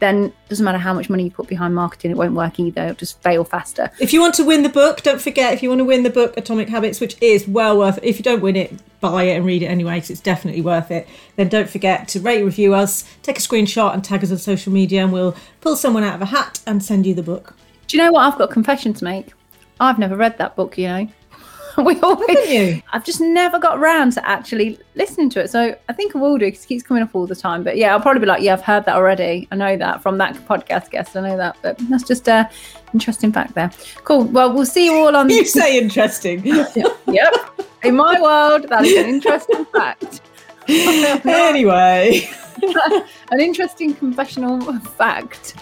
then 0.00 0.24
it 0.24 0.48
doesn't 0.48 0.64
matter 0.64 0.78
how 0.78 0.94
much 0.94 1.10
money 1.10 1.24
you 1.24 1.30
put 1.30 1.48
behind 1.48 1.74
marketing, 1.74 2.10
it 2.10 2.16
won't 2.16 2.34
work 2.34 2.58
either. 2.60 2.82
It'll 2.82 2.94
just 2.94 3.20
fail 3.22 3.44
faster. 3.44 3.90
If 3.98 4.12
you 4.12 4.20
want 4.20 4.34
to 4.36 4.44
win 4.44 4.62
the 4.62 4.68
book, 4.68 5.02
don't 5.02 5.20
forget 5.20 5.52
if 5.54 5.62
you 5.62 5.68
want 5.68 5.80
to 5.80 5.84
win 5.84 6.02
the 6.02 6.10
book 6.10 6.36
Atomic 6.36 6.68
Habits, 6.68 7.00
which 7.00 7.16
is 7.20 7.48
well 7.48 7.78
worth 7.78 7.98
it. 7.98 8.04
If 8.04 8.18
you 8.18 8.22
don't 8.22 8.40
win 8.40 8.56
it, 8.56 8.72
buy 9.00 9.24
it 9.24 9.36
and 9.36 9.46
read 9.46 9.62
it 9.62 9.66
anyway, 9.66 9.96
because 9.96 10.10
it's 10.10 10.20
definitely 10.20 10.62
worth 10.62 10.90
it. 10.90 11.08
Then 11.36 11.48
don't 11.48 11.68
forget 11.68 12.08
to 12.08 12.20
rate, 12.20 12.42
review 12.42 12.74
us, 12.74 13.04
take 13.22 13.38
a 13.38 13.40
screenshot 13.40 13.94
and 13.94 14.04
tag 14.04 14.22
us 14.22 14.30
on 14.30 14.38
social 14.38 14.72
media, 14.72 15.02
and 15.02 15.12
we'll 15.12 15.36
pull 15.60 15.76
someone 15.76 16.04
out 16.04 16.14
of 16.14 16.22
a 16.22 16.26
hat 16.26 16.60
and 16.66 16.82
send 16.82 17.06
you 17.06 17.14
the 17.14 17.22
book. 17.22 17.54
Do 17.86 17.96
you 17.96 18.02
know 18.02 18.12
what? 18.12 18.22
I've 18.22 18.38
got 18.38 18.50
a 18.50 18.52
confession 18.52 18.92
to 18.94 19.04
make. 19.04 19.32
I've 19.80 19.98
never 19.98 20.16
read 20.16 20.38
that 20.38 20.56
book, 20.56 20.76
you 20.76 20.88
know. 20.88 21.08
we 21.78 21.98
always, 22.00 22.50
you? 22.50 22.82
I've 22.92 23.04
just 23.04 23.20
never 23.20 23.58
got 23.58 23.78
around 23.78 24.12
to 24.12 24.28
actually 24.28 24.78
listening 24.94 25.30
to 25.30 25.40
it. 25.40 25.50
So 25.50 25.76
I 25.88 25.92
think 25.92 26.14
I 26.14 26.18
will 26.18 26.38
do 26.38 26.46
because 26.46 26.64
it 26.64 26.68
keeps 26.68 26.82
coming 26.82 27.02
up 27.02 27.14
all 27.14 27.26
the 27.26 27.36
time. 27.36 27.62
But 27.62 27.76
yeah, 27.76 27.92
I'll 27.92 28.00
probably 28.00 28.20
be 28.20 28.26
like, 28.26 28.42
yeah, 28.42 28.54
I've 28.54 28.62
heard 28.62 28.84
that 28.86 28.96
already. 28.96 29.48
I 29.50 29.56
know 29.56 29.76
that 29.76 30.02
from 30.02 30.18
that 30.18 30.34
podcast 30.46 30.90
guest. 30.90 31.16
I 31.16 31.20
know 31.20 31.36
that. 31.36 31.56
But 31.62 31.78
that's 31.88 32.04
just 32.04 32.28
a 32.28 32.48
interesting 32.94 33.32
fact 33.32 33.54
there. 33.54 33.70
Cool. 34.04 34.24
Well, 34.24 34.52
we'll 34.52 34.66
see 34.66 34.86
you 34.86 34.94
all 34.94 35.14
on. 35.16 35.28
you 35.30 35.44
say 35.44 35.78
interesting. 35.78 36.44
yep. 37.06 37.34
In 37.82 37.96
my 37.96 38.20
world, 38.20 38.68
that 38.68 38.84
is 38.84 38.96
an 38.96 39.08
interesting 39.08 39.64
fact. 39.66 40.20
anyway, 40.68 42.28
an 43.30 43.40
interesting 43.40 43.94
confessional 43.94 44.60
fact. 44.80 45.54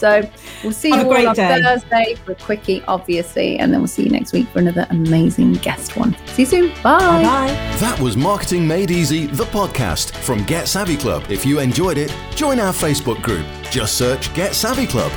So 0.00 0.28
we'll 0.62 0.72
see 0.72 0.90
Have 0.90 1.06
you 1.06 1.12
all 1.12 1.28
on 1.28 1.34
day. 1.34 1.62
Thursday 1.62 2.14
for 2.24 2.32
a 2.32 2.34
quickie, 2.34 2.82
obviously, 2.88 3.58
and 3.58 3.72
then 3.72 3.80
we'll 3.80 3.88
see 3.88 4.04
you 4.04 4.10
next 4.10 4.32
week 4.32 4.48
for 4.48 4.58
another 4.58 4.86
amazing 4.90 5.52
guest 5.54 5.96
one. 5.96 6.16
See 6.28 6.42
you 6.42 6.46
soon. 6.46 6.68
Bye. 6.82 7.22
Bye. 7.22 7.76
That 7.78 7.98
was 8.00 8.16
Marketing 8.16 8.66
Made 8.66 8.90
Easy, 8.90 9.26
the 9.26 9.44
podcast 9.44 10.12
from 10.12 10.42
Get 10.44 10.68
Savvy 10.68 10.96
Club. 10.96 11.24
If 11.28 11.44
you 11.44 11.60
enjoyed 11.60 11.98
it, 11.98 12.14
join 12.34 12.58
our 12.58 12.72
Facebook 12.72 13.20
group. 13.22 13.46
Just 13.70 13.98
search 13.98 14.32
Get 14.34 14.54
Savvy 14.54 14.86
Club. 14.86 15.12